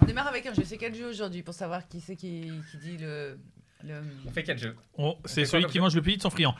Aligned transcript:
On 0.00 0.04
démarre 0.04 0.28
avec 0.28 0.46
un 0.46 0.54
jeu. 0.54 0.62
C'est 0.64 0.78
quel 0.78 0.94
jeu 0.94 1.08
aujourd'hui 1.08 1.42
pour 1.42 1.54
savoir 1.54 1.86
qui 1.88 2.00
c'est 2.00 2.16
qui, 2.16 2.50
qui 2.70 2.76
dit 2.78 2.96
le. 2.98 3.38
le... 3.84 4.02
On 4.26 4.30
fait 4.30 4.42
quel 4.44 4.58
jeu 4.58 4.76
C'est 5.24 5.44
celui 5.44 5.64
quoi 5.64 5.72
qui 5.72 5.80
mange 5.80 5.94
le 5.94 6.02
plus 6.02 6.12
vite 6.12 6.22
son 6.22 6.30
friand. 6.30 6.54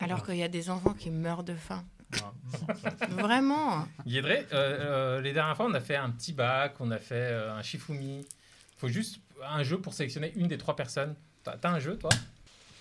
Alors 0.00 0.24
qu'il 0.24 0.36
y 0.36 0.42
a 0.42 0.48
des 0.48 0.68
enfants 0.70 0.92
qui 0.94 1.10
meurent 1.10 1.44
de 1.44 1.54
faim. 1.54 1.84
Ah. 2.22 2.32
Vraiment. 3.08 3.88
Guédré, 4.06 4.46
euh, 4.52 5.16
euh, 5.16 5.20
les 5.20 5.32
dernières 5.32 5.56
fois, 5.56 5.66
on 5.66 5.74
a 5.74 5.80
fait 5.80 5.96
un 5.96 6.10
petit 6.10 6.32
bac, 6.32 6.74
on 6.80 6.90
a 6.90 6.98
fait 6.98 7.14
euh, 7.32 7.52
un 7.54 7.62
Shifumi. 7.62 8.18
Il 8.20 8.78
faut 8.78 8.88
juste 8.88 9.20
un 9.44 9.62
jeu 9.62 9.78
pour 9.78 9.94
sélectionner 9.94 10.32
une 10.36 10.48
des 10.48 10.58
trois 10.58 10.76
personnes. 10.76 11.14
T'as 11.42 11.70
un 11.70 11.78
jeu, 11.80 11.96
toi? 11.96 12.10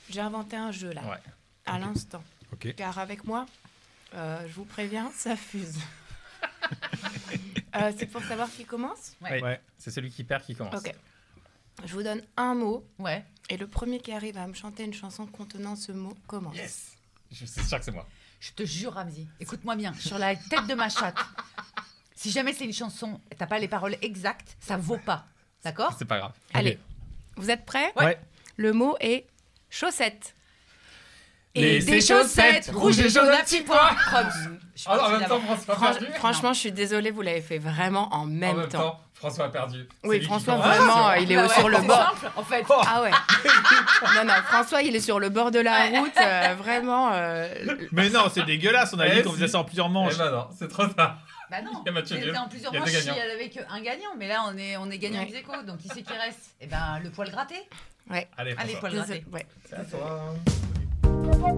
J'ai 0.10 0.20
inventé 0.22 0.56
un 0.56 0.72
jeu 0.72 0.92
là, 0.92 1.02
Ouais. 1.04 1.18
à 1.66 1.80
l'instant. 1.80 2.24
Ok. 2.54 2.74
Car 2.76 2.98
avec 3.00 3.24
moi, 3.26 3.46
euh, 4.14 4.46
je 4.48 4.54
vous 4.54 4.66
préviens, 4.66 5.10
ça 5.14 5.36
fuse. 5.36 5.80
Euh, 7.76 7.92
c'est 7.98 8.06
pour 8.06 8.24
savoir 8.24 8.50
qui 8.50 8.64
commence 8.64 9.14
Ouais. 9.22 9.42
Ouais. 9.42 9.62
C'est 9.78 9.92
celui 9.92 10.10
qui 10.10 10.24
perd 10.24 10.44
qui 10.44 10.56
commence. 10.56 10.76
Ok. 10.76 10.94
Je 11.84 11.94
vous 11.94 12.04
donne 12.04 12.22
un 12.38 12.56
mot. 12.56 12.88
Ouais. 13.00 13.26
Et 13.50 13.58
le 13.58 13.68
premier 13.68 14.00
qui 14.00 14.14
arrive 14.14 14.38
à 14.38 14.48
me 14.48 14.54
chanter 14.54 14.86
une 14.86 14.94
chanson 14.94 15.26
contenant 15.26 15.76
ce 15.76 15.92
mot 15.92 16.16
commence. 16.26 16.56
Yes 16.56 16.96
Je 17.32 17.46
suis 17.46 17.64
sûr 17.64 17.78
que 17.78 17.84
c'est 17.84 17.92
moi. 17.92 18.08
Je 18.40 18.52
te 18.52 18.64
jure, 18.64 18.94
Ramzi, 18.94 19.28
écoute-moi 19.40 19.76
bien, 19.76 19.94
sur 19.94 20.18
la 20.18 20.36
tête 20.36 20.68
de 20.68 20.74
ma 20.74 20.88
chatte. 20.90 21.18
Si 22.16 22.32
jamais 22.32 22.54
c'est 22.54 22.66
une 22.66 22.74
chanson, 22.74 23.20
t'as 23.38 23.48
pas 23.48 23.60
les 23.60 23.68
paroles 23.68 23.98
exactes, 24.02 24.56
ça 24.60 24.78
vaut 24.78 24.98
pas. 25.00 25.26
D'accord? 25.64 25.96
C'est 25.98 26.06
pas 26.06 26.20
grave. 26.20 26.34
Allez, 26.54 26.80
vous 27.38 27.50
êtes 27.50 27.66
prêts? 27.66 27.92
Ouais. 27.98 28.20
Le 28.56 28.72
mot 28.72 28.96
est 29.00 29.26
chaussette. 29.70 30.35
Les- 31.56 31.80
des 31.80 32.02
chaussettes 32.02 32.70
rouges 32.74 33.00
et 33.00 33.10
jaunes 33.10 33.30
à 33.30 33.38
petits 33.44 33.62
pois. 33.62 33.90
Ah, 33.92 34.20
en 34.20 34.98
partie 34.98 35.12
même 35.14 35.22
temps, 35.22 35.40
d'avant. 35.40 35.40
François 35.56 35.74
a 35.74 35.78
Fran- 35.78 35.86
perdu. 35.94 36.06
franchement, 36.16 36.54
je 36.54 36.60
suis 36.60 36.72
désolée, 36.72 37.12
vous 37.12 37.22
l'avez 37.22 37.42
fait 37.42 37.60
vraiment 37.60 38.10
en 38.14 38.26
même, 38.26 38.56
en 38.56 38.60
même 38.60 38.68
temps. 38.70 38.80
temps, 38.92 39.00
François 39.14 39.46
a 39.46 39.50
perdu. 39.50 39.88
Oui, 40.04 40.22
François, 40.22 40.56
vraiment, 40.56 41.14
il 41.14 41.32
est 41.32 41.36
Bah 41.36 41.44
ouais, 41.44 41.54
sur 41.54 41.70
le 41.70 41.78
c'est 41.78 41.88
bord. 41.88 41.98
simple, 42.20 42.32
en 42.36 42.44
fait. 42.44 42.66
Ah 42.70 43.02
ouais. 43.04 43.12
non, 44.16 44.26
non, 44.26 44.34
François, 44.48 44.82
il 44.82 44.94
est 44.96 45.00
sur 45.00 45.20
le 45.20 45.30
bord 45.30 45.52
de 45.52 45.60
la 45.60 45.86
route, 45.88 46.12
euh, 46.20 46.56
vraiment. 46.58 47.12
euh, 47.14 47.48
Mais 47.94 48.10
non, 48.10 48.26
c'est 48.34 48.44
dégueulasse. 48.46 48.94
On 48.94 49.00
a 49.00 49.08
Eh, 49.08 49.16
dit 49.16 49.24
qu'on 49.24 49.32
faisait 49.32 49.48
ça 49.48 49.60
en 49.60 49.64
plusieurs 49.64 49.88
Eh 49.88 49.92
manches. 49.92 50.18
ben 50.18 50.32
non, 50.32 50.48
c'est 50.58 50.68
trop 50.70 50.86
tard. 50.88 51.18
Bah 51.50 51.58
non. 51.62 51.72
Nul. 51.86 52.36
En 52.38 52.50
plusieurs 52.50 52.74
Il 52.74 52.76
y 52.76 52.78
a 52.78 52.80
mois, 52.82 52.86
deux 52.90 52.92
je 52.92 52.98
suis 53.00 53.06
gagnants. 53.08 53.22
avec 53.34 53.60
un 53.70 53.82
gagnant, 53.82 54.10
mais 54.18 54.28
là, 54.28 54.44
on 54.48 54.58
est, 54.58 54.76
on 54.78 54.90
est 54.92 54.98
gagnant 54.98 55.20
Ouais. 55.22 55.32
ex 55.34 55.48
donc 55.66 55.78
qui 55.78 55.88
c'est 55.88 56.02
qui 56.02 56.14
reste 56.14 56.56
Eh 56.60 56.68
ben, 56.68 57.00
le 57.04 57.10
poil 57.12 57.30
gratté. 57.32 57.56
Ouais. 58.10 58.28
Allez, 58.38 58.56
poil 58.80 58.94
gratté. 58.94 59.24
ouais. 59.32 59.46
C'est 59.70 59.76
à 59.78 59.84
toi. 59.86 60.34
Vous 61.46 61.52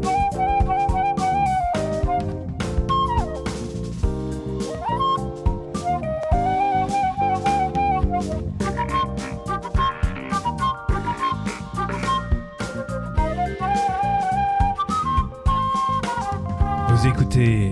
écoutez 17.08 17.72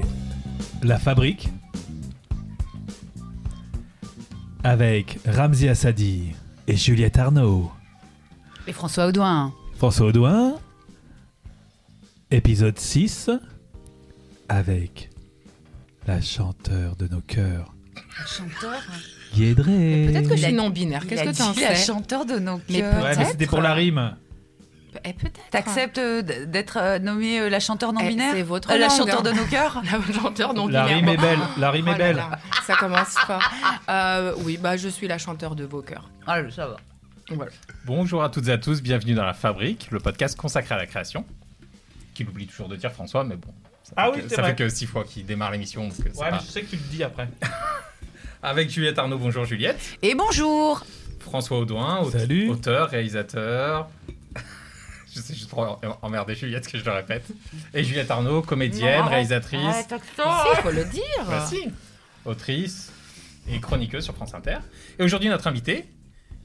La 0.84 0.98
Fabrique 0.98 1.50
avec 4.64 5.20
Ramzi 5.28 5.68
Assadi 5.68 6.31
et 6.68 6.78
Juliette 6.78 7.18
Arnaud. 7.20 7.70
Et 8.68 8.72
François 8.72 9.08
Audouin. 9.08 9.54
François 9.75 10.08
Audouin, 10.08 10.56
épisode 12.31 12.78
6 12.80 13.30
avec 14.50 15.09
la 16.08 16.22
chanteur 16.22 16.96
de 16.96 17.08
nos 17.08 17.22
cœurs, 17.22 17.72
Chanteur. 18.28 18.81
Guédré. 19.36 20.08
Peut-être 20.12 20.30
que 20.30 20.36
je 20.38 20.44
suis 20.44 20.53
non-binaire. 20.53 21.06
Qu'est-ce 21.08 21.24
que 21.24 21.36
tu 21.36 21.41
en 21.41 21.52
dit 21.52 21.62
la 21.62 21.75
sais 21.75 21.86
chanteur 21.86 22.25
de 22.25 22.40
nos 22.40 22.62
Mais 22.69 22.80
cœurs. 22.80 22.94
Ouais, 23.03 23.09
mais 23.09 23.16
peut-être. 23.16 23.31
c'était 23.31 23.47
pour 23.47 23.62
la 23.62 23.74
rime. 23.74 24.16
Eh, 25.03 25.12
Peut-être. 25.13 25.40
T'acceptes 25.52 25.97
euh, 25.97 26.22
d'être 26.22 26.78
euh, 26.80 27.00
nommé 27.00 27.40
euh, 27.41 27.50
la 27.50 27.59
chanteur 27.59 27.91
Eh, 28.02 28.08
binaire 28.08 28.34
c'est 28.34 28.44
votre 28.44 28.72
Euh, 28.72 28.78
La 28.78 28.88
langue, 28.88 28.97
chanteur 28.97 29.19
hein. 29.19 29.24
de 29.24 29.31
nos 29.31 29.44
cœurs 29.46 29.81
La 29.92 30.13
chanteur 30.13 30.50
La 30.50 30.53
non-binaire. 30.53 30.86
rime 30.88 31.07
est 31.09 31.18
belle. 31.18 31.40
La 31.57 31.72
rime 31.72 31.86
Oh 31.90 31.92
est 31.94 31.97
là 31.97 32.06
belle. 32.06 32.16
là, 32.16 32.40
ça 32.66 32.75
commence 32.78 33.16
pas. 33.28 33.40
Euh, 33.90 34.34
oui, 34.46 34.57
bah 34.57 34.78
je 34.78 34.88
suis 34.88 35.07
la 35.09 35.18
chanteur 35.18 35.56
de 35.56 35.66
vos 35.66 35.81
cœurs. 35.81 36.09
Ah, 36.25 36.40
ça 36.50 36.68
va. 36.68 36.78
Voilà. 37.31 37.52
Bonjour 37.86 38.24
à 38.24 38.30
toutes 38.30 38.47
et 38.47 38.52
à 38.52 38.57
tous, 38.57 38.81
bienvenue 38.81 39.16
dans 39.16 39.25
La 39.25 39.34
Fabrique, 39.34 39.90
le 39.92 40.00
podcast 40.00 40.38
consacré 40.38 40.75
à 40.75 40.78
la 40.78 40.86
création. 40.86 41.25
Qu'il 42.16 42.28
oublie 42.30 42.48
toujours 42.48 42.68
de 42.70 42.76
dire 42.76 42.92
François, 42.92 43.24
mais 43.24 43.36
bon. 43.36 43.53
Ça 43.84 43.94
Ah 43.98 44.06
fait 44.12 44.16
oui, 44.18 44.24
que- 44.24 44.30
Ça 44.34 44.42
vrai. 44.42 44.52
fait 44.52 44.56
que 44.56 44.70
six 44.70 44.88
fois 44.88 45.03
qu'il 45.03 45.26
démarre 45.28 45.52
l'émission. 45.52 45.84
euh, 45.84 46.03
Ouais, 46.03 46.12
pas- 46.30 46.31
mais 46.31 46.38
je 46.40 46.46
sais 46.52 46.62
que 46.64 46.70
tu 46.72 46.78
le 46.78 46.81
dis 46.90 47.03
après. 47.03 47.28
Avec 48.42 48.70
Juliette 48.70 48.98
Arnaud, 48.98 49.18
bonjour 49.20 49.46
Juliette. 49.46 49.80
Et 50.02 50.16
bonjour 50.16 50.84
François 51.20 51.59
Audouin, 51.59 52.00
aute- 52.02 52.12
Salut. 52.14 52.50
auteur, 52.50 52.90
réalisateur. 52.90 53.90
je 55.14 55.20
sais 55.20 55.34
juste 55.34 55.50
pour 55.50 55.59
en- 55.59 55.80
emmerder 56.02 56.36
Juliette 56.36 56.68
que 56.68 56.78
je 56.78 56.86
le 56.86 56.92
répète. 56.92 57.25
Et 57.74 57.84
Juliette 57.84 58.09
Arnaud, 58.12 58.42
comédienne, 58.42 59.02
Non, 59.02 59.08
réalisatrice, 59.09 59.59
arrête, 59.62 59.94
Si, 60.16 60.22
il 60.58 60.62
faut 60.62 60.72
le 60.72 60.86
dire. 60.86 61.02
bah 61.28 61.46
si, 61.48 61.68
autrice 62.25 62.92
et 63.50 63.60
chroniqueuse 63.60 64.04
sur 64.04 64.16
France 64.16 64.34
Inter. 64.34 64.57
Et 65.00 65.04
aujourd'hui, 65.04 65.30
notre 65.30 65.48
invité, 65.48 65.86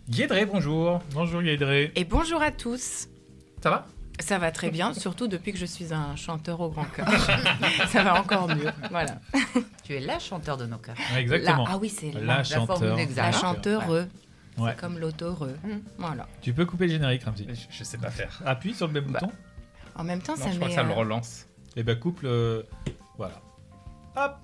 Guédré, 0.08 0.44
bonjour. 0.46 1.00
Bonjour 1.12 1.42
Guédré. 1.42 1.92
Et 1.94 2.04
bonjour 2.04 2.42
à 2.42 2.50
tous. 2.50 3.06
Ça 3.62 3.70
va? 3.70 3.86
Ça 4.20 4.38
va 4.38 4.50
très 4.52 4.70
bien, 4.70 4.92
surtout 4.94 5.28
depuis 5.28 5.52
que 5.52 5.58
je 5.58 5.66
suis 5.66 5.92
un 5.92 6.14
chanteur 6.16 6.60
au 6.60 6.68
grand 6.70 6.84
cœur. 6.84 7.08
ça 7.88 8.02
va 8.02 8.20
encore 8.20 8.48
mieux. 8.48 8.70
Voilà. 8.90 9.18
Tu 9.84 9.94
es 9.94 10.00
la 10.00 10.18
chanteur 10.18 10.56
de 10.56 10.66
nos 10.66 10.78
cœurs. 10.78 10.96
Exactement. 11.16 11.64
La- 11.64 11.70
ah 11.72 11.78
oui, 11.78 11.88
c'est 11.88 12.12
La, 12.12 12.20
la, 12.38 12.44
chanteur. 12.44 12.96
la 13.16 13.32
chanteureux. 13.32 14.08
Ouais. 14.58 14.70
C'est 14.72 14.80
comme 14.80 14.98
l'autoreux. 14.98 15.56
Voilà. 15.98 16.26
Tu 16.42 16.52
peux 16.52 16.66
couper 16.66 16.86
le 16.86 16.92
générique, 16.92 17.24
Ramzi. 17.24 17.46
je, 17.48 17.54
je 17.70 17.84
sais 17.84 17.98
pas 17.98 18.10
faire. 18.10 18.40
Appuie 18.44 18.74
sur 18.74 18.86
le 18.88 18.92
même 18.94 19.06
Bah, 19.10 19.20
bouton. 19.20 19.32
En 19.94 20.04
même 20.04 20.20
temps, 20.20 20.34
Non, 20.36 20.44
ça 20.44 20.50
je 20.50 20.56
crois 20.56 20.68
que 20.68 20.74
ça 20.74 20.82
le 20.82 20.90
euh, 20.90 20.94
relance. 20.94 21.46
Et 21.76 21.82
ben 21.82 21.98
coupe 21.98 22.20
le. 22.22 22.66
Voilà. 23.16 23.40
Hop. 24.16 24.36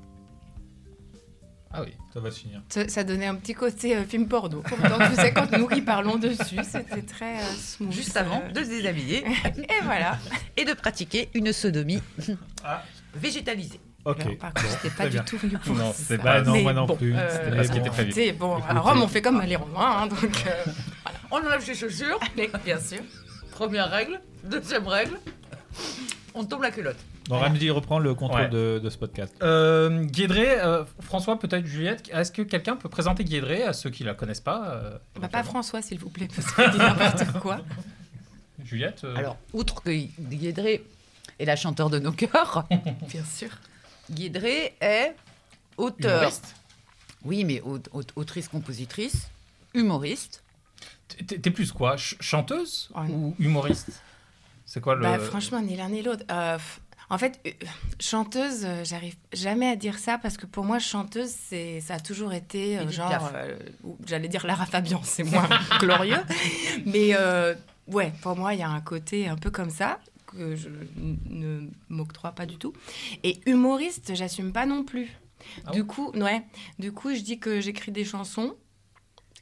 Ah 1.76 1.82
oui. 1.84 1.93
Ça 2.14 2.20
va 2.20 2.31
se 2.31 2.40
finir. 2.40 2.62
ça, 2.69 2.88
ça 2.88 3.05
donnait 3.05 3.26
un 3.26 3.34
petit 3.34 3.52
côté 3.55 3.94
euh, 3.96 4.05
film 4.05 4.26
porno. 4.28 4.62
Pourtant, 4.62 4.99
tu 5.11 5.14
sais, 5.17 5.32
quand 5.32 5.50
nous 5.58 5.67
qui 5.69 5.82
parlons 5.82 6.17
dessus, 6.17 6.58
c'était 6.64 7.02
très 7.02 7.37
euh, 7.37 7.55
smooth. 7.58 7.93
Juste 7.93 8.17
avant 8.17 8.43
de 8.52 8.64
se 8.64 8.69
déshabiller 8.69 9.19
Et 9.58 9.82
voilà. 9.84 10.19
et 10.56 10.64
de 10.64 10.73
pratiquer 10.73 11.28
une 11.34 11.52
sodomie 11.52 12.02
Ah. 12.64 12.82
végétalisée. 13.14 13.81
Ok. 14.06 14.20
Alors, 14.20 14.37
par 14.38 14.55
contre, 14.55 14.67
j'étais 14.82 14.96
pas 14.96 15.05
du 15.05 15.11
bien. 15.11 15.23
tout 15.25 15.37
venue 15.37 15.58
pour 15.58 15.75
Non, 15.75 15.93
ça. 15.93 15.99
c'est 16.06 16.19
Bah 16.19 16.40
non, 16.40 16.52
Mais 16.52 16.62
moi 16.62 16.73
non 16.73 16.87
bon, 16.87 16.96
plus. 16.96 17.14
euh, 17.17 17.28
C'était 17.31 17.56
pas 17.56 17.64
ce 17.64 17.73
qui 17.73 17.78
était 17.78 17.90
prévu. 17.90 18.32
Bon, 18.34 18.56
à. 18.69 18.78
Rome, 18.81 19.02
on 19.02 19.08
fait 19.08 19.20
comme 19.20 19.43
les 19.43 19.56
Romains, 19.56 20.02
hein, 20.02 20.06
donc 20.06 20.23
euh, 20.46 20.64
On 21.32 21.37
enlève 21.38 21.62
ses 21.64 21.75
chaussures. 21.75 22.19
mais 22.37 22.49
bien 22.64 22.78
sûr. 22.81 23.00
Première 23.50 23.90
règle. 23.90 24.20
Deuxième 24.44 24.87
règle. 24.87 25.19
On 26.34 26.44
tombe 26.44 26.62
la 26.62 26.70
culotte. 26.70 26.96
Bon, 27.28 27.38
Ramsey 27.38 27.70
reprend 27.70 27.99
le 27.99 28.14
contrôle 28.14 28.43
Ouais. 28.43 28.49
de, 28.49 28.81
de 28.82 28.90
ce 28.90 28.96
podcast. 28.99 29.34
Euh, 29.43 30.05
Guédré, 30.05 30.61
euh, 30.61 30.84
François, 31.00 31.38
peut-être 31.38 31.67
Juliette, 31.67 32.08
est-ce 32.12 32.31
que 32.31 32.43
quelqu'un 32.43 32.76
peut 32.76 32.88
présenter 32.88 33.25
Guédré 33.25 33.62
à 33.64 33.73
ceux 33.73 33.90
qui 33.90 34.05
la 34.05 34.14
connaissent 34.14 34.40
pas 34.40 34.69
euh, 34.69 34.99
Bah, 35.20 35.28
pas 35.28 35.43
François, 35.43 35.82
s'il 35.82 35.99
vous 35.99 36.11
plaît, 36.11 36.28
parce 36.34 36.52
qu'il 36.55 36.70
dit 36.70 36.78
n'importe 36.78 37.25
quoi. 37.40 37.58
Juliette 38.64 39.02
euh, 39.05 39.17
Alors, 39.17 39.37
outre 39.52 39.82
que 39.82 39.90
Guédré 40.20 40.84
est 41.38 41.44
la 41.44 41.56
chanteur 41.56 41.90
de 41.90 41.99
nos 41.99 42.12
cœurs, 42.12 42.67
Bien 43.08 43.25
sûr. 43.25 43.49
Guédré 44.11 44.75
est 44.81 45.14
auteur. 45.76 46.19
humoriste 46.20 46.55
Oui, 47.25 47.44
mais 47.44 47.61
au- 47.62 47.78
au- 47.93 48.02
autrice-compositrice, 48.14 49.28
humoriste. 49.75 50.43
T'es 51.26 51.50
plus 51.50 51.73
quoi 51.73 51.93
ch- 51.93 52.17
Chanteuse 52.20 52.88
ou 53.11 53.34
humoriste? 53.38 54.00
C'est 54.64 54.81
quoi 54.81 54.94
le. 54.96 55.02
Bah, 55.02 55.19
franchement, 55.19 55.61
ni 55.61 55.76
l'un 55.76 55.88
ni 55.88 56.02
l'autre. 56.02 56.25
Euh, 56.31 56.58
en 57.08 57.19
fait, 57.19 57.41
euh, 57.47 57.50
chanteuse, 58.00 58.64
euh, 58.64 58.85
j'arrive 58.85 59.14
jamais 59.32 59.69
à 59.69 59.76
dire 59.76 59.99
ça 59.99 60.19
parce 60.19 60.37
que 60.37 60.47
pour 60.47 60.64
moi, 60.64 60.79
chanteuse, 60.79 61.31
c'est, 61.31 61.81
ça 61.81 61.94
a 61.94 62.00
toujours 62.00 62.32
été 62.32 62.79
euh, 62.79 62.91
genre, 62.91 63.31
euh, 63.35 63.58
j'allais 64.06 64.29
dire 64.29 64.47
Lara 64.47 64.67
Fabian, 64.67 65.00
c'est 65.05 65.23
moins 65.23 65.49
glorieux. 65.81 66.19
Mais 66.85 67.14
euh, 67.14 67.55
ouais, 67.87 68.12
pour 68.23 68.37
moi, 68.37 68.55
il 68.55 68.61
y 68.61 68.62
a 68.62 68.69
un 68.69 68.81
côté 68.81 69.29
un 69.29 69.37
peu 69.37 69.50
comme 69.50 69.70
ça 69.70 70.00
que 70.26 70.56
je 70.56 70.69
ne 70.97 71.69
m'octroie 71.88 72.32
pas 72.32 72.47
du 72.47 72.58
tout. 72.58 72.73
Et 73.23 73.41
humoriste, 73.47 74.14
j'assume 74.14 74.52
pas 74.52 74.67
non 74.67 74.85
plus. 74.85 75.09
Ah 75.64 75.70
du 75.70 75.85
coup, 75.85 76.11
ouais, 76.12 76.43
du 76.79 76.91
coup, 76.93 77.14
je 77.14 77.20
dis 77.20 77.38
que 77.38 77.61
j'écris 77.61 77.93
des 77.93 78.05
chansons. 78.05 78.56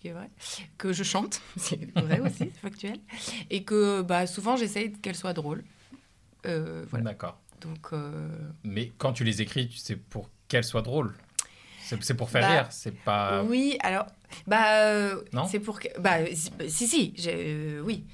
vrai, 0.04 0.28
que 0.76 0.92
je 0.92 1.02
chante, 1.02 1.40
c'est 1.56 1.90
vrai 1.98 2.20
aussi, 2.20 2.36
c'est 2.38 2.60
factuel, 2.60 3.00
et 3.48 3.64
que 3.64 4.02
bah, 4.02 4.26
souvent 4.26 4.56
j'essaye 4.56 4.92
qu'elles 4.92 5.16
soient 5.16 5.32
drôles. 5.32 5.64
Euh, 6.46 6.84
voilà. 6.90 7.06
D'accord. 7.06 7.40
Donc, 7.64 7.88
euh, 7.92 8.28
Mais 8.62 8.92
quand 8.98 9.12
tu 9.12 9.24
les 9.24 9.42
écris, 9.42 9.72
sais 9.76 9.96
pour 9.96 10.30
qu'elles 10.48 10.64
soient 10.64 10.82
drôles. 10.82 11.14
C'est 11.82 12.02
c'est 12.02 12.14
pour 12.14 12.30
faire 12.30 12.42
Bah, 12.42 12.52
rire, 12.52 12.66
c'est 12.70 12.94
pas. 12.96 13.42
oui, 13.44 13.76
alors, 13.82 14.06
bah, 14.46 14.80
euh, 14.82 15.22
Non 15.32 15.46
c'est 15.46 15.60
pour 15.60 15.80
que, 15.80 15.88
bah, 16.00 16.18
si, 16.68 16.86
si, 16.88 17.14
euh, 17.26 17.80
oui. 17.80 18.04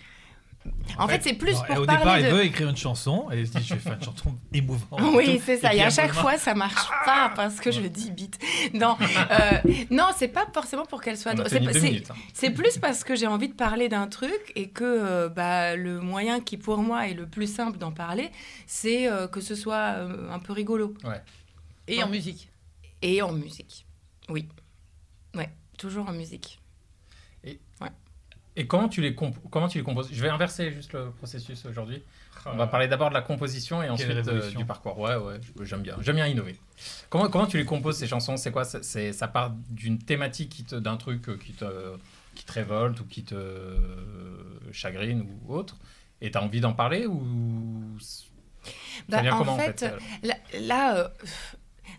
En, 0.99 1.09
fait, 1.09 1.23
c'est 1.23 1.33
plus 1.35 1.55
Non, 1.55 1.63
pour 1.63 1.79
Au 1.79 1.87
parler 1.87 1.99
départ, 2.03 2.19
de. 2.19 2.25
elle 2.25 2.33
veut 2.35 2.45
écrire 2.45 2.69
une 2.69 2.77
chanson. 2.77 3.29
Elle 3.33 3.47
se 3.47 3.53
dit, 3.53 3.65
je 3.65 3.75
vais 3.75 3.81
faire 3.81 3.95
une 3.95 4.03
chanson 4.03 4.35
émouvante. 4.53 5.01
Oui, 5.15 5.41
c'est 5.45 5.57
ça. 5.57 5.73
Et 5.75 5.79
Et 5.79 5.83
à 5.83 5.89
chaque 5.91 6.13
fois, 6.13 6.37
ça 6.37 6.55
marche 6.55 6.89
pas 7.07 7.33
parce 7.35 7.61
que 7.61 7.71
je 7.71 7.81
dis 7.81 8.11
bite. 8.11 8.39
Non, 8.75 8.97
euh, 9.31 9.51
non, 9.91 10.09
c'est 10.17 10.29
pas 10.29 10.47
forcément 10.53 10.85
pour 10.85 11.01
qu'elle 11.01 11.17
soit 11.17 11.33
C'est- 11.49 12.11
hein. 12.11 12.15
C'est 12.35 12.51
plus 12.51 12.77
parce 12.79 13.05
que 13.05 13.17
j'ai 13.17 13.27
envie 13.27 13.49
de 13.49 13.55
parler 13.55 13.89
d'un 13.89 14.07
truc 14.07 14.53
et 14.55 14.69
que 14.69 14.85
euh, 14.85 15.29
bah, 15.31 15.77
le 15.77 16.01
moyen 16.01 16.41
qui, 16.41 16.59
pour 16.59 16.79
moi, 16.79 17.09
est 17.09 17.15
le 17.15 17.27
plus 17.27 17.51
simple 17.53 17.79
d'en 17.79 17.93
parler, 17.93 18.31
c'est 18.67 19.11
euh, 19.11 19.27
que 19.29 19.41
ce 19.41 19.55
soit 19.55 19.95
euh, 19.97 20.31
un 20.31 20.39
peu 20.41 20.53
rigolo. 20.53 20.95
Et 21.89 22.03
en 22.03 22.09
musique. 22.09 22.51
Et 23.03 23.23
en 23.23 23.33
musique. 23.33 23.87
Oui. 24.29 24.47
Ouais, 25.35 25.49
toujours 25.79 26.09
en 26.09 26.13
musique. 26.13 26.60
Et 28.57 28.67
comment 28.67 28.89
tu 28.89 29.01
les 29.01 29.15
comp- 29.15 29.37
comment 29.51 29.69
tu 29.69 29.79
les 29.79 29.85
composes? 29.85 30.09
Je 30.13 30.21
vais 30.23 30.29
inverser 30.29 30.73
juste 30.73 30.93
le 30.93 31.11
processus 31.11 31.65
aujourd'hui. 31.67 32.03
On 32.47 32.57
va 32.57 32.67
parler 32.67 32.89
d'abord 32.89 33.11
de 33.11 33.15
la 33.15 33.21
composition 33.23 33.83
et 33.83 33.89
ensuite 33.91 34.09
euh, 34.29 34.51
du 34.51 34.65
parcours. 34.65 34.99
Ouais, 34.99 35.15
ouais, 35.15 35.41
j'aime 35.63 35.83
bien. 35.83 35.97
J'aime 36.01 36.17
bien 36.17 36.27
innover. 36.27 36.57
Comment, 37.11 37.29
comment 37.29 37.47
tu 37.47 37.59
les 37.59 37.65
composes 37.67 37.99
ces 37.99 38.07
chansons? 38.07 38.37
C'est 38.37 38.51
quoi? 38.51 38.65
C'est- 38.65 39.13
Ça 39.13 39.29
part 39.29 39.51
d'une 39.69 39.99
thématique, 39.99 40.49
qui 40.51 40.65
te- 40.65 40.75
d'un 40.77 40.97
truc 40.97 41.29
euh, 41.29 41.37
qui 41.37 41.53
te, 41.53 41.65
qui 42.35 42.45
te 42.45 42.53
révolte 42.53 43.01
ou 43.01 43.05
qui 43.05 43.25
te 43.25 43.35
euh, 43.35 43.77
chagrine 44.73 45.27
ou 45.47 45.55
autre? 45.55 45.77
Et 46.23 46.31
tu 46.31 46.39
as 46.39 46.43
envie 46.43 46.61
d'en 46.61 46.73
parler 46.73 47.07
ou 47.07 47.23
Bah, 49.09 49.23
en 49.33 49.39
comment 49.39 49.57
fait, 49.57 49.85
en 49.85 49.99
fait 49.99 50.27
Là, 50.27 50.35
là, 50.61 50.97
euh, 50.97 51.09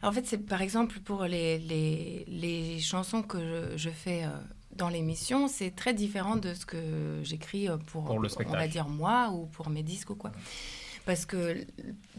en 0.04 0.12
fait, 0.12 0.26
c'est 0.26 0.38
par 0.40 0.62
exemple 0.62 1.00
pour 1.00 1.24
les, 1.26 1.60
les, 1.60 2.26
les 2.28 2.80
chansons 2.80 3.22
que 3.24 3.40
je, 3.40 3.78
je 3.78 3.90
fais 3.90 4.24
euh, 4.24 4.30
dans 4.76 4.90
l'émission, 4.90 5.48
c'est 5.48 5.72
très 5.72 5.94
différent 5.94 6.36
de 6.36 6.54
ce 6.54 6.66
que 6.66 7.22
j'écris 7.24 7.70
euh, 7.70 7.78
pour, 7.78 8.06
Pour 8.06 8.20
le 8.20 8.30
on 8.48 8.52
va 8.52 8.68
dire 8.68 8.88
moi 8.88 9.30
ou 9.32 9.46
pour 9.48 9.70
mes 9.70 9.84
disques 9.84 10.10
ou 10.10 10.16
quoi. 10.16 10.32
Parce 11.06 11.26
que 11.26 11.66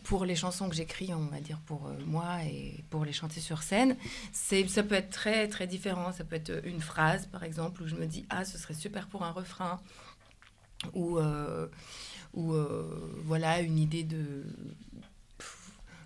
pour 0.03 0.25
les 0.25 0.35
chansons 0.35 0.69
que 0.69 0.75
j'écris, 0.75 1.15
on 1.15 1.27
va 1.27 1.41
dire 1.41 1.61
pour 1.67 1.87
euh, 1.87 1.95
moi 2.07 2.43
et 2.45 2.83
pour 2.91 3.05
les 3.05 3.13
chanter 3.13 3.41
sur 3.41 3.63
scène, 3.63 3.97
c'est 4.33 4.67
ça 4.69 4.83
peut 4.83 4.97
être 4.97 5.11
très 5.11 5.49
très 5.49 5.67
différent. 5.67 6.13
Ça 6.13 6.25
peut 6.25 6.37
être 6.37 6.67
une 6.67 6.81
phrase 6.81 7.27
par 7.27 7.45
exemple 7.45 7.83
où 7.83 7.87
je 7.87 7.95
me 7.95 8.07
dis 8.07 8.27
ah 8.29 8.45
ce 8.45 8.59
serait 8.59 8.75
super 8.75 9.07
pour 9.07 9.23
un 9.23 9.31
refrain 9.31 9.81
ou 10.95 11.19
euh, 11.19 11.69
ou 12.35 12.55
euh, 12.55 13.23
voilà 13.25 13.61
une 13.61 13.79
idée 13.79 14.03
de 14.03 14.45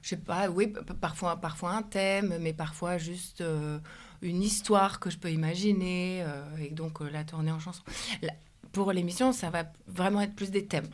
je 0.07 0.11
sais 0.11 0.17
pas, 0.19 0.49
oui, 0.49 0.73
parfois, 1.01 1.35
parfois 1.35 1.73
un 1.73 1.83
thème, 1.83 2.39
mais 2.41 2.53
parfois 2.53 2.97
juste 2.97 3.41
euh, 3.41 3.81
une 4.23 4.43
histoire 4.43 5.01
que 5.01 5.11
je 5.11 5.19
peux 5.19 5.31
imaginer 5.31 6.23
euh, 6.23 6.43
et 6.59 6.71
donc 6.71 7.01
euh, 7.01 7.11
la 7.11 7.25
tourner 7.25 7.51
en 7.53 7.59
chanson. 7.61 7.83
Là, 8.23 8.33
pour 8.73 8.93
l'émission, 8.93 9.33
ça 9.33 9.51
va 9.51 9.65
vraiment 9.87 10.21
être 10.21 10.35
plus 10.35 10.51
des 10.51 10.67
thèmes. 10.67 10.89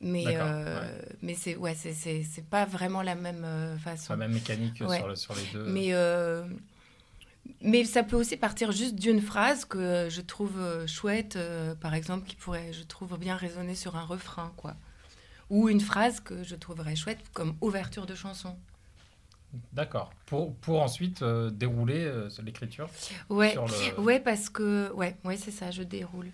Mais, 0.00 0.24
euh, 0.26 0.86
mais 1.22 1.34
c'est 1.34 1.56
ouais, 1.56 1.74
c'est- 1.74 2.44
pas 2.50 2.66
vraiment 2.66 3.00
la 3.02 3.14
même 3.14 3.44
euh, 3.44 3.78
façon. 3.78 4.12
la 4.12 4.16
même 4.18 4.32
mécanique 4.34 4.82
Ouais. 4.86 4.98
sur, 4.98 5.08
le- 5.08 5.16
sur 5.16 5.34
les 5.34 5.44
deux. 5.54 5.64
Mais, 5.64 5.92
mais 7.62 7.84
ça 7.84 8.02
peut 8.02 8.16
aussi 8.16 8.36
partir 8.36 8.72
juste 8.72 8.94
d'une 8.96 9.20
phrase 9.20 9.64
que 9.64 10.08
je 10.10 10.20
trouve 10.20 10.86
chouette, 10.86 11.38
par 11.80 11.94
exemple, 11.94 12.26
qui 12.26 12.36
pourrait, 12.36 12.72
je 12.72 12.82
trouve, 12.82 13.16
bien 13.18 13.36
résonner 13.36 13.74
sur 13.74 13.96
un 13.96 14.04
refrain, 14.04 14.52
quoi. 14.56 14.74
Ou 15.48 15.68
une 15.68 15.80
phrase 15.80 16.20
que 16.20 16.42
je 16.44 16.56
trouverais 16.56 16.96
chouette 16.96 17.20
comme 17.32 17.54
ouverture 17.60 18.04
de 18.06 18.14
chanson. 18.14 18.56
D'accord. 19.72 20.12
Pour, 20.26 20.54
pour 20.56 20.82
ensuite 20.82 21.22
euh, 21.22 21.50
dérouler 21.50 22.04
euh, 22.04 22.28
l'écriture 22.44 22.88
Ouais, 23.30 23.52
sur 23.52 23.66
le. 23.66 24.00
ouais, 24.00 24.20
parce 24.20 24.48
que, 24.50 24.92
ouais, 24.92 25.16
ouais, 25.24 25.36
c'est 25.36 25.50
ça, 25.50 25.70
je 25.70 25.82
déroule. 25.82 26.30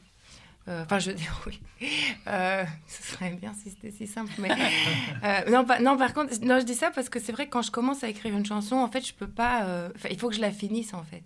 Euh, 0.68 0.82
Enfin, 0.84 0.98
je 0.98 1.10
déroule. 1.12 1.54
Ce 2.86 3.02
serait 3.02 3.30
bien 3.30 3.52
si 3.54 3.70
c'était 3.70 3.90
si 3.90 4.06
simple. 4.06 4.32
Mais 4.38 4.48
non, 5.50 5.64
pas- 5.64 5.80
non, 5.80 5.96
par 5.96 6.14
contre, 6.14 6.32
non, 6.44 6.58
je 6.60 6.64
dis 6.64 6.74
ça 6.74 6.90
parce 6.90 7.08
que 7.08 7.20
c'est 7.20 7.32
vrai 7.32 7.46
que 7.46 7.50
quand 7.52 7.62
je 7.62 7.70
commence 7.70 8.02
à 8.04 8.08
écrire 8.08 8.36
une 8.36 8.46
chanson, 8.46 8.76
en 8.76 8.88
fait, 8.88 9.06
je 9.06 9.14
peux 9.14 9.28
pas. 9.28 9.88
enfin, 9.94 10.08
il 10.10 10.18
faut 10.18 10.28
que 10.28 10.34
je 10.36 10.40
la 10.40 10.52
finisse, 10.52 10.94
en 10.94 11.02
fait. 11.02 11.22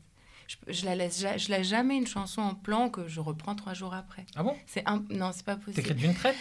Je, 0.48 0.56
je 0.72 0.84
la 0.84 0.94
laisse, 0.94 1.24
je 1.38 1.48
laisse 1.48 1.66
jamais 1.66 1.96
une 1.96 2.06
chanson 2.06 2.40
en 2.40 2.54
plan 2.54 2.88
que 2.88 3.08
je 3.08 3.18
reprends 3.20 3.54
trois 3.56 3.74
jours 3.74 3.94
après. 3.94 4.24
Ah 4.36 4.42
bon? 4.44 4.54
C'est 4.66 4.82
un, 4.86 5.02
non, 5.10 5.32
c'est 5.34 5.44
pas 5.44 5.56
possible. 5.56 5.74
T'écris 5.82 5.94
d'une 5.94 6.14
traite? 6.14 6.36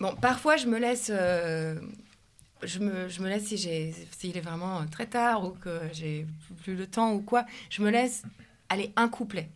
Bon, 0.00 0.14
parfois, 0.20 0.56
je 0.56 0.66
me 0.66 0.78
laisse. 0.78 1.10
Euh, 2.62 2.66
je, 3.08 3.20
me, 3.22 3.28
laisse 3.28 3.46
s'il 3.46 4.36
est 4.36 4.40
vraiment 4.40 4.84
très 4.86 5.06
tard 5.06 5.44
ou 5.44 5.50
que 5.50 5.80
j'ai 5.92 6.26
plus 6.62 6.74
le 6.74 6.86
temps 6.86 7.12
ou 7.12 7.20
quoi. 7.20 7.44
Je 7.70 7.82
me 7.82 7.90
laisse 7.90 8.22
aller 8.68 8.92
un 8.96 9.08
couplet, 9.08 9.48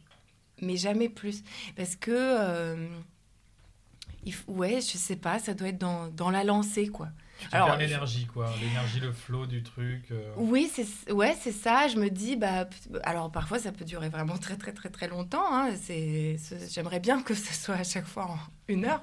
mais 0.61 0.77
jamais 0.77 1.09
plus, 1.09 1.43
parce 1.77 1.97
que 1.97 2.11
euh, 2.11 2.89
ouais, 4.49 4.81
je 4.81 4.97
sais 4.97 5.17
pas, 5.17 5.39
ça 5.39 5.55
doit 5.55 5.69
être 5.69 5.79
dans, 5.79 6.09
dans 6.09 6.31
la 6.31 6.45
lancée 6.45 6.89
quoi. 6.89 7.09
Alors, 7.51 7.77
l'énergie, 7.77 8.27
quoi. 8.27 8.49
L'énergie, 8.61 9.01
le 9.01 9.13
flow 9.13 9.47
du 9.47 9.63
truc. 9.63 10.05
euh. 10.11 10.33
Oui, 10.37 10.71
c'est 10.73 11.13
ouais, 11.13 11.37
c'est 11.41 11.53
ça. 11.53 11.89
Je 11.89 11.97
me 11.97 12.09
dis, 12.11 12.37
bah, 12.37 12.69
alors 13.03 13.33
parfois 13.33 13.59
ça 13.59 13.73
peut 13.73 13.85
durer 13.85 14.09
vraiment 14.09 14.39
très 14.39 14.57
très 14.57 14.73
très 14.73 14.91
très 14.91 15.09
longtemps. 15.09 15.45
hein. 15.51 15.71
C'est, 15.83 16.37
j'aimerais 16.71 17.01
bien 17.01 17.23
que 17.23 17.35
ce 17.35 17.53
soit 17.53 17.77
à 17.77 17.85
chaque 17.85 18.07
fois 18.07 18.27
en 18.27 18.39
une 18.69 18.85
heure. 18.85 19.03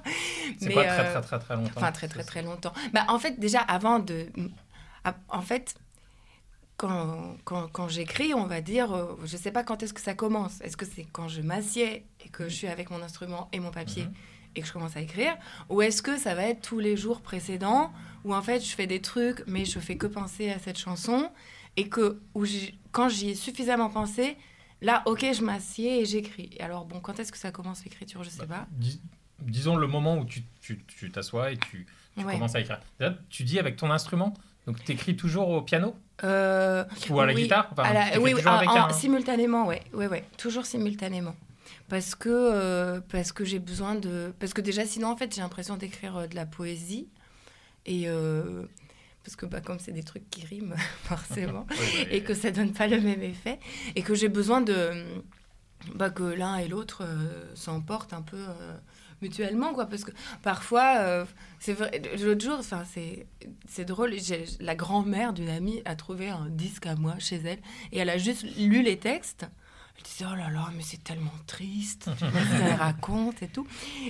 C'est 0.58 0.70
pas 0.70 0.84
très, 0.84 1.00
euh, 1.00 1.12
très, 1.12 1.22
très, 1.22 1.38
très 1.38 1.56
longtemps. 1.56 1.72
Enfin, 1.76 1.92
très, 1.92 2.08
très, 2.08 2.24
très 2.24 2.42
longtemps. 2.42 2.72
Bah, 2.92 3.04
en 3.08 3.18
fait, 3.18 3.38
déjà, 3.38 3.60
avant 3.60 3.98
de... 3.98 4.26
En 5.28 5.42
fait, 5.42 5.74
quand, 6.76 7.36
quand, 7.44 7.68
quand 7.68 7.88
j'écris, 7.88 8.34
on 8.34 8.46
va 8.46 8.60
dire, 8.60 8.92
euh, 8.92 9.14
je 9.24 9.36
sais 9.36 9.50
pas 9.50 9.62
quand 9.64 9.82
est-ce 9.82 9.92
que 9.92 10.00
ça 10.00 10.14
commence. 10.14 10.60
Est-ce 10.62 10.76
que 10.76 10.86
c'est 10.86 11.06
quand 11.12 11.28
je 11.28 11.42
m'assieds 11.42 12.06
et 12.24 12.28
que 12.28 12.48
je 12.48 12.54
suis 12.54 12.66
avec 12.66 12.90
mon 12.90 13.02
instrument 13.02 13.48
et 13.52 13.60
mon 13.60 13.70
papier? 13.70 14.04
Mhm. 14.04 14.12
Et 14.56 14.60
que 14.62 14.66
je 14.66 14.72
commence 14.72 14.96
à 14.96 15.00
écrire 15.00 15.36
Ou 15.68 15.82
est-ce 15.82 16.02
que 16.02 16.16
ça 16.18 16.34
va 16.34 16.44
être 16.44 16.60
tous 16.62 16.78
les 16.78 16.96
jours 16.96 17.20
précédents 17.20 17.92
où 18.24 18.34
en 18.34 18.42
fait 18.42 18.60
je 18.60 18.74
fais 18.74 18.86
des 18.86 19.00
trucs 19.00 19.42
mais 19.46 19.64
je 19.64 19.78
fais 19.78 19.96
que 19.96 20.06
penser 20.06 20.50
à 20.50 20.58
cette 20.58 20.78
chanson 20.78 21.30
et 21.76 21.88
que 21.88 22.20
où 22.34 22.44
quand 22.92 23.08
j'y 23.08 23.30
ai 23.30 23.34
suffisamment 23.34 23.88
pensé, 23.90 24.36
là, 24.82 25.02
ok, 25.06 25.24
je 25.32 25.42
m'assieds 25.44 26.00
et 26.00 26.04
j'écris. 26.04 26.50
Alors 26.58 26.84
bon, 26.84 26.98
quand 27.00 27.20
est-ce 27.20 27.30
que 27.30 27.38
ça 27.38 27.52
commence 27.52 27.84
l'écriture? 27.84 28.24
Je 28.24 28.30
sais 28.30 28.40
Bah, 28.46 28.46
pas. 28.46 28.66
dis- 28.72 29.00
disons 29.40 29.76
le 29.76 29.86
moment 29.86 30.18
où 30.18 30.24
tu 30.24 30.42
t'assois 31.12 31.52
et 31.52 31.56
tu, 31.56 31.86
tu 32.18 32.24
Ouais. 32.24 32.32
commences 32.34 32.56
à 32.56 32.60
écrire. 32.60 32.80
Tu 33.30 33.44
dis 33.44 33.58
avec 33.60 33.76
ton 33.76 33.90
instrument? 33.90 34.34
Donc 34.66 34.82
tu 34.84 34.92
écris 34.92 35.16
toujours 35.16 35.48
au 35.48 35.62
piano? 35.62 35.94
Euh, 36.24 36.84
Ou 37.08 37.20
à 37.20 37.26
la 37.26 37.32
oui, 37.32 37.42
guitare? 37.44 37.68
Enfin, 37.72 37.84
à 37.84 37.92
la- 37.94 38.04
t'écris 38.10 38.34
oui, 38.34 38.46
en- 38.46 38.76
un- 38.88 38.92
simultanément, 38.92 39.66
ouais, 39.66 39.82
ouais, 39.94 40.08
ouais, 40.08 40.24
toujours 40.36 40.66
simultanément. 40.66 41.34
Parce 41.90 42.14
que, 42.14 42.28
euh, 42.30 43.00
parce 43.10 43.32
que 43.32 43.44
j'ai 43.44 43.58
besoin 43.58 43.94
de. 43.94 44.32
Parce 44.38 44.54
que 44.54 44.62
déjà, 44.62 44.86
sinon, 44.86 45.08
en 45.08 45.16
fait, 45.16 45.34
j'ai 45.34 45.42
l'impression 45.42 45.76
d'écrire 45.76 46.16
euh, 46.16 46.26
de 46.26 46.34
la 46.36 46.46
poésie. 46.46 47.08
Et. 47.84 48.08
euh, 48.08 48.64
parce 49.24 49.36
que 49.36 49.44
bah, 49.44 49.60
comme 49.60 49.78
c'est 49.78 49.92
des 49.92 50.02
trucs 50.02 50.30
qui 50.30 50.46
riment, 50.46 50.74
forcément, 51.04 51.66
Oui, 51.70 52.06
et 52.10 52.22
que 52.22 52.32
ça 52.32 52.50
donne 52.50 52.72
pas 52.72 52.86
le 52.86 53.00
même 53.02 53.22
effet, 53.22 53.60
et 53.94 54.02
que 54.02 54.14
j'ai 54.14 54.30
besoin 54.30 54.62
de 54.62 55.04
bah, 55.94 56.08
que 56.08 56.22
l'un 56.22 56.56
et 56.56 56.68
l'autre 56.68 57.06
s'emportent 57.54 58.14
un 58.14 58.22
peu 58.22 58.38
mutuellement, 59.22 59.74
quoi, 59.74 59.86
parce 59.86 60.04
que 60.04 60.12
parfois, 60.42 60.96
euh, 60.98 61.24
c'est 61.58 61.72
vrai, 61.72 62.00
l'autre 62.20 62.44
jour, 62.44 62.56
enfin, 62.58 62.84
c'est 62.90 63.26
c'est 63.68 63.84
drôle, 63.84 64.14
la 64.60 64.74
grand-mère 64.74 65.32
d'une 65.32 65.48
amie 65.48 65.82
a 65.84 65.96
trouvé 65.96 66.28
un 66.30 66.46
disque 66.48 66.86
à 66.86 66.96
moi 66.96 67.16
chez 67.18 67.36
elle, 67.36 67.58
et 67.92 67.98
elle 67.98 68.10
a 68.10 68.18
juste 68.18 68.44
lu 68.56 68.82
les 68.82 68.98
textes. 68.98 69.46
Elle 70.02 70.06
disait, 70.10 70.24
oh 70.32 70.34
là 70.34 70.48
là, 70.50 70.68
mais 70.74 70.82
c'est 70.82 71.04
tellement 71.04 71.32
triste, 71.46 72.08
tu 72.18 72.24
vois 72.24 72.40
ce 72.40 72.58
qu'elle 72.58 72.74
raconte 72.74 73.42
et 73.42 73.48
tout. 73.48 73.66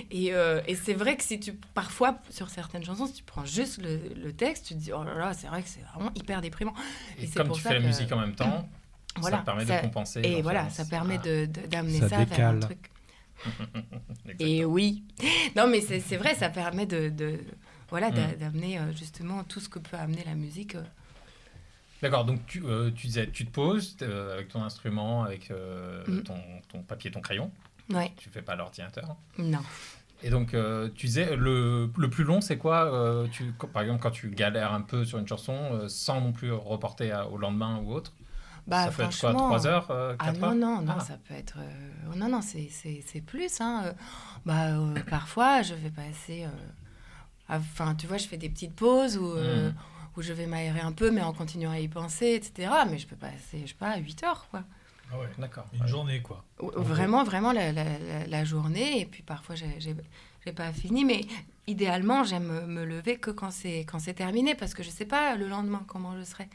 Et, 0.09 0.33
euh, 0.33 0.61
et 0.65 0.75
c'est 0.75 0.93
vrai 0.93 1.17
que 1.17 1.23
si 1.23 1.39
tu, 1.39 1.53
parfois, 1.73 2.17
sur 2.29 2.49
certaines 2.49 2.83
chansons, 2.83 3.07
si 3.07 3.13
tu 3.13 3.23
prends 3.23 3.45
juste 3.45 3.81
le, 3.81 3.99
le 4.15 4.31
texte, 4.33 4.67
tu 4.67 4.73
te 4.75 4.79
dis, 4.79 4.93
oh 4.93 5.03
là 5.03 5.13
là, 5.15 5.33
c'est 5.33 5.47
vrai 5.47 5.61
que 5.61 5.67
c'est 5.69 5.81
vraiment 5.93 6.11
hyper 6.15 6.41
déprimant. 6.41 6.73
Et 7.19 7.27
c'est 7.27 7.35
comme 7.35 7.47
pour 7.47 7.57
tu 7.57 7.63
ça 7.63 7.69
fais 7.69 7.75
la 7.75 7.81
que- 7.81 7.87
musique 7.87 8.11
en 8.11 8.19
même 8.19 8.35
temps, 8.35 8.67
Voilà, 9.17 9.37
ça 9.39 9.43
permet 9.43 9.65
ça- 9.65 9.77
de 9.77 9.81
compenser. 9.81 10.21
Et 10.23 10.41
voilà, 10.41 10.69
ça 10.69 10.85
permet 10.85 11.19
Ah, 11.19 11.45
d'amener 11.67 11.99
Ça 11.99 12.07
ça, 12.09 12.15
vers 12.23 12.49
un 12.49 12.53
décale. 12.53 12.59
truc. 12.61 12.89
Et 14.39 14.63
oui. 14.65 15.03
Non, 15.55 15.67
mais 15.67 15.81
c'est 15.81 15.99
c'est 15.99 16.15
vrai, 16.17 16.35
ça 16.35 16.49
permet 16.49 16.85
de, 16.85 17.09
de- 17.09 17.39
voilà, 17.89 18.09
Mm. 18.11 18.35
d'amener 18.39 18.79
euh, 18.79 18.93
justement 18.93 19.43
tout 19.43 19.59
ce 19.59 19.67
que 19.67 19.79
peut 19.79 19.97
amener 19.97 20.23
la 20.25 20.35
musique. 20.35 20.77
D'accord, 22.01 22.25
donc 22.25 22.45
tu, 22.47 22.63
euh, 22.65 22.89
tu 22.95 23.07
disais, 23.07 23.29
tu 23.31 23.45
te 23.45 23.51
poses 23.51 23.95
euh, 24.01 24.33
avec 24.33 24.47
ton 24.49 24.63
instrument, 24.63 25.23
avec 25.23 25.51
euh, 25.51 26.03
Mm. 26.07 26.23
ton, 26.23 26.35
ton 26.71 26.81
papier, 26.81 27.11
ton 27.11 27.21
crayon. 27.21 27.51
Ouais, 27.91 28.11
Tu 28.17 28.29
fais 28.29 28.41
pas 28.41 28.55
l'ordinateur. 28.55 29.15
non. 29.37 29.59
Et 30.23 30.29
donc, 30.29 30.55
tu 30.95 31.07
disais, 31.07 31.35
le, 31.35 31.89
le 31.97 32.09
plus 32.09 32.23
long, 32.23 32.41
c'est 32.41 32.57
quoi 32.57 33.25
tu, 33.31 33.51
Par 33.73 33.81
exemple, 33.81 34.01
quand 34.03 34.11
tu 34.11 34.29
galères 34.29 34.71
un 34.71 34.81
peu 34.81 35.03
sur 35.03 35.17
une 35.17 35.27
chanson, 35.27 35.87
sans 35.87 36.21
non 36.21 36.31
plus 36.31 36.51
reporter 36.51 37.11
à- 37.11 37.27
au 37.27 37.37
lendemain 37.37 37.79
ou 37.83 37.91
autre, 37.91 38.13
Bah, 38.67 38.83
ça 38.85 38.91
peut 38.91 39.01
être 39.01 39.19
quoi 39.19 39.31
franchement, 39.31 39.47
3 39.47 39.65
heures, 39.67 39.89
euh, 39.89 40.15
Ah 40.19 40.25
4 40.25 40.39
non, 40.39 40.53
non, 40.55 40.81
non, 40.83 40.93
Ah. 40.97 40.99
ça 40.99 41.17
peut 41.27 41.33
être. 41.33 41.57
euh, 41.57 42.15
non, 42.15 42.29
non, 42.29 42.41
c'est- 42.43 43.21
plus. 43.25 43.59
Hein. 43.61 43.81
euh, 43.85 43.93
Bah, 44.45 45.01
parfois, 45.09 45.63
je 45.63 45.73
vais 45.73 45.89
passer. 45.89 46.45
Enfin, 47.49 47.95
tu 47.95 48.05
vois, 48.07 48.17
je 48.17 48.27
fais 48.27 48.37
des 48.37 48.49
petites 48.49 48.75
pauses 48.75 49.17
où, 49.17 49.35
Mm. 49.35 49.73
Où 50.17 50.21
je 50.21 50.33
vais 50.33 50.45
m'aérer 50.45 50.79
un 50.81 50.91
peu, 50.91 51.11
mais 51.11 51.21
en 51.21 51.33
continuant 51.33 51.71
à 51.71 51.79
y 51.79 51.87
penser, 51.87 52.33
etc. 52.33 52.69
Mais 52.89 52.97
je 52.97 53.07
peux 53.07 53.15
passer, 53.15 53.61
je 53.63 53.67
sais 53.67 53.73
pas, 53.73 53.95
8 53.97 54.23
heures, 54.23 54.47
quoi. 54.49 54.63
Ah 55.13 55.19
ouais. 55.19 55.27
D'accord. 55.37 55.65
Une 55.73 55.81
ouais. 55.81 55.87
journée, 55.87 56.21
quoi. 56.21 56.43
Vraiment, 56.59 57.23
vraiment 57.23 57.51
la, 57.51 57.71
la- 57.73 58.43
journée. 58.45 59.01
Et 59.01 59.05
puis 59.05 59.23
parfois, 59.23 59.55
j'ai 59.55 60.53
pas 60.53 60.71
fini. 60.73 61.03
Mais 61.05 61.21
idéalement, 61.67 62.23
j'aime 62.23 62.43
me, 62.43 62.61
me 62.67 62.85
lever 62.85 63.17
que 63.17 63.31
quand 63.31 63.51
c'est 63.51 63.79
quand 63.89 63.99
c'est 63.99 64.13
terminé. 64.13 64.55
Parce 64.55 64.73
que 64.73 64.83
je 64.83 64.89
sais 64.89 65.05
pas 65.05 65.35
le 65.35 65.47
lendemain 65.47 65.83
comment 65.87 66.17
je 66.17 66.23
serai. 66.23 66.47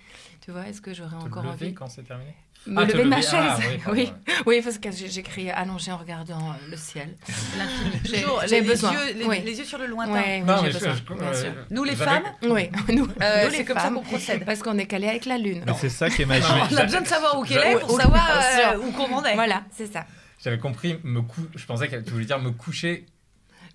Tu 0.44 0.50
vois, 0.50 0.66
est-ce 0.68 0.80
que 0.80 0.92
j'aurai 0.94 1.16
encore 1.16 1.42
lever 1.42 1.52
envie 1.66 1.75
quand 1.75 1.88
c'est 1.88 2.02
terminé 2.02 2.34
Me 2.66 2.80
Ah, 2.80 2.84
lever 2.84 3.04
de 3.04 3.08
ma 3.08 3.16
lever, 3.18 3.28
ah, 3.32 3.56
chaise. 3.60 3.70
oui, 3.92 4.06
pardon, 4.26 4.42
oui, 4.46 4.60
parce 4.62 4.78
que 4.78 4.90
j'ai- 4.90 5.08
j'écris 5.08 5.50
allongé 5.50 5.92
en 5.92 5.98
regardant 5.98 6.50
euh, 6.50 6.70
le 6.70 6.76
ciel. 6.76 7.16
L'infini. 7.58 8.00
J'ai- 8.04 8.22
Toujours, 8.22 8.42
j'ai 8.48 8.60
les, 8.60 8.66
besoin. 8.66 8.92
yeux, 8.92 9.12
les, 9.18 9.25
Oui. 9.25 9.40
les 9.44 9.58
yeux 9.58 9.64
sur 9.64 9.78
le 9.78 9.86
lointain. 9.86 10.12
Ouais, 10.14 10.40
oui, 10.40 10.46
Non, 10.46 10.62
mais 10.62 10.70
je- 10.72 10.78
besoin, 10.78 10.94
je- 10.94 11.14
bien 11.14 11.22
euh, 11.28 11.42
sûr. 11.42 11.52
Nous, 11.70 11.84
les 11.84 11.94
femmes, 11.94 12.25
Oui, 12.42 12.68
nous, 12.88 13.04
Euh, 13.22 13.44
nous, 13.44 13.50
c'est 13.52 13.58
les 13.58 13.64
comme 13.64 13.78
ça 13.78 13.90
qu'on 13.90 14.02
procède. 14.02 14.44
Parce 14.44 14.62
qu'on 14.62 14.76
est 14.78 14.86
calé 14.86 15.08
avec 15.08 15.26
la 15.26 15.38
lune. 15.38 15.64
C'est 15.78 15.88
ça 15.90 16.10
qui 16.10 16.22
est 16.22 16.26
magique. 16.26 16.48
on 16.72 16.76
a 16.76 16.82
besoin 16.84 17.02
de 17.02 17.06
savoir 17.06 17.38
où 17.38 17.44
qu'elle 17.44 17.58
est 17.64 17.78
pour 17.78 18.00
savoir 18.00 18.28
euh, 18.75 18.78
où 18.78 18.90
qu'on 18.90 19.14
en 19.14 19.25
est. 19.25 19.34
Voilà, 19.34 19.62
c'est 19.70 19.86
ça. 19.92 20.04
J'avais 20.42 20.58
compris, 20.58 20.98
me 21.04 21.22
cou... 21.22 21.40
je 21.54 21.64
pensais 21.66 21.86
que 21.88 21.96
tu 21.96 22.10
voulais 22.10 22.25
dire 22.26 22.38
me 22.40 22.50
coucher. 22.50 23.06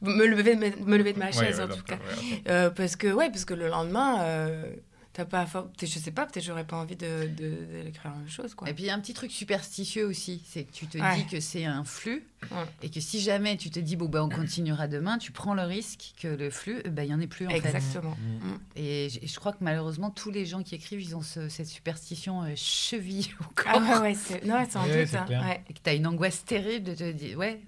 Me 0.02 0.26
lever, 0.26 0.56
me, 0.56 0.70
me 0.86 0.98
lever 0.98 1.14
de 1.14 1.20
ma 1.20 1.32
chaise, 1.32 1.58
ouais, 1.60 1.64
en 1.64 1.68
tout 1.76 1.84
cas. 1.84 1.96
ouais. 1.96 2.42
Euh, 2.48 2.70
parce 2.70 2.96
que 2.96 3.08
ouais, 3.12 3.30
parce 3.30 3.46
que 3.46 3.54
le 3.54 3.68
lendemain, 3.68 4.22
euh, 4.24 4.74
t'as 5.14 5.26
pas, 5.26 5.46
je 5.80 5.86
sais 5.86 6.10
pas, 6.12 6.26
peut-être 6.26 6.44
j'aurais 6.44 6.64
pas 6.64 6.78
envie 6.78 6.96
de, 6.96 7.28
de, 7.28 7.84
d'écrire 7.84 8.12
la 8.12 8.18
même 8.18 8.30
chose, 8.30 8.56
quoi. 8.56 8.68
Et 8.70 8.74
puis 8.74 8.86
il 8.86 8.88
y 8.88 8.90
a 8.90 8.96
un 8.96 9.00
petit 9.00 9.14
truc 9.14 9.30
superstitieux 9.32 10.06
aussi, 10.08 10.42
c'est 10.48 10.64
que 10.64 10.72
tu 10.72 10.88
te 10.88 10.98
Ouais. 10.98 11.18
dis 11.18 11.26
que 11.28 11.40
c'est 11.40 11.66
un 11.66 11.84
flux 11.84 12.26
Ouais. 12.50 12.64
et 12.82 12.90
que 12.90 13.00
si 13.00 13.20
jamais 13.20 13.56
tu 13.58 13.70
te 13.70 13.80
dis 13.80 13.96
bon 13.96 14.08
ben 14.10 14.24
on 14.24 14.30
continuera 14.30 14.88
demain, 14.88 15.20
tu 15.20 15.32
prends 15.32 15.54
le 15.54 15.62
risque 15.62 16.14
que 16.20 16.28
le 16.30 16.50
flux, 16.50 16.82
ben 16.90 17.04
il 17.04 17.12
y 17.12 17.14
en 17.14 17.20
ait 17.22 17.28
plus 17.28 17.46
en 17.46 17.52
fait. 17.52 17.58
Exactement. 17.58 18.18
Mm. 18.20 18.48
Mm. 18.48 18.60
Et 18.78 19.10
je, 19.10 19.20
et 19.22 19.28
je 19.28 19.36
crois 19.40 19.52
que 19.52 19.58
malheureusement 19.62 20.10
tous 20.10 20.32
les 20.32 20.48
gens 20.48 20.64
qui 20.64 20.74
écrivent, 20.74 21.02
ils 21.02 21.16
ont 21.16 21.22
ce- 21.22 21.50
cette 21.50 21.68
superstition 21.68 22.42
euh, 22.42 22.54
cheville 22.56 23.28
au 23.42 23.44
Ah 23.68 23.74
corps 23.74 23.82
ouais, 23.82 23.98
ouais, 24.00 24.14
c'est, 24.16 24.44
non, 24.46 24.66
sans 24.68 24.84
Ouais, 24.88 25.02
doute. 25.06 25.10
c'est 25.12 25.18
hein, 25.36 25.58
et 25.70 25.74
que 25.74 25.80
tu 25.84 25.90
as 25.90 25.94
une 25.94 26.08
angoisse 26.08 26.44
terrible 26.44 26.86
de 26.86 26.96
te 26.96 27.12
dire 27.12 27.38
ouais, 27.38 27.62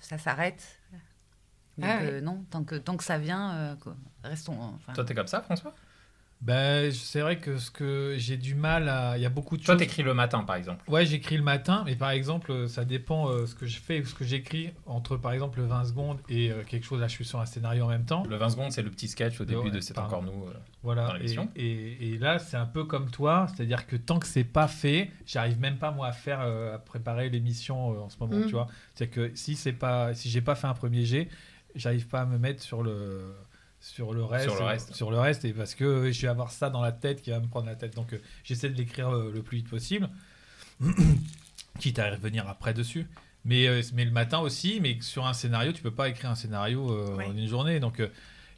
ça 0.00 0.18
s'arrête. 0.18 0.64
Donc 1.78 1.88
Ah 1.90 2.00
euh, 2.02 2.20
non, 2.20 2.44
tant 2.50 2.64
que 2.64 2.74
tant 2.74 2.96
que 2.96 3.04
ça 3.04 3.18
vient, 3.18 3.52
euh, 3.54 3.74
quoi, 3.76 3.96
restons. 4.24 4.58
Enfin, 4.60 4.92
Toi, 4.94 5.04
t'es 5.04 5.14
comme 5.14 5.26
ça, 5.28 5.40
François? 5.42 5.74
Ben, 6.40 6.92
c'est 6.92 7.20
vrai 7.20 7.38
que 7.40 7.58
ce 7.58 7.68
que 7.68 8.14
j'ai 8.16 8.36
du 8.36 8.54
mal 8.54 8.88
à. 8.88 9.18
Il 9.18 9.22
y 9.22 9.26
a 9.26 9.28
beaucoup 9.28 9.56
de 9.56 9.62
Toi, 9.64 9.74
choses. 9.74 9.80
t'écris 9.80 10.04
le 10.04 10.14
matin, 10.14 10.44
par 10.44 10.54
exemple. 10.54 10.88
Ouais, 10.88 11.04
j'écris 11.04 11.36
le 11.36 11.42
matin, 11.42 11.82
mais 11.84 11.96
par 11.96 12.10
exemple, 12.10 12.52
euh, 12.52 12.68
ça 12.68 12.84
dépend 12.84 13.28
euh, 13.28 13.44
ce 13.46 13.56
que 13.56 13.66
je 13.66 13.80
fais 13.80 14.00
ou 14.00 14.06
ce 14.06 14.14
que 14.14 14.24
j'écris 14.24 14.70
entre 14.86 15.16
par 15.16 15.32
exemple 15.32 15.60
20 15.60 15.84
secondes 15.86 16.18
et 16.28 16.52
euh, 16.52 16.62
quelque 16.64 16.84
chose. 16.86 17.00
Là, 17.00 17.08
je 17.08 17.14
suis 17.14 17.24
sur 17.24 17.40
un 17.40 17.44
scénario 17.46 17.84
en 17.86 17.88
même 17.88 18.04
temps. 18.04 18.22
Le 18.28 18.36
20 18.36 18.50
secondes, 18.50 18.70
c'est 18.70 18.82
le 18.82 18.90
petit 18.90 19.08
sketch 19.08 19.40
au 19.40 19.44
début 19.44 19.62
Ouais, 19.62 19.70
de 19.72 19.80
C'est 19.80 19.98
encore 19.98 20.22
nous. 20.22 20.44
euh. 20.46 20.52
Voilà. 20.84 21.08
dans 21.08 21.14
Et, 21.16 21.18
l'émission. 21.18 21.48
et- 21.56 22.14
et 22.14 22.18
là, 22.18 22.38
c'est 22.38 22.56
un 22.56 22.66
peu 22.66 22.84
comme 22.84 23.10
toi, 23.10 23.48
c'est-à-dire 23.52 23.84
que 23.88 23.96
tant 23.96 24.20
que 24.20 24.26
c'est 24.28 24.44
pas 24.44 24.68
fait, 24.68 25.10
j'arrive 25.26 25.58
même 25.58 25.78
pas 25.78 25.90
moi 25.90 26.06
à 26.06 26.12
faire, 26.12 26.38
euh, 26.42 26.76
à 26.76 26.78
préparer 26.78 27.30
l'émission 27.30 27.94
euh, 27.94 27.98
en 27.98 28.08
ce 28.10 28.16
moment. 28.20 28.36
Mm. 28.38 28.46
Tu 28.46 28.52
vois, 28.52 28.68
c'est 28.94 29.08
que 29.08 29.32
si 29.34 29.56
c'est 29.56 29.72
pas, 29.72 30.14
si 30.14 30.30
j'ai 30.30 30.40
pas 30.40 30.54
fait 30.54 30.68
un 30.68 30.74
premier 30.74 31.04
jet, 31.04 31.28
j'arrive 31.78 32.06
pas 32.06 32.22
à 32.22 32.26
me 32.26 32.38
mettre 32.38 32.62
sur 32.62 32.82
le 32.82 33.34
sur 33.80 34.12
le 34.12 34.24
reste, 34.24 34.50
Sur 34.50 34.58
le 34.58 34.64
reste. 34.64 34.94
sur 34.94 35.10
le 35.10 35.20
reste, 35.20 35.44
et 35.44 35.52
parce 35.52 35.76
que 35.76 36.10
je 36.10 36.22
vais 36.22 36.28
avoir 36.28 36.50
ça 36.50 36.68
dans 36.68 36.82
la 36.82 36.90
tête 36.90 37.22
qui 37.22 37.30
va 37.30 37.38
me 37.38 37.46
prendre 37.46 37.66
la 37.66 37.76
tête. 37.76 37.94
Donc, 37.94 38.12
euh, 38.12 38.18
j'essaie 38.42 38.68
de 38.68 38.74
l'écrire 38.76 39.08
euh, 39.10 39.30
le 39.32 39.40
plus 39.40 39.58
vite 39.58 39.70
possible, 39.70 40.08
quitte 41.78 42.00
à 42.00 42.10
revenir 42.10 42.48
après 42.48 42.74
dessus. 42.74 43.06
Mais, 43.44 43.68
euh, 43.68 43.80
mais 43.94 44.04
le 44.04 44.10
matin 44.10 44.40
aussi, 44.40 44.80
mais 44.82 44.98
sur 45.00 45.26
un 45.26 45.32
scénario, 45.32 45.72
tu 45.72 45.80
peux 45.80 45.92
pas 45.92 46.08
écrire 46.08 46.28
un 46.30 46.34
scénario 46.34 46.90
euh, 46.90 47.16
en 47.16 47.32
une 47.36 47.46
journée. 47.46 47.78
Donc, 47.78 48.02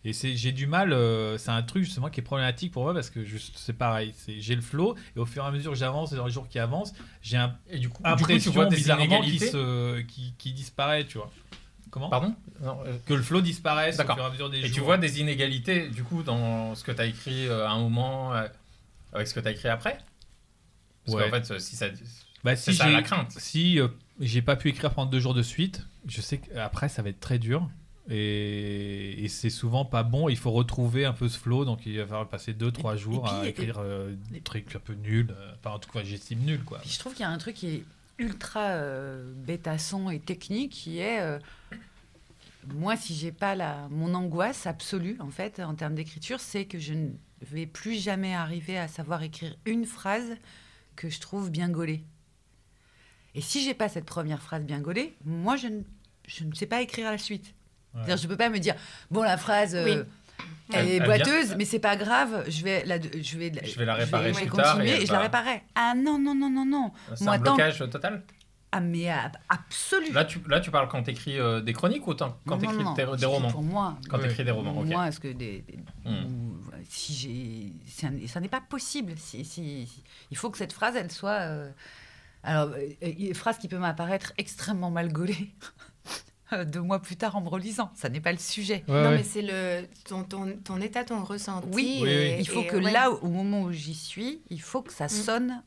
et 0.04 0.14
c'est, 0.14 0.34
j'ai 0.34 0.52
du 0.52 0.66
mal, 0.66 0.92
euh, 0.92 1.36
c'est 1.36 1.50
un 1.50 1.62
truc 1.62 1.84
justement 1.84 2.08
qui 2.08 2.20
est 2.20 2.22
problématique 2.22 2.72
pour 2.72 2.84
moi 2.84 2.94
parce 2.94 3.10
que 3.10 3.22
juste, 3.22 3.58
c'est 3.58 3.74
pareil, 3.74 4.14
c'est, 4.16 4.40
j'ai 4.40 4.54
le 4.54 4.62
flow 4.62 4.96
et 5.14 5.18
au 5.18 5.26
fur 5.26 5.44
et 5.44 5.46
à 5.46 5.50
mesure 5.50 5.72
que 5.72 5.78
j'avance 5.78 6.12
et 6.12 6.16
dans 6.16 6.24
les 6.24 6.32
jours 6.32 6.48
qui 6.48 6.58
avancent, 6.58 6.94
j'ai 7.20 7.36
un 7.36 7.54
Et 7.68 7.78
du 7.78 7.90
coup, 7.90 8.00
impression 8.04 8.34
du 8.34 8.38
coup, 8.38 8.42
tu 8.42 8.50
vois 8.50 8.66
des 8.66 8.76
bizarrement 8.76 9.20
qui, 9.20 9.38
se, 9.38 10.00
qui, 10.00 10.32
qui 10.38 10.52
disparaît, 10.54 11.04
tu 11.04 11.18
vois. 11.18 11.30
Comment 11.90 12.08
Pardon 12.08 12.34
Non, 12.60 12.78
euh, 12.86 12.96
Que 13.06 13.14
le 13.14 13.22
flow 13.22 13.40
disparaisse 13.40 13.96
au 13.96 13.98
D'accord. 13.98 14.16
fur 14.16 14.24
et 14.24 14.28
à 14.28 14.30
mesure 14.30 14.50
des 14.50 14.58
Et 14.58 14.66
jours. 14.66 14.74
tu 14.74 14.80
vois 14.80 14.98
des 14.98 15.20
inégalités, 15.20 15.88
du 15.88 16.04
coup, 16.04 16.22
dans 16.22 16.74
ce 16.74 16.84
que 16.84 16.92
tu 16.92 17.00
as 17.00 17.06
écrit 17.06 17.46
euh, 17.48 17.66
à 17.66 17.70
un 17.72 17.78
moment 17.80 18.32
euh, 18.34 18.46
avec 19.12 19.26
ce 19.26 19.34
que 19.34 19.40
tu 19.40 19.48
as 19.48 19.50
écrit 19.52 19.68
après? 19.68 19.98
Parce 21.04 21.16
Ouais. 21.16 21.30
qu'en 21.30 21.42
fait, 21.42 21.58
si 21.58 21.76
ça. 21.76 21.86
Bah, 22.44 22.56
c'est 22.56 22.72
si 22.72 22.78
ça 22.78 22.86
j'ai, 22.86 22.92
la 22.92 23.02
crainte. 23.02 23.32
si 23.38 23.78
euh, 23.80 23.88
j'ai 24.20 24.40
pas 24.42 24.56
pu 24.56 24.68
écrire 24.68 24.94
pendant 24.94 25.10
deux 25.10 25.20
jours 25.20 25.34
de 25.34 25.42
suite, 25.42 25.84
je 26.06 26.20
sais 26.20 26.38
qu'après 26.38 26.88
ça 26.88 27.02
va 27.02 27.10
être 27.10 27.20
très 27.20 27.38
dur. 27.38 27.68
Et, 28.08 29.24
et 29.24 29.28
c'est 29.28 29.50
souvent 29.50 29.84
pas 29.84 30.02
bon. 30.02 30.28
Il 30.28 30.36
faut 30.36 30.50
retrouver 30.50 31.04
un 31.04 31.12
peu 31.12 31.28
ce 31.28 31.38
flow, 31.38 31.64
donc 31.64 31.80
il 31.86 31.98
va 31.98 32.06
falloir 32.06 32.28
passer 32.28 32.52
deux, 32.54 32.72
trois 32.72 32.96
jours 32.96 33.24
puis, 33.24 33.32
à 33.34 33.48
écrire 33.48 33.76
euh, 33.78 34.14
des 34.30 34.40
trucs 34.40 34.74
un 34.74 34.78
peu 34.80 34.94
nuls. 34.94 35.34
Enfin, 35.58 35.74
en 35.76 35.78
tout 35.78 35.90
cas, 35.90 36.02
j'estime 36.02 36.40
nul, 36.40 36.62
quoi. 36.64 36.78
Puis 36.78 36.90
je 36.90 36.98
trouve 36.98 37.12
qu'il 37.12 37.22
y 37.22 37.26
a 37.26 37.30
un 37.30 37.38
truc 37.38 37.56
qui 37.56 37.66
est 37.68 37.84
ultra 38.20 38.68
euh, 38.68 39.32
bêtasson 39.34 40.10
et 40.10 40.20
technique 40.20 40.72
qui 40.72 40.98
est 40.98 41.20
euh, 41.20 41.38
moi 42.68 42.94
si 42.96 43.14
j'ai 43.14 43.32
pas 43.32 43.54
la 43.54 43.88
mon 43.90 44.14
angoisse 44.14 44.66
absolue 44.66 45.16
en 45.20 45.30
fait 45.30 45.58
en 45.60 45.74
termes 45.74 45.94
d'écriture 45.94 46.38
c'est 46.38 46.66
que 46.66 46.78
je 46.78 46.92
ne 46.92 47.08
vais 47.40 47.66
plus 47.66 47.94
jamais 47.94 48.34
arriver 48.34 48.78
à 48.78 48.88
savoir 48.88 49.22
écrire 49.22 49.56
une 49.64 49.86
phrase 49.86 50.36
que 50.96 51.08
je 51.08 51.18
trouve 51.18 51.50
bien 51.50 51.70
gaulée. 51.70 52.04
Et 53.34 53.40
si 53.40 53.64
j'ai 53.64 53.74
pas 53.74 53.88
cette 53.88 54.04
première 54.04 54.42
phrase 54.42 54.64
bien 54.64 54.80
gaulée, 54.80 55.16
moi 55.24 55.56
je 55.56 55.68
ne, 55.68 55.80
je 56.26 56.44
ne 56.44 56.54
sais 56.54 56.66
pas 56.66 56.82
écrire 56.82 57.06
à 57.06 57.12
la 57.12 57.18
suite. 57.18 57.54
Ouais. 57.94 58.00
C'est-à-dire, 58.04 58.16
je 58.18 58.28
peux 58.28 58.36
pas 58.36 58.50
me 58.50 58.58
dire 58.58 58.74
bon 59.10 59.22
la 59.22 59.38
phrase 59.38 59.74
euh, 59.74 59.84
Oui. 59.84 60.04
Elle, 60.72 60.78
Elle- 60.80 60.88
est 60.88 60.96
elle 60.96 61.04
boiteuse 61.04 61.54
mais 61.56 61.64
c'est 61.64 61.78
pas 61.80 61.96
grave, 61.96 62.44
je 62.48 62.62
vais 62.64 62.84
la 62.84 63.00
je 63.00 63.38
vais 63.38 63.52
Je 63.64 63.78
vais 63.78 63.84
la 63.84 63.94
réparer 63.94 64.32
je 64.32 64.38
vais 64.40 64.46
plus 64.46 64.56
tard 64.56 64.74
continuer 64.76 65.02
et 65.02 65.06
je 65.06 65.12
la 65.12 65.18
va- 65.18 65.24
réparerai. 65.24 65.62
Ah 65.74 65.94
non 65.96 66.18
non 66.18 66.34
non 66.34 66.50
non 66.50 66.64
non. 66.64 66.92
C'est 67.14 67.24
Moi, 67.24 67.34
un 67.34 67.38
tant- 67.38 67.54
blocage 67.56 67.78
total? 67.90 68.22
Ah 68.72 68.78
mais 68.80 69.10
ah, 69.10 69.32
absolument. 69.48 70.14
là 70.14 70.24
tu, 70.24 70.40
là, 70.46 70.60
tu 70.60 70.70
parles 70.70 70.86
quand 70.88 71.02
tu 71.02 71.10
écris 71.10 71.38
des 71.64 71.72
chroniques 71.72 72.06
ou 72.06 72.14
tant- 72.14 72.38
quand 72.46 72.56
tu 72.56 72.66
écris 72.66 72.76
des, 72.94 73.16
des 73.18 73.26
romans? 73.26 73.50
Pour 73.50 73.62
moi. 73.64 73.98
Quand 74.08 74.16
Ouais. 74.18 74.24
tu 74.26 74.30
écris 74.30 74.44
des 74.44 74.52
romans, 74.52 74.78
ok. 74.78 74.86
Moi, 74.86 75.08
est-ce 75.08 75.18
que 75.18 75.26
des, 75.26 75.62
des- 75.62 75.78
Hmm. 76.08 76.24
ou, 76.26 76.56
si 76.88 77.12
j'ai, 77.14 77.72
c'est 77.86 78.06
un- 78.06 78.26
ça 78.28 78.38
n'est 78.38 78.48
pas 78.48 78.60
possible. 78.60 79.14
Si, 79.16 79.44
si- 79.44 79.86
si- 79.88 80.04
il 80.30 80.36
faut 80.36 80.50
que 80.50 80.58
cette 80.58 80.72
phrase, 80.72 80.94
elle 80.94 81.10
soit, 81.10 81.40
euh, 81.40 81.68
alors, 82.44 82.70
euh, 82.76 83.12
une 83.18 83.34
phrase 83.34 83.58
qui 83.58 83.66
peut 83.66 83.76
m'apparaître 83.78 84.32
extrêmement 84.38 84.90
mal 84.92 85.12
gaulée 85.12 85.50
euh, 85.62 85.66
deux 86.66 86.80
mois 86.80 87.00
plus 87.00 87.16
tard 87.16 87.36
en 87.36 87.40
me 87.40 87.48
relisant. 87.48 87.90
Ça 87.94 88.08
n'est 88.08 88.20
pas 88.20 88.32
le 88.32 88.38
sujet. 88.38 88.84
Ouais, 88.88 89.02
non, 89.02 89.10
ouais. 89.10 89.16
mais 89.18 89.24
c'est 89.24 89.42
le, 89.42 89.86
ton, 90.04 90.24
ton, 90.24 90.56
ton 90.64 90.80
état, 90.80 91.04
ton 91.04 91.22
ressenti. 91.24 91.68
Oui, 91.72 92.02
et- 92.06 92.38
Il 92.40 92.48
faut 92.48 92.62
et, 92.62 92.66
que 92.66 92.76
ouais. 92.76 92.90
là, 92.90 93.10
au 93.10 93.28
moment 93.28 93.62
où 93.62 93.72
j'y 93.72 93.94
suis, 93.94 94.40
il 94.50 94.60
faut 94.60 94.82
que 94.82 94.92
ça 94.92 95.06
Mm. 95.06 95.08
sonne, 95.08 95.62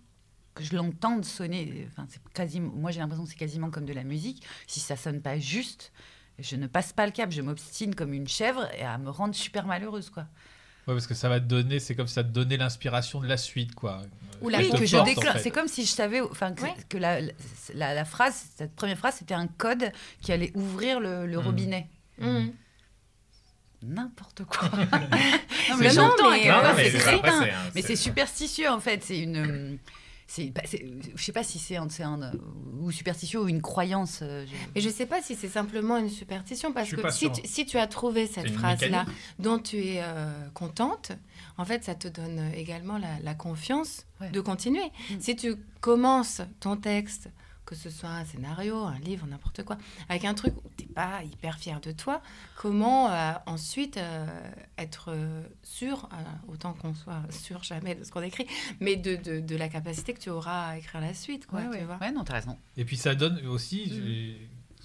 que 0.55 0.63
je 0.63 0.75
l'entende 0.75 1.25
sonner. 1.25 1.87
Enfin, 1.91 2.05
c'est 2.09 2.21
quasiment, 2.33 2.71
moi, 2.75 2.91
j'ai 2.91 2.99
l'impression 2.99 3.23
que 3.23 3.29
c'est 3.29 3.35
quasiment 3.35 3.69
comme 3.71 3.85
de 3.85 3.93
la 3.93 4.03
musique. 4.03 4.43
Si 4.67 4.79
ça 4.79 4.95
sonne 4.95 5.21
pas 5.21 5.39
juste, 5.39 5.91
je 6.39 6.55
ne 6.55 6.67
passe 6.67 6.93
pas 6.93 7.05
le 7.05 7.11
cap. 7.11 7.31
Je 7.31 7.41
m'obstine 7.41 7.95
comme 7.95 8.13
une 8.13 8.27
chèvre 8.27 8.67
et 8.77 8.83
à 8.83 8.97
me 8.97 9.09
rendre 9.09 9.35
super 9.35 9.65
malheureuse, 9.65 10.09
quoi. 10.09 10.25
Ouais, 10.87 10.93
parce 10.95 11.07
que 11.07 11.13
ça 11.13 11.29
va 11.29 11.39
te 11.39 11.45
donner, 11.45 11.79
c'est 11.79 11.95
comme 11.95 12.07
ça 12.07 12.23
te 12.23 12.29
donner 12.29 12.57
l'inspiration 12.57 13.21
de 13.21 13.27
la 13.27 13.37
suite, 13.37 13.73
quoi. 13.73 14.01
Ou 14.41 14.49
la 14.49 14.57
Oui, 14.57 14.69
que 14.71 14.85
je 14.85 14.97
porte, 14.97 15.01
en 15.03 15.05
déclenche. 15.13 15.33
fait. 15.35 15.39
C'est 15.43 15.51
comme 15.51 15.67
si 15.69 15.85
je 15.85 15.91
savais, 15.91 16.19
enfin, 16.19 16.51
que, 16.51 16.61
Ouais. 16.63 16.73
que 16.89 16.97
la, 16.97 17.21
la, 17.73 17.93
la 17.93 18.03
phrase, 18.05 18.43
cette 18.57 18.75
première 18.75 18.97
phrase, 18.97 19.15
c'était 19.19 19.33
un 19.33 19.47
code 19.47 19.91
qui 20.21 20.31
allait 20.33 20.51
ouvrir 20.55 20.99
le, 20.99 21.25
le 21.25 21.37
Mhm. 21.37 21.45
robinet. 21.45 21.87
Mhm. 22.19 22.51
N'importe 23.85 24.43
quoi. 24.45 24.69
non, 25.69 25.77
mais 25.77 25.87
non, 25.89 25.93
j'entends, 25.93 26.31
mais- 26.31 27.53
mais 27.75 27.81
c'est 27.81 27.95
superstitieux 27.97 28.69
en 28.69 28.79
fait. 28.79 29.03
C'est 29.03 29.19
une. 29.19 29.77
C'est, 30.27 30.45
bah, 30.51 30.61
c'est- 30.65 30.85
je 31.15 31.21
sais 31.23 31.31
pas 31.31 31.43
si 31.43 31.59
c'est 31.59 31.75
un, 31.75 31.87
c'est 31.89 32.03
un, 32.03 32.31
ou 32.79 32.91
superstitieux 32.91 33.41
ou 33.41 33.47
une 33.49 33.61
croyance. 33.61 34.19
euh, 34.21 34.45
je- 34.47 34.51
Mais 34.73 34.81
je 34.81 34.89
sais 34.89 35.05
pas 35.05 35.21
si 35.21 35.35
c'est 35.35 35.49
simplement 35.49 35.97
une 35.97 36.09
superstition, 36.09 36.71
parce 36.73 36.89
que 36.91 37.11
si 37.11 37.31
tu, 37.31 37.41
si 37.45 37.65
tu 37.65 37.77
as 37.77 37.87
trouvé 37.87 38.25
cette 38.25 38.49
phrase-là 38.51 39.05
dont 39.39 39.59
tu 39.59 39.77
es 39.77 40.01
euh, 40.01 40.31
contente, 40.53 41.11
en 41.57 41.65
fait, 41.65 41.83
ça 41.83 41.93
te 41.95 42.07
donne 42.07 42.51
également 42.55 42.97
la, 42.97 43.19
la 43.21 43.33
confiance 43.35 44.05
Ouais. 44.21 44.29
de 44.29 44.39
continuer. 44.41 44.85
Mm. 45.11 45.15
Si 45.19 45.35
tu 45.35 45.55
commences 45.81 46.41
ton 46.61 46.77
texte, 46.77 47.29
que 47.65 47.75
ce 47.75 47.89
soit 47.89 48.10
un 48.10 48.25
scénario, 48.25 48.77
un 48.84 49.00
livre, 49.00 49.25
n'importe 49.27 49.63
quoi, 49.63 49.77
avec 50.10 50.25
un 50.25 50.34
truc 50.34 50.53
où 50.65 50.70
tu 50.77 50.86
n'es 50.86 50.91
pas 50.93 51.24
hyper 51.24 51.58
fier 51.58 51.79
de 51.79 51.91
toi, 51.91 52.22
comment 52.58 53.10
euh, 53.10 53.34
ensuite 53.46 53.98
euh, 53.98 54.25
être 54.77 55.12
euh, 55.12 55.43
sûr, 55.63 56.10
euh, 56.12 56.51
autant 56.51 56.74
qu'on 56.74 56.93
soit 56.93 57.22
sûr 57.32 57.63
jamais 57.63 57.96
de 57.96 58.03
ce 58.03 58.12
qu'on 58.12 58.22
écrit, 58.22 58.48
mais 58.79 58.96
de, 58.96 59.15
de, 59.15 59.39
de 59.39 59.55
la 59.55 59.70
capacité 59.70 60.13
que 60.13 60.20
tu 60.20 60.29
auras 60.29 60.67
à 60.70 60.77
écrire 60.77 61.01
la 61.01 61.13
suite, 61.13 61.46
quoi, 61.48 61.60
Ouais, 61.60 61.65
tu 61.65 61.72
ouais. 61.77 61.86
vois. 61.86 61.98
Ouais, 61.98 62.12
non, 62.12 62.24
t'as 62.24 62.34
raison. 62.34 62.58
Et 62.77 62.86
puis 62.86 62.98
ça 62.98 63.15
donne 63.15 63.46
aussi, 63.48 63.89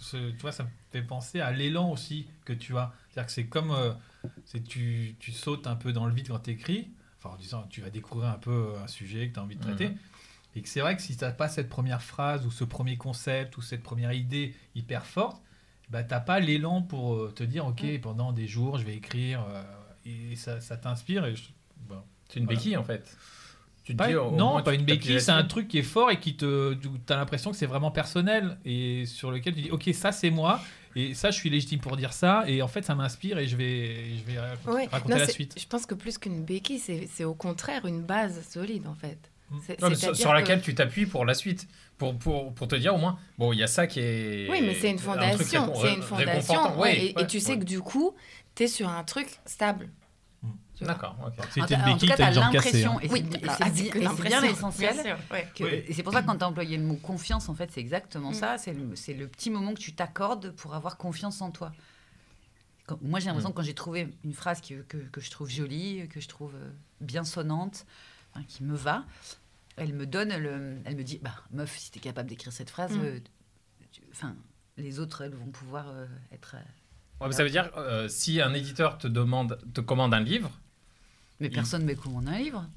ce- 0.01 0.31
tu 0.31 0.37
vois, 0.39 0.53
ça 0.53 0.63
me 0.65 0.69
fait 0.93 1.03
penser 1.03 1.41
à 1.41 1.51
l'élan 1.51 1.91
aussi 1.91 2.27
que 2.45 2.53
tu 2.53 2.77
as. 2.79 2.93
C'est-à-dire 3.11 3.27
que 3.27 3.33
c'est 3.33 3.47
comme, 3.47 3.71
euh, 3.73 3.93
c'est 4.45 4.63
tu, 4.63 5.17
tu 5.19 5.33
sautes 5.33 5.67
un 5.67 5.75
peu 5.77 5.93
dans 5.93 6.07
le 6.07 6.15
vide 6.15 6.29
quand 6.29 6.39
tu 6.39 6.51
écris, 6.51 6.89
enfin 7.19 7.35
en 7.35 7.37
disant 7.37 7.65
tu 7.69 7.81
vas 7.81 7.91
découvrir 7.91 8.31
un 8.31 8.39
peu 8.39 8.75
un 8.83 8.87
sujet 8.87 9.29
que 9.29 9.35
tu 9.35 9.41
as 9.41 9.43
envie 9.43 9.57
de 9.57 9.63
traiter. 9.63 9.89
Mhm. 9.89 9.99
Et 10.59 10.63
que 10.63 10.69
c'est 10.69 10.81
vrai 10.81 10.97
que 10.97 11.03
si 11.03 11.17
tu 11.17 11.25
n'as 11.25 11.31
pas 11.31 11.49
cette 11.49 11.69
première 11.69 12.03
phrase 12.03 12.45
ou 12.45 12.51
ce 12.51 12.65
premier 12.65 12.97
concept 12.97 13.57
ou 13.57 13.63
cette 13.63 13.83
première 13.85 14.13
idée 14.13 14.55
hyper 14.75 15.07
forte, 15.07 15.41
bah, 15.89 16.03
tu 16.03 16.11
n'as 16.11 16.19
pas 16.21 16.41
l'élan 16.41 16.83
pour 16.83 17.15
euh, 17.15 17.33
te 17.35 17.45
dire, 17.45 17.65
OK, 17.67 17.85
pendant 18.03 18.33
des 18.33 18.49
jours, 18.49 18.77
je 18.79 18.85
vais 18.85 18.97
écrire. 18.97 19.45
euh, 19.49 19.63
et 20.05 20.35
ça, 20.37 20.61
ça 20.61 20.77
t'inspire. 20.77 21.25
Et 21.27 21.37
je- 21.37 21.45
bon. 21.89 22.03
C'est 22.29 22.41
une 22.41 22.47
Voilà. 22.47 22.59
béquille 22.59 22.77
en 22.77 22.83
fait. 22.83 23.17
Tu 23.85 23.93
te 23.93 23.99
Pas- 23.99 24.09
dis, 24.09 24.17
au 24.17 24.33
non, 24.33 24.51
moins, 24.51 24.63
pas 24.63 24.73
tu 24.73 24.81
une 24.81 24.85
béquille, 24.85 25.21
c'est 25.21 25.31
un 25.31 25.45
truc 25.45 25.69
qui 25.69 25.79
est 25.79 25.83
fort 25.83 26.11
et 26.11 26.19
qui 26.19 26.37
te. 26.37 26.75
Tu 26.75 26.89
as 27.13 27.17
l'impression 27.17 27.53
que 27.53 27.57
c'est 27.57 27.67
vraiment 27.67 27.91
personnel 27.91 28.59
et 28.67 29.07
sur 29.07 29.31
lequel 29.31 29.55
tu 29.55 29.63
dis 29.63 29.71
Ok, 29.71 29.89
ça 29.95 30.11
c'est 30.13 30.29
moi 30.31 30.61
et 30.97 31.15
ça 31.15 31.31
je 31.31 31.37
suis 31.39 31.49
légitime 31.51 31.79
pour 31.81 31.97
dire 31.97 32.13
ça 32.13 32.45
et 32.47 32.61
en 32.61 32.69
fait 32.69 32.83
ça 32.85 32.95
m'inspire 32.95 33.39
et 33.39 33.47
je 33.47 33.57
vais, 33.57 34.17
je 34.17 34.25
vais 34.25 34.39
raconter, 34.41 34.71
Ouais. 34.77 34.87
raconter 34.91 35.15
Non, 35.15 35.21
la 35.21 35.27
suite. 35.29 35.55
Je 35.59 35.67
pense 35.67 35.87
que 35.87 35.95
plus 35.95 36.19
qu'une 36.19 36.45
béquille, 36.45 36.79
c'est 36.81 37.07
c'est 37.07 37.25
au 37.25 37.35
contraire 37.35 37.87
une 37.87 38.03
base 38.03 38.47
solide 38.51 38.87
en 38.87 38.95
fait. 38.95 39.31
Mm. 39.51 39.57
C'est- 39.67 39.81
Non, 39.81 39.89
mais 39.91 39.95
sur, 40.15 40.33
laquelle 40.33 40.61
que- 40.61 40.65
tu 40.65 40.75
t'appuies 40.75 41.07
pour 41.07 41.25
la 41.25 41.35
suite. 41.35 41.67
Pour, 41.97 42.17
pour, 42.17 42.55
pour 42.55 42.69
te 42.69 42.77
dire 42.77 42.95
au 42.95 42.99
moins, 42.99 43.19
bon, 43.39 43.53
il 43.53 43.59
y 43.59 43.63
a 43.63 43.67
ça 43.67 43.87
qui 43.89 43.99
est. 43.99 44.49
Oui, 44.51 44.61
mais 44.63 44.75
c'est 44.75 44.91
une 44.91 44.99
fondation. 45.01 45.73
C'est 45.75 45.95
une 45.95 46.03
fondation. 46.03 46.17
réconfortant. 46.33 46.75
ouais, 46.77 46.81
Ouais, 46.81 47.07
et, 47.07 47.15
ouais, 47.17 47.27
tu 47.27 47.41
sais 47.41 47.59
que 47.59 47.65
du 47.65 47.81
coup, 47.81 48.15
tu 48.55 48.63
es 48.65 48.69
sur 48.69 48.89
un 48.89 49.03
truc 49.03 49.41
stable. 49.47 49.89
Mm. 50.43 50.49
Tu. 50.77 50.85
D'accord, 50.85 51.17
ok. 51.27 51.45
Si 51.53 51.61
En, 51.61 51.67
tout 51.67 51.75
béquille, 51.85 52.09
cas, 52.11 52.31
jambe 52.31 52.53
cassée. 52.53 52.83
l'impression, 52.83 52.93
hein. 52.99 53.01
et 53.03 53.09
Oui, 53.09 53.25
c'est- 53.29 53.65
c'est 53.65 54.23
bien- 54.29 54.41
l'essentiel. 54.43 54.93
bien 54.95 55.03
sûr, 55.03 55.17
ouais. 55.33 55.49
que- 55.57 55.65
Oui. 55.65 55.85
Et 55.89 55.93
c'est 55.93 56.05
pour 56.05 56.13
ça 56.13 56.23
que 56.23 56.27
quand 56.27 56.37
tu 56.39 56.45
as 56.45 56.49
employé 56.49 56.77
le 56.77 56.85
mot 56.85 56.95
confiance, 56.95 57.49
en 57.49 57.55
fait, 57.55 57.69
c'est 57.73 57.81
exactement 57.81 58.31
Mm. 58.31 58.35
ça. 58.35 58.59
C'est 58.59 58.73
le, 58.75 58.95
c'est 58.95 59.15
le 59.15 59.27
petit 59.27 59.51
moment 59.51 59.75
que 59.75 59.81
tu 59.81 59.93
t'accordes 59.93 60.53
pour 60.53 60.75
avoir 60.77 60.99
confiance 60.99 61.41
en 61.43 61.51
toi. 61.51 61.73
Quand- 62.87 62.99
moi, 63.03 63.19
j'ai 63.19 63.27
l'impression 63.27 63.51
que 63.51 63.57
quand 63.57 63.63
j'ai 63.65 63.75
trouvé 63.75 64.09
une 64.25 64.33
phrase 64.35 64.61
qui- 64.61 64.77
que, 64.89 64.99
que 64.99 65.21
je 65.21 65.31
trouve 65.33 65.51
jolie, 65.51 66.07
que 66.09 66.21
je 66.21 66.29
trouve 66.29 66.55
euh, 66.55 66.71
bien 67.01 67.25
sonnante, 67.25 67.85
enfin, 68.35 68.45
qui 68.49 68.63
me 68.65 68.75
va, 68.77 69.05
elle 69.77 69.95
me 69.95 70.07
donne 70.07 70.37
le. 70.37 70.79
Elle 70.85 70.97
me 70.97 71.05
dit 71.05 71.19
bah, 71.23 71.35
Meuf, 71.51 71.77
si 71.77 71.91
tu 71.91 71.99
es 71.99 72.01
capable 72.03 72.29
d'écrire 72.29 72.53
cette 72.53 72.71
phrase, 72.71 72.93
Mm. 72.97 73.01
euh, 73.05 73.21
tu- 73.93 74.03
enfin, 74.11 74.35
les 74.77 74.99
autres, 75.01 75.23
elles 75.23 75.35
vont 75.35 75.51
pouvoir 75.51 75.89
euh, 75.89 76.07
être. 76.33 76.57
euh, 76.57 76.63
Ouais, 77.21 77.27
mais 77.29 77.33
ça 77.35 77.43
veut 77.43 77.51
dire, 77.51 77.71
euh, 77.77 78.07
si 78.09 78.41
un 78.41 78.55
éditeur 78.55 78.97
te 78.99 79.09
demande, 79.09 79.59
te 79.75 79.81
commande 79.81 80.15
un 80.15 80.21
livre, 80.21 80.51
Mais 81.41 81.47
Il- 81.49 81.53
personne 81.53 81.83
ne 81.83 81.87
me 81.89 81.95
commande 81.95 82.29
un 82.29 82.39
livre. 82.39 82.69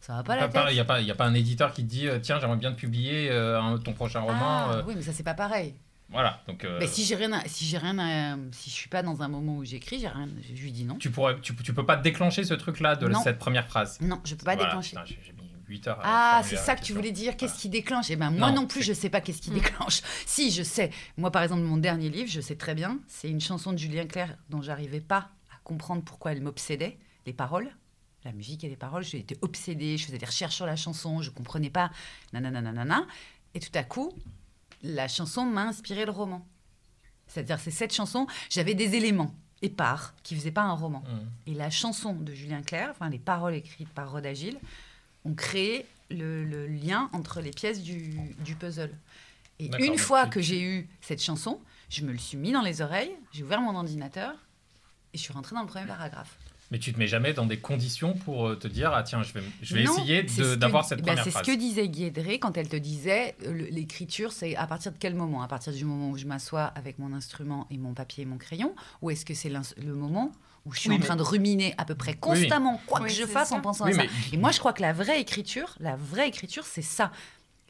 Ça 0.00 0.14
va 0.16 0.22
pas 0.22 0.36
la 0.36 0.42
pas- 0.42 0.48
pas- 0.52 0.62
tête. 0.66 0.72
il 0.72 0.74
n'y 0.74 0.80
a, 0.80 0.84
pas- 0.84 1.00
il 1.00 1.06
y 1.06 1.10
a 1.10 1.14
pas 1.16 1.24
un 1.26 1.34
éditeur 1.34 1.72
qui 1.72 1.82
te 1.84 1.88
dit, 1.90 2.08
tiens, 2.22 2.38
j'aimerais 2.38 2.58
bien 2.58 2.72
te 2.72 2.76
publier 2.78 3.30
euh, 3.30 3.60
un- 3.60 3.78
ton 3.78 3.92
prochain 3.92 4.20
roman. 4.20 4.36
Ah, 4.40 4.72
euh, 4.76 4.82
Oui, 4.86 4.94
mais 4.96 5.02
ça, 5.02 5.12
c'est 5.12 5.22
pas 5.24 5.34
pareil. 5.34 5.74
Voilà, 6.10 6.42
donc 6.46 6.64
euh, 6.64 6.78
Mais 6.80 6.86
si 6.86 7.04
j'ai 7.04 7.16
rien, 7.16 7.32
à- 7.32 7.48
si 7.48 7.64
j'ai 7.64 7.78
rien, 7.78 7.98
à- 7.98 8.36
si 8.52 8.70
je 8.70 8.74
suis 8.74 8.88
pas 8.88 9.02
dans 9.02 9.22
un 9.22 9.28
moment 9.28 9.56
où 9.56 9.64
j'écris, 9.64 9.98
j'ai 10.00 10.08
rien, 10.08 10.28
je 10.42 10.62
lui 10.62 10.70
dis 10.70 10.84
non. 10.84 10.96
tu, 10.96 11.10
pourrais, 11.10 11.40
tu, 11.40 11.54
tu 11.56 11.72
peux 11.74 11.86
pas 11.86 11.96
déclencher 11.96 12.44
ce 12.44 12.54
truc-là 12.54 12.94
de 12.96 13.08
Non. 13.08 13.20
cette 13.22 13.38
première 13.38 13.66
phrase? 13.66 14.00
Non, 14.00 14.20
je 14.24 14.34
peux 14.34 14.44
pas 14.44 14.54
Voilà, 14.54 14.68
déclencher. 14.70 14.90
putain, 14.90 15.04
J'ai 15.06 15.18
j'ai 15.24 15.32
mis 15.32 15.50
8 15.66 15.88
heures 15.88 15.98
à 16.02 16.36
Ah, 16.38 16.42
c'est 16.44 16.56
ça 16.56 16.76
que 16.76 16.82
tu 16.82 16.92
voulais 16.92 17.10
dire. 17.10 17.36
Qu'est-ce 17.36 17.52
Voilà. 17.52 17.62
qui 17.62 17.68
déclenche? 17.70 18.10
Eh 18.10 18.16
ben 18.16 18.30
moi 18.30 18.50
Non, 18.50 18.54
non, 18.62 18.66
plus, 18.66 18.82
je 18.82 18.92
sais 18.92 19.08
pas 19.08 19.20
qu'est-ce 19.22 19.40
qui 19.40 19.50
Mm. 19.50 19.54
déclenche. 19.54 20.02
Si, 20.26 20.50
je 20.52 20.62
sais. 20.62 20.90
Moi, 21.16 21.30
par 21.32 21.42
exemple, 21.42 21.62
mon 21.62 21.78
dernier 21.78 22.10
livre, 22.10 22.30
je 22.30 22.40
sais 22.42 22.54
très 22.56 22.74
bien. 22.74 22.98
C'est 23.08 23.30
une 23.30 23.40
chanson 23.40 23.72
de 23.72 23.78
Julien 23.78 24.06
Clerc 24.06 24.36
dont 24.50 24.60
j'arrivais 24.60 25.00
pas 25.00 25.30
à 25.50 25.56
comprendre 25.64 26.04
pourquoi 26.04 26.32
elle 26.32 26.42
m'obsédait. 26.42 26.98
Les 27.26 27.32
paroles, 27.32 27.70
la 28.24 28.32
musique 28.32 28.62
et 28.62 28.68
les 28.68 28.76
paroles. 28.76 29.02
J'étais 29.04 29.38
obsédée. 29.40 29.96
Je 29.96 30.04
faisais 30.04 30.18
des 30.18 30.26
recherches 30.26 30.54
sur 30.54 30.66
la 30.66 30.76
chanson. 30.76 31.22
Je 31.22 31.30
comprenais 31.30 31.70
pas. 31.70 31.90
Nanana, 32.34 32.60
nanana. 32.60 33.06
Et 33.54 33.60
tout 33.60 33.70
à 33.74 33.84
coup, 33.84 34.12
la 34.84 35.08
chanson 35.08 35.44
m'a 35.44 35.64
inspiré 35.64 36.04
le 36.04 36.12
roman. 36.12 36.46
C'est-à-dire, 37.26 37.58
c'est 37.58 37.70
cette 37.70 37.92
chanson. 37.92 38.26
J'avais 38.50 38.74
des 38.74 38.94
éléments 38.94 39.34
épars 39.62 40.14
qui 40.22 40.36
faisaient 40.36 40.52
pas 40.52 40.62
un 40.62 40.74
roman. 40.74 41.00
Mm. 41.00 41.50
Et 41.50 41.54
la 41.54 41.70
chanson 41.70 42.12
de 42.12 42.32
Julien 42.32 42.62
Clerc, 42.62 42.90
enfin 42.90 43.08
les 43.08 43.18
paroles 43.18 43.54
écrites 43.54 43.88
par 43.88 44.12
Rod 44.12 44.26
Agile, 44.26 44.58
ont 45.24 45.34
créé 45.34 45.86
le, 46.10 46.44
le 46.44 46.66
lien 46.66 47.08
entre 47.12 47.40
les 47.40 47.50
pièces 47.50 47.82
du, 47.82 48.14
du 48.44 48.54
puzzle. 48.54 48.94
Et 49.58 49.70
une 49.78 49.96
fois 49.96 50.26
que 50.26 50.40
j'ai 50.40 50.62
eu 50.62 50.88
cette 51.00 51.22
chanson, 51.22 51.60
je 51.88 52.04
me 52.04 52.12
le 52.12 52.18
suis 52.18 52.36
mis 52.36 52.52
dans 52.52 52.60
les 52.60 52.82
oreilles, 52.82 53.14
j'ai 53.32 53.42
ouvert 53.42 53.60
mon 53.60 53.74
ordinateur 53.74 54.34
et 55.12 55.18
je 55.18 55.22
suis 55.22 55.32
rentrée 55.32 55.54
dans 55.54 55.62
le 55.62 55.68
premier 55.68 55.86
paragraphe. 55.86 56.36
Mais 56.74 56.80
tu 56.80 56.92
te 56.92 56.98
mets 56.98 57.06
jamais 57.06 57.32
dans 57.32 57.46
des 57.46 57.58
conditions 57.58 58.14
pour 58.14 58.48
euh, 58.48 58.56
te 58.56 58.66
dire, 58.66 58.90
ah 58.92 59.04
tiens, 59.04 59.22
je 59.22 59.32
vais, 59.32 59.42
je 59.62 59.76
vais 59.76 59.84
Non, 59.84 59.92
essayer 59.96 60.26
ce 60.26 60.56
d'avoir 60.56 60.84
cette 60.84 61.02
ben, 61.02 61.14
première 61.14 61.22
C'est 61.22 61.30
ce 61.30 61.38
que 61.44 61.56
disait 61.56 61.86
Guédré 61.88 62.40
quand 62.40 62.56
elle 62.58 62.68
te 62.68 62.74
disait 62.74 63.36
euh, 63.46 63.68
l'écriture, 63.70 64.32
c'est 64.32 64.56
à 64.56 64.66
partir 64.66 64.90
de 64.90 64.96
quel 64.98 65.14
moment? 65.14 65.44
À 65.44 65.46
partir 65.46 65.72
du 65.72 65.84
moment 65.84 66.10
où 66.10 66.16
je 66.18 66.26
m'assois 66.26 66.64
avec 66.64 66.98
mon 66.98 67.12
instrument 67.12 67.68
et 67.70 67.78
mon 67.78 67.94
papier 67.94 68.22
et 68.22 68.26
mon 68.26 68.38
crayon? 68.38 68.74
Ou 69.02 69.10
est-ce 69.12 69.24
que 69.24 69.34
c'est 69.34 69.50
le 69.50 69.94
moment 69.94 70.32
où 70.66 70.72
je 70.74 70.80
suis 70.80 70.88
Oui, 70.88 70.96
en 70.96 70.98
mais- 70.98 71.04
train 71.04 71.14
de 71.14 71.22
ruminer 71.22 71.74
à 71.78 71.84
peu 71.84 71.94
près 71.94 72.14
constamment 72.14 72.80
quoi 72.88 73.02
Oui, 73.02 73.06
que 73.06 73.14
je 73.14 73.24
fasse 73.24 73.50
ça. 73.50 73.54
en 73.54 73.60
pensant 73.60 73.84
Oui, 73.84 73.92
à 73.92 73.94
ça? 73.94 74.02
mais- 74.02 74.08
Et 74.32 74.36
moi, 74.36 74.50
je 74.50 74.58
crois 74.58 74.72
que 74.72 74.82
la 74.82 74.92
vraie 74.92 75.20
écriture, 75.20 75.76
la 75.78 75.94
vraie 75.94 76.26
écriture, 76.26 76.66
c'est 76.66 76.82
ça. 76.82 77.12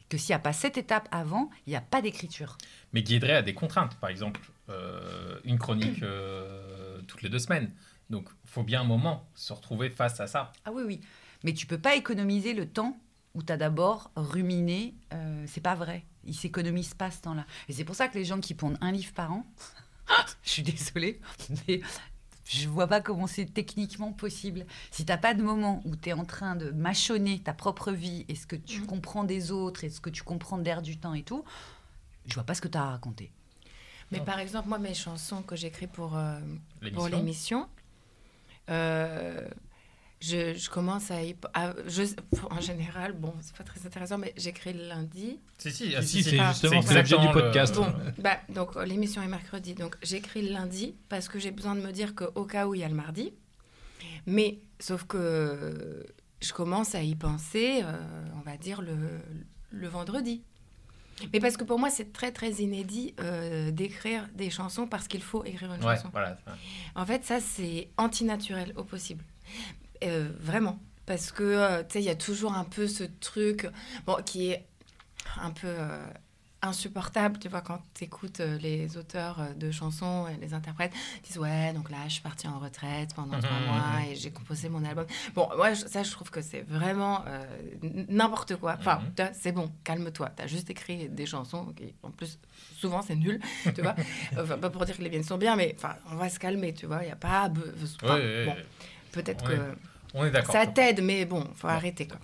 Que 0.09 0.17
s'il 0.17 0.29
n'y 0.31 0.35
a 0.37 0.39
pas 0.39 0.51
cette 0.53 0.79
étape 0.79 1.07
avant, 1.11 1.51
il 1.67 1.69
n'y 1.69 1.75
a 1.75 1.81
pas 1.81 2.01
d'écriture. 2.01 2.57
Mais 2.91 3.03
Guédré 3.03 3.33
a 3.35 3.43
des 3.43 3.53
contraintes. 3.53 3.97
Par 3.97 4.09
exemple, 4.09 4.41
euh, 4.71 5.37
une 5.43 5.59
chronique 5.59 6.01
euh, 6.01 6.97
toutes 7.07 7.21
les 7.21 7.29
deux 7.29 7.37
semaines. 7.37 7.69
Donc, 8.09 8.29
il 8.43 8.49
faut 8.49 8.63
bien 8.63 8.81
un 8.81 8.85
moment 8.85 9.27
se 9.35 9.51
retrouver 9.53 9.89
face 9.89 10.19
à 10.19 10.27
ça. 10.27 10.51
Ah 10.65 10.71
oui, 10.71 10.83
oui. 10.85 11.01
Mais 11.43 11.53
tu 11.53 11.65
peux 11.65 11.77
pas 11.79 11.95
économiser 11.95 12.53
le 12.53 12.67
temps 12.67 12.97
où 13.33 13.43
tu 13.43 13.51
as 13.51 13.57
d'abord 13.57 14.11
ruminé. 14.15 14.93
euh, 15.13 15.43
c'est 15.47 15.61
pas 15.61 15.75
vrai. 15.75 16.05
Il 16.23 16.35
s'économise 16.35 16.93
pas 16.93 17.11
ce 17.11 17.21
temps-là. 17.21 17.45
Et 17.67 17.73
c'est 17.73 17.83
pour 17.83 17.95
ça 17.95 18.07
que 18.07 18.15
les 18.17 18.25
gens 18.25 18.39
qui 18.39 18.53
pondent 18.53 18.77
un 18.81 18.91
livre 18.91 19.13
par 19.13 19.31
an, 19.31 19.45
je 20.43 20.49
suis 20.49 20.63
désolée, 20.63 21.19
mais 21.67 21.81
je 22.45 22.67
vois 22.69 22.87
pas 22.87 23.01
comment 23.01 23.27
c'est 23.27 23.45
techniquement 23.45 24.13
possible. 24.13 24.65
Si 24.91 25.03
t'as 25.05 25.17
pas 25.17 25.33
de 25.33 25.41
moment 25.43 25.81
où 25.85 25.95
tu 25.95 26.09
es 26.09 26.13
en 26.13 26.25
train 26.25 26.55
de 26.55 26.69
mâchonner 26.71 27.39
ta 27.39 27.53
propre 27.53 27.91
vie 27.91 28.23
et 28.27 28.35
ce 28.35 28.45
que 28.47 28.55
tu 28.55 28.81
Mhm. 28.81 28.85
comprends 28.87 29.23
des 29.23 29.51
autres 29.51 29.83
et 29.83 29.89
ce 29.89 29.99
que 29.99 30.09
tu 30.11 30.23
comprends 30.23 30.57
d'air 30.59 30.81
du 30.83 30.97
temps 30.97 31.13
et 31.15 31.23
tout, 31.23 31.43
je 32.27 32.33
vois 32.35 32.43
pas 32.43 32.53
ce 32.53 32.61
que 32.61 32.67
tu 32.67 32.77
as 32.77 32.83
à 32.83 32.89
raconter. 32.91 33.31
Mais 34.11 34.21
par 34.21 34.39
exemple, 34.39 34.69
moi, 34.69 34.77
mes 34.79 34.93
chansons 34.93 35.41
que 35.41 35.55
j'écris 35.55 35.87
pour, 35.87 36.15
euh, 36.15 36.39
pour 36.93 37.07
L'émission. 37.09 37.67
Euh, 38.69 39.47
je, 40.21 40.53
je 40.55 40.69
commence 40.69 41.11
à, 41.11 41.21
y- 41.23 41.35
à- 41.53 41.73
je, 41.87 42.03
en 42.49 42.59
général, 42.61 43.13
bon, 43.13 43.33
c'est 43.41 43.55
pas 43.55 43.63
très 43.63 43.85
intéressant, 43.85 44.17
mais 44.17 44.33
j'écris 44.37 44.73
le 44.73 44.87
lundi. 44.87 45.39
Si, 45.57 45.71
si, 45.71 45.89
Si, 45.89 45.95
ah, 45.95 46.01
si, 46.01 46.23
c'est 46.23 46.39
ah, 46.39 46.51
justement 46.51 46.81
l'objet 46.93 47.17
du 47.19 47.27
le- 47.27 47.33
podcast. 47.33 47.75
Bon, 47.75 47.87
bah, 48.17 48.37
donc 48.49 48.75
l'émission 48.85 49.21
est 49.21 49.27
mercredi, 49.27 49.73
donc 49.75 49.95
j'écris 50.01 50.41
le 50.41 50.53
lundi 50.53 50.95
parce 51.09 51.27
que 51.27 51.37
j'ai 51.39 51.51
besoin 51.51 51.75
de 51.75 51.81
me 51.81 51.91
dire 51.91 52.15
qu'au 52.15 52.45
cas 52.45 52.65
où 52.67 52.73
il 52.75 52.81
y 52.81 52.83
a 52.83 52.89
le 52.89 52.95
mardi. 52.95 53.33
Mais 54.25 54.59
sauf 54.79 55.03
que 55.05 56.05
je 56.41 56.53
commence 56.53 56.95
à 56.95 57.03
y 57.03 57.15
penser, 57.15 57.81
euh, 57.83 58.25
on 58.37 58.41
va 58.41 58.57
dire, 58.57 58.81
le, 58.81 58.95
le 59.71 59.87
vendredi. 59.87 60.43
Mais 61.33 61.39
parce 61.39 61.55
que 61.57 61.63
pour 61.63 61.79
moi, 61.79 61.89
c'est 61.89 62.11
très 62.11 62.31
très 62.31 62.51
inédit 62.53 63.13
euh, 63.19 63.71
d'écrire 63.71 64.27
des 64.33 64.49
chansons 64.49 64.85
parce 64.87 65.07
qu'il 65.07 65.23
faut 65.23 65.43
écrire 65.45 65.73
une 65.73 65.83
Ouais, 65.83 65.95
chanson. 65.95 66.09
voilà. 66.11 66.37
En 66.95 67.05
fait, 67.05 67.23
ça, 67.23 67.39
c'est 67.39 67.89
antinaturel 67.97 68.73
au 68.75 68.83
possible. 68.83 69.23
Euh, 70.03 70.29
vraiment. 70.39 70.77
Parce 71.05 71.31
que, 71.31 71.43
euh, 71.43 71.83
tu 71.83 71.93
sais, 71.93 71.99
il 72.01 72.05
y 72.05 72.09
a 72.09 72.15
toujours 72.15 72.53
un 72.53 72.63
peu 72.65 72.87
ce 72.87 73.03
truc 73.03 73.67
bon, 74.05 74.17
qui 74.25 74.49
est 74.51 74.65
un 75.41 75.51
peu 75.51 75.73
insupportable, 76.65 77.39
tu 77.39 77.47
vois, 77.49 77.61
quand 77.61 77.79
tu 77.93 78.03
écoutes 78.03 78.39
les 78.39 78.97
auteurs 78.97 79.39
euh, 79.39 79.53
de 79.53 79.71
chansons 79.71 80.27
et 80.27 80.37
les 80.43 80.53
interprètes, 80.53 80.91
ils 81.23 81.27
disent 81.27 81.37
ouais, 81.37 81.73
donc 81.73 81.89
là, 81.89 81.97
je 82.07 82.13
suis 82.13 82.21
partie 82.21 82.47
en 82.47 82.59
retraite 82.59 83.13
pendant 83.15 83.39
trois 83.39 83.57
Mhm, 83.59 83.65
mois 83.65 83.99
mhm. 84.01 84.05
et 84.11 84.15
j'ai 84.15 84.31
composé 84.31 84.69
mon 84.69 84.83
album. 84.83 85.05
Bon, 85.33 85.47
moi, 85.55 85.73
ça, 85.75 86.03
je 86.03 86.11
trouve 86.11 86.29
que 86.29 86.41
c'est 86.41 86.61
vraiment 86.67 87.23
euh, 87.27 87.45
n'importe 88.09 88.55
quoi. 88.57 88.75
Enfin, 88.79 89.01
c'est 89.33 89.51
bon, 89.51 89.71
calme-toi. 89.83 90.31
Tu 90.35 90.43
as 90.43 90.47
juste 90.47 90.69
écrit 90.69 91.09
des 91.09 91.25
chansons 91.25 91.65
qui, 91.75 91.93
en 92.03 92.11
plus, 92.11 92.37
souvent, 92.77 93.01
c'est 93.01 93.15
nul, 93.15 93.39
tu 93.73 93.81
vois. 93.81 93.95
Enfin, 94.37 94.57
pas 94.57 94.69
pour 94.69 94.85
dire 94.85 94.97
que 94.97 95.01
les 95.03 95.09
miennes 95.09 95.23
sont 95.23 95.37
bien, 95.37 95.55
mais 95.55 95.73
enfin, 95.77 95.95
on 96.11 96.15
va 96.15 96.29
se 96.29 96.39
calmer, 96.39 96.73
tu 96.73 96.85
vois. 96.85 96.99
Il 97.03 97.05
n'y 97.07 97.11
a 97.11 97.15
pas... 97.15 97.49
enfin, 98.03 98.15
Ouais, 98.15 98.45
bon, 98.45 98.55
peut-être 99.11 99.47
Ouais. 99.49 99.55
que... 99.57 99.61
On 100.17 100.23
est 100.23 100.31
d'accord. 100.31 100.53
Ça 100.53 100.65
t'aide, 100.65 101.01
mais 101.03 101.25
bon, 101.25 101.45
faut 101.55 101.67
arrêter 101.67 102.07
quoi. 102.07 102.17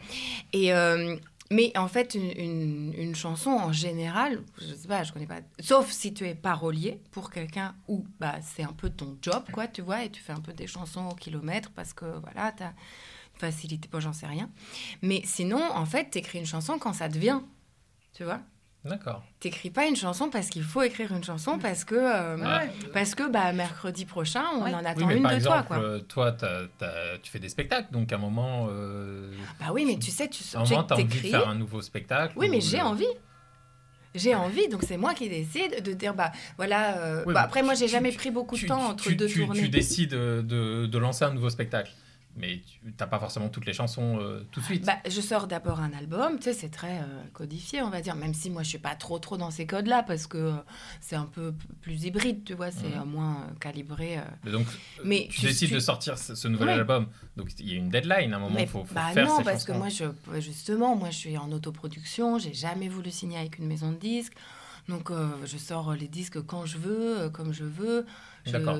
Et 0.54 0.72
euh, 0.74 1.18
mais 1.52 1.78
en 1.78 1.90
fait, 1.90 2.16
une, 2.16 3.14
chanson 3.14 3.50
en 3.50 3.74
général, 3.74 4.42
je 4.58 4.74
sais 4.74 4.88
pas, 4.88 5.04
je 5.04 5.12
connais 5.12 5.28
pas. 5.28 5.42
Sauf 5.60 5.92
si 5.92 6.14
tu 6.14 6.26
es 6.26 6.34
parolier 6.34 7.02
pour 7.12 7.30
quelqu'un 7.30 7.76
où 7.90 8.06
bah 8.22 8.36
c'est 8.42 8.64
un 8.64 8.72
peu 8.72 8.90
ton 8.90 9.18
job, 9.22 9.44
quoi, 9.52 9.68
tu 9.68 9.82
vois, 9.82 10.06
et 10.06 10.10
tu 10.10 10.22
fais 10.22 10.32
un 10.32 10.40
peu 10.40 10.54
des 10.54 10.66
chansons 10.66 11.10
au 11.10 11.14
kilomètre 11.14 11.70
parce 11.72 11.92
que 11.92 12.06
voilà, 12.06 12.54
t'as 12.54 12.70
une 12.70 13.40
facilité, 13.40 13.90
pas 13.90 14.00
j'en 14.00 14.14
sais 14.14 14.28
rien. 14.28 14.50
Mais 15.02 15.22
sinon, 15.26 15.62
en 15.62 15.86
fait, 15.86 16.10
t'écris 16.10 16.40
une 16.40 16.46
chanson 16.46 16.80
quand 16.80 16.94
ça 16.94 17.10
te 17.10 17.18
vient, 17.18 17.46
tu 18.14 18.24
vois. 18.24 18.40
D'accord. 18.84 19.24
T'écris 19.40 19.70
pas 19.70 19.86
une 19.86 19.96
chanson 19.96 20.32
parce 20.32 20.50
qu'il 20.50 20.64
faut 20.64 20.82
écrire 20.82 21.12
une 21.14 21.24
chanson 21.24 21.60
parce 21.60 21.84
que 21.84 21.94
euh, 21.94 22.36
Ouais. 22.38 22.70
parce 22.94 23.14
que 23.14 23.30
bah 23.30 23.54
mercredi 23.54 24.06
prochain 24.06 24.44
on 24.56 24.64
Ouais. 24.64 24.74
en 24.74 24.80
Oui, 24.80 24.86
attend 24.88 25.06
mais 25.06 25.18
une 25.18 25.22
par 25.22 25.32
de 25.34 25.36
exemple, 25.38 25.58
toi 25.58 25.64
quoi. 25.68 25.78
euh, 25.78 26.00
toi, 26.00 26.32
t'as- 26.32 26.64
t'as- 26.80 27.18
tu 27.22 27.30
fais 27.32 27.38
des 27.38 27.50
spectacles, 27.50 27.92
donc 27.94 28.12
à 28.12 28.16
un 28.16 28.20
moment, 28.20 28.68
euh, 28.72 29.32
Bah 29.60 29.68
oui, 29.72 29.86
mais 29.86 30.00
tu 30.00 30.10
sais, 30.10 30.28
tu 30.28 30.44
à 30.56 30.62
un 30.62 30.64
tu 30.64 30.72
moment, 30.74 30.84
t'as 30.84 30.96
envie 30.96 31.04
de 31.06 31.12
faire 31.14 31.48
un 31.48 31.54
nouveau 31.56 31.82
spectacle. 31.84 32.34
Oui, 32.38 32.50
mais 32.50 32.60
j'ai 32.60 32.78
le- 32.78 32.84
envie. 32.84 33.06
J'ai 34.16 34.36
envie, 34.36 34.68
donc 34.68 34.82
c'est 34.84 34.98
moi 34.98 35.14
qui 35.14 35.30
décide 35.30 35.84
de 35.84 35.94
dire 35.94 36.14
bah 36.16 36.32
voilà. 36.58 36.98
euh, 36.98 37.24
Oui, 37.28 37.34
bah, 37.34 37.42
mais 37.42 37.46
après, 37.46 37.64
moi, 37.64 37.76
j'ai 37.76 37.88
jamais 37.88 38.12
pris 38.12 38.30
beaucoup 38.32 38.56
tu- 38.58 38.64
de 38.64 38.68
temps 38.70 38.82
entre 38.90 39.04
tu- 39.06 39.16
deux 39.16 39.28
tu, 39.28 39.46
tournées. 39.46 39.62
Tu 39.62 39.70
décides 39.70 40.10
de, 40.12 40.86
de 40.88 40.98
lancer 40.98 41.24
un 41.24 41.32
nouveau 41.34 41.50
spectacle, 41.50 41.92
mais 42.36 42.62
tu 42.66 42.80
n'as 43.00 43.08
pas 43.08 43.20
forcément 43.20 43.50
toutes 43.50 43.66
les 43.66 43.74
chansons 43.74 44.20
euh, 44.20 44.46
tout 44.52 44.60
de 44.62 44.66
suite. 44.66 44.86
Bah, 44.86 44.98
je 45.08 45.22
sors 45.22 45.48
d'abord 45.48 45.80
un 45.80 45.92
album, 45.94 46.38
tu 46.38 46.44
sais, 46.44 46.54
c'est 46.54 46.70
très 46.70 47.00
euh, 47.00 47.24
codifié, 47.34 47.82
on 47.82 47.90
va 47.90 48.02
dire, 48.02 48.16
même 48.16 48.34
si 48.34 48.50
moi 48.50 48.64
je 48.64 48.70
suis 48.70 48.78
pas 48.78 48.96
trop 48.96 49.20
trop 49.20 49.38
dans 49.38 49.52
ces 49.52 49.66
codes-là 49.66 50.04
parce 50.04 50.28
que 50.28 50.38
euh, 50.38 50.52
c'est 51.02 51.16
un 51.16 51.26
peu 51.26 51.54
plus 51.82 52.04
hybride, 52.06 52.44
tu 52.44 52.54
vois, 52.54 52.72
c'est 52.72 52.96
moins 53.06 53.48
calibré. 53.60 54.20
Mais 54.44 54.52
donc, 54.52 54.68
Mais 55.04 55.28
tu, 55.30 55.42
tu- 55.42 55.46
décides 55.48 55.68
tu- 55.70 55.74
de 55.76 55.80
sortir 55.80 56.18
ce, 56.18 56.36
ce 56.36 56.48
nouvel 56.48 56.70
Oui. 56.70 56.74
album, 56.76 57.08
donc 57.38 57.50
il 57.60 57.70
y 57.72 57.74
a 57.74 57.78
une 57.78 57.90
deadline 57.90 58.34
à 58.34 58.38
un 58.38 58.40
moment, 58.40 58.60
il 58.60 58.68
faut, 58.68 58.84
faut 58.86 58.96
bah 58.96 59.10
faire 59.14 59.26
non, 59.28 59.38
ces 59.38 59.44
parce 59.44 59.64
que 59.66 59.72
moi, 59.74 59.90
je, 59.90 60.06
justement, 60.40 60.96
moi, 60.96 61.10
je 61.10 61.18
suis 61.18 61.38
en 61.38 61.52
autoproduction. 61.52 62.40
J'ai 62.40 62.54
jamais 62.54 62.88
voulu 62.88 63.12
signer 63.12 63.38
avec 63.38 63.58
une 63.60 63.68
maison 63.68 63.92
de 63.92 63.98
disques. 63.98 64.34
Donc, 64.90 65.12
euh, 65.12 65.28
je 65.46 65.58
sors 65.58 65.94
les 65.94 66.08
disques 66.08 66.42
quand 66.42 66.66
je 66.66 66.78
veux, 66.78 67.20
euh, 67.22 67.30
comme 67.30 67.54
je 67.54 67.64
veux. 67.64 68.06
D'accord. 68.48 68.80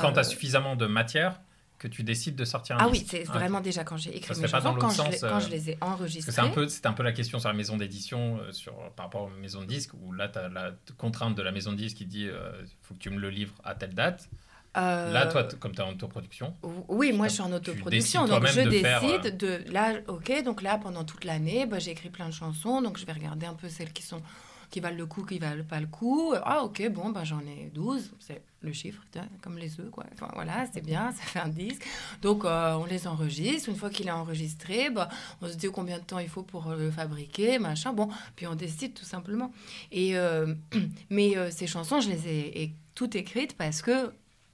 quand, 0.00 0.12
tu 0.12 0.18
as 0.18 0.24
suffisamment 0.24 0.74
de 0.76 0.86
matière 0.86 1.40
que 1.78 1.88
tu 1.88 2.02
décides 2.02 2.36
de 2.36 2.44
sortir 2.44 2.76
un 2.76 2.80
Ah 2.82 2.88
oui, 2.90 3.04
c'est 3.08 3.24
Ah, 3.28 3.32
vraiment 3.32 3.60
déjà 3.60 3.84
quand 3.84 3.96
j'ai 3.96 4.16
écrit 4.16 4.34
mes 4.40 4.48
chansons, 4.48 4.68
quand 4.68 4.74
l'autre 4.74 4.90
je, 4.90 4.96
sens, 4.96 5.20
quand 5.20 5.36
euh, 5.36 5.40
je 5.40 5.48
les 5.50 5.70
ai 5.70 5.78
enregistrées. 5.80 6.32
c'est 6.32 6.40
un 6.40 6.48
peu, 6.48 6.66
un 6.84 6.92
peu 6.92 7.02
la 7.02 7.12
question 7.12 7.38
sur 7.38 7.48
la 7.48 7.54
maison 7.54 7.76
d'édition, 7.76 8.38
euh, 8.40 8.52
sur, 8.52 8.72
par 8.96 9.06
rapport 9.06 9.22
aux 9.24 9.40
maisons 9.40 9.60
de 9.60 9.66
disques, 9.66 9.92
où 10.02 10.12
là, 10.12 10.28
tu 10.28 10.38
as 10.38 10.48
la 10.48 10.72
contrainte 10.96 11.34
de 11.36 11.42
la 11.42 11.52
maison 11.52 11.72
de 11.72 11.76
disques 11.76 11.98
qui 11.98 12.06
dit 12.06 12.24
il 12.24 12.68
faut 12.82 12.94
que 12.94 12.98
tu 13.00 13.10
me 13.10 13.18
le 13.18 13.30
livres 13.30 13.54
à 13.64 13.74
telle 13.74 13.94
date. 13.94 14.28
euh, 14.76 15.12
Là, 15.12 15.26
toi, 15.26 15.44
comme 15.60 15.72
tu 15.74 15.80
es 15.80 15.84
en 15.84 15.90
autoproduction, 15.92 16.54
Oui, 16.88 17.12
moi 17.12 17.28
je 17.28 17.34
suis 17.34 17.42
en 17.42 17.52
autoproduction, 17.52 18.26
donc 18.26 18.46
je 18.46 18.52
faire, 18.52 19.00
décide 19.00 19.36
de 19.36 19.60
là, 19.70 19.94
ok, 20.08 20.42
donc 20.44 20.62
là 20.62 20.78
pendant 20.78 21.04
toute 21.04 21.24
l'année, 21.24 21.66
bah, 21.66 21.78
j'ai 21.78 21.90
écrit 21.92 22.10
plein 22.10 22.28
de 22.28 22.34
chansons, 22.34 22.80
donc 22.82 22.98
je 22.98 23.04
vais 23.06 23.12
regarder 23.12 23.46
un 23.46 23.54
peu 23.54 23.68
celles 23.68 23.92
qui 23.92 24.02
sont 24.02 24.22
qui 24.70 24.80
valent 24.80 24.96
le 24.96 25.06
coup, 25.06 25.24
qui 25.24 25.38
valent 25.38 25.64
pas 25.64 25.80
le 25.80 25.86
coup. 25.86 26.34
Ah 26.44 26.62
ok, 26.64 26.88
bon, 26.90 27.10
bah, 27.10 27.24
j'en 27.24 27.40
ai 27.40 27.70
12, 27.74 28.12
c'est 28.18 28.42
le 28.62 28.72
chiffre, 28.72 29.00
comme 29.42 29.58
les 29.58 29.78
œufs, 29.80 29.90
quoi. 29.90 30.04
Enfin, 30.12 30.28
voilà, 30.34 30.66
c'est 30.72 30.80
bien, 30.84 31.12
ça 31.16 31.22
fait 31.22 31.38
un 31.38 31.48
disque. 31.48 31.84
Donc 32.22 32.44
euh, 32.44 32.74
on 32.74 32.84
les 32.84 33.06
enregistre, 33.06 33.68
une 33.68 33.76
fois 33.76 33.90
qu'il 33.90 34.08
est 34.08 34.12
enregistré, 34.12 34.90
bah, 34.90 35.08
on 35.40 35.48
se 35.48 35.54
dit 35.54 35.68
combien 35.72 35.98
de 35.98 36.04
temps 36.04 36.18
il 36.18 36.28
faut 36.28 36.42
pour 36.42 36.68
euh, 36.68 36.76
le 36.76 36.90
fabriquer, 36.90 37.58
machin, 37.58 37.92
bon, 37.92 38.08
puis 38.34 38.46
on 38.46 38.54
décide 38.54 38.94
tout 38.94 39.04
simplement. 39.04 39.52
Et, 39.92 40.16
euh, 40.16 40.54
mais 41.10 41.36
euh, 41.36 41.50
ces 41.50 41.66
chansons, 41.66 42.00
je 42.00 42.10
les 42.10 42.28
ai 42.28 42.72
toutes 42.94 43.14
écrites 43.14 43.56
parce 43.56 43.82
que 43.82 44.12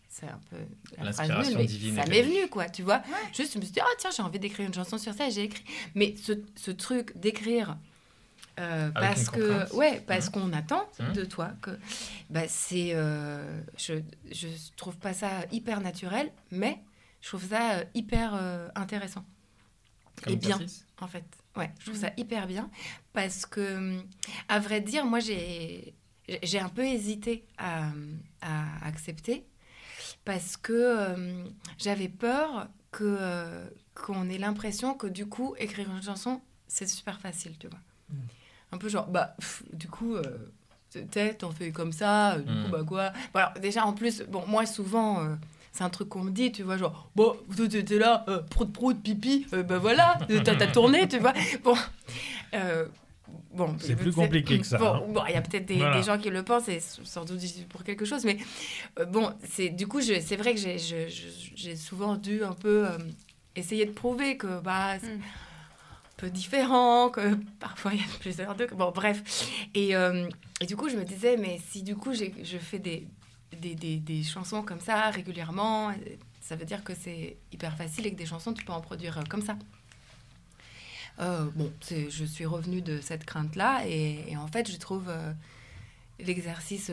c'est 0.09 0.27
un 0.27 0.41
peu 0.51 0.57
la 1.03 1.11
phrase 1.13 1.29
L'inspiration 1.29 1.51
nulle, 1.51 1.59
mais 1.59 1.67
divine 1.67 1.95
ça 1.97 2.03
est 2.03 2.09
m'est 2.11 2.23
venue. 2.23 2.35
venu 2.41 2.49
quoi 2.49 2.69
tu 2.69 2.83
vois 2.83 3.01
juste 3.35 3.55
je 3.55 3.59
me 3.59 3.65
suis 3.65 3.73
dit 3.73 3.81
ah 3.81 3.87
tiens 3.99 4.11
j'ai 4.15 4.23
envie 4.23 4.39
d'écrire 4.39 4.67
une 4.67 4.75
chanson 4.75 4.99
sur 4.99 5.15
ça 5.15 5.27
et 5.27 5.31
j'ai 5.31 5.45
écrit 5.45 5.65
mais 5.95 6.15
ce, 6.23 6.33
ce 6.55 6.71
truc 6.71 7.17
d'écrire 7.17 7.79
euh, 8.61 8.91
parce 8.93 9.29
que 9.31 9.75
ouais 9.75 10.01
parce 10.07 10.27
Mhm. 10.27 10.33
qu'on 10.33 10.53
attend 10.53 10.89
Mhm. 11.01 11.13
de 11.15 11.25
toi 11.25 11.51
que 11.63 11.71
bah 12.31 12.47
c'est 12.49 12.91
euh, 12.95 13.61
je 13.79 13.95
je 14.31 14.47
trouve 14.77 14.97
pas 14.99 15.15
ça 15.15 15.45
hyper 15.53 15.81
naturel 15.81 16.31
mais 16.51 16.79
je 17.21 17.29
trouve 17.29 17.45
ça 17.49 17.75
euh, 17.79 17.85
hyper 17.95 18.35
euh, 18.35 18.69
intéressant 18.75 19.25
comme 20.23 20.35
et 20.35 20.37
bien 20.37 20.57
exercice. 20.57 20.87
en 21.01 21.07
fait. 21.09 21.25
Ouais, 21.57 21.71
je 21.81 21.87
trouve 21.87 21.99
ça 21.99 22.11
hyper 22.17 22.47
bien 22.47 22.71
parce 23.13 23.45
que, 23.45 24.01
à 24.49 24.59
vrai 24.59 24.81
dire, 24.81 25.05
moi, 25.05 25.21
j'ai 25.21 25.95
j'ai 26.43 26.59
un 26.61 26.69
peu 26.69 26.85
hésité 26.85 27.45
à, 27.59 27.91
à 28.41 28.87
accepter 28.87 29.45
parce 30.25 30.57
que 30.57 30.73
euh, 30.73 31.45
j'avais 31.79 32.09
peur 32.09 32.69
que 32.91 33.05
euh, 33.05 33.69
qu'on 33.95 34.29
ait 34.31 34.39
l'impression 34.39 34.95
que 34.95 35.07
du 35.09 35.27
coup, 35.27 35.55
écrire 35.59 35.91
une 35.91 36.03
chanson, 36.03 36.41
c'est 36.69 36.89
super 36.89 37.21
facile, 37.21 37.59
tu 37.59 37.67
vois. 37.69 37.81
Un 38.73 38.79
peu 38.79 38.89
genre, 38.89 39.07
bah, 39.07 39.35
pff, 39.39 39.63
du 39.73 39.89
coup. 39.89 40.15
euh, 40.17 40.23
T'es, 41.11 41.33
t'en 41.33 41.51
fais 41.53 41.71
comme 41.73 41.91
ça, 41.91 42.35
euh, 42.35 42.39
du 42.41 42.53
Mm. 42.53 42.63
coup, 42.65 42.69
bah 42.71 42.83
quoi. 42.87 43.11
Bon, 43.33 43.41
alors, 43.41 43.53
déjà, 43.63 43.87
en 43.87 43.95
plus, 43.95 44.23
bon, 44.29 44.45
moi, 44.47 44.67
souvent, 44.67 45.21
euh, 45.25 45.35
c'est 45.73 45.85
un 45.85 45.89
truc 45.89 46.11
qu'on 46.11 46.23
me 46.23 46.31
dit, 46.31 46.53
tu 46.53 46.65
vois, 46.65 46.77
genre, 46.77 47.09
bon, 47.17 47.35
toi, 47.57 47.67
t'étais 47.67 47.99
là, 47.99 48.27
euh, 48.29 48.41
prout, 48.43 48.71
prout, 48.71 49.03
pipi, 49.03 49.47
euh, 49.55 49.63
bah 49.63 49.79
voilà, 49.79 50.19
t'as 50.45 50.55
t'as 50.55 50.67
tourné, 50.67 51.09
tu 51.09 51.19
vois. 51.19 51.33
Bon, 51.65 51.75
euh, 52.55 52.85
bon 53.55 53.75
C'est 53.81 53.97
plus 53.97 54.13
compliqué 54.13 54.59
que 54.59 54.67
ça, 54.67 54.77
Bon, 54.77 54.95
hein. 54.97 55.03
bon, 55.09 55.23
il 55.29 55.33
y 55.33 55.37
a 55.37 55.41
peut-être 55.41 55.65
des, 55.65 55.77
Voilà. 55.79 55.97
des 55.97 56.03
gens 56.03 56.19
qui 56.19 56.29
le 56.29 56.43
pensent, 56.43 56.69
et 56.69 56.81
sans 56.81 57.25
doute 57.25 57.41
pour 57.71 57.85
quelque 57.85 58.05
chose, 58.05 58.27
mais 58.27 58.37
euh, 58.99 59.07
bon, 59.07 59.33
c'est 59.49 59.71
du 59.71 59.87
coup, 59.87 60.03
c'est 60.03 60.37
vrai 60.37 60.55
que 60.55 60.61
j'ai 60.61 61.77
souvent 61.77 62.17
dû 62.17 62.45
un 62.45 62.53
peu 62.53 62.87
euh, 62.87 62.99
essayer 63.57 63.87
de 63.87 63.93
prouver 63.93 64.37
que, 64.37 64.61
bah, 64.61 64.99
c'est 65.01 65.07
Mm. 65.17 65.21
Peu 66.23 66.31
différent, 66.31 67.11
que 67.11 67.35
parfois 67.59 67.93
il 67.95 68.01
y 68.01 68.05
a 68.05 68.19
plusieurs 68.21 68.55
deux. 68.55 68.69
Bon, 68.69 68.93
bref. 68.93 69.19
Et, 69.75 69.97
euh, 69.97 70.29
et 70.61 70.67
du 70.67 70.77
coup, 70.77 70.89
je 70.89 70.97
me 70.97 71.05
disais, 71.05 71.37
mais 71.37 71.61
si 71.69 71.83
du 71.83 71.97
coup, 71.97 72.13
je 72.15 72.59
fais 72.59 72.79
des, 72.79 73.09
des, 73.61 73.75
des, 73.75 73.97
des 73.97 74.23
chansons 74.23 74.63
comme 74.63 74.79
ça 74.79 75.11
régulièrement, 75.11 75.91
euh, 75.91 75.95
ça 76.41 76.55
veut 76.55 76.65
dire 76.65 76.85
que 76.85 76.95
c'est 76.95 77.39
hyper 77.51 77.77
facile 77.77 78.07
et 78.07 78.13
que 78.13 78.17
des 78.17 78.27
chansons, 78.27 78.53
tu 78.53 78.65
peux 78.65 78.73
en 78.73 78.81
produire 78.81 79.19
euh, 79.19 79.23
comme 79.29 79.43
ça. 79.43 79.57
Euh, 81.19 81.51
bon, 81.57 81.73
je 81.91 82.25
suis 82.25 82.47
revenue 82.47 82.83
de 82.83 83.01
cette 83.01 83.25
crainte-là 83.25 83.83
et, 83.89 84.25
et 84.29 84.37
en 84.37 84.47
fait, 84.47 84.71
je 84.71 84.77
trouve 84.77 85.13
l'exercice 86.21 86.93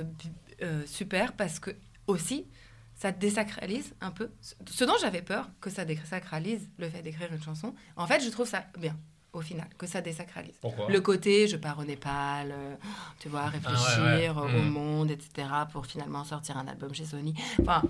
super 0.87 1.33
parce 1.33 1.59
que 1.59 1.71
aussi, 2.07 2.47
ça 2.95 3.11
désacralise 3.11 3.93
un 4.01 4.09
peu. 4.09 4.31
Ce 4.41 4.83
dont 4.85 4.97
j'avais 4.99 5.21
peur, 5.21 5.49
que 5.61 5.69
ça 5.69 5.85
désacralise 5.85 6.67
le 6.79 6.89
fait 6.89 7.03
d'écrire 7.03 7.31
une 7.31 7.41
chanson, 7.41 7.75
en 7.95 8.07
fait, 8.07 8.21
je 8.21 8.29
trouve 8.29 8.47
ça 8.47 8.65
bien 8.77 8.97
au 9.33 9.41
final, 9.41 9.67
que 9.77 9.85
ça 9.85 10.01
désacralise. 10.01 10.55
Pourquoi 10.61 10.89
Le 10.89 11.01
côté, 11.01 11.47
je 11.47 11.57
pars 11.57 11.77
au 11.79 11.83
Népal, 11.83 12.51
euh, 12.51 12.75
tu 13.19 13.29
vois, 13.29 13.45
réfléchir 13.47 14.01
ouais. 14.03 14.29
euh, 14.29 14.59
au 14.59 14.61
Mm. 14.63 14.69
monde, 14.69 15.11
etc., 15.11 15.47
pour 15.71 15.85
finalement 15.85 16.23
sortir 16.23 16.57
un 16.57 16.67
album 16.67 16.93
chez 16.93 17.05
Sony. 17.05 17.33
Enfin, 17.61 17.83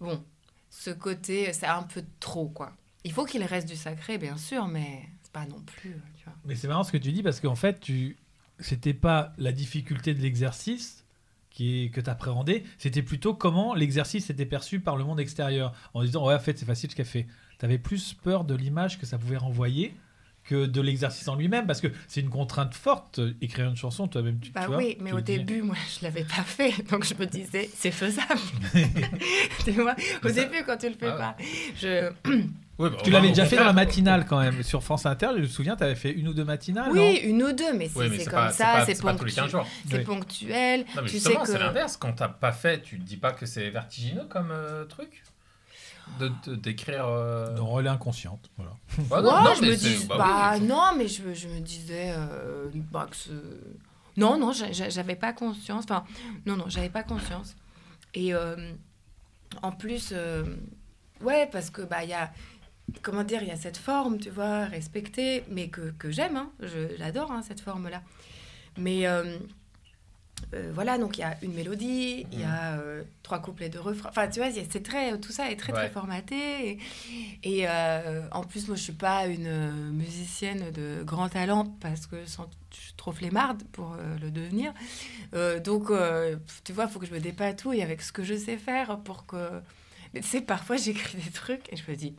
bon, 0.00 0.22
ce 0.70 0.90
côté, 0.90 1.52
c'est 1.52 1.66
un 1.66 1.84
peu 1.84 2.02
trop, 2.20 2.48
quoi. 2.48 2.72
Il 3.04 3.12
faut 3.12 3.24
qu'il 3.24 3.42
reste 3.44 3.68
du 3.68 3.76
sacré, 3.76 4.18
bien 4.18 4.36
sûr, 4.36 4.66
mais 4.66 5.08
c'est 5.22 5.32
pas 5.32 5.46
non 5.46 5.60
plus, 5.60 5.90
euh, 5.92 5.98
tu 6.18 6.24
vois. 6.24 6.34
Mais 6.44 6.56
c'est 6.56 6.66
marrant 6.68 6.84
ce 6.84 6.90
que 6.92 6.96
tu 6.98 7.12
dis 7.12 7.22
parce 7.22 7.38
qu'en 7.40 7.54
fait, 7.54 7.78
tu... 7.80 8.16
c'était 8.58 8.94
pas 8.94 9.32
la 9.38 9.52
difficulté 9.52 10.14
de 10.14 10.20
l'exercice 10.22 11.04
qui 11.50 11.84
est... 11.84 11.90
que 11.90 12.00
tu 12.00 12.10
appréhendais, 12.10 12.64
c'était 12.78 13.02
plutôt 13.02 13.34
comment 13.34 13.74
l'exercice 13.74 14.28
était 14.30 14.46
perçu 14.46 14.80
par 14.80 14.96
le 14.96 15.04
monde 15.04 15.20
extérieur. 15.20 15.72
En 15.92 16.02
disant, 16.02 16.26
ouais, 16.26 16.34
en 16.34 16.38
fait, 16.40 16.58
c'est 16.58 16.64
facile 16.66 16.90
ce 16.90 16.96
qu'elle 16.96 17.06
fait. 17.06 17.26
Tu 17.60 17.64
avais 17.64 17.78
plus 17.78 18.14
peur 18.14 18.42
de 18.44 18.54
l'image 18.56 18.98
que 18.98 19.06
ça 19.06 19.18
pouvait 19.18 19.36
renvoyer 19.36 19.94
que 20.44 20.66
de 20.66 20.80
l'exercice 20.80 21.26
en 21.28 21.36
lui-même 21.36 21.66
parce 21.66 21.80
que 21.80 21.88
c'est 22.06 22.20
une 22.20 22.28
contrainte 22.30 22.74
forte, 22.74 23.18
euh, 23.18 23.32
écrire 23.40 23.66
une 23.68 23.76
chanson, 23.76 24.06
toi-même, 24.08 24.38
tu, 24.40 24.50
Bah 24.52 24.60
tu 24.62 24.66
vois, 24.68 24.76
oui, 24.76 24.96
mais 25.00 25.10
tu 25.10 25.16
au 25.16 25.20
début, 25.20 25.62
moi, 25.62 25.76
je 25.98 26.04
l'avais 26.04 26.24
pas 26.24 26.42
fait, 26.42 26.72
donc 26.90 27.04
je 27.06 27.14
me 27.14 27.24
disais, 27.26 27.70
c'est 27.74 27.90
faisable. 27.90 28.40
tu 29.64 29.70
vois, 29.72 29.94
au 30.22 30.28
ça- 30.28 30.34
début, 30.34 30.62
quand 30.66 30.76
tu 30.76 30.88
le 30.88 30.94
fais 30.94 31.08
Ah 31.08 31.12
pas, 31.12 31.36
je... 31.80 32.10
Ouais, 32.76 32.90
bah, 32.90 32.96
Tu 33.04 33.10
l'avais 33.10 33.28
déjà 33.28 33.46
fait 33.46 33.54
dans 33.54 33.62
la 33.66 33.72
matinale 33.72 34.26
quand 34.26 34.40
même 34.40 34.64
sur 34.64 34.82
France 34.82 35.06
Inter, 35.06 35.28
je 35.36 35.42
me 35.42 35.46
souviens, 35.46 35.76
tu 35.76 35.84
avais 35.84 35.94
fait 35.94 36.10
une 36.10 36.26
ou 36.26 36.34
deux 36.34 36.44
matinales. 36.44 36.90
Oui, 36.90 36.98
non? 36.98 37.28
une 37.30 37.42
ou 37.44 37.52
deux, 37.52 37.72
mais 37.72 37.88
c'est 37.88 38.24
comme 38.24 38.32
pas- 38.32 38.50
ça, 38.50 38.82
c'est 38.84 38.96
c'est 38.96 39.02
pas 39.04 39.14
tous 39.14 39.24
les 39.26 39.30
15 39.30 39.44
ponctuel. 39.44 39.50
jours. 39.62 39.66
C'est 39.88 39.98
Oui. 39.98 40.04
ponctuel. 40.04 40.80
Non, 40.80 40.86
mais 40.96 41.02
tu 41.02 41.08
sais 41.10 41.12
justement, 41.20 41.42
que... 41.44 41.46
c'est 41.52 41.58
l'inverse. 41.60 41.96
Quand 41.96 42.12
t'as 42.14 42.26
pas 42.26 42.50
fait, 42.50 42.82
tu 42.82 42.98
te 42.98 43.04
dis 43.04 43.16
pas 43.16 43.30
que 43.30 43.46
c'est 43.46 43.70
vertigineux 43.70 44.24
comme 44.28 44.48
euh, 44.50 44.86
truc? 44.86 45.22
De 46.20 46.30
de- 46.46 46.54
d'écrire. 46.56 47.06
euh, 47.06 47.54
Dans 47.56 47.66
relais 47.66 47.88
inconsciente, 47.90 48.50
voilà. 48.56 48.72
bah 49.10 49.16
Ouais, 49.18 49.22
non, 49.22 49.42
non, 49.44 49.54
je 49.56 49.60
mais 49.62 49.68
me 49.68 49.76
dis, 49.76 50.06
bah 50.06 50.16
bah, 50.18 50.52
oui, 50.54 50.60
non, 50.66 50.92
mais 50.96 51.08
je, 51.08 51.34
je 51.34 51.48
me 51.48 51.60
disais, 51.60 52.12
euh, 52.16 52.68
bah, 52.92 53.06
que 53.10 53.16
ce- 53.16 53.30
Non, 54.16 54.38
non, 54.38 54.52
j'a- 54.52 54.70
j'a- 54.72 54.90
j'avais 54.90 55.16
pas 55.16 55.32
conscience. 55.32 55.84
Enfin, 55.84 56.04
non, 56.46 56.56
non, 56.56 56.64
j'avais 56.68 56.88
pas 56.90 57.02
conscience. 57.02 57.56
Et 58.14 58.32
euh, 58.34 58.72
en 59.62 59.72
plus, 59.72 60.10
euh, 60.12 60.44
ouais, 61.20 61.48
parce 61.50 61.70
que 61.70 61.82
bah 61.82 62.04
il 62.04 62.10
y 62.10 62.14
a, 62.14 62.30
comment 63.02 63.24
dire, 63.24 63.42
il 63.42 63.48
y 63.48 63.52
a 63.52 63.56
cette 63.56 63.76
forme, 63.78 64.18
tu 64.18 64.30
vois, 64.30 64.66
respectée, 64.66 65.42
mais 65.50 65.68
que, 65.68 65.90
que 65.98 66.10
j'aime, 66.12 66.36
hein, 66.36 66.50
je- 66.60 66.96
j'adore 66.96 67.32
hein, 67.32 67.42
cette 67.42 67.60
forme-là. 67.60 68.02
Mais 68.78 69.06
euh, 70.54 70.68
euh, 70.68 70.70
voilà, 70.74 70.98
donc 70.98 71.18
il 71.18 71.22
y 71.22 71.24
a 71.24 71.36
une 71.42 71.52
mélodie, 71.54 72.26
il 72.32 72.40
y 72.40 72.44
a 72.44 72.74
euh, 72.78 73.02
trois 73.22 73.40
couplets 73.40 73.68
de 73.68 73.78
refrain. 73.78 74.08
Enfin, 74.08 74.28
tu 74.28 74.40
vois, 74.40 74.50
c'est 74.52 74.82
très, 74.82 75.18
tout 75.18 75.32
ça 75.32 75.50
est 75.50 75.56
très 75.56 75.72
Ouais. 75.72 75.78
très 75.80 75.90
formaté. 75.90 76.70
Et, 76.70 76.78
et, 77.42 77.68
euh, 77.68 78.22
en 78.32 78.42
plus, 78.44 78.68
moi, 78.68 78.76
je 78.76 78.82
suis 78.82 78.92
pas 78.92 79.26
une 79.26 79.46
euh, 79.46 79.70
musicienne 79.90 80.70
de 80.70 81.02
grand 81.04 81.28
talent 81.28 81.64
parce 81.80 82.06
que 82.06 82.24
sans- 82.26 82.48
je 82.72 82.80
suis 82.80 82.92
trop 82.94 83.12
flemmarde 83.12 83.62
pour 83.72 83.92
euh, 83.94 84.16
le 84.22 84.30
devenir. 84.30 84.72
Euh, 85.34 85.58
donc, 85.60 85.90
euh, 85.90 86.36
tu 86.64 86.72
vois, 86.72 86.84
il 86.84 86.90
faut 86.90 86.98
que 87.00 87.06
je 87.06 87.12
me 87.14 87.20
dépatouille 87.20 87.82
avec 87.82 88.02
ce 88.02 88.12
que 88.12 88.22
je 88.24 88.34
sais 88.36 88.56
faire 88.56 88.98
pour 89.00 89.26
que. 89.26 89.48
Mais 90.12 90.20
tu 90.20 90.28
sais, 90.28 90.40
parfois, 90.40 90.76
j'écris 90.76 91.18
des 91.18 91.30
trucs 91.30 91.72
et 91.72 91.76
je 91.76 91.90
me 91.90 91.96
dis. 91.96 92.14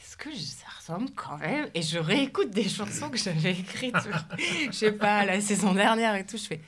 Est-ce 0.00 0.16
que 0.16 0.34
ça 0.36 0.66
ressemble 0.78 1.10
quand 1.16 1.38
même? 1.38 1.68
Et 1.74 1.82
je 1.82 1.98
réécoute 1.98 2.50
des 2.50 2.68
chansons 2.68 3.08
que 3.10 3.16
j'avais 3.18 3.50
écrites, 3.52 3.96
je 4.66 4.70
sais 4.70 4.92
pas, 4.92 5.24
la 5.24 5.40
saison 5.40 5.72
dernière 5.74 6.14
et 6.14 6.24
tout. 6.24 6.36
Je 6.36 6.44
fais. 6.44 6.60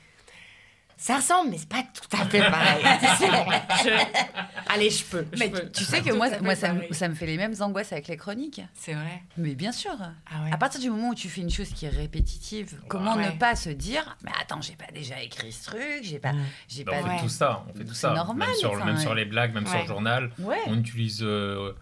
Ça 0.99 1.17
ressemble, 1.17 1.51
mais 1.51 1.57
c'est 1.59 1.69
pas 1.69 1.83
tout 1.93 2.17
à 2.17 2.25
fait 2.25 2.39
pareil. 2.39 2.83
Je- 3.83 4.73
Allez, 4.73 4.89
je 4.89 5.03
peux. 5.05 5.25
je 5.31 5.39
Mais 5.39 5.49
peux. 5.49 5.69
tu 5.69 5.83
sais 5.83 6.01
que 6.01 6.11
moi, 6.11 6.27
moi 6.41 6.55
ça, 6.55 6.69
me, 6.73 6.79
pareil. 6.79 6.93
ça 6.93 7.07
me 7.07 7.13
fait 7.15 7.27
les 7.27 7.37
mêmes 7.37 7.53
angoisses 7.59 7.91
avec 7.93 8.07
les 8.07 8.17
chroniques. 8.17 8.61
C'est 8.73 8.93
vrai. 8.93 9.21
Mais 9.37 9.53
bien 9.55 9.71
sûr. 9.71 9.91
Ah 10.01 10.43
ouais. 10.43 10.51
À 10.51 10.57
partir 10.57 10.81
du 10.81 10.89
moment 10.89 11.09
où 11.09 11.15
tu 11.15 11.29
fais 11.29 11.41
une 11.41 11.51
chose 11.51 11.69
qui 11.69 11.85
est 11.85 11.89
répétitive, 11.89 12.79
comment 12.87 13.15
Ouais. 13.15 13.27
ne 13.31 13.37
pas 13.37 13.55
se 13.55 13.69
dire 13.69 14.17
Mais 14.23 14.31
attends, 14.41 14.59
j'ai 14.61 14.73
pas 14.75 14.91
déjà 14.93 15.21
écrit 15.21 15.51
ce 15.51 15.65
truc, 15.69 15.99
j'ai 16.01 16.19
pas. 16.19 16.31
J'ai 16.67 16.83
Bah, 16.83 16.93
pas 16.93 16.97
on 16.99 17.03
fait 17.03 17.09
Ouais. 17.11 17.21
tout 17.21 17.29
ça, 17.29 17.63
on 17.69 17.77
fait 17.77 17.85
tout 17.85 17.93
C'est 17.93 18.01
ça. 18.07 18.13
normal, 18.13 18.47
même 18.49 18.57
sur, 18.57 18.71
enfin, 18.73 18.85
même 18.85 18.97
sur 18.97 19.13
les 19.13 19.25
blagues, 19.25 19.53
même 19.53 19.67
sur 19.67 19.79
le 19.79 19.85
journal. 19.87 20.31
Ouais. 20.39 20.57
On 20.65 20.77
utilise. 20.79 21.21
euh, 21.21 21.73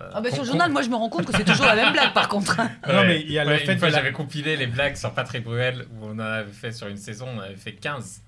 euh, 0.00 0.10
Ah 0.14 0.20
bah, 0.22 0.30
sur 0.30 0.42
le 0.42 0.48
journal, 0.48 0.72
moi 0.72 0.80
je 0.82 0.88
me 0.88 0.96
rends 0.96 1.10
compte 1.10 1.26
que 1.26 1.36
c'est 1.36 1.44
toujours 1.44 1.66
la 1.66 1.76
même 1.76 1.92
blague 1.92 2.14
par 2.14 2.28
contre. 2.28 2.56
Non, 2.58 3.04
mais 3.04 3.20
il 3.20 3.30
y 3.30 3.38
a 3.38 3.44
le 3.44 3.50
ouais, 3.50 3.58
fait 3.58 3.74
Une 3.74 3.78
fois, 3.78 3.88
de 3.88 3.92
la- 3.92 3.98
j'avais 3.98 4.12
compilé 4.12 4.56
les 4.56 4.66
blagues 4.66 4.96
sur 4.96 5.12
Patrick 5.12 5.44
Bruel, 5.44 5.86
où 5.92 6.06
on 6.06 6.12
en 6.14 6.18
avait 6.20 6.50
fait 6.50 6.72
sur 6.72 6.88
une 6.88 6.96
saison, 6.96 7.28
on 7.36 7.40
avait 7.40 7.56
fait 7.56 7.74
15. 7.74 8.22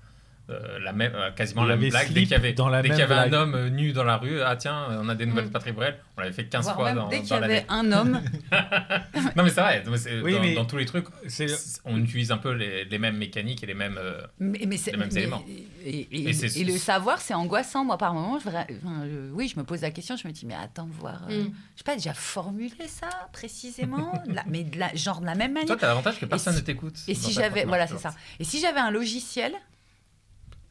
Euh, 0.49 0.79
la 0.79 0.93
même, 0.93 1.13
euh, 1.15 1.31
quasiment 1.31 1.63
la 1.63 1.75
même 1.75 1.89
blague. 1.89 2.11
Dès 2.11 2.21
qu'il 2.21 2.31
y 2.31 2.35
avait, 2.35 2.53
dans 2.53 2.69
la 2.69 2.81
dès 2.81 2.89
qu'il 2.89 2.99
y 2.99 3.01
avait 3.01 3.15
un 3.15 3.33
homme 3.33 3.55
euh, 3.55 3.69
nu 3.69 3.93
dans 3.93 4.03
la 4.03 4.17
rue, 4.17 4.41
ah 4.41 4.55
tiens, 4.55 4.87
on 5.01 5.09
a 5.09 5.15
des 5.15 5.25
nouvelles 5.25 5.45
Mm. 5.45 5.47
de 5.47 5.53
Patrick 5.53 5.73
Bruel, 5.75 5.97
on 6.17 6.21
l'avait 6.21 6.33
fait 6.33 6.45
15 6.45 6.63
Voire 6.65 6.75
fois 6.75 6.85
même 6.85 6.95
dans, 6.97 7.09
dès 7.09 7.21
qu'il 7.21 7.29
y 7.31 7.33
avait 7.33 7.65
un 7.69 7.91
homme. 7.91 8.21
Non 9.35 9.43
mais 9.43 9.49
c'est 9.49 9.61
vrai, 9.61 9.83
Oui, 10.23 10.33
dans, 10.33 10.41
mais 10.41 10.53
dans 10.53 10.65
tous 10.65 10.77
les 10.77 10.85
trucs, 10.85 11.05
c'est- 11.27 11.79
on 11.85 11.97
utilise 12.01 12.31
un 12.31 12.37
peu 12.37 12.51
les, 12.51 12.85
les 12.85 12.99
mêmes 12.99 13.17
mécaniques 13.17 13.63
et 13.63 13.65
les 13.65 13.73
mêmes... 13.73 13.99
Mais, 14.39 14.61
mais 14.67 14.77
c'est- 14.77 14.91
Les 14.91 14.97
mêmes 14.97 15.09
mais- 15.11 15.19
éléments. 15.21 15.43
Et, 15.85 16.07
et- 16.11 16.29
Et 16.29 16.33
c'est- 16.33 16.57
et 16.59 16.63
le 16.63 16.77
savoir, 16.77 17.19
c'est 17.19 17.33
angoissant. 17.33 17.83
Moi, 17.85 17.97
par 17.97 18.13
moment, 18.13 18.39
je, 18.39 18.47
vra- 18.49 18.65
enfin, 18.83 19.03
je- 19.05 19.31
oui, 19.33 19.47
je 19.53 19.59
me 19.59 19.65
pose 19.65 19.81
la 19.81 19.91
question, 19.91 20.15
je 20.15 20.27
me 20.27 20.33
dis, 20.33 20.45
mais 20.45 20.55
attends, 20.55 20.87
voir. 20.99 21.23
euh, 21.29 21.43
Mm. 21.43 21.51
Je 21.73 21.77
sais 21.79 21.83
pas, 21.83 21.95
déjà 21.95 22.13
formulé 22.13 22.71
ça 22.87 23.09
précisément, 23.33 24.11
la- 24.27 24.43
mais 24.47 24.63
de 24.63 24.79
la, 24.79 24.93
genre 24.95 25.21
de 25.21 25.25
la 25.25 25.35
même 25.35 25.51
manière. 25.53 25.67
Toi, 25.67 25.77
t'as 25.77 25.87
l'avantage 25.87 26.19
que 26.19 26.25
personne 26.25 26.53
si- 26.53 26.59
ne 26.61 26.65
t'écoute. 26.65 26.95
Et 27.07 27.15
si 27.15 27.31
j'avais, 27.33 27.65
voilà, 27.65 27.87
c'est 27.87 27.97
ça. 27.97 28.11
tu 28.37 28.41
Et 28.41 28.45
si 28.45 28.59
j'avais 28.59 28.79
un 28.79 28.91
logiciel, 28.91 29.53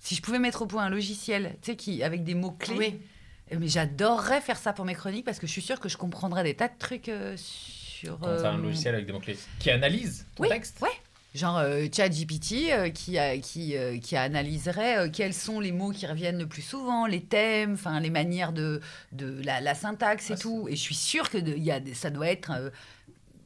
si 0.05 0.15
je 0.15 0.21
pouvais 0.23 0.39
mettre 0.39 0.63
au 0.63 0.67
point 0.67 0.85
un 0.85 0.91
logiciel, 0.91 1.57
tu 1.63 1.71
sais, 1.73 1.77
qui 1.77 2.03
avec 2.03 2.25
des 2.25 2.35
mots 2.35 2.51
clés, 2.53 2.77
Oui. 2.77 3.01
eh, 3.51 3.57
mais 3.57 3.69
j'adorerais 3.69 4.41
faire 4.43 4.59
ça 4.59 4.73
pour 4.75 4.85
mes 4.85 4.95
chroniques 4.95 5.25
parce 5.25 5.39
que 5.39 5.47
je 5.47 5.53
suis 5.53 5.63
sûre 5.63 5.81
que 5.81 5.89
je 5.89 5.97
comprendrais 5.97 6.45
des 6.45 6.55
tas 6.55 6.69
de 6.69 6.77
trucs 6.79 7.09
euh, 7.09 7.35
sur. 7.39 8.23
un 8.23 8.29
euh, 8.29 8.57
logiciel 8.63 8.95
avec 8.95 9.07
des 9.07 9.13
mots-clés 9.15 9.39
qui 9.59 9.71
analyse 9.71 10.27
ton 10.37 10.43
Oui, 10.43 10.51
texte. 10.51 10.81
ouais. 10.83 10.89
Genre 11.35 11.57
euh, 11.57 11.87
ChatGPT 11.93 12.71
euh, 12.71 12.91
qui, 12.91 13.19
a- 13.19 13.39
qui, 13.39 13.77
euh, 13.77 13.99
qui 13.99 14.15
analyserait 14.15 14.99
euh, 14.99 15.09
quels 15.11 15.35
sont 15.35 15.59
les 15.59 15.73
mots 15.73 15.91
qui 15.91 16.07
reviennent 16.07 16.39
le 16.39 16.47
plus 16.47 16.63
souvent, 16.63 17.07
les 17.07 17.23
thèmes, 17.23 17.73
enfin 17.73 17.99
les 17.99 18.11
manières 18.11 18.53
de, 18.53 18.81
de 19.13 19.43
la, 19.43 19.61
la 19.61 19.75
syntaxe 19.75 20.31
et 20.31 20.35
Ah, 20.35 20.37
tout. 20.37 20.69
Et 20.69 20.77
je 20.77 20.81
suis 20.81 20.95
sûre 20.95 21.31
que 21.31 21.39
de- 21.39 21.53
il 21.55 21.65
y 21.65 21.73
a 21.73 21.81
des- 21.81 21.95
ça 21.95 22.11
doit 22.11 22.29
être 22.29 22.53
euh, 22.53 22.71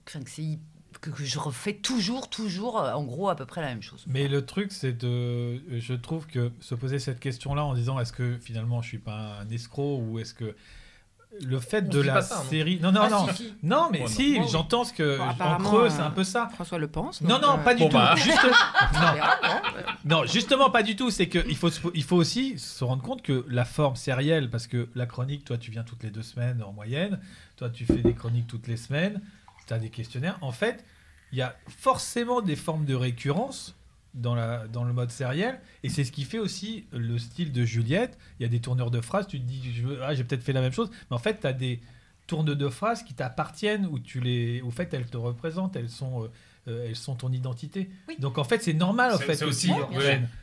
enfin, 0.07 0.21
que, 0.23 0.29
c'est- 0.29 0.59
que, 1.01 1.11
que 1.11 1.25
je 1.25 1.39
refais 1.39 1.75
toujours, 1.75 2.29
toujours, 2.31 2.79
euh, 2.81 2.93
en 2.93 3.05
gros 3.05 3.29
à 3.29 3.37
peu 3.37 3.47
près 3.47 3.61
la 3.61 3.69
même 3.69 3.83
chose. 3.83 4.05
Mais 4.07 4.29
le 4.29 4.45
truc, 4.45 4.73
c'est 4.73 4.93
de. 4.93 5.61
Je 5.79 5.95
trouve 5.95 6.27
que 6.27 6.51
se 6.61 6.75
poser 6.75 6.99
cette 6.99 7.21
question-là 7.21 7.65
en 7.65 7.75
disant 7.75 7.99
est-ce 8.01 8.13
que 8.13 8.37
finalement 8.39 8.83
je 8.83 8.89
suis 8.89 8.99
pas 8.99 9.39
un 9.41 9.49
escroc 9.51 9.99
ou 10.03 10.19
est-ce 10.19 10.35
que. 10.35 10.55
Le 11.45 11.61
fait 11.61 11.85
On 11.87 11.91
de 11.91 12.01
la 12.01 12.23
ça, 12.23 12.43
série. 12.49 12.81
Non, 12.81 12.91
non, 12.91 13.03
Ah, 13.05 13.11
non. 13.11 13.27
si, 13.29 13.35
si. 13.45 13.55
Non, 13.63 13.91
mais 13.93 13.99
Oh, 14.01 14.05
non. 14.05 14.09
si, 14.09 14.39
Bon. 14.39 14.47
j'entends 14.49 14.85
ce 14.85 14.95
que. 14.95 15.19
Bon, 15.19 15.45
en 15.45 15.59
creux, 15.59 15.91
c'est 15.91 16.01
euh, 16.01 16.07
un 16.07 16.11
peu 16.11 16.25
ça. 16.25 16.49
François 16.55 16.79
le 16.79 16.89
pense. 16.89 17.21
Non, 17.21 17.39
non, 17.39 17.59
euh, 17.59 17.63
pas 17.63 17.75
du 17.75 17.83
Bon, 17.83 17.91
tout. 17.91 17.97
bah. 17.99 18.15
Juste- 18.17 18.39
non, 18.95 19.13
verra, 19.13 19.37
non, 20.07 20.25
justement 20.25 20.71
pas 20.71 20.83
du 20.83 20.97
tout. 20.97 21.11
C'est 21.11 21.29
qu'il 21.29 21.55
faut, 21.57 21.69
il 21.95 22.03
faut 22.03 22.17
aussi 22.17 22.59
se 22.59 22.83
rendre 22.83 23.03
compte 23.03 23.21
que 23.21 23.45
la 23.51 23.67
forme 23.67 23.95
sérielle, 23.95 24.49
parce 24.49 24.67
que 24.67 24.89
la 24.95 25.05
chronique, 25.05 25.45
toi, 25.45 25.59
tu 25.59 25.71
viens 25.71 25.85
toutes 25.85 26.03
les 26.03 26.11
deux 26.11 26.23
semaines 26.23 26.63
en 26.63 26.73
moyenne. 26.73 27.21
Toi, 27.57 27.69
tu 27.69 27.85
fais 27.85 27.99
des 27.99 28.15
chroniques 28.15 28.47
toutes 28.47 28.67
les 28.67 28.79
semaines. 28.79 29.21
Tu 29.69 29.75
as 29.75 29.79
des 29.79 29.91
questionnaires. 29.91 30.39
En 30.41 30.53
fait, 30.53 30.85
il 31.33 31.39
y 31.39 31.43
a 31.43 31.57
forcément 31.69 32.41
des 32.41 32.57
formes 32.57 32.85
de 32.85 32.95
récurrence 32.95 33.77
dans, 34.15 34.35
la, 34.35 34.67
dans 34.67 34.85
le 34.85 34.93
mode 34.93 35.11
sériel. 35.11 35.61
Et 35.83 35.89
c'est 35.89 36.05
ce 36.05 36.13
qui 36.13 36.25
fait 36.25 36.39
aussi 36.39 36.87
le 36.93 37.19
style 37.19 37.53
de 37.53 37.65
Juliette. 37.65 38.19
Il 38.39 38.43
y 38.43 38.47
a 38.47 38.49
des 38.49 38.61
tourneurs 38.61 38.91
de 38.91 39.01
phrases. 39.01 39.27
Tu 39.27 39.39
te 39.39 39.45
dis, 39.45 39.63
ah, 40.03 40.15
j'ai 40.15 40.25
peut-être 40.25 40.43
fait 40.43 40.53
la 40.53 40.61
même 40.61 40.73
chose. 40.73 40.91
Mais 41.11 41.17
en 41.17 41.21
fait, 41.21 41.41
tu 41.41 41.47
as 41.47 41.53
des 41.53 41.81
tournes 42.27 42.55
de 42.55 42.69
phrases 42.69 43.03
qui 43.03 43.15
t'appartiennent, 43.15 43.87
où 43.87 43.99
tu 43.99 44.21
les, 44.21 44.61
au 44.63 44.71
fait, 44.71 44.93
elles 44.93 45.07
te 45.07 45.17
représentent, 45.17 45.77
elles 45.77 45.89
sont, 45.89 46.25
euh, 46.25 46.29
euh, 46.69 46.87
elles 46.89 46.97
sont 46.97 47.15
ton 47.15 47.33
identité. 47.33 47.89
Oui. 48.09 48.17
Donc 48.19 48.39
en 48.39 48.45
fait, 48.45 48.63
c'est 48.63 48.73
normal 48.75 49.13
en 49.15 49.19
C'est- 49.19 49.25
fait 49.25 49.35
c'est 49.37 49.45
aussi-. 49.45 49.73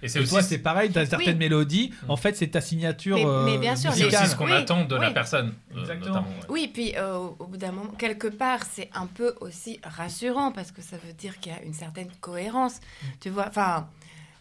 Et 0.02 0.08
c'est 0.10 0.24
toi, 0.26 0.42
c'est 0.42 0.58
pareil, 0.58 0.92
tu 0.92 0.98
as 1.00 1.06
certaines 1.06 1.34
Oui. 1.34 1.40
mélodies. 1.40 1.92
Mm. 2.08 2.12
En 2.12 2.18
fait, 2.18 2.36
c'est 2.36 2.48
ta 2.48 2.62
signature 2.62 3.16
Mais- 3.18 3.26
euh, 3.26 3.46
mais 3.46 3.58
bien 3.58 3.76
sûr, 3.76 3.94
c'est 3.94 4.06
aussi 4.06 4.28
ce 4.28 4.36
qu'on 4.36 4.46
Oui, 4.46 4.52
attend 4.54 4.86
de 4.86 4.96
la 4.96 5.12
personne. 5.12 5.54
euh, 5.76 5.80
Exactement. 5.82 6.20
ouais. 6.22 6.46
Oui, 6.50 6.70
puis 6.74 6.94
euh, 6.98 7.16
au 7.18 7.36
au 7.40 7.48
bout 7.48 7.58
d'un 7.58 7.72
moment, 7.72 7.92
quelque 7.92 8.28
part, 8.28 8.62
c'est 8.70 8.90
un 8.96 9.06
peu 9.06 9.36
aussi 9.40 9.80
rassurant 9.84 10.52
parce 10.52 10.72
que 10.72 10.82
ça 10.82 10.98
veut 10.98 11.14
dire 11.14 11.40
qu'il 11.40 11.52
y 11.52 11.56
a 11.56 11.62
une 11.62 11.74
certaine 11.74 12.10
cohérence. 12.22 12.76
Mm. 12.78 13.06
Tu 13.22 13.30
vois, 13.30 13.48
enfin, 13.48 13.88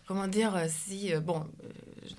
comment 0.07 0.27
dire, 0.29 0.55
euh, 0.57 0.67
si, 0.69 1.12
euh, 1.14 1.21
bon, 1.21 1.40
euh, 1.64 1.69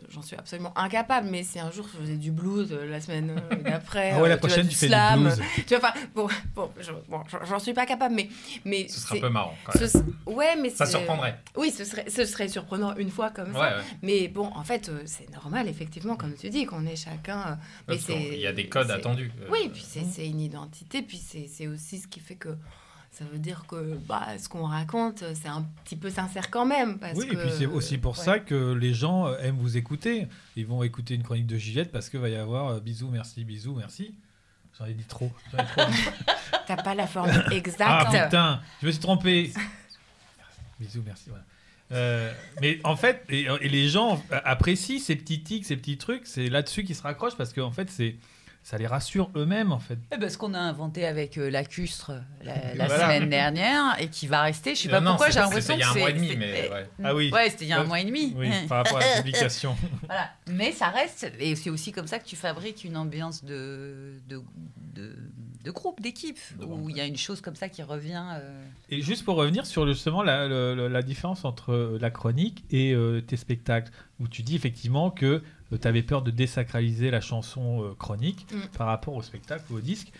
j'en 0.09 0.21
suis 0.21 0.35
absolument 0.35 0.75
incapable, 0.77 1.27
mais 1.29 1.43
si 1.43 1.59
un 1.59 1.69
jour 1.71 1.87
je 1.93 1.99
faisais 1.99 2.15
du 2.17 2.31
blues 2.31 2.71
la 2.71 2.99
semaine 3.01 3.39
d'après, 3.63 4.11
Ah 4.11 4.21
ouais, 4.21 4.29
la 4.29 4.35
tu 4.37 4.41
prochaine, 4.47 4.63
du 4.65 4.69
tu 4.69 4.75
fais 4.75 4.85
du 4.87 4.91
slam, 4.93 5.23
blues. 5.23 5.39
Tu 5.67 5.75
vois, 5.75 5.89
enfin, 5.89 5.99
bon, 6.15 6.27
bon, 6.55 6.71
je- 6.79 6.91
bon, 7.09 7.21
j'en- 7.47 7.59
suis 7.59 7.73
pas 7.73 7.85
capable, 7.85 8.15
mais. 8.15 8.29
mais 8.65 8.87
Ce 8.87 8.99
serait 8.99 9.17
un 9.17 9.21
peu 9.21 9.29
marrant. 9.29 9.55
Quand 9.65 9.79
même. 9.79 9.87
ce- 9.89 9.97
ouais, 10.29 10.55
mais 10.61 10.69
Ça 10.69 10.85
surprendrait. 10.85 11.39
Oui, 11.55 11.71
ce 11.71 11.83
serait, 11.85 12.09
ce 12.09 12.25
serait 12.25 12.47
surprenant 12.47 12.95
une 12.95 13.09
fois 13.11 13.29
comme 13.29 13.49
Ouais, 13.49 13.53
ça. 13.59 13.77
ouais. 13.77 13.83
Mais 14.01 14.27
bon, 14.27 14.47
en 14.55 14.63
fait, 14.63 14.89
c'est 15.05 15.29
normal, 15.31 15.67
effectivement, 15.67 16.15
comme 16.15 16.33
tu 16.35 16.49
dis, 16.49 16.65
qu'on 16.65 16.85
est 16.85 16.95
chacun. 16.95 17.57
mais 17.87 17.97
Il 18.07 18.39
y 18.39 18.47
a 18.47 18.53
des 18.53 18.67
codes 18.67 18.89
attendus. 18.91 19.31
oui, 19.51 19.69
puis 19.71 19.83
c'est 19.87 20.03
c'est 20.05 20.27
une 20.27 20.41
identité, 20.41 21.01
puis 21.01 21.17
c'est 21.17 21.67
aussi 21.67 21.99
ce 21.99 22.07
qui 22.07 22.19
fait 22.19 22.35
que 22.35 22.49
ça 23.17 23.23
veut 23.31 23.39
dire 23.39 23.63
que 23.65 23.97
bah, 24.07 24.27
ce 24.37 24.49
qu'on 24.49 24.65
raconte, 24.65 25.23
c'est 25.35 25.47
un 25.47 25.65
petit 25.85 25.95
peu 25.95 26.09
sincère 26.09 26.51
quand 26.51 26.65
même. 26.65 26.99
Parce 26.99 27.17
Oui, 27.17 27.27
que, 27.27 27.33
et 27.33 27.37
puis 27.37 27.49
c'est 27.57 27.65
aussi 27.65 27.97
pour 27.97 28.17
ouais. 28.17 28.23
ça 28.25 28.39
que 28.39 28.73
les 28.73 28.93
gens 28.93 29.27
euh, 29.27 29.37
aiment 29.39 29.57
vous 29.57 29.77
écouter. 29.77 30.27
Ils 30.57 30.65
vont 30.67 30.83
écouter 30.83 31.15
une 31.15 31.23
chronique 31.23 31.47
de 31.47 31.57
Juliette 31.57 31.93
parce 31.93 32.09
qu'il 32.09 32.19
va 32.19 32.27
y 32.27 32.35
avoir 32.35 32.67
euh, 32.67 32.79
bisous, 32.81 33.07
merci, 33.09 33.45
bisous, 33.45 33.73
merci. 33.73 34.13
J'en 34.77 34.85
ai 34.85 34.93
dit 34.93 35.05
trop. 35.05 35.31
J'en 35.53 35.63
ai 35.63 35.65
trop 35.65 35.85
dit. 35.89 36.03
T'as 36.67 36.75
pas 36.75 36.93
la 36.93 37.07
formule 37.07 37.41
ah 37.47 37.53
exacte. 37.53 38.11
putain, 38.25 38.61
je 38.81 38.87
me 38.87 38.91
suis 38.91 38.99
trompé. 39.01 39.53
bisous, 40.77 41.03
merci. 41.05 41.29
Voilà. 41.29 41.45
Euh, 41.93 42.33
mais 42.61 42.81
en 42.83 42.97
fait, 42.97 43.23
et, 43.29 43.47
et 43.61 43.69
les 43.69 43.87
gens 43.87 44.21
apprécient 44.43 44.99
ces 44.99 45.15
petits 45.15 45.41
tics, 45.41 45.65
ces 45.65 45.77
petits 45.77 45.97
trucs. 45.97 46.27
C'est 46.27 46.49
là-dessus 46.49 46.83
qu'ils 46.83 46.95
se 46.95 47.03
raccrochent 47.03 47.37
parce 47.37 47.53
qu'en 47.53 47.71
fait, 47.71 47.89
c'est 47.89 48.17
ça 48.67 48.79
les 48.79 48.87
rassure 48.87 49.29
eux-mêmes 49.35 49.71
en 49.71 49.77
fait. 49.77 49.99
Eh 50.11 50.17
ben, 50.17 50.27
ce 50.27 50.39
qu'on 50.39 50.55
a 50.55 50.59
inventé 50.59 51.05
avec 51.05 51.37
euh, 51.37 51.51
lacustre 51.51 52.13
la, 52.43 52.73
la 52.73 52.87
Voilà. 52.87 53.03
semaine 53.03 53.29
dernière 53.29 53.95
et 53.99 54.07
qui 54.07 54.25
va 54.25 54.41
rester, 54.41 54.73
je 54.73 54.81
sais 54.81 54.89
pas 54.89 54.99
Non, 55.01 55.11
pourquoi, 55.11 55.27
c'est- 55.27 55.33
j'ai 55.33 55.39
l'impression 55.41 55.75
c'était 55.75 55.77
il 55.77 55.79
y 55.81 55.83
a 55.83 55.93
que 55.93 55.97
un 55.97 55.99
mois 55.99 56.09
et 56.09 56.13
c'est- 56.13 56.17
demi, 56.17 56.27
c'est- 56.29 56.35
mais 56.35 56.69
ouais. 56.71 56.89
Ah 57.03 57.13
oui. 57.15 57.29
Ouais, 57.31 57.49
c'était 57.51 57.65
il 57.65 57.67
y 57.67 57.73
a 57.73 57.77
un 57.77 57.81
Ouais. 57.81 57.87
mois 57.87 57.99
et 57.99 58.05
demi. 58.05 58.33
Oui, 58.35 58.49
par 58.67 58.77
rapport 58.83 58.97
à 58.97 59.01
la 59.01 59.15
publication. 59.17 59.75
Voilà. 60.07 60.31
Mais 60.47 60.71
ça 60.71 60.87
reste, 60.87 61.31
et 61.39 61.55
c'est 61.55 61.69
aussi 61.69 61.91
comme 61.91 62.07
ça 62.07 62.17
que 62.17 62.25
tu 62.25 62.35
fabriques 62.35 62.83
une 62.83 62.97
ambiance 62.97 63.43
de, 63.45 64.15
de, 64.27 64.41
de, 64.95 65.15
de 65.63 65.71
groupe, 65.71 66.01
d'équipe, 66.01 66.39
où 66.59 66.89
il 66.89 66.97
y 66.97 67.01
a 67.01 67.05
une 67.05 67.17
chose 67.17 67.41
comme 67.41 67.55
ça 67.55 67.69
qui 67.69 67.83
revient. 67.83 68.23
euh, 68.33 68.63
Et 68.89 69.01
juste 69.03 69.25
pour 69.25 69.35
revenir 69.35 69.67
sur 69.67 69.87
justement 69.87 70.23
la, 70.23 71.01
différence 71.03 71.45
entre 71.45 71.71
euh, 71.71 71.97
la 72.01 72.09
chronique 72.09 72.63
et 72.71 72.93
euh, 72.93 73.21
tes 73.21 73.37
spectacles, 73.37 73.91
où 74.19 74.27
tu 74.27 74.41
dis 74.41 74.55
effectivement 74.55 75.11
que 75.11 75.43
tu 75.71 75.87
avais 75.87 76.03
peur 76.03 76.21
de 76.21 76.31
désacraliser 76.31 77.11
la 77.11 77.21
chanson 77.21 77.83
euh, 77.83 77.93
chronique 77.95 78.45
Mm. 78.51 78.77
par 78.77 78.87
rapport 78.87 79.15
au 79.15 79.21
spectacle 79.21 79.63
ou 79.71 79.77
au 79.77 79.81
disque. 79.81 80.11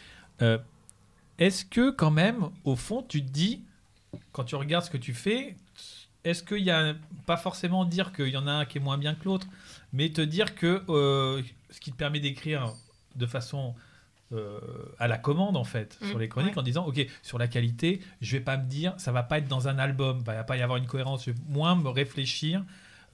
Euh, 0.42 0.58
Est-ce 1.38 1.66
que 1.66 1.92
quand 1.92 2.12
même, 2.12 2.50
au 2.64 2.76
fond, 2.76 3.04
tu 3.08 3.24
te 3.24 3.30
dis, 3.30 3.62
quand 4.32 4.44
tu 4.46 4.56
regardes 4.56 4.86
ce 4.86 4.90
que 4.90 4.98
tu 4.98 5.14
fais, 5.14 5.56
est-ce 6.24 6.42
qu'il 6.44 6.64
y 6.64 6.72
a 6.72 6.96
pas 7.26 7.38
forcément 7.38 7.86
dire 7.86 8.12
qu'il 8.14 8.30
y 8.30 8.38
en 8.38 8.48
a 8.48 8.52
un 8.52 8.66
qui 8.66 8.78
est 8.78 8.82
moins 8.82 8.98
bien 8.98 9.14
que 9.16 9.26
l'autre, 9.26 9.48
mais 9.94 10.10
te 10.10 10.22
dire 10.22 10.56
que 10.56 10.82
euh, 10.90 11.42
ce 11.70 11.80
qui 11.80 11.92
te 11.92 11.98
permet 11.98 12.20
d'écrire 12.20 12.74
de 13.16 13.26
façon 13.26 13.76
euh, 14.34 14.60
à 14.98 15.08
la 15.08 15.18
commande 15.20 15.56
en 15.56 15.64
fait 15.64 15.98
Mm, 16.02 16.08
sur 16.10 16.20
les 16.20 16.28
chroniques 16.28 16.54
ouais. 16.54 16.60
en 16.60 16.64
disant 16.64 16.86
ok 16.88 17.06
sur 17.22 17.38
la 17.38 17.48
qualité 17.48 18.02
je 18.22 18.32
vais 18.38 18.44
pas 18.44 18.58
me 18.58 18.66
dire 18.68 18.96
ça 18.98 19.12
va 19.12 19.22
pas 19.22 19.38
être 19.38 19.48
dans 19.48 19.68
un 19.68 19.78
album 19.78 20.18
il 20.20 20.24
va 20.26 20.44
pas 20.44 20.58
y 20.58 20.62
avoir 20.64 20.78
une 20.80 20.88
cohérence 20.88 21.26
je 21.26 21.32
vais 21.32 21.38
moins 21.48 21.76
me 21.76 21.90
réfléchir 21.90 22.64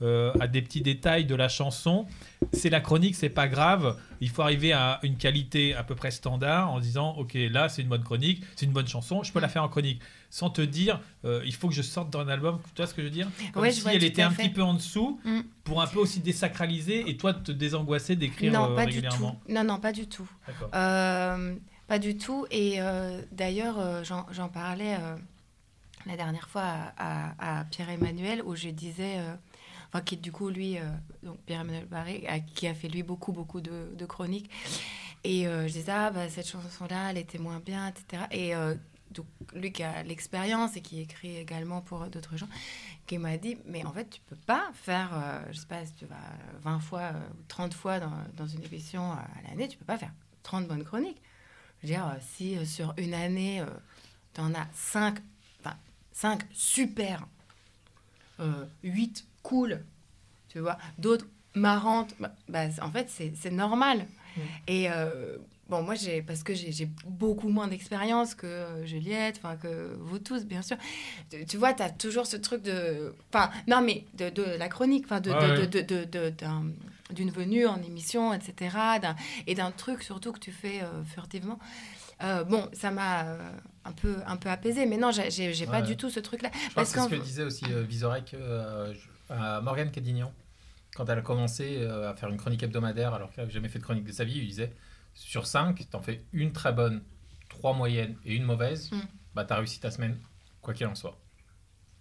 euh, 0.02 0.32
à 0.40 0.48
des 0.48 0.60
petits 0.62 0.80
détails 0.82 1.24
de 1.24 1.34
la 1.34 1.48
chanson 1.48 2.06
c'est 2.52 2.70
la 2.70 2.80
chronique 2.80 3.14
c'est 3.14 3.28
pas 3.28 3.46
grave 3.48 3.96
il 4.20 4.28
faut 4.28 4.42
arriver 4.42 4.72
à 4.72 4.98
une 5.02 5.16
qualité 5.16 5.74
à 5.74 5.84
peu 5.84 5.94
près 5.94 6.10
standard 6.10 6.70
en 6.72 6.80
disant 6.80 7.14
ok 7.16 7.34
là 7.50 7.68
c'est 7.68 7.82
une 7.82 7.88
bonne 7.88 8.02
chronique 8.02 8.42
c'est 8.56 8.66
une 8.66 8.72
bonne 8.72 8.88
chanson 8.88 9.22
je 9.22 9.32
peux 9.32 9.40
la 9.40 9.48
faire 9.48 9.62
en 9.62 9.68
chronique 9.68 10.00
sans 10.28 10.50
te 10.50 10.60
dire 10.62 11.00
euh, 11.24 11.40
il 11.44 11.54
faut 11.54 11.68
que 11.68 11.74
je 11.74 11.82
sorte 11.82 12.10
dans 12.10 12.20
un 12.20 12.28
album 12.28 12.58
tu 12.74 12.82
vois 12.82 12.86
ce 12.86 12.94
que 12.94 13.02
je 13.02 13.06
veux 13.06 13.12
dire? 13.12 13.28
Comme 13.52 13.62
Ouais, 13.62 13.70
si 13.70 13.80
vois 13.82 13.92
elle 13.94 14.02
était 14.04 14.22
un 14.22 14.30
fait. 14.30 14.44
petit 14.44 14.48
peu 14.50 14.62
en 14.62 14.74
dessous 14.74 15.20
Mm. 15.24 15.40
pour 15.64 15.80
un 15.82 15.86
peu 15.86 15.98
aussi 16.00 16.20
désacraliser 16.20 17.08
et 17.08 17.16
toi 17.16 17.32
te 17.34 17.52
désangoisser 17.52 18.16
d'écrire 18.16 18.52
Non, 18.52 18.72
euh, 18.72 18.74
pas 18.74 18.86
du 18.86 18.92
régulièrement 18.94 19.40
tout. 19.46 19.52
Non, 19.52 19.62
non, 19.62 19.78
pas 19.78 19.92
du 19.92 20.06
tout. 20.08 20.28
Euh, 20.74 21.54
pas 21.86 21.98
du 21.98 22.16
tout. 22.16 22.46
Et 22.50 22.78
d'ailleurs, 23.30 24.04
j'en 24.04 24.26
j'en 24.32 24.48
parlais 24.48 24.96
la 26.06 26.16
dernière 26.16 26.48
fois 26.48 26.62
à, 26.62 26.92
à- 27.38 27.60
à 27.60 27.64
Pierre-Emmanuel, 27.66 28.42
où 28.44 28.56
je 28.56 28.68
disais, 28.70 29.18
enfin, 29.92 30.02
qui 30.02 30.16
du 30.16 30.32
coup, 30.32 30.48
lui, 30.48 30.78
euh, 30.78 30.82
donc 31.22 31.38
Pierre-Emmanuel 31.46 31.86
Barré, 31.86 32.26
qui 32.54 32.66
a 32.66 32.74
fait 32.74 32.88
lui 32.88 33.02
beaucoup, 33.02 33.32
beaucoup 33.32 33.60
de, 33.60 34.06
chroniques. 34.06 34.50
Et 35.24 35.46
euh, 35.46 35.68
je 35.68 35.72
disais, 35.74 35.92
ah, 35.92 36.10
bah, 36.10 36.28
cette 36.28 36.48
chanson-là, 36.48 37.10
elle 37.10 37.18
était 37.18 37.38
moins 37.38 37.60
bien, 37.60 37.88
etc. 37.88 38.24
Et 38.32 38.56
euh, 38.56 38.74
donc, 39.12 39.26
lui 39.54 39.72
qui 39.72 39.82
a 39.82 40.02
l'expérience 40.02 40.76
et 40.76 40.80
qui 40.80 41.00
écrit 41.00 41.36
également 41.36 41.80
pour 41.80 42.06
d'autres 42.06 42.36
gens, 42.36 42.48
qui 43.06 43.18
m'a 43.18 43.36
dit, 43.36 43.58
mais 43.66 43.84
en 43.84 43.92
fait, 43.92 44.08
tu 44.08 44.20
peux 44.22 44.36
pas 44.36 44.70
faire, 44.74 45.10
euh, 45.14 45.42
je 45.50 45.60
sais 45.60 45.66
pas, 45.66 45.84
si 45.84 45.92
tu 45.94 46.06
vas 46.06 46.16
20 46.62 46.80
fois 46.80 47.00
euh, 47.00 47.28
ou 47.38 47.42
30 47.48 47.74
fois 47.74 48.00
dans, 48.00 48.12
dans 48.36 48.46
une 48.46 48.62
émission 48.64 49.12
à 49.12 49.26
l'année, 49.48 49.68
tu 49.68 49.76
peux 49.76 49.84
pas 49.84 49.98
faire 49.98 50.12
30 50.42 50.66
bonnes 50.66 50.84
chroniques. 50.84 51.20
Je 51.82 51.88
veux 51.88 51.94
dire, 51.94 52.16
si 52.20 52.64
sur 52.64 52.94
une 52.96 53.12
année, 53.12 53.62
tu 54.34 54.40
en 54.40 54.54
as 54.54 54.68
5, 54.72 55.18
enfin, 55.60 55.76
5 56.12 56.42
super, 56.52 57.26
euh, 58.40 58.66
8 58.84 59.26
cool, 59.42 59.84
tu 60.48 60.58
vois, 60.60 60.78
d'autres 60.98 61.26
marrantes, 61.54 62.14
bah, 62.20 62.32
bah, 62.48 62.64
en 62.80 62.90
fait, 62.90 63.08
c'est 63.10 63.50
normal. 63.50 64.06
Et 64.66 64.90
euh, 64.90 65.36
bon, 65.68 65.82
moi, 65.82 65.94
j'ai 65.94 66.22
parce 66.22 66.42
que 66.42 66.54
j'ai 66.54 66.88
beaucoup 67.06 67.50
moins 67.50 67.68
d'expérience 67.68 68.34
que 68.34 68.46
euh, 68.46 68.86
Juliette, 68.86 69.36
enfin 69.42 69.56
que 69.56 69.94
vous 70.00 70.18
tous, 70.18 70.46
bien 70.46 70.62
sûr. 70.62 70.78
Tu, 71.30 71.44
tu 71.44 71.58
vois, 71.58 71.74
tu 71.74 71.82
as 71.82 71.90
toujours 71.90 72.26
ce 72.26 72.38
truc 72.38 72.62
de. 72.62 73.14
Enfin, 73.32 73.50
non, 73.68 73.82
mais 73.82 74.06
de, 74.14 74.30
de 74.30 74.42
la 74.42 74.68
chronique, 74.70 75.04
enfin, 75.04 75.20
de, 75.20 75.30
Ouais, 75.30 75.56
de- 75.56 75.60
ouais. 75.60 75.66
de- 75.66 75.80
de- 75.82 76.04
de- 76.04 76.30
d'un- 76.30 76.64
d'une 77.10 77.30
venue 77.30 77.66
en 77.66 77.82
émission, 77.82 78.32
etc. 78.32 78.74
et 79.46 79.54
d'un 79.54 79.70
truc 79.70 80.02
surtout 80.02 80.32
que 80.32 80.38
tu 80.40 80.50
fais 80.50 80.80
euh, 80.82 81.04
furtivement. 81.04 81.58
Euh, 82.22 82.42
bon, 82.44 82.66
ça 82.72 82.90
m'a 82.90 83.24
euh, 83.26 83.50
un, 83.84 83.92
peu, 83.92 84.16
un 84.26 84.36
peu 84.38 84.48
apaisé, 84.48 84.86
mais 84.86 84.96
non, 84.96 85.10
j'ai 85.10 85.30
j'ai 85.52 85.66
pas 85.66 85.80
Ouais. 85.80 85.86
du 85.86 85.98
tout 85.98 86.08
ce 86.08 86.20
truc-là. 86.20 86.50
Parce 86.74 86.92
que 86.92 87.00
c'est 87.00 87.04
ce 87.04 87.10
que 87.10 87.16
disait 87.22 87.42
aussi 87.42 87.66
euh, 87.70 87.82
Vizorek 87.82 88.34
je- 88.94 88.98
à 89.28 89.60
Morgane 89.60 89.90
Cadignan 89.90 90.32
quand 90.94 91.08
elle 91.08 91.18
a 91.18 91.22
commencé 91.22 91.78
euh, 91.80 92.10
à 92.10 92.14
faire 92.14 92.28
une 92.28 92.36
chronique 92.36 92.62
hebdomadaire 92.62 93.14
alors 93.14 93.30
qu'elle 93.30 93.44
n'avait 93.44 93.52
jamais 93.54 93.68
fait 93.68 93.78
de 93.78 93.84
chronique 93.84 94.04
de 94.04 94.12
sa 94.12 94.24
vie. 94.24 94.38
Il 94.38 94.46
disait 94.46 94.74
sur 95.14 95.46
5, 95.46 95.88
t'en 95.90 96.00
fais 96.02 96.22
une 96.32 96.52
très 96.52 96.72
bonne, 96.72 97.02
trois 97.48 97.72
moyennes 97.74 98.16
et 98.24 98.34
une 98.34 98.44
mauvaise, 98.44 98.90
Mm. 98.92 99.00
bah 99.34 99.44
t'as 99.44 99.56
réussi 99.56 99.80
ta 99.80 99.90
semaine, 99.90 100.18
quoi 100.60 100.74
qu'il 100.74 100.86
en 100.86 100.94
soit. 100.94 101.18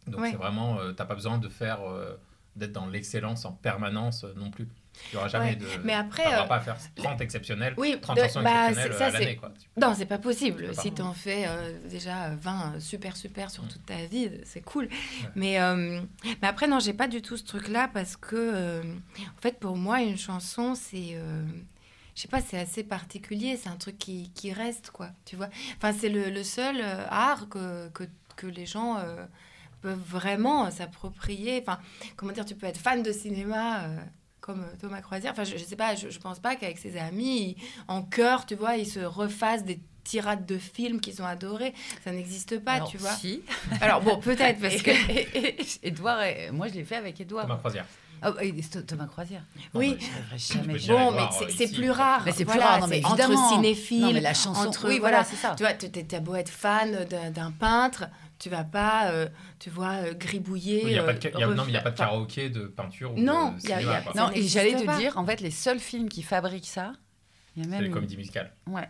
Donc 0.07 0.21
Ouais. 0.21 0.31
c'est 0.31 0.37
vraiment, 0.37 0.79
euh, 0.79 0.91
t'as 0.93 1.05
pas 1.05 1.15
besoin 1.15 1.37
de 1.37 1.47
faire, 1.47 1.81
euh, 1.87 2.17
d'être 2.55 2.71
dans 2.73 2.87
l'excellence 2.87 3.45
en 3.45 3.53
permanence 3.53 4.23
euh, 4.25 4.33
non 4.35 4.49
plus. 4.51 4.67
Tu 5.09 5.15
n'auras 5.15 5.29
jamais 5.29 5.45
Ouais. 5.51 5.55
de. 5.55 5.65
Mais 5.83 5.93
après, 5.93 6.23
t'arriveras 6.23 6.43
euh, 6.45 6.47
pas 6.47 6.55
à 6.55 6.59
faire 6.59 6.77
30 6.95 7.21
exceptionnels, 7.21 7.73
Oui, 7.77 7.97
30 8.01 8.15
de- 8.17 8.21
bah, 8.21 8.25
exceptionnelles 8.27 8.75
c'est- 8.75 8.89
euh, 8.91 8.97
ça, 8.97 9.05
à 9.07 9.09
l'année. 9.11 9.35
quoi. 9.35 9.51
Non, 9.79 9.93
c'est 9.95 10.05
pas 10.05 10.19
possible. 10.19 10.75
Si 10.75 10.89
bon. 10.89 10.95
t'en 10.95 11.13
fais 11.13 11.45
euh, 11.47 11.73
déjà 11.89 12.29
20 12.35 12.73
euh, 12.75 12.79
super 12.79 13.15
super 13.17 13.49
sur 13.49 13.63
Mm. 13.63 13.67
toute 13.69 13.85
ta 13.85 14.05
vie, 14.05 14.29
c'est 14.43 14.61
cool. 14.61 14.89
Mais, 15.35 15.59
euh, 15.59 16.01
mais 16.41 16.47
après, 16.47 16.67
non, 16.67 16.79
j'ai 16.79 16.93
pas 16.93 17.07
du 17.07 17.21
tout 17.21 17.35
ce 17.37 17.43
truc-là 17.43 17.89
parce 17.93 18.15
que, 18.17 18.81
en 18.83 19.41
fait, 19.41 19.59
pour 19.59 19.75
moi, 19.77 20.01
une 20.01 20.17
chanson, 20.17 20.75
c'est. 20.75 21.17
je 22.15 22.21
sais 22.21 22.27
pas, 22.27 22.41
c'est 22.41 22.59
assez 22.59 22.83
particulier. 22.83 23.57
C'est 23.57 23.69
un 23.69 23.77
truc 23.77 23.97
qui, 23.97 24.29
qui 24.35 24.51
reste, 24.53 24.91
quoi. 24.91 25.09
Tu 25.25 25.35
vois 25.35 25.49
Enfin, 25.77 25.93
c'est 25.97 26.09
le, 26.09 26.29
le 26.29 26.43
seul 26.43 26.81
art 27.09 27.47
que, 27.49 27.89
que, 27.89 28.03
que 28.35 28.47
les 28.47 28.65
gens. 28.65 28.97
peuvent 29.81 29.97
vraiment 30.05 30.69
s'approprier. 30.69 31.59
Enfin, 31.65 31.79
comment 32.15 32.31
dire, 32.33 32.45
tu 32.45 32.53
peux 32.53 32.67
être 32.67 32.77
fan 32.77 33.01
de 33.01 33.11
cinéma 33.11 33.85
comme 34.41 34.61
euh, 34.61 34.75
Thomas 34.81 35.01
Croisière. 35.01 35.31
Enfin, 35.31 35.43
je, 35.43 35.55
je 35.57 35.63
sais 35.63 35.75
pas, 35.75 35.95
je, 35.95 36.09
je 36.09 36.19
pense 36.19 36.39
pas 36.39 36.55
qu'avec 36.55 36.77
ses 36.79 36.97
amis, 36.97 37.55
il- 37.57 37.63
en 37.87 38.01
chœur, 38.01 38.45
tu 38.45 38.55
vois, 38.55 38.75
ils 38.75 38.87
se 38.87 38.99
refassent 38.99 39.63
des 39.63 39.79
tirades 40.03 40.45
de 40.47 40.57
films 40.57 40.99
qu'ils 40.99 41.21
ont 41.21 41.25
adorés. 41.25 41.73
Ça 42.03 42.11
n'existe 42.11 42.59
pas, 42.59 42.73
Alors, 42.73 42.89
tu 42.89 42.97
vois. 42.97 43.11
Si. 43.13 43.43
Alors 43.81 44.01
bon, 44.01 44.19
peut-être 44.19 44.59
parce 44.59 44.81
que. 44.81 44.91
Edouard, 45.85 46.21
et- 46.23 46.51
moi 46.51 46.67
je 46.67 46.73
l'ai 46.73 46.83
fait 46.83 46.95
avec 46.95 47.19
Edouard. 47.21 47.45
Thomas 47.45 47.57
Croisière. 47.59 47.85
Th- 48.23 48.85
Thomas 48.85 49.05
Croisière. 49.07 49.43
Oui. 49.73 49.97
Non, 49.99 50.37
jamais. 50.37 50.79
Bon, 50.87 51.11
mais 51.11 51.21
c'est 51.37 51.45
euh, 51.45 51.49
c'est 51.57 51.71
plus 51.73 51.89
rare. 51.89 52.21
Mais 52.25 52.31
c'est 52.31 52.45
plus 52.45 52.53
Voilà, 52.53 52.65
rare, 52.71 52.79
non, 52.81 52.87
mais. 52.87 53.03
Entre 53.03 53.49
cinéphiles, 53.49 54.01
Non, 54.01 54.13
mais 54.13 54.21
la 54.21 54.33
chanson- 54.35 54.67
entre, 54.67 54.87
oui, 54.89 54.99
voilà, 54.99 55.17
voilà, 55.17 55.23
c'est 55.23 55.35
ça. 55.37 55.55
Tu 55.57 55.63
vois, 55.63 55.73
tu 55.73 55.89
t'as 55.89 56.19
beau 56.19 56.35
être 56.35 56.49
fan 56.49 57.05
d'un 57.33 57.51
peintre, 57.51 58.05
tu 58.41 58.49
vas 58.49 58.63
pas, 58.63 59.11
euh, 59.11 59.27
tu 59.59 59.69
vois, 59.69 59.93
euh, 60.03 60.13
gribouiller. 60.13 60.81
Oui, 60.83 60.91
il 60.91 60.95
y 60.95 60.99
a 60.99 61.03
pas 61.03 61.13
de, 61.13 61.27
euh, 61.27 61.31
y 61.39 61.43
a- 61.43 61.47
non, 61.47 61.63
mais 61.63 61.69
il 61.69 61.71
n'y 61.71 61.77
a 61.77 61.81
pas 61.81 61.91
de 61.91 61.95
refaire- 61.95 62.07
karaoké, 62.07 62.49
de 62.49 62.61
peinture 62.65 63.13
ou 63.13 63.19
Non, 63.19 63.51
de 63.51 63.67
y 63.67 63.71
a- 63.71 63.81
y 63.81 63.85
Non, 64.15 64.31
et 64.31 64.41
j'allais 64.47 64.75
te 64.75 64.85
pas. 64.85 64.97
dire, 64.97 65.17
en 65.17 65.25
fait, 65.25 65.41
les 65.41 65.51
seuls 65.51 65.79
films 65.79 66.09
qui 66.09 66.23
fabriquent 66.23 66.65
ça, 66.65 66.93
il 67.55 67.63
y 67.63 67.67
a 67.67 67.69
C'est 67.69 67.81
les 67.81 67.87
une- 67.87 67.93
comédies 67.93 68.17
musicales. 68.17 68.51
Ouais. 68.67 68.89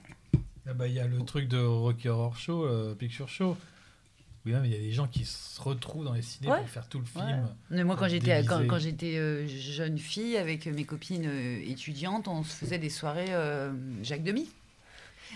Ah 0.68 0.74
bah, 0.74 0.88
Il 0.88 0.94
y 0.94 1.00
a 1.00 1.08
le 1.08 1.22
truc 1.24 1.48
de 1.48 1.58
Rocky 1.60 2.08
Horror 2.08 2.38
Show, 2.38 2.66
euh, 2.66 2.96
Picture 2.96 3.28
Show. 3.28 3.58
Oui, 4.46 4.54
mais 4.60 4.70
il 4.70 4.72
y 4.74 4.76
a 4.76 4.80
des 4.80 4.92
gens 4.92 5.08
qui 5.08 5.24
se 5.26 5.62
retrouvent 5.62 6.06
dans 6.06 6.14
les 6.14 6.22
ciné 6.24 6.50
Ouais. 6.50 6.58
pour 6.60 6.70
faire 6.70 6.88
tout 6.88 6.98
le 7.00 7.04
Ouais. 7.22 7.28
film. 7.28 7.48
Mais 7.70 7.84
moi, 7.84 7.96
quand 7.96 8.08
j'étais 8.08 8.44
quand, 8.44 8.66
quand 8.68 8.80
j'étais 8.80 9.18
euh, 9.18 9.46
jeune 9.48 9.98
fille 10.00 10.36
avec 10.38 10.66
mes 10.66 10.84
copines 10.86 11.26
euh, 11.28 11.62
étudiantes, 11.64 12.28
on 12.28 12.44
se 12.44 12.54
faisait 12.56 12.80
des 12.80 12.90
soirées 12.90 13.28
euh, 13.34 13.72
Jacques 14.02 14.24
Demy. 14.24 14.50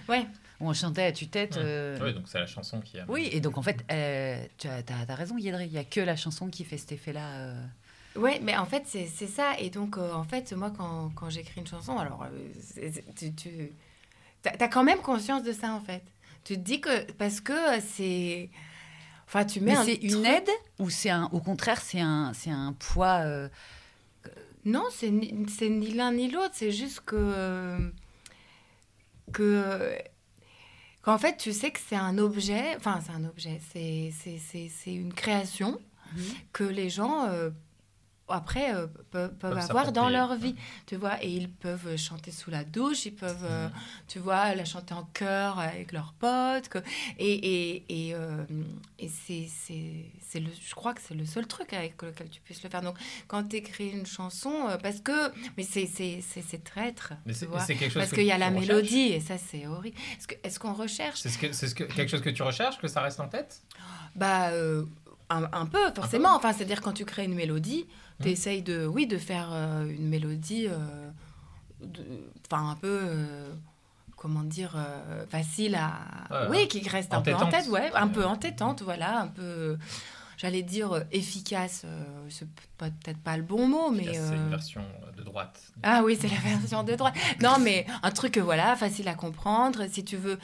Ouais. 0.09 0.25
Où 0.61 0.69
on 0.69 0.73
chantait 0.73 1.03
à 1.03 1.11
tue-tête. 1.11 1.55
Ouais. 1.55 1.61
euh, 1.63 1.99
Oui, 2.01 2.13
donc 2.13 2.23
c'est 2.27 2.39
la 2.39 2.45
chanson 2.47 2.79
qui 2.79 2.97
a. 2.99 3.05
Oui, 3.09 3.29
et 3.31 3.41
donc 3.41 3.57
en 3.57 3.61
fait, 3.61 3.83
euh, 3.91 4.41
tu 4.57 4.67
as, 4.67 5.15
raison, 5.15 5.37
Yédri, 5.37 5.65
il 5.65 5.71
n'y 5.71 5.77
a 5.77 5.83
que 5.83 5.99
la 5.99 6.15
chanson 6.15 6.47
qui 6.47 6.63
fait 6.63 6.77
cet 6.77 6.91
effet-là. 6.93 7.27
euh. 7.39 7.65
Ouais, 8.15 8.39
mais 8.41 8.55
en 8.55 8.65
fait, 8.65 8.83
c'est 8.87 9.07
ça. 9.27 9.59
Et 9.59 9.69
donc, 9.69 9.97
euh, 9.97 10.13
en 10.13 10.23
fait, 10.23 10.53
moi, 10.53 10.71
quand, 10.77 11.11
quand 11.15 11.29
j'écris 11.29 11.59
une 11.59 11.67
chanson, 11.67 11.97
alors, 11.97 12.23
euh, 12.23 12.89
tu, 13.17 13.33
tu 13.33 13.71
as, 14.45 14.67
quand 14.69 14.85
même 14.85 14.99
conscience 14.99 15.43
de 15.43 15.51
ça, 15.51 15.73
en 15.73 15.81
fait. 15.81 16.01
Tu 16.45 16.53
te 16.55 16.59
dis 16.61 16.79
que, 16.79 17.11
parce 17.13 17.41
que 17.41 17.81
c'est... 17.81 18.49
Enfin, 19.27 19.43
tu 19.43 19.59
mets 19.59 19.75
un 19.75 19.83
c'est 19.83 19.95
une 19.95 20.11
truc- 20.11 20.25
aide 20.27 20.49
ou 20.79 20.89
c'est 20.89 21.09
un, 21.09 21.25
au 21.33 21.39
contraire, 21.41 21.81
c'est 21.81 21.99
un, 21.99 22.31
c'est 22.33 22.51
un 22.51 22.73
poids. 22.73 23.21
euh, 23.25 23.49
Non, 24.63 24.85
c'est 24.91 25.09
ni, 25.09 25.33
ni 25.33 25.93
l'un 25.93 26.13
ni 26.13 26.29
l'autre. 26.31 26.51
C'est 26.53 26.71
juste 26.71 27.01
que... 27.05 27.91
que 29.33 29.97
qu'en 31.05 31.17
fait, 31.17 31.37
tu 31.37 31.53
sais 31.53 31.71
que 31.71 31.79
c'est 31.79 31.95
un 31.95 32.17
objet... 32.17 32.75
Enfin, 32.75 32.99
c'est 33.05 33.13
un 33.13 33.23
objet. 33.23 33.61
C'est 33.71 34.93
une 34.93 35.13
création 35.13 35.79
que 36.51 36.63
les 36.63 36.89
gens... 36.89 37.29
après, 38.27 38.73
euh, 38.73 38.87
peuvent, 39.11 39.31
avoir 39.57 39.91
dans 39.91 40.09
leur 40.09 40.35
vie, 40.35 40.55
tu 40.87 40.95
vois, 40.95 41.23
et 41.23 41.29
ils 41.29 41.49
peuvent 41.49 41.95
chanter 41.95 42.31
sous 42.31 42.49
la 42.49 42.63
douche, 42.63 43.05
ils 43.05 43.13
peuvent, 43.13 43.43
euh, 43.43 43.69
tu 44.07 44.17
vois, 44.19 44.55
la 44.55 44.65
chanter 44.65 44.93
en 44.95 45.03
chœur 45.13 45.59
avec 45.59 45.91
leurs 45.91 46.13
potes, 46.13 46.69
que- 46.69 46.79
et, 47.19 47.33
et, 47.75 48.07
et, 48.07 48.15
euh, 48.15 48.43
et 48.97 49.09
c'est, 49.09 49.47
c'est, 49.47 50.39
le, 50.39 50.49
je 50.67 50.73
crois 50.73 50.93
que 50.93 51.01
c'est 51.01 51.13
le 51.13 51.25
seul 51.25 51.45
truc 51.45 51.73
avec 51.73 52.01
lequel 52.01 52.29
tu 52.29 52.41
puisses 52.41 52.63
le 52.63 52.69
faire. 52.69 52.81
Donc, 52.81 52.97
quand 53.27 53.43
tu 53.47 53.57
écris 53.57 53.89
une 53.89 54.05
chanson, 54.07 54.69
euh, 54.69 54.77
parce 54.77 55.01
que, 55.01 55.31
mais 55.55 55.63
c'est, 55.63 55.85
c'est, 55.85 56.21
c'est, 56.21 56.63
traître, 56.63 57.13
Mais 57.27 57.33
tu 57.33 57.45
vois, 57.45 57.63
quelque 57.65 57.85
chose 57.89 57.93
parce 57.95 58.11
qu'il 58.11 58.25
y 58.25 58.31
a 58.31 58.37
la 58.39 58.49
mélodie, 58.49 59.11
et 59.13 59.19
ça, 59.19 59.37
c'est 59.37 59.67
horrible. 59.67 59.97
Est-ce, 60.17 60.27
que, 60.27 60.35
est-ce 60.43 60.59
qu'on 60.59 60.73
recherche 60.73 61.19
C'est 61.19 61.29
ce 61.29 61.37
que, 61.37 61.51
c'est 61.51 61.67
ce 61.67 61.75
que, 61.75 61.83
quelque 61.83 62.09
chose 62.09 62.21
que 62.21 62.29
tu 62.31 62.41
recherches, 62.41 62.79
que 62.79 62.87
ça 62.87 63.01
reste 63.01 63.19
en 63.19 63.27
tête? 63.27 63.61
Bah, 64.15 64.49
un, 65.29 65.49
un 65.51 65.65
peu, 65.65 65.91
forcément. 65.95 66.35
Enfin, 66.35 66.53
c'est-à-dire 66.53 66.81
quand 66.81 66.93
tu 66.93 67.05
crées 67.05 67.25
une 67.25 67.35
mélodie, 67.35 67.85
tu 68.21 68.29
essayes 68.29 68.61
de, 68.61 68.85
oui, 68.85 69.07
de 69.07 69.17
faire 69.17 69.49
euh, 69.51 69.85
une 69.85 70.07
mélodie, 70.07 70.67
euh, 70.67 71.09
enfin, 72.45 72.69
un 72.69 72.75
peu, 72.75 72.99
euh, 73.03 73.51
comment 74.15 74.43
dire, 74.43 74.75
facile 75.29 75.75
à... 75.75 76.47
Oui, 76.49 76.67
qui 76.67 76.87
reste 76.87 77.13
un 77.13 77.21
peu 77.21 77.33
en 77.33 77.47
tête, 77.47 77.67
ouais, 77.67 77.91
un 77.93 78.07
peu 78.07 78.25
entêtante, 78.25 78.81
voilà, 78.81 79.21
un 79.21 79.27
peu... 79.27 79.77
j'allais 80.37 80.63
dire 80.63 81.03
efficace, 81.11 81.85
c'est 82.29 82.47
peut-être 82.77 83.19
pas 83.19 83.37
le 83.37 83.43
bon 83.43 83.67
mot, 83.67 83.91
mais. 83.91 84.13
C'est 84.13 84.35
une 84.35 84.49
version 84.49 84.83
de 85.17 85.23
droite. 85.23 85.61
Ah 85.83 86.01
oui, 86.03 86.17
c'est 86.19 86.29
la 86.29 86.57
version 86.57 86.83
de 86.83 86.95
droite. 86.95 87.15
Non, 87.41 87.57
mais 87.59 87.85
un 88.03 88.11
truc, 88.11 88.37
voilà, 88.37 88.75
facile 88.75 89.07
à 89.07 89.15
comprendre. 89.15 89.85
Si 89.91 90.03
tu 90.03 90.17
veux 90.17 90.39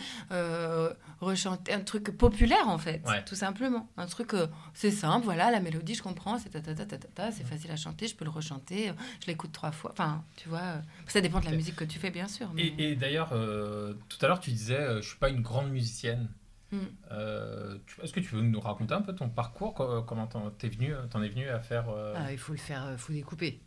rechanter 1.21 1.71
un 1.73 1.81
truc 1.81 2.17
populaire, 2.17 2.67
en 2.67 2.77
fait, 2.77 3.01
Ouais. 3.07 3.23
tout 3.25 3.35
simplement. 3.35 3.89
Un 3.97 4.07
truc, 4.07 4.33
euh, 4.33 4.47
c'est 4.73 4.91
simple, 4.91 5.23
voilà, 5.25 5.51
la 5.51 5.59
mélodie, 5.59 5.95
je 5.95 6.03
comprends, 6.03 6.37
c'est 6.39 6.49
ta 6.49 6.59
ta 6.61 6.73
ta 6.75 6.85
ta 6.85 6.97
ta 6.97 7.31
c'est 7.31 7.43
facile 7.45 7.71
à 7.71 7.75
chanter, 7.77 8.07
je 8.07 8.15
peux 8.15 8.25
le 8.25 8.31
rechanter, 8.31 8.89
euh, 8.89 8.93
je 9.21 9.27
l'écoute 9.27 9.51
trois 9.51 9.71
fois. 9.71 9.91
Enfin, 9.91 10.23
tu 10.35 10.49
vois, 10.49 10.59
euh, 10.59 10.81
ça 11.07 11.21
dépend 11.21 11.39
de 11.39 11.45
la 11.45 11.51
musique 11.51 11.75
que 11.75 11.83
tu 11.85 11.99
fais, 11.99 12.09
bien 12.11 12.27
sûr. 12.27 12.49
mais- 12.53 12.67
Et, 12.77 12.91
et 12.91 12.95
d'ailleurs, 12.95 13.29
euh, 13.33 13.93
tout 14.09 14.17
à 14.23 14.27
l'heure, 14.27 14.39
tu 14.39 14.49
disais, 14.51 15.01
je 15.01 15.07
suis 15.07 15.17
pas 15.19 15.29
une 15.29 15.41
grande 15.41 15.69
musicienne. 15.69 16.29
Mm. 16.71 16.77
Euh, 17.11 17.77
tu- 17.85 18.01
Est-ce 18.01 18.13
que 18.13 18.19
tu 18.21 18.33
veux 18.35 18.41
nous 18.41 18.59
raconter 18.61 18.93
un 18.93 19.01
peu 19.01 19.13
ton 19.13 19.29
parcours 19.29 19.73
co- 19.73 20.01
Comment 20.03 20.25
t'en 20.27 20.49
t'es 20.51 20.69
venu, 20.69 20.93
t'en 21.09 21.21
es 21.21 21.27
venu 21.29 21.47
à 21.49 21.59
faire 21.59 21.85
Ah, 22.15 22.31
il 22.31 22.37
faut 22.37 22.53
le 22.53 22.57
faire, 22.57 22.95
faut 22.97 23.11
découper. 23.13 23.61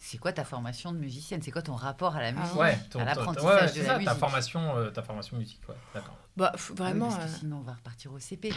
C'est 0.00 0.18
quoi 0.18 0.32
ta 0.32 0.44
formation 0.44 0.92
de 0.92 0.98
musicienne? 0.98 1.42
C'est 1.42 1.50
quoi 1.50 1.62
ton 1.62 1.74
rapport 1.74 2.14
à 2.16 2.22
la 2.22 2.32
musique? 2.32 2.56
Ouais, 2.56 2.78
ton- 2.90 3.00
à 3.00 3.04
l'apprentissage 3.04 3.44
ouais, 3.62 3.66
de 3.66 3.72
c'est 3.72 3.78
la 3.80 3.84
ça, 3.86 3.92
ta 3.94 3.98
musique 3.98 4.12
formation, 4.14 4.76
euh, 4.76 4.90
ta 4.90 5.02
formation 5.02 5.36
musique, 5.36 5.60
ouais, 5.68 5.74
d'accord. 5.94 6.16
Bah, 6.36 6.52
Ah 6.54 6.56
oui, 6.70 6.76
vraiment. 6.76 7.08
parce 7.10 7.24
que 7.24 7.30
euh, 7.30 7.38
sinon, 7.40 7.56
on 7.58 7.62
va 7.62 7.72
repartir 7.74 8.12
au 8.12 8.18
CP. 8.18 8.52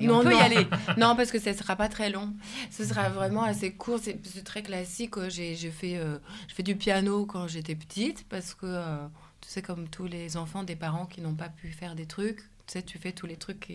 Et 0.00 0.06
non, 0.08 0.18
on 0.18 0.22
peut 0.24 0.30
non. 0.30 0.38
y 0.38 0.42
aller. 0.42 0.66
non, 0.96 1.14
parce 1.14 1.30
que 1.30 1.38
ça 1.38 1.54
sera 1.54 1.76
pas 1.76 1.88
très 1.88 2.10
long. 2.10 2.34
Ce 2.72 2.84
sera 2.84 3.08
vraiment 3.08 3.44
assez 3.44 3.72
court. 3.74 4.00
C'est 4.02 4.18
c'est 4.26 4.42
très 4.44 4.62
classique. 4.64 5.16
Euh, 5.16 5.30
J'ai 5.30 5.54
j'ai 5.54 5.70
fait, 5.70 5.96
euh, 5.96 6.18
je 6.48 6.54
fais 6.54 6.64
du 6.64 6.74
piano 6.74 7.24
quand 7.24 7.46
j'étais 7.46 7.76
petite 7.76 8.26
parce 8.28 8.54
que, 8.54 8.66
euh, 8.66 9.06
tu 9.40 9.48
sais, 9.48 9.62
comme 9.62 9.88
tous 9.88 10.06
les 10.06 10.36
enfants 10.36 10.64
des 10.64 10.74
parents 10.74 11.06
qui 11.06 11.20
n'ont 11.20 11.36
pas 11.36 11.48
pu 11.48 11.70
faire 11.70 11.94
des 11.94 12.06
trucs, 12.06 12.42
sais, 12.72 12.82
tu 12.82 12.98
fais 12.98 13.12
tous 13.12 13.26
les 13.26 13.36
trucs 13.36 13.72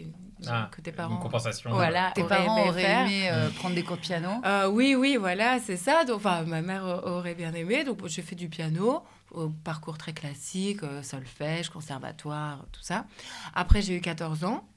Ah, 0.47 0.69
que 0.71 0.81
tes 0.81 0.91
Une 0.91 0.95
parents. 0.97 1.17
compensation. 1.17 1.71
Voilà, 1.71 2.11
Tes 2.15 2.23
parents 2.23 2.57
aimé 2.57 2.69
auraient 2.69 2.81
faire. 2.81 3.05
aimé 3.05 3.29
euh, 3.31 3.49
prendre 3.51 3.75
des 3.75 3.83
cours 3.83 3.97
de 3.97 4.01
piano. 4.01 4.29
Euh, 4.45 4.67
oui, 4.69 4.95
oui, 4.95 5.17
voilà, 5.17 5.59
c'est 5.59 5.77
ça. 5.77 6.03
Donc, 6.05 6.17
enfin, 6.17 6.43
ma 6.43 6.61
mère 6.61 6.83
aurait 6.85 7.35
bien 7.35 7.53
aimé. 7.53 7.83
Donc, 7.83 8.05
j'ai 8.07 8.21
fait 8.21 8.35
du 8.35 8.49
piano, 8.49 9.03
au 9.31 9.49
parcours 9.49 9.97
très 9.97 10.13
classique, 10.13 10.83
euh, 10.83 11.01
solfège, 11.03 11.69
conservatoire, 11.69 12.65
tout 12.71 12.81
ça. 12.81 13.05
Après, 13.53 13.81
j'ai 13.81 13.95
eu 13.95 14.01
14 14.01 14.43
ans 14.43 14.67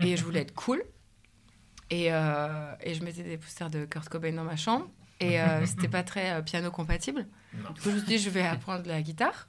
et 0.00 0.16
je 0.16 0.24
voulais 0.24 0.40
être 0.40 0.54
cool. 0.54 0.82
Et, 1.90 2.12
euh, 2.12 2.72
et 2.80 2.94
je 2.94 3.04
mettais 3.04 3.22
des 3.22 3.36
posters 3.36 3.70
de 3.70 3.84
Kurt 3.84 4.08
Cobain 4.08 4.32
dans 4.32 4.44
ma 4.44 4.56
chambre. 4.56 4.88
Et 5.20 5.40
euh, 5.40 5.64
c'était 5.66 5.88
pas 5.88 6.02
très 6.02 6.32
euh, 6.32 6.42
piano 6.42 6.70
compatible. 6.70 7.26
Non. 7.62 7.70
Du 7.72 7.80
coup, 7.80 7.90
je 7.90 7.94
me 7.94 7.98
suis 7.98 8.06
dit, 8.06 8.18
je 8.18 8.30
vais 8.30 8.44
apprendre 8.44 8.82
la 8.86 9.00
guitare. 9.00 9.46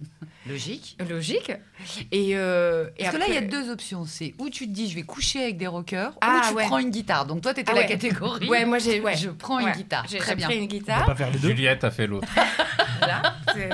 Logique. 0.48 0.96
Logique. 1.10 1.52
Et, 2.12 2.38
euh, 2.38 2.88
et 2.98 3.04
Parce 3.04 3.16
que 3.16 3.20
là, 3.20 3.26
il 3.28 3.34
y 3.34 3.38
a 3.38 3.42
deux 3.42 3.72
options. 3.72 4.06
C'est 4.06 4.36
où 4.38 4.50
tu 4.50 4.68
te 4.68 4.72
dis, 4.74 4.90
je 4.90 4.96
vais 4.96 5.02
coucher 5.02 5.42
avec 5.44 5.58
des 5.58 5.66
rockers, 5.68 6.14
Ah, 6.22 6.42
ou 6.44 6.50
tu 6.50 6.54
ouais. 6.56 6.66
prends 6.68 6.78
une 6.78 6.92
guitare. 6.92 7.26
Donc 7.26 7.42
toi, 7.42 7.54
tu 7.54 7.62
étais 7.62 7.72
Ah 7.72 7.76
la 7.76 7.82
ouais. 7.82 7.88
catégorie. 7.88 8.48
Ouais, 8.48 8.64
moi, 8.66 8.78
j'ai. 8.78 9.00
Ouais. 9.02 9.16
Je 9.18 9.30
prends 9.30 9.58
Ouais. 9.58 9.72
une 9.72 9.76
guitare. 9.76 10.06
J'ai 10.08 10.20
Très 10.20 10.36
bien. 10.36 10.48
pris 10.48 10.58
une 10.58 10.64
On 10.64 10.68
va 10.68 10.72
guitare. 10.74 11.06
pas 11.06 11.16
faire 11.16 11.32
les 11.32 11.40
deux. 11.40 11.48
Juliette 11.50 11.84
a 11.84 11.92
fait 11.92 12.06
l'autre. 12.08 12.28
Voilà. 13.00 13.36
C'est 13.54 13.70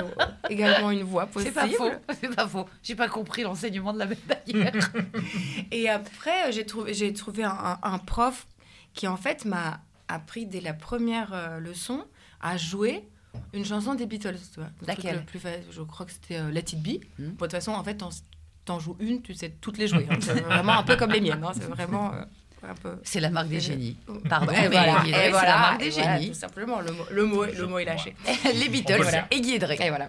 également 0.50 0.90
une 0.90 1.04
voix 1.04 1.26
possible. 1.26 1.52
C'est 1.54 1.60
pas 1.60 1.68
faux. 1.76 1.90
C'est 2.20 2.34
pas 2.34 2.46
faux. 2.48 2.66
J'ai 2.82 2.94
pas 2.96 3.08
compris 3.08 3.42
l'enseignement 3.42 3.92
de 3.92 4.00
la 4.00 4.06
même 4.06 4.18
manière. 4.28 4.72
Et 5.70 5.88
après, 5.88 6.48
euh, 6.48 6.52
j'ai 6.52 6.66
trouvé, 6.66 6.92
j'ai 6.92 7.12
trouvé 7.12 7.44
un, 7.44 7.50
un- 7.50 7.78
un 7.82 7.98
prof 7.98 8.46
qui, 8.94 9.06
en 9.06 9.16
fait, 9.16 9.44
m'a 9.44 9.80
appris 10.08 10.44
dès 10.46 10.60
la 10.60 10.74
première 10.74 11.32
euh, 11.32 11.60
leçon 11.60 12.04
à 12.40 12.56
jouer 12.56 13.04
une 13.52 13.64
chanson 13.64 13.94
des 13.94 14.06
Beatles. 14.06 14.36
Tu 14.52 14.60
vois. 14.60 14.70
Laquelle 14.86 15.16
le 15.16 15.22
plus 15.22 15.40
Je 15.70 15.82
crois 15.82 16.06
que 16.06 16.12
c'était 16.12 16.38
euh, 16.38 16.50
Let 16.50 16.60
It 16.72 16.82
Be. 16.82 16.88
Hmm. 17.18 17.24
Bon, 17.30 17.30
De 17.32 17.36
toute 17.38 17.52
façon, 17.52 17.72
en 17.72 17.82
fait, 17.84 17.94
t'en, 17.96 18.10
t'en 18.64 18.78
joues 18.78 18.96
une, 19.00 19.22
tu 19.22 19.34
sais 19.34 19.50
toutes 19.60 19.78
les 19.78 19.88
jouer. 19.88 20.06
hein. 20.10 20.16
C'est 20.20 20.40
vraiment 20.40 20.78
un 20.78 20.82
peu 20.82 20.96
comme 20.96 21.10
les 21.12 21.20
miennes. 21.20 21.42
hein. 21.44 21.52
C'est 21.54 21.64
vraiment 21.68 22.12
euh, 22.14 22.22
un 22.64 22.74
peu... 22.74 22.96
C'est 23.02 23.18
la 23.20 23.30
marque 23.30 23.48
des 23.48 23.58
génies. 23.60 23.96
Pardon, 24.28 24.52
Et 24.52 24.68
voilà, 24.68 24.86
et 25.04 25.10
Drake, 25.10 25.14
c'est 25.14 25.30
voilà, 25.30 25.48
la 25.48 25.58
marque 25.58 25.80
des 25.80 25.90
voilà, 25.90 26.18
génies. 26.18 26.28
tout 26.28 26.34
simplement, 26.38 26.80
le 26.80 26.92
mot, 26.92 27.04
le 27.10 27.24
mot, 27.26 27.44
le 27.44 27.66
mot 27.66 27.78
est 27.80 27.84
lâché. 27.84 28.14
Les 28.54 28.68
Beatles 28.68 29.02
et 29.32 29.40
Guy 29.40 29.58
Drake. 29.58 29.80
Et 29.80 29.88
voilà. 29.88 30.08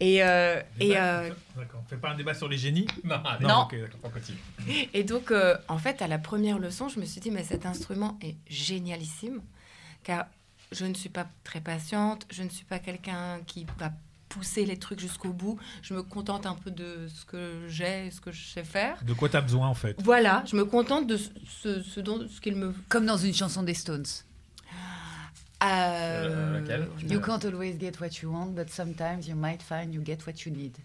Et, 0.00 0.22
euh, 0.22 0.60
et, 0.80 0.98
euh, 0.98 1.30
D'accord. 1.56 1.80
On 1.84 1.88
fait 1.88 1.96
pas 1.96 2.10
un 2.10 2.14
débat 2.16 2.34
sur 2.34 2.46
les 2.48 2.58
génies. 2.58 2.86
Non, 3.04 3.16
Non. 3.40 3.60
ok, 3.62 3.80
d'accord. 3.80 4.00
on 4.04 4.10
continue. 4.10 4.38
Et 4.92 5.02
donc, 5.02 5.30
euh, 5.30 5.56
en 5.68 5.78
fait, 5.78 6.02
à 6.02 6.08
la 6.08 6.18
première 6.18 6.58
leçon, 6.58 6.88
je 6.90 7.00
me 7.00 7.06
suis 7.06 7.20
dit, 7.22 7.30
mais 7.30 7.42
cet 7.42 7.64
instrument 7.64 8.18
est 8.22 8.36
génialissime, 8.48 9.40
car 10.04 10.26
je 10.72 10.84
ne 10.84 10.94
suis 10.94 11.08
pas 11.08 11.26
très 11.44 11.60
patiente, 11.60 12.26
je 12.30 12.42
ne 12.42 12.48
suis 12.48 12.64
pas 12.64 12.78
quelqu'un 12.78 13.40
qui 13.46 13.66
va 13.78 13.92
pousser 14.28 14.66
les 14.66 14.78
trucs 14.78 15.00
jusqu'au 15.00 15.32
bout, 15.32 15.58
je 15.82 15.94
me 15.94 16.02
contente 16.02 16.44
un 16.44 16.54
peu 16.54 16.70
de 16.70 17.08
ce 17.08 17.24
que 17.24 17.66
j'ai, 17.68 18.10
ce 18.10 18.20
que 18.20 18.30
je 18.30 18.46
sais 18.46 18.64
faire. 18.64 19.02
De 19.02 19.14
quoi 19.14 19.28
tu 19.30 19.36
as 19.36 19.40
besoin 19.40 19.68
en 19.68 19.74
fait? 19.74 19.96
Voilà, 20.02 20.44
je 20.46 20.54
me 20.54 20.66
contente 20.66 21.06
de 21.06 21.16
ce, 21.16 22.00
dont 22.00 22.28
ce 22.28 22.38
qu'il 22.40 22.54
me... 22.56 22.74
Comme 22.90 23.06
dans 23.06 23.16
une 23.16 23.32
chanson 23.32 23.62
des 23.62 23.72
Stones. 23.74 24.04
Euh, 25.64 26.60
laquelle? 26.60 26.88
You 27.08 27.20
can't 27.20 27.44
always 27.44 27.78
get 27.80 27.92
what 28.00 28.10
you 28.22 28.30
want, 28.30 28.48
but 28.54 28.70
sometimes 28.70 29.26
you 29.26 29.34
might 29.34 29.62
find 29.62 29.92
you 29.92 30.02
get 30.04 30.18
what 30.26 30.34
you 30.46 30.52
need. 30.52 30.76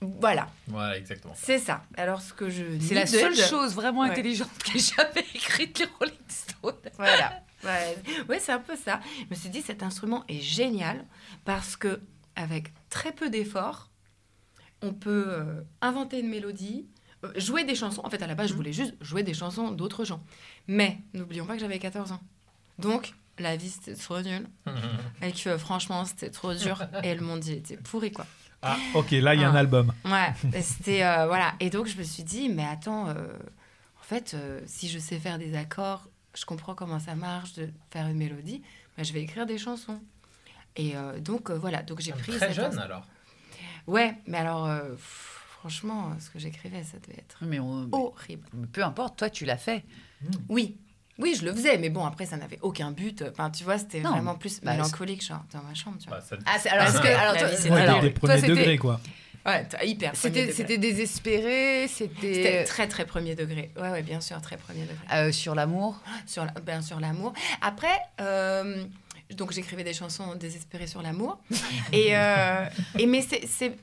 Voilà, 0.00 0.48
Voilà, 0.68 0.96
exactement. 0.96 1.34
c'est 1.36 1.58
ça. 1.58 1.82
Alors, 1.96 2.20
ce 2.22 2.32
que 2.32 2.48
je... 2.48 2.62
C'est 2.80 2.94
la 2.94 3.06
seule 3.06 3.34
chose 3.34 3.74
vraiment 3.74 4.02
Ouais. 4.02 4.10
intelligente 4.10 4.48
que 4.64 4.78
j'avais 4.78 5.26
écrite 5.34 5.80
les 5.80 5.86
Rolling 5.98 6.14
Stones. 6.28 6.72
Voilà. 6.96 7.42
Ouais, 7.64 7.96
Ouais, 8.28 8.38
c'est 8.38 8.52
un 8.52 8.58
peu 8.60 8.76
ça. 8.76 9.00
Je 9.24 9.26
me 9.30 9.34
suis 9.34 9.48
dit, 9.48 9.62
cet 9.62 9.82
instrument 9.82 10.24
est 10.28 10.40
génial 10.40 11.04
parce 11.44 11.76
que 11.76 12.00
avec 12.36 12.72
très 12.90 13.12
peu 13.12 13.30
d'efforts, 13.30 13.90
on 14.82 14.92
peut 14.92 15.24
euh, 15.28 15.60
inventer 15.80 16.20
une 16.20 16.28
mélodie, 16.28 16.86
euh, 17.24 17.32
jouer 17.36 17.64
des 17.64 17.74
chansons. 17.74 18.00
En 18.04 18.10
fait, 18.10 18.22
à 18.22 18.26
la 18.28 18.34
base, 18.36 18.48
je 18.50 18.54
voulais 18.54 18.72
juste 18.72 18.94
jouer 19.00 19.22
des 19.24 19.34
chansons 19.34 19.70
d'autres 19.72 20.04
gens. 20.04 20.22
Mais 20.68 20.98
n'oublions 21.14 21.46
pas 21.46 21.54
que 21.54 21.60
j'avais 21.60 21.80
14 21.80 22.12
ans. 22.12 22.20
Donc, 22.78 23.14
la 23.40 23.56
vie, 23.56 23.70
c'était 23.70 23.94
trop 23.94 24.20
nul. 24.20 24.46
Et 25.22 25.32
que 25.32 25.58
franchement, 25.58 26.04
c'était 26.04 26.30
trop 26.30 26.54
dur. 26.54 26.84
Et 27.02 27.14
le 27.14 27.22
monde, 27.22 27.44
il 27.44 27.54
était 27.54 27.76
pourri, 27.76 28.12
quoi. 28.12 28.26
Ah, 28.62 28.76
ok, 28.94 29.12
là 29.12 29.34
il 29.36 29.40
y 29.40 29.44
a 29.44 29.50
un 29.50 29.54
Ah. 29.54 29.58
album. 29.60 29.92
Ouais, 30.04 30.32
c'était 30.62 31.04
euh, 31.04 31.26
voilà. 31.26 31.54
Et 31.60 31.70
donc 31.70 31.86
je 31.86 31.96
me 31.96 32.02
suis 32.02 32.24
dit, 32.24 32.48
mais 32.48 32.64
attends, 32.64 33.08
en 33.08 34.02
fait, 34.02 34.36
si 34.66 34.88
je 34.88 34.98
sais 34.98 35.18
faire 35.20 35.38
des 35.38 35.54
accords, 35.56 36.08
je 36.38 36.44
comprends 36.46 36.74
comment 36.74 36.98
ça 37.00 37.14
marche 37.14 37.54
de 37.54 37.68
faire 37.90 38.06
une 38.08 38.16
mélodie, 38.18 38.62
bah, 38.96 39.02
je 39.02 39.12
vais 39.12 39.22
écrire 39.22 39.46
des 39.46 39.58
chansons. 39.58 40.00
Et 40.76 40.96
euh, 40.96 41.18
donc 41.20 41.50
euh, 41.50 41.58
voilà, 41.58 41.82
donc 41.82 42.00
j'ai 42.00 42.12
pris 42.12 42.32
Très 42.32 42.52
jeune 42.52 42.78
alors. 42.78 43.04
Ouais, 43.86 44.14
mais 44.26 44.38
alors 44.38 44.66
euh, 44.66 44.90
pff, 44.90 45.44
franchement, 45.60 46.12
ce 46.20 46.30
que 46.30 46.38
j'écrivais, 46.38 46.84
ça 46.84 46.98
devait 46.98 47.18
être 47.18 47.38
Mais, 47.42 47.58
on- 47.58 47.88
horrible. 47.92 48.46
mais 48.52 48.66
peu 48.66 48.84
importe, 48.84 49.18
toi 49.18 49.30
tu 49.30 49.44
l'as 49.44 49.56
fait. 49.56 49.84
Oui. 50.48 50.76
Oui, 51.20 51.34
je 51.36 51.44
le 51.44 51.52
faisais, 51.52 51.78
mais 51.78 51.90
bon, 51.90 52.04
après, 52.06 52.26
ça 52.26 52.36
n'avait 52.36 52.60
aucun 52.62 52.92
but. 52.92 53.24
Enfin, 53.32 53.50
tu 53.50 53.64
vois, 53.64 53.76
c'était 53.76 53.98
vraiment 53.98 54.36
plus 54.36 54.60
bah, 54.60 54.70
mélancolique, 54.74 55.24
genre, 55.26 55.42
dans 55.52 55.62
ma 55.64 55.74
chambre, 55.74 55.96
tu 55.98 56.08
vois. 56.08 56.18
Bah, 56.18 56.24
ça- 56.24 56.36
Ah, 56.46 56.50
alors, 56.70 56.84
Parce 56.84 56.94
est-ce 56.94 57.02
que- 57.02 57.08
alors, 57.08 57.36
toi, 57.36 57.76
alors, 57.80 58.00
des 58.02 58.10
premiers 58.10 58.34
c'était- 58.36 58.46
degrés 58.48 58.78
quoi. 58.78 59.00
Ouais, 59.48 59.66
hyper 59.86 60.14
C'était, 60.14 60.78
désespéré, 60.78 61.86
C'était 61.88 62.64
très, 62.64 62.86
très 62.88 63.06
premier 63.06 63.34
degré. 63.34 63.70
Ouais, 63.76 63.90
ouais, 63.90 64.02
bien 64.02 64.20
sûr, 64.20 64.40
très 64.42 64.56
premier 64.56 64.82
degré. 64.82 64.96
euh, 65.14 65.32
sur 65.32 65.54
l'amour. 65.54 66.00
sur 66.26 66.44
la- 66.44 66.52
bien 66.60 66.82
sûr 66.82 67.00
l'amour. 67.00 67.32
Après, 67.60 67.98
euh, 68.20 68.84
donc 69.34 69.52
j'écrivais 69.52 69.84
des 69.84 69.94
chansons 69.94 70.34
désespérées 70.34 70.86
sur 70.86 71.02
l'amour. 71.02 71.38
et, 71.92 72.16
euh, 72.16 72.64
et 72.98 73.06
mais 73.06 73.22
c'est, 73.22 73.74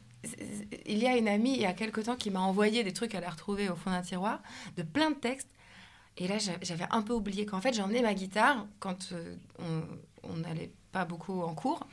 il 0.86 0.97
y 0.97 1.07
a 1.07 1.16
une 1.18 1.28
amie 1.28 1.53
il 1.53 1.61
y 1.61 1.66
a 1.66 1.74
quelque 1.74 2.01
temps 2.01 2.16
qui 2.16 2.32
m'a 2.32 2.41
envoyé 2.41 2.84
des 2.84 2.93
trucs 2.93 3.13
à 3.16 3.20
la 3.20 3.30
retrouver 3.30 3.70
au 3.70 3.76
fond 3.76 3.91
d'un 3.91 4.01
tiroir 4.01 4.41
de 4.78 4.84
plein 4.84 5.11
de 5.11 5.16
textes. 5.16 5.49
Et 6.18 6.28
là, 6.28 6.38
j'a- 6.38 6.53
j'avais 6.61 6.86
un 6.91 7.01
peu 7.01 7.13
oublié 7.13 7.45
qu'en 7.45 7.59
fait, 7.59 7.78
emmené 7.80 8.01
ma 8.01 8.13
guitare 8.13 8.66
quand 8.80 9.09
euh, 9.11 9.36
on- 9.59 10.36
n'allait 10.38 10.72
pas 10.91 11.05
beaucoup 11.05 11.41
en 11.43 11.53
cours. 11.53 11.86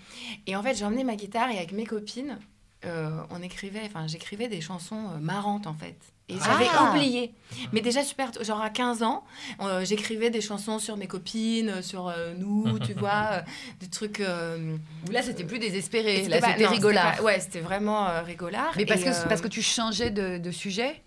Et 0.46 0.56
en 0.56 0.62
fait, 0.62 0.82
emmené 0.82 1.04
ma 1.04 1.16
guitare 1.16 1.50
et 1.50 1.56
avec 1.58 1.72
mes 1.72 1.84
copines, 1.84 2.38
euh, 2.84 3.10
on 3.30 3.42
écrivait, 3.42 3.82
enfin, 3.86 4.06
j'écrivais 4.06 4.48
des 4.48 4.60
chansons 4.60 5.10
euh, 5.14 5.18
marrantes 5.20 5.66
en 5.66 5.74
fait. 5.74 5.96
Et 6.28 6.34
j'avais 6.38 6.66
Ah. 6.72 6.90
oublié. 6.90 7.34
Mais 7.72 7.80
déjà 7.80 8.02
super, 8.02 8.30
genre 8.42 8.60
à 8.62 8.70
15 8.70 9.02
ans, 9.02 9.22
euh, 9.60 9.84
j'écrivais 9.84 10.30
des 10.30 10.40
chansons 10.40 10.78
sur 10.78 10.96
mes 10.96 11.06
copines, 11.06 11.82
sur 11.82 12.08
euh, 12.08 12.32
nous, 12.38 12.78
tu 12.86 12.94
vois, 12.94 13.28
euh, 13.32 13.40
des 13.80 13.88
trucs. 13.88 14.20
euh, 14.20 14.76
Où 15.08 15.10
là, 15.12 15.20
c'était 15.22 15.44
plus 15.44 15.58
désespéré. 15.58 16.24
c'était 16.24 16.40
Là, 16.40 16.68
rigolard. 16.70 17.16
pas- 17.16 17.22
ouais, 17.22 17.40
c'était 17.40 17.60
vraiment 17.60 18.08
euh, 18.08 18.22
rigolard. 18.22 18.72
Mais 18.76 18.86
parce 18.86 19.02
Et, 19.02 19.04
que, 19.04 19.10
euh, 19.10 19.24
parce 19.28 19.40
que 19.42 19.48
tu 19.48 19.62
changeais 19.62 20.10
de, 20.10 20.38
de 20.38 20.50
sujet? 20.50 21.02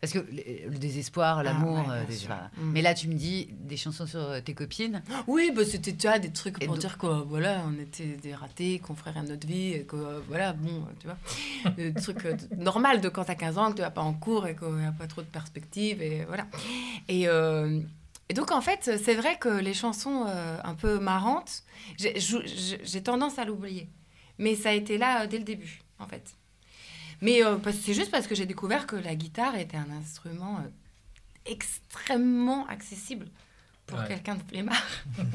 Parce 0.00 0.12
que 0.12 0.20
le, 0.20 0.70
le 0.70 0.78
désespoir, 0.78 1.42
l'amour, 1.42 1.78
Ah, 1.88 1.90
ouais, 1.90 1.98
euh, 2.08 2.14
voilà. 2.26 2.50
Mm. 2.56 2.70
Mais 2.72 2.82
là, 2.82 2.94
tu 2.94 3.08
me 3.08 3.14
dis 3.14 3.48
des 3.52 3.76
chansons 3.76 4.06
sur 4.06 4.20
euh, 4.20 4.40
tes 4.40 4.54
copines. 4.54 5.02
Oui, 5.26 5.50
bah, 5.54 5.64
c'était 5.64 5.92
tu 5.92 6.06
vois, 6.06 6.18
des 6.20 6.30
trucs 6.30 6.58
pour 6.60 6.68
donc- 6.68 6.78
dire 6.78 6.98
que 6.98 7.06
voilà, 7.06 7.62
on 7.66 7.78
était 7.80 8.16
des 8.16 8.32
ratés, 8.34 8.78
qu'on 8.78 8.94
ferait 8.94 9.10
rien 9.10 9.24
de 9.24 9.30
notre 9.30 9.46
vie, 9.46 9.72
et 9.72 9.82
que 9.84 9.96
euh, 9.96 10.20
voilà, 10.28 10.52
bon, 10.52 10.68
euh, 10.68 10.92
tu 11.00 11.06
vois, 11.08 11.72
des 11.76 11.92
trucs 11.94 12.24
euh, 12.26 12.36
normal 12.56 13.00
de 13.00 13.08
quand 13.08 13.24
t'as 13.24 13.34
15 13.34 13.58
ans, 13.58 13.70
que 13.70 13.76
tu 13.76 13.82
vas 13.82 13.90
pas 13.90 14.02
en 14.02 14.14
cours 14.14 14.46
et 14.46 14.54
qu'il 14.54 14.68
n'y 14.68 14.86
a 14.86 14.92
pas 14.92 15.08
trop 15.08 15.22
de 15.22 15.26
perspectives, 15.26 16.00
et 16.00 16.24
voilà. 16.26 16.46
Et, 17.08 17.26
euh, 17.28 17.80
et 18.28 18.34
donc, 18.34 18.52
en 18.52 18.60
fait, 18.60 18.98
c'est 19.02 19.14
vrai 19.14 19.36
que 19.38 19.48
les 19.48 19.74
chansons 19.74 20.26
euh, 20.28 20.58
un 20.62 20.74
peu 20.74 20.98
marrantes, 21.00 21.64
j'ai 21.98 23.02
tendance 23.02 23.38
à 23.38 23.44
l'oublier. 23.44 23.88
Mais 24.38 24.54
ça 24.54 24.68
a 24.68 24.72
été 24.72 24.98
là 24.98 25.22
euh, 25.22 25.26
dès 25.26 25.38
le 25.38 25.44
début, 25.44 25.80
en 25.98 26.06
fait. 26.06 26.34
Mais 27.20 27.44
euh, 27.44 27.58
c'est 27.84 27.94
juste 27.94 28.10
parce 28.10 28.26
que 28.26 28.34
j'ai 28.34 28.46
découvert 28.46 28.86
que 28.86 28.96
la 28.96 29.14
guitare 29.14 29.56
était 29.56 29.76
un 29.76 29.90
instrument 29.90 30.58
euh, 30.58 30.68
extrêmement 31.46 32.66
accessible. 32.68 33.28
pour 33.86 33.98
Ouais. 34.00 34.06
quelqu'un 34.08 34.34
de 34.34 34.42
flemmard. 34.46 34.82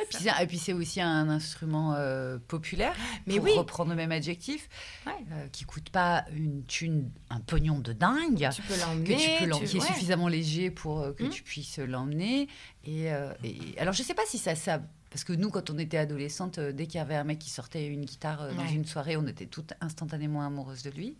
Et 0.00 0.04
puis, 0.04 0.18
c'est- 0.22 0.42
et 0.42 0.46
puis 0.46 0.58
c'est 0.58 0.72
aussi 0.72 1.00
un 1.00 1.28
instrument 1.28 1.94
euh, 1.96 2.38
populaire, 2.46 2.94
Mais 3.26 3.34
pour 3.36 3.44
oui. 3.46 3.52
reprendre 3.56 3.90
le 3.90 3.96
même 3.96 4.12
adjectif, 4.12 4.68
Ouais. 5.06 5.12
euh, 5.32 5.48
qui 5.50 5.64
coûte 5.64 5.90
pas 5.90 6.24
une 6.36 6.62
thune, 6.66 7.10
un 7.30 7.40
pognon 7.40 7.80
de 7.80 7.92
dingue, 7.92 8.48
Tu 8.54 8.62
peux 8.62 8.74
que 8.74 8.80
l'emmener. 8.80 9.16
tu 9.16 9.44
peux 9.44 9.50
tu- 9.58 9.64
qui 9.64 9.76
est 9.78 9.80
ouais. 9.80 9.86
suffisamment 9.86 10.28
léger 10.28 10.70
pour 10.70 11.00
euh, 11.00 11.12
que 11.12 11.24
Mm. 11.24 11.30
tu 11.30 11.42
puisses 11.42 11.78
l'emmener. 11.80 12.46
Et, 12.84 13.12
euh, 13.12 13.32
et- 13.42 13.76
alors 13.80 13.92
je 13.92 14.04
sais 14.04 14.14
pas 14.14 14.22
si 14.26 14.38
ça, 14.38 14.54
ça, 14.54 14.80
parce 15.10 15.24
que 15.24 15.32
nous 15.32 15.50
quand 15.50 15.70
on 15.70 15.78
était 15.78 15.96
adolescente, 15.98 16.58
euh, 16.58 16.72
dès 16.72 16.86
qu'il 16.86 16.96
y 16.98 17.00
avait 17.00 17.14
un 17.16 17.24
mec 17.24 17.38
qui 17.38 17.50
sortait 17.50 17.86
une 17.86 18.04
guitare 18.04 18.42
euh, 18.42 18.52
dans 18.54 18.62
Ouais. 18.62 18.72
une 18.72 18.84
soirée, 18.84 19.16
on 19.16 19.26
était 19.26 19.46
toutes 19.46 19.72
instantanément 19.80 20.42
amoureuses 20.42 20.82
de 20.82 20.90
lui. 20.90 21.16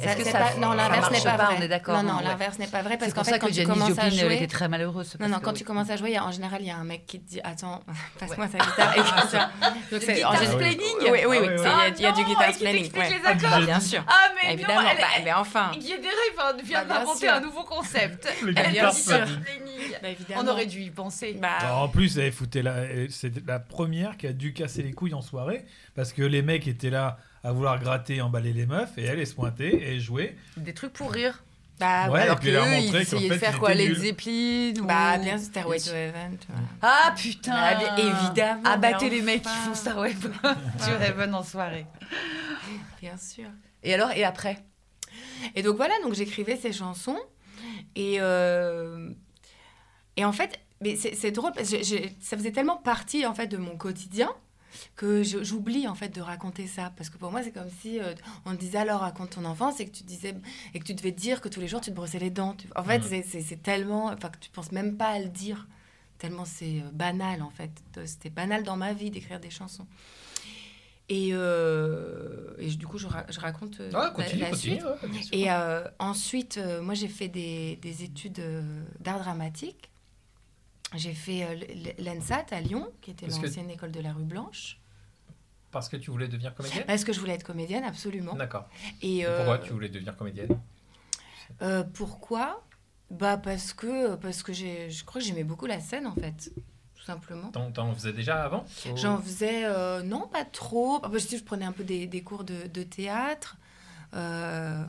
Est-ce 0.00 0.16
que 0.16 0.24
ça- 0.24 0.38
pas- 0.38 0.54
non, 0.58 0.72
l'inverse 0.72 1.10
n'est 1.10 1.20
pas 1.20 1.36
pas, 1.36 1.44
vrai. 1.46 1.54
on 1.58 1.62
est 1.62 1.68
d'accord, 1.68 2.02
Non, 2.02 2.02
non, 2.02 2.14
hein, 2.14 2.18
ouais. 2.18 2.24
l'inverse 2.28 2.58
n'est 2.58 2.66
pas 2.66 2.82
vrai 2.82 2.96
parce 2.98 3.12
qu'en 3.12 3.24
fait, 3.24 3.38
quand 3.38 3.46
que 3.48 3.52
tu 3.52 3.64
commences 3.64 3.98
à 3.98 4.10
jouer, 4.10 4.36
était 4.36 4.46
très 4.46 4.68
malheureuse. 4.68 5.16
Non, 5.20 5.28
non, 5.28 5.38
que- 5.38 5.44
quand 5.44 5.52
tu 5.54 5.64
commences 5.64 5.90
à 5.90 5.96
jouer, 5.96 6.18
en 6.18 6.30
général, 6.30 6.60
il 6.62 6.66
y 6.68 6.70
a 6.70 6.76
un 6.76 6.84
mec 6.84 7.06
qui 7.06 7.20
te 7.20 7.28
dit 7.30 7.40
Attends, 7.42 7.80
passe-moi 8.18 8.46
Ouais. 8.46 8.52
sa 8.52 8.58
guitare. 8.64 8.92
Et 8.96 9.00
comme 9.20 9.28
ça. 9.28 9.50
Donc, 9.90 10.02
c'est 10.02 10.24
en 10.24 10.30
guitar 10.32 10.36
général- 10.40 10.58
planning 10.58 10.96
Oui, 11.02 11.18
oui, 11.28 11.36
oui. 11.40 11.48
Ah. 11.64 11.88
Il 11.96 12.02
y 12.02 12.06
a- 12.06 12.12
du 12.12 12.24
guitar 12.24 12.52
planning. 12.58 12.90
Bien 13.64 13.80
sûr. 13.80 14.04
Ah 14.08 14.28
mais 14.42 14.54
Évidemment. 14.54 14.80
Bah, 14.82 15.06
mais 15.24 15.32
enfin. 15.32 15.70
Guy 15.74 15.80
vient 15.86 15.96
Bah, 16.36 16.52
vient 16.62 16.84
bien 16.84 16.84
d'inventer 16.84 17.28
un 17.28 17.40
nouveau 17.40 17.64
concept. 17.64 18.28
Bah, 18.42 18.62
bien 18.70 18.90
sûr. 18.92 19.26
Bah. 20.02 20.08
On 20.36 20.46
aurait 20.48 20.66
dû 20.66 20.80
y 20.80 20.90
penser. 20.90 21.36
Bah, 21.40 21.74
en 21.74 21.88
plus, 21.88 22.18
elle 22.18 22.32
foutait 22.32 22.62
la... 22.62 22.74
elle- 22.76 23.10
c'est 23.10 23.32
la 23.46 23.58
première 23.58 24.16
qui 24.16 24.26
a 24.26 24.32
dû 24.32 24.52
casser 24.52 24.82
les 24.82 24.92
couilles 24.92 25.14
en 25.14 25.22
soirée 25.22 25.64
parce 25.96 26.12
que 26.12 26.22
les 26.22 26.42
mecs 26.42 26.66
étaient 26.68 26.90
là 26.90 27.18
à 27.44 27.52
vouloir 27.52 27.78
gratter, 27.78 28.20
emballer 28.20 28.52
les 28.52 28.66
meufs 28.66 28.96
et 28.98 29.04
elle, 29.04 29.20
elle 29.20 29.26
se 29.26 29.34
pointait 29.34 29.74
et 29.74 30.00
jouait. 30.00 30.36
Des 30.56 30.74
trucs 30.74 30.92
pour 30.92 31.12
rire. 31.12 31.42
bah, 31.78 32.10
Ouais, 32.10 32.22
alors 32.22 32.38
elle 32.42 32.52
leur 32.52 32.66
ils 32.68 32.94
essayaient 32.96 33.28
de 33.28 33.34
faire 33.34 33.58
quoi 33.58 33.74
Les. 33.74 33.94
Zeppelin 33.94 34.72
ou... 34.80 34.86
Bah, 34.86 35.18
bien, 35.18 35.36
tu 35.38 35.60
vois. 35.60 35.76
Ah 36.82 37.14
putain 37.16 37.54
Ah, 37.54 37.74
bien, 37.76 37.96
évidemment, 37.96 38.62
Abattez 38.64 39.08
mais 39.10 39.16
les 39.16 39.22
mecs 39.22 39.42
qui 39.42 39.48
font 39.48 39.74
Starway 39.74 40.14
to 40.14 40.28
Heaven 41.00 41.34
en 41.34 41.42
soirée. 41.42 41.86
Bien 43.00 43.16
sûr. 43.16 43.48
Et 43.82 43.94
alors, 43.94 44.10
et 44.10 44.24
après? 44.24 44.58
Et 45.54 45.62
donc 45.62 45.76
voilà, 45.76 45.94
donc 46.02 46.14
j'écrivais 46.14 46.56
ces 46.56 46.72
chansons. 46.72 47.18
Et, 47.94 48.16
euh, 48.20 49.10
et 50.16 50.24
en 50.24 50.32
fait, 50.32 50.58
mais 50.80 50.96
c'est 50.96 51.14
c'est 51.14 51.30
drôle 51.30 51.52
parce 51.52 51.70
que 51.70 51.76
ça 52.20 52.36
faisait 52.36 52.52
tellement 52.52 52.76
partie 52.76 53.24
en 53.26 53.34
fait 53.34 53.46
de 53.46 53.56
mon 53.56 53.76
quotidien 53.76 54.30
que 54.96 55.22
j'oublie 55.22 55.86
en 55.88 55.94
fait 55.94 56.08
de 56.10 56.20
raconter 56.20 56.66
ça 56.66 56.92
parce 56.96 57.10
que 57.10 57.16
pour 57.18 57.30
moi 57.30 57.42
c'est 57.42 57.52
comme 57.52 57.70
si 57.80 58.00
euh, 58.00 58.14
on 58.46 58.52
te 58.54 58.60
disait 58.60 58.78
alors 58.78 59.00
raconte 59.00 59.30
ton 59.30 59.44
enfance 59.44 59.80
et 59.80 59.86
que 59.86 59.90
tu 59.96 60.04
disais 60.04 60.34
et 60.74 60.78
que 60.78 60.84
tu 60.84 60.94
devais 60.94 61.12
dire 61.12 61.40
que 61.40 61.48
tous 61.48 61.60
les 61.60 61.68
jours 61.68 61.80
tu 61.80 61.90
te 61.90 61.96
brossais 61.96 62.18
les 62.18 62.30
dents 62.30 62.54
tu- 62.54 62.68
en 62.76 62.84
fait 62.84 62.98
Mhm. 62.98 63.22
c'est- 63.26 63.62
tellement 63.62 64.06
enfin 64.06 64.28
que 64.28 64.38
tu 64.38 64.50
penses 64.50 64.72
même 64.72 64.96
pas 64.96 65.08
à 65.10 65.18
le 65.18 65.28
dire 65.28 65.66
tellement 66.18 66.44
c'est 66.44 66.80
euh, 66.80 66.90
banal 66.92 67.42
en 67.42 67.50
fait 67.50 67.70
c'était 68.04 68.30
banal 68.30 68.62
dans 68.62 68.76
ma 68.76 68.92
vie 68.92 69.10
d'écrire 69.10 69.40
des 69.40 69.50
chansons 69.50 69.86
et, 71.10 71.30
euh, 71.32 72.54
et 72.58 72.68
du 72.68 72.86
coup 72.86 72.98
je, 72.98 73.06
ra- 73.06 73.24
je 73.30 73.40
raconte 73.40 73.80
euh, 73.80 73.86
Ouais, 73.86 73.92
la- 73.92 74.10
continue, 74.10 74.40
la 74.42 74.50
continue. 74.50 74.74
suite. 74.80 74.84
ouais. 74.84 75.38
Et 75.38 75.50
euh, 75.50 75.82
ensuite, 75.98 76.60
moi, 76.82 76.92
j'ai 76.92 77.08
fait 77.08 77.28
des, 77.28 77.76
des 77.80 78.04
études 78.04 78.42
d'art 79.00 79.18
dramatique. 79.20 79.87
J'ai 80.94 81.12
fait 81.12 81.44
euh, 81.44 81.92
l'ENSAT 81.98 82.46
à 82.50 82.60
Lyon, 82.60 82.90
qui 83.02 83.10
était 83.10 83.26
que- 83.26 83.32
l'ancienne 83.32 83.70
école 83.70 83.90
de 83.92 84.00
la 84.00 84.12
rue 84.12 84.24
Blanche. 84.24 84.78
Parce 85.70 85.88
que 85.90 85.96
tu 85.96 86.10
voulais 86.10 86.28
devenir 86.28 86.54
comédienne? 86.54 86.84
Parce 86.86 87.04
que 87.04 87.12
je 87.12 87.20
voulais 87.20 87.34
être 87.34 87.44
comédienne, 87.44 87.84
absolument. 87.84 88.34
D'accord. 88.34 88.68
Et 89.02 89.18
Et 89.18 89.26
euh, 89.26 89.36
Pourquoi 89.36 89.58
tu 89.58 89.72
voulais 89.72 89.90
devenir 89.90 90.16
comédienne? 90.16 90.58
euh, 91.62 91.82
pourquoi? 91.84 92.64
Bah 93.10 93.36
parce 93.38 93.72
que 93.72 94.16
parce 94.16 94.42
que 94.42 94.52
j'ai, 94.52 94.90
je 94.90 95.02
crois 95.04 95.20
que 95.20 95.26
j'aimais 95.26 95.44
beaucoup 95.44 95.64
la 95.66 95.80
scène 95.80 96.06
en 96.06 96.14
fait, 96.14 96.52
tout 96.94 97.02
simplement. 97.04 97.50
T'en 97.50 97.94
faisais 97.94 98.12
déjà 98.12 98.44
avant? 98.44 98.64
Ou- 98.86 98.96
J'en 98.96 99.20
faisais, 99.20 99.64
euh, 99.64 100.02
non, 100.02 100.28
pas 100.28 100.44
trop. 100.44 101.00
Ah, 101.02 101.08
bah, 101.08 101.18
je, 101.18 101.26
sais, 101.26 101.38
je 101.38 101.44
prenais 101.44 101.64
un 101.64 101.72
peu 101.72 101.84
des, 101.84 102.06
des 102.06 102.22
cours 102.22 102.44
de, 102.44 102.66
de 102.66 102.82
théâtre. 102.82 103.56
Euh, 104.14 104.84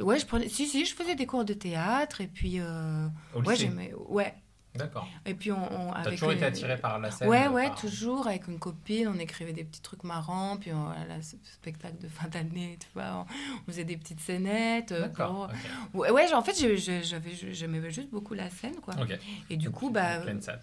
ouais, 0.00 0.18
je 0.18 0.26
prenais, 0.26 0.48
si, 0.48 0.66
si, 0.66 0.84
je 0.84 0.94
faisais 0.94 1.14
des 1.14 1.26
cours 1.26 1.44
de 1.44 1.54
théâtre. 1.54 2.20
Et 2.20 2.26
puis, 2.26 2.58
euh, 2.58 3.06
Au 3.34 3.42
ouais, 3.42 3.54
j'aimais, 3.56 3.92
ouais. 4.08 4.34
D'accord. 4.74 5.08
Et 5.26 5.34
puis, 5.34 5.50
on, 5.50 5.56
on- 5.90 5.92
T'as 5.92 6.10
toujours 6.10 6.32
été 6.32 6.44
attiré 6.44 6.76
par 6.76 6.98
la 6.98 7.10
scène 7.10 7.28
Ouais, 7.28 7.46
euh, 7.46 7.50
ouais, 7.50 7.66
par- 7.68 7.80
toujours 7.80 8.26
avec 8.28 8.46
une 8.48 8.58
copine, 8.58 9.08
on 9.08 9.18
écrivait 9.18 9.52
des 9.52 9.64
petits 9.64 9.80
trucs 9.82 10.04
marrants, 10.04 10.56
puis 10.56 10.72
on, 10.72 10.88
à 10.90 11.04
la- 11.06 11.22
ce 11.22 11.36
spectacle 11.42 11.98
de 12.00 12.06
fin 12.08 12.28
d'année, 12.28 12.78
tu 12.80 12.86
vois, 12.94 13.26
on, 13.66 13.70
faisait 13.70 13.84
des 13.84 13.96
petites 13.96 14.20
scénettes. 14.20 14.92
euh, 14.92 15.02
D'accord. 15.08 15.50
pour- 15.92 16.00
Ouais, 16.02 16.10
ouais, 16.10 16.32
en 16.32 16.42
fait, 16.42 16.54
j'aimais 16.56 17.90
juste 17.90 18.10
beaucoup 18.10 18.34
la 18.34 18.50
scène, 18.50 18.76
quoi. 18.76 18.94
Et 19.50 19.56
du 19.56 19.66
Donc, 19.66 19.74
coup, 19.74 19.90
bah, 19.90 20.24
l'ENSAT. 20.24 20.60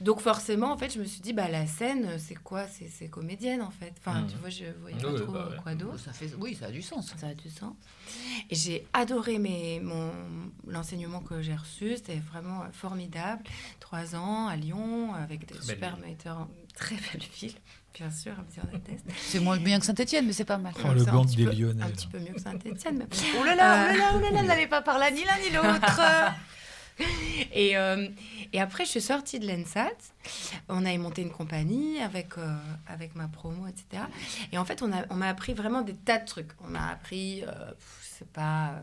Donc 0.00 0.20
forcément, 0.20 0.72
en 0.72 0.76
fait, 0.76 0.92
je 0.92 0.98
me 0.98 1.04
suis 1.04 1.20
dit, 1.20 1.32
bah 1.32 1.48
la 1.48 1.66
scène, 1.66 2.18
c'est 2.18 2.34
quoi? 2.34 2.66
C'est, 2.66 2.88
c'est 2.88 3.08
comédienne, 3.08 3.62
en 3.62 3.70
fait. 3.70 3.94
Enfin, 3.98 4.20
Mhm. 4.20 4.26
tu 4.30 4.36
vois, 4.36 4.50
je 4.50 4.64
voyais 4.80 4.96
pas 4.98 5.08
Oui, 5.10 5.20
trop 5.22 5.32
bah 5.32 5.48
ouais. 5.50 5.56
quoi 5.62 5.74
d'autre. 5.74 5.98
ça 5.98 6.12
fait... 6.12 6.30
Oui, 6.38 6.54
ça 6.54 6.66
a 6.66 6.70
du 6.70 6.82
sens. 6.82 7.14
Ça 7.16 7.28
a 7.28 7.34
du 7.34 7.48
sens. 7.48 7.74
Et 8.50 8.54
j'ai 8.54 8.86
adoré 8.92 9.38
mes, 9.38 9.80
mon, 9.80 10.10
l'enseignement 10.66 11.20
que 11.20 11.40
j'ai 11.40 11.54
reçu. 11.56 11.96
C'était 11.96 12.18
vraiment 12.30 12.62
euh, 12.62 12.66
formidable. 12.72 13.42
Trois 13.80 14.14
ans 14.14 14.48
à 14.48 14.56
Lyon, 14.56 15.14
avec 15.14 15.46
des 15.46 15.54
Très 15.54 15.72
super 15.74 15.96
metteurs. 15.98 16.38
en- 16.40 16.48
Très 16.74 16.96
belle 16.96 17.22
ville, 17.40 17.54
bien 17.94 18.10
sûr, 18.10 18.32
à 18.38 18.42
dire 18.52 18.62
la 18.70 18.78
test. 18.80 19.02
C'est 19.16 19.40
moins 19.40 19.56
bien 19.56 19.78
que 19.80 19.86
Saint-Etienne, 19.86 20.26
mais 20.26 20.34
c'est 20.34 20.44
pas 20.44 20.58
mal. 20.58 20.74
Oh, 20.84 20.88
le 20.92 21.02
petit 21.24 21.36
des 21.36 21.44
peu- 21.46 21.52
Lyonnais, 21.52 21.82
Un 21.82 21.86
là. 21.86 21.92
petit 21.92 22.06
peu 22.06 22.18
mieux 22.18 22.34
que 22.34 22.40
Saint-Etienne. 22.42 22.98
Mais... 22.98 23.06
Oh 23.40 23.44
là 23.44 23.54
là, 23.54 23.88
Euh, 23.88 23.92
oh 23.94 23.96
là 23.96 23.96
là, 23.96 24.10
oh 24.14 24.20
là 24.20 24.30
là, 24.30 24.42
n'allez 24.42 24.66
pas 24.66 24.82
par 24.82 24.98
là, 24.98 25.10
ni 25.10 25.24
l'un 25.24 25.38
ni 25.38 25.54
l'autre. 25.56 26.00
Et, 27.52 27.76
euh, 27.76 28.08
et 28.52 28.60
après, 28.60 28.84
je 28.84 28.90
suis 28.90 29.00
sortie 29.00 29.38
de 29.38 29.46
l'ENSAT. 29.46 29.90
On 30.68 30.84
a 30.84 30.96
monté 30.98 31.22
une 31.22 31.30
compagnie 31.30 31.98
avec, 32.00 32.38
euh, 32.38 32.56
avec 32.86 33.14
ma 33.14 33.28
promo, 33.28 33.66
etc. 33.66 34.02
Et 34.52 34.58
en 34.58 34.64
fait, 34.64 34.82
on, 34.82 34.92
a, 34.92 35.04
on 35.10 35.14
m'a 35.14 35.28
appris 35.28 35.52
vraiment 35.54 35.82
des 35.82 35.94
tas 35.94 36.18
de 36.18 36.24
trucs. 36.26 36.50
On 36.64 36.68
m'a 36.68 36.88
appris, 36.88 37.42
euh, 37.44 37.48
je 38.02 38.06
sais 38.18 38.24
pas, 38.32 38.70
euh, 38.70 38.80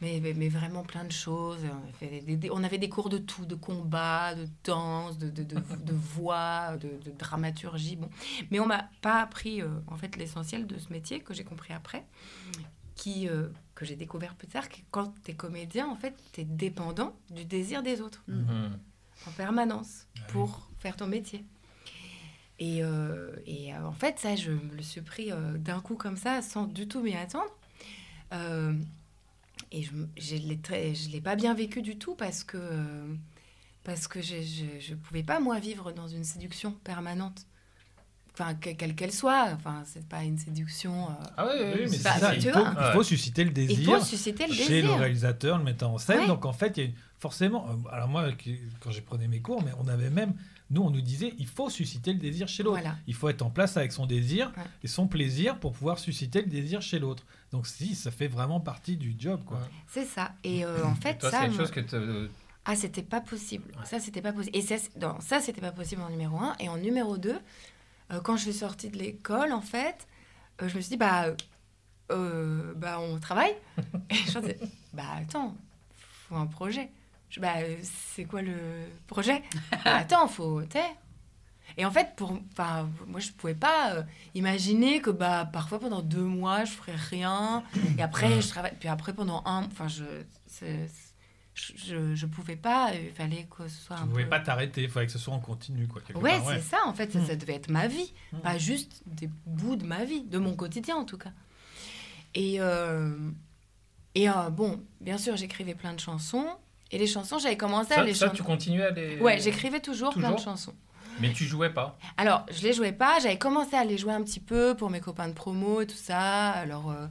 mais, 0.00 0.20
mais, 0.22 0.34
mais 0.34 0.48
vraiment 0.48 0.82
plein 0.82 1.04
de 1.04 1.12
choses. 1.12 1.60
On, 1.64 1.88
a 1.88 1.92
fait 1.94 2.20
des- 2.20 2.36
des- 2.36 2.50
on 2.50 2.62
avait 2.64 2.78
des 2.78 2.88
cours 2.90 3.08
de 3.08 3.18
tout, 3.18 3.46
de 3.46 3.54
combat, 3.54 4.34
de 4.34 4.46
danse, 4.64 5.16
de, 5.18 5.30
de, 5.30 5.42
de, 5.42 5.56
de 5.84 5.92
voix, 5.94 6.76
de, 6.76 6.88
de 7.04 7.16
dramaturgie. 7.16 7.96
Bon. 7.96 8.10
Mais 8.50 8.60
on 8.60 8.66
m'a 8.66 8.88
pas 9.00 9.20
appris, 9.22 9.62
euh, 9.62 9.68
en 9.86 9.96
fait, 9.96 10.16
l'essentiel 10.16 10.66
de 10.66 10.78
ce 10.78 10.92
métier 10.92 11.20
que 11.20 11.32
j'ai 11.34 11.44
compris 11.44 11.72
après. 11.72 12.04
Qui, 13.02 13.28
euh, 13.28 13.48
que 13.74 13.84
j'ai 13.84 13.96
découvert 13.96 14.36
plus 14.36 14.46
tard, 14.46 14.68
que 14.68 14.76
quand 14.92 15.12
tu 15.24 15.32
es 15.32 15.34
comédien, 15.34 15.88
en 15.88 15.96
fait, 15.96 16.14
tu 16.32 16.42
es 16.42 16.44
dépendant 16.44 17.16
du 17.30 17.44
désir 17.44 17.82
des 17.82 18.00
autres 18.00 18.22
Mhm. 18.28 18.78
en 19.26 19.30
permanence 19.32 20.06
Ah 20.16 20.20
oui. 20.20 20.32
pour 20.32 20.68
faire 20.78 20.94
ton 20.96 21.08
métier. 21.08 21.44
Et, 22.60 22.84
euh, 22.84 23.34
et 23.44 23.74
euh, 23.74 23.84
en 23.84 23.92
fait, 23.92 24.20
ça, 24.20 24.36
je 24.36 24.52
me 24.52 24.76
le 24.76 24.82
suis 24.82 25.00
pris 25.00 25.32
euh, 25.32 25.58
d'un 25.58 25.80
coup 25.80 25.96
comme 25.96 26.16
ça, 26.16 26.42
sans 26.42 26.66
du 26.68 26.86
tout 26.86 27.02
m'y 27.02 27.16
attendre. 27.16 27.50
Euh, 28.32 28.72
et 29.72 29.82
je 29.82 29.92
ne 29.96 30.48
l'ai 30.48 30.58
très- 30.58 30.94
je 30.94 31.10
l'ai 31.10 31.20
pas 31.20 31.34
bien 31.34 31.54
vécu 31.54 31.82
du 31.82 31.98
tout 31.98 32.14
parce 32.14 32.44
que, 32.44 32.56
euh, 32.56 33.14
parce 33.82 34.06
que 34.06 34.22
je 34.22 34.92
ne 34.92 34.96
pouvais 34.96 35.24
pas, 35.24 35.40
moi, 35.40 35.58
vivre 35.58 35.90
dans 35.90 36.06
une 36.06 36.22
séduction 36.22 36.70
permanente. 36.84 37.46
Enfin, 38.34 38.54
que- 38.54 38.70
quelle 38.70 38.94
qu'elle 38.94 39.12
soit. 39.12 39.48
Enfin, 39.54 39.82
c'est 39.84 40.06
pas 40.08 40.22
une 40.24 40.38
séduction... 40.38 41.10
euh, 41.10 41.12
Ah 41.36 41.46
Oui, 41.46 41.60
ouais, 41.60 41.86
mais 41.90 41.96
ça, 41.98 42.30
tu 42.32 42.36
il 42.46 42.50
faut, 42.50 42.60
il 42.60 42.92
faut 42.94 43.02
susciter 43.02 43.44
le 43.44 43.50
il 43.50 43.54
désir 43.54 43.98
faut 43.98 44.04
susciter 44.04 44.46
le 44.46 44.54
chez 44.54 44.80
le 44.80 44.88
désir. 44.88 44.98
réalisateur, 44.98 45.58
le 45.58 45.64
metteur 45.64 45.90
en 45.90 45.98
scène. 45.98 46.20
Ouais. 46.20 46.26
Donc 46.26 46.46
en 46.46 46.52
fait, 46.54 46.76
il 46.78 46.82
y 46.82 46.86
a 46.86 46.88
une- 46.88 46.94
forcément, 47.18 47.66
euh, 47.68 47.90
alors 47.92 48.08
moi, 48.08 48.26
quand 48.80 48.90
j'ai 48.90 49.02
prenais 49.02 49.28
mes 49.28 49.40
cours, 49.40 49.62
mais 49.62 49.70
on 49.78 49.86
avait 49.86 50.08
même, 50.10 50.32
nous, 50.70 50.80
on 50.82 50.88
nous 50.90 51.02
disait, 51.02 51.34
il 51.38 51.46
faut 51.46 51.68
susciter 51.68 52.14
le 52.14 52.18
désir 52.18 52.48
chez 52.48 52.62
l'autre. 52.62 52.80
Voilà. 52.80 52.96
Il 53.06 53.14
faut 53.14 53.28
être 53.28 53.42
en 53.42 53.50
place 53.50 53.76
avec 53.76 53.92
son 53.92 54.06
désir 54.06 54.50
Ouais. 54.56 54.62
et 54.82 54.88
son 54.88 55.06
plaisir 55.06 55.58
pour 55.58 55.72
pouvoir 55.72 55.98
susciter 55.98 56.40
le 56.40 56.48
désir 56.48 56.80
chez 56.80 56.98
l'autre. 56.98 57.24
Donc 57.52 57.66
si, 57.66 57.94
ça 57.94 58.10
fait 58.10 58.28
vraiment 58.28 58.60
partie 58.60 58.96
du 58.96 59.14
job, 59.18 59.42
quoi. 59.44 59.60
C'est 59.88 60.06
ça. 60.06 60.32
Et 60.42 60.64
euh, 60.64 60.82
en 60.86 60.94
fait, 60.94 61.18
Toi, 61.18 61.30
ça... 61.30 61.40
c'est 61.40 61.46
quelque 61.48 61.58
chose 61.58 61.70
que 61.70 61.80
te- 61.80 62.30
Ah, 62.64 62.76
c'était 62.76 63.02
pas 63.02 63.20
possible. 63.20 63.72
Ça, 63.84 64.00
c'était 64.00 64.22
pas 64.22 64.32
possible. 64.32 64.56
Et 64.56 64.62
ça, 64.62 64.78
c'est- 64.78 64.96
non, 64.98 65.16
ça, 65.20 65.40
c'était 65.40 65.60
pas 65.60 65.72
possible 65.72 66.00
en 66.00 66.08
numéro 66.10 66.38
un. 66.38 66.54
Et 66.60 66.68
en 66.70 66.78
numéro 66.78 67.18
2, 67.18 67.36
quand 68.20 68.36
je 68.36 68.42
suis 68.42 68.52
sortie 68.52 68.90
de 68.90 68.98
l'école, 68.98 69.52
en 69.52 69.60
fait, 69.60 70.06
euh, 70.60 70.68
je 70.68 70.76
me 70.76 70.80
suis 70.80 70.90
dit, 70.90 70.96
bah, 70.96 71.24
euh, 71.26 71.36
euh, 72.10 72.72
bah 72.76 72.98
on 73.00 73.18
travaille. 73.18 73.54
Et 74.10 74.14
je 74.14 74.38
me 74.38 74.42
disais, 74.42 74.58
bah 74.92 75.04
attends, 75.18 75.56
faut 75.98 76.36
un 76.36 76.46
projet. 76.46 76.90
Je, 77.30 77.40
bah, 77.40 77.54
euh, 77.58 77.76
c'est 77.82 78.24
quoi 78.24 78.42
le 78.42 78.54
projet? 79.06 79.42
Bah, 79.70 79.78
Attends, 79.96 80.28
faut. 80.28 80.60
Et 81.78 81.86
en 81.86 81.90
fait, 81.90 82.14
pour, 82.16 82.32
moi, 83.06 83.20
je 83.20 83.30
pouvais 83.32 83.54
pas 83.54 83.92
euh, 83.94 84.02
imaginer 84.34 85.00
que 85.00 85.08
bah, 85.10 85.48
parfois 85.50 85.78
pendant 85.78 86.02
deux 86.02 86.22
mois, 86.24 86.64
je 86.64 86.72
ferais 86.72 86.94
rien. 86.96 87.62
Et 87.96 88.02
après, 88.02 88.42
je 88.42 88.48
travaille. 88.48 88.74
Puis 88.78 88.88
après, 88.90 89.14
pendant 89.14 89.42
un. 89.46 89.64
Enfin, 89.64 89.88
je. 89.88 90.04
c'est- 90.46 90.88
je, 90.88 91.11
je, 91.76 92.14
je 92.14 92.26
pouvais 92.26 92.56
pas, 92.56 92.90
il 92.94 93.10
fallait 93.12 93.46
que 93.50 93.68
ce 93.68 93.80
soit 93.84 93.96
Tu 93.96 94.02
un 94.02 94.06
ne 94.06 94.10
pouvais 94.10 94.24
peu... 94.24 94.30
pas 94.30 94.40
t'arrêter, 94.40 94.82
il 94.84 94.90
fallait 94.90 95.06
que 95.06 95.12
ce 95.12 95.18
soit 95.18 95.34
en 95.34 95.40
continu, 95.40 95.86
quoi. 95.86 96.00
quelque 96.02 96.18
Ouais, 96.20 96.38
c'est 96.46 96.60
ça, 96.60 96.78
en 96.86 96.92
fait, 96.94 97.12
ça, 97.12 97.18
Mm. 97.20 97.26
ça 97.26 97.36
devait 97.36 97.54
être 97.54 97.70
ma 97.70 97.86
vie, 97.86 98.12
Mm. 98.32 98.38
pas 98.38 98.58
juste 98.58 99.02
des 99.06 99.28
bouts 99.46 99.76
de 99.76 99.84
ma 99.86 100.04
vie, 100.04 100.22
de 100.22 100.38
mon 100.38 100.54
quotidien 100.56 100.96
en 100.96 101.04
tout 101.04 101.18
cas. 101.18 101.32
Et, 102.34 102.60
euh, 102.60 103.14
et 104.14 104.28
euh, 104.28 104.50
bon, 104.50 104.82
bien 105.00 105.18
sûr, 105.18 105.36
j'écrivais 105.36 105.74
plein 105.74 105.92
de 105.94 106.00
chansons, 106.00 106.46
Et 106.94 106.98
les 106.98 107.06
chansons, 107.06 107.38
j'avais 107.38 107.56
commencé 107.56 107.92
à 107.92 107.96
Ça, 107.96 108.04
les 108.04 108.12
ça, 108.12 108.26
chanter. 108.26 108.36
tu 108.36 108.42
continuais 108.42 108.84
à 108.84 108.90
les. 108.90 109.18
Ouais, 109.18 109.38
j'écrivais 109.40 109.80
toujours, 109.80 110.12
plein 110.12 110.28
de 110.30 110.36
Toujours 110.36 110.44
chansons. 110.56 110.74
Mais 111.20 111.32
tu 111.32 111.44
jouais 111.44 111.70
pas. 111.70 111.98
Alors, 112.16 112.46
je 112.50 112.62
les 112.62 112.72
jouais 112.72 112.92
pas, 112.92 113.18
j'avais 113.20 113.38
commencé 113.38 113.76
à 113.76 113.84
les 113.84 113.98
jouer 113.98 114.12
un 114.12 114.22
petit 114.22 114.40
peu 114.40 114.74
pour 114.74 114.90
mes 114.90 115.00
copains 115.00 115.28
de 115.28 115.32
promo 115.32 115.80
et 115.80 115.86
tout 115.86 115.96
ça. 115.96 116.50
Alors, 116.50 116.90
euh, 116.90 117.06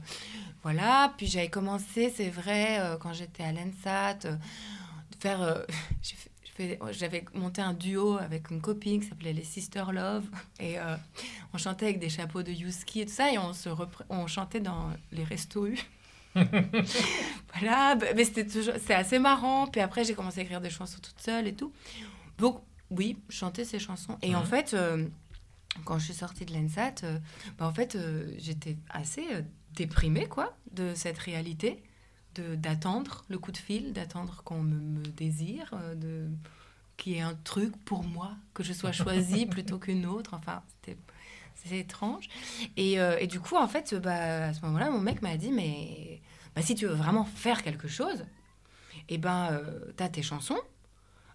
voilà. 0.62 1.12
Puis 1.16 1.26
j'avais 1.26 1.48
commencé, 1.48 2.12
c'est 2.14 2.30
vrai, 2.30 2.78
euh, 2.80 2.96
quand 2.96 3.12
j'étais 3.12 3.42
à 3.42 3.52
l'ENSAT, 3.52 4.26
euh, 4.26 4.32
de 4.32 5.16
faire. 5.20 5.64
J'avais 6.92 7.24
monté 7.32 7.62
un 7.62 7.72
duo 7.72 8.18
avec 8.18 8.50
une 8.50 8.60
copine 8.60 9.00
qui 9.00 9.08
s'appelait 9.08 9.32
les 9.32 9.42
Sister 9.42 9.84
Love. 9.90 10.24
Et 10.60 10.76
on 11.54 11.58
chantait 11.58 11.86
avec 11.86 11.98
des 11.98 12.10
chapeaux 12.10 12.42
de 12.42 12.52
Yuski 12.52 13.00
et 13.00 13.06
tout 13.06 13.12
ça. 13.12 13.32
Et 13.32 13.38
on, 13.38 13.54
se 13.54 13.70
on 14.10 14.26
chantait 14.26 14.60
dans 14.60 14.90
les 15.12 15.24
restos 15.24 15.66
U. 15.66 15.78
voilà, 16.34 17.94
bah, 17.94 18.06
mais 18.14 18.24
c'était 18.24 18.46
toujours, 18.46 18.74
c'est 18.86 18.94
assez 18.94 19.18
marrant. 19.18 19.66
Puis 19.66 19.80
après, 19.80 20.04
j'ai 20.04 20.14
commencé 20.14 20.40
à 20.40 20.42
écrire 20.42 20.60
des 20.60 20.70
chansons 20.70 20.98
toute 21.02 21.20
seule 21.20 21.48
et 21.48 21.54
tout. 21.54 21.72
Donc, 22.38 22.62
oui, 22.96 23.18
chanter 23.28 23.64
ces 23.64 23.78
chansons. 23.78 24.18
Et 24.22 24.34
en 24.34 24.44
fait, 24.44 24.74
euh, 24.74 25.06
quand 25.84 25.98
je 25.98 26.04
suis 26.06 26.14
sortie 26.14 26.44
de 26.44 26.52
l'ENSAT, 26.52 27.04
euh, 27.04 27.18
bah, 27.58 27.66
en 27.66 27.72
fait, 27.72 27.96
euh, 27.96 28.32
j'étais 28.38 28.76
assez 28.90 29.24
déprimée, 29.74 30.26
quoi, 30.26 30.56
de 30.72 30.94
cette 30.94 31.18
réalité, 31.18 31.82
de 32.34 32.54
d'attendre 32.54 33.24
le 33.28 33.38
coup 33.38 33.52
de 33.52 33.56
fil, 33.56 33.92
d'attendre 33.92 34.42
qu'on 34.44 34.62
me, 34.62 34.78
me 34.78 35.04
désire, 35.04 35.74
de 35.96 36.28
qu'il 36.96 37.14
y 37.14 37.16
ait 37.16 37.22
un 37.22 37.34
truc 37.34 37.74
pour 37.84 38.04
moi, 38.04 38.32
que 38.54 38.62
je 38.62 38.72
sois 38.72 38.92
choisie 38.92 39.46
plutôt 39.56 39.78
qu'une 39.78 40.06
autre. 40.06 40.34
Enfin, 40.34 40.62
c'était 40.68 40.98
c'est 41.54 41.78
étrange. 41.78 42.28
Et, 42.76 42.94
et 42.94 43.26
du 43.26 43.38
coup, 43.38 43.56
en 43.56 43.68
fait, 43.68 43.94
bah, 43.94 44.46
à 44.46 44.54
ce 44.54 44.62
moment-là, 44.62 44.90
mon 44.90 45.00
mec 45.00 45.22
m'a 45.22 45.36
dit, 45.36 45.52
mais 45.52 46.20
bah, 46.56 46.62
si 46.62 46.74
tu 46.74 46.86
veux 46.86 46.94
vraiment 46.94 47.24
faire 47.24 47.62
quelque 47.62 47.88
chose, 47.88 48.24
eh 49.08 49.18
ben, 49.18 49.60
t'as 49.96 50.08
tes 50.08 50.22
chansons. 50.22 50.58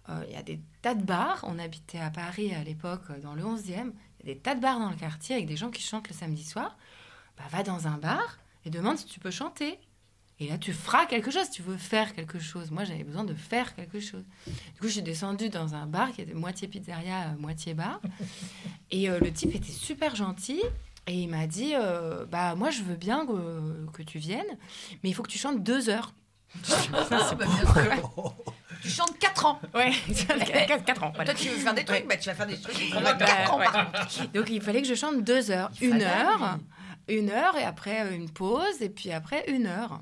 Euh, 0.08 0.24
Il 0.28 0.34
y 0.34 0.36
a 0.36 0.42
des 0.42 0.60
tas 0.82 0.94
de 0.94 1.02
bars. 1.02 1.40
On 1.44 1.58
habitait 1.58 1.98
à 1.98 2.10
Paris 2.10 2.54
à 2.54 2.62
l'époque, 2.64 3.02
euh, 3.10 3.20
dans 3.20 3.34
le 3.34 3.42
11e. 3.42 3.92
Il 4.20 4.28
y 4.28 4.30
a 4.30 4.34
des 4.34 4.38
tas 4.38 4.54
de 4.54 4.60
bars 4.60 4.78
dans 4.78 4.90
le 4.90 4.96
quartier 4.96 5.34
avec 5.36 5.46
des 5.46 5.56
gens 5.56 5.70
qui 5.70 5.82
chantent 5.82 6.08
le 6.08 6.14
samedi 6.14 6.44
soir. 6.44 6.76
Bah, 7.36 7.44
va 7.50 7.62
dans 7.62 7.86
un 7.86 7.98
bar 7.98 8.38
et 8.64 8.70
demande 8.70 8.98
si 8.98 9.06
tu 9.06 9.20
peux 9.20 9.30
chanter. 9.30 9.78
Et 10.40 10.48
là, 10.48 10.56
tu 10.56 10.72
feras 10.72 11.06
quelque 11.06 11.32
chose, 11.32 11.50
tu 11.50 11.62
veux 11.62 11.76
faire 11.76 12.14
quelque 12.14 12.38
chose. 12.38 12.70
Moi, 12.70 12.84
j'avais 12.84 13.02
besoin 13.02 13.24
de 13.24 13.34
faire 13.34 13.74
quelque 13.74 13.98
chose. 13.98 14.24
Du 14.46 14.80
coup, 14.80 14.86
je 14.86 14.92
suis 14.92 15.02
descendue 15.02 15.48
dans 15.48 15.74
un 15.74 15.86
bar 15.86 16.12
qui 16.12 16.20
était 16.20 16.34
moitié 16.34 16.68
pizzeria, 16.68 17.30
euh, 17.30 17.36
moitié 17.38 17.74
bar. 17.74 18.00
Et 18.92 19.08
le 19.08 19.32
type 19.32 19.54
était 19.54 19.72
super 19.72 20.14
gentil. 20.14 20.62
Et 21.08 21.14
il 21.22 21.28
m'a 21.28 21.46
dit, 21.46 21.72
bah 22.30 22.54
moi, 22.54 22.70
je 22.70 22.82
veux 22.82 22.94
bien 22.96 23.26
que, 23.26 23.86
que 23.94 24.02
tu 24.02 24.18
viennes, 24.18 24.58
mais 25.02 25.08
il 25.08 25.14
faut 25.14 25.22
que 25.22 25.30
tu 25.30 25.38
chantes 25.38 25.62
deux 25.62 25.88
heures. 25.88 26.12
Ah, 27.10 27.34
bah, 27.34 27.44
bien. 27.46 28.32
Tu 28.82 28.88
chantes 28.90 29.18
4 29.18 29.46
ans. 29.46 29.60
Ouais, 29.74 29.90
4 30.86 31.02
ans. 31.02 31.12
voilà. 31.14 31.32
Toi, 31.32 31.34
tu 31.42 31.48
veux 31.48 31.56
faire 31.56 31.74
des 31.74 31.84
trucs, 31.84 32.06
bah, 32.06 32.16
tu 32.16 32.28
vas 32.28 32.34
faire 32.34 32.46
des 32.46 32.60
trucs 32.60 32.74
qui 32.76 32.84
Ouais, 32.84 32.90
prendront 32.90 33.18
bah, 33.18 33.26
4 33.26 33.54
ans, 33.54 33.58
ouais. 33.58 33.64
par 33.66 33.90
contre. 33.92 34.32
Donc 34.32 34.50
il 34.50 34.60
fallait 34.62 34.82
que 34.82 34.88
je 34.88 34.94
chante 34.94 35.22
deux 35.24 35.50
heures. 35.50 35.70
Il 35.80 35.88
Une 35.88 35.92
fallait, 36.00 36.06
heure, 36.06 36.58
une 37.08 37.30
heure, 37.30 37.56
et 37.56 37.64
après 37.64 38.02
euh, 38.06 38.14
une 38.14 38.30
pause, 38.30 38.80
et 38.80 38.88
puis 38.88 39.10
après 39.12 39.44
une 39.50 39.66
heure. 39.66 40.00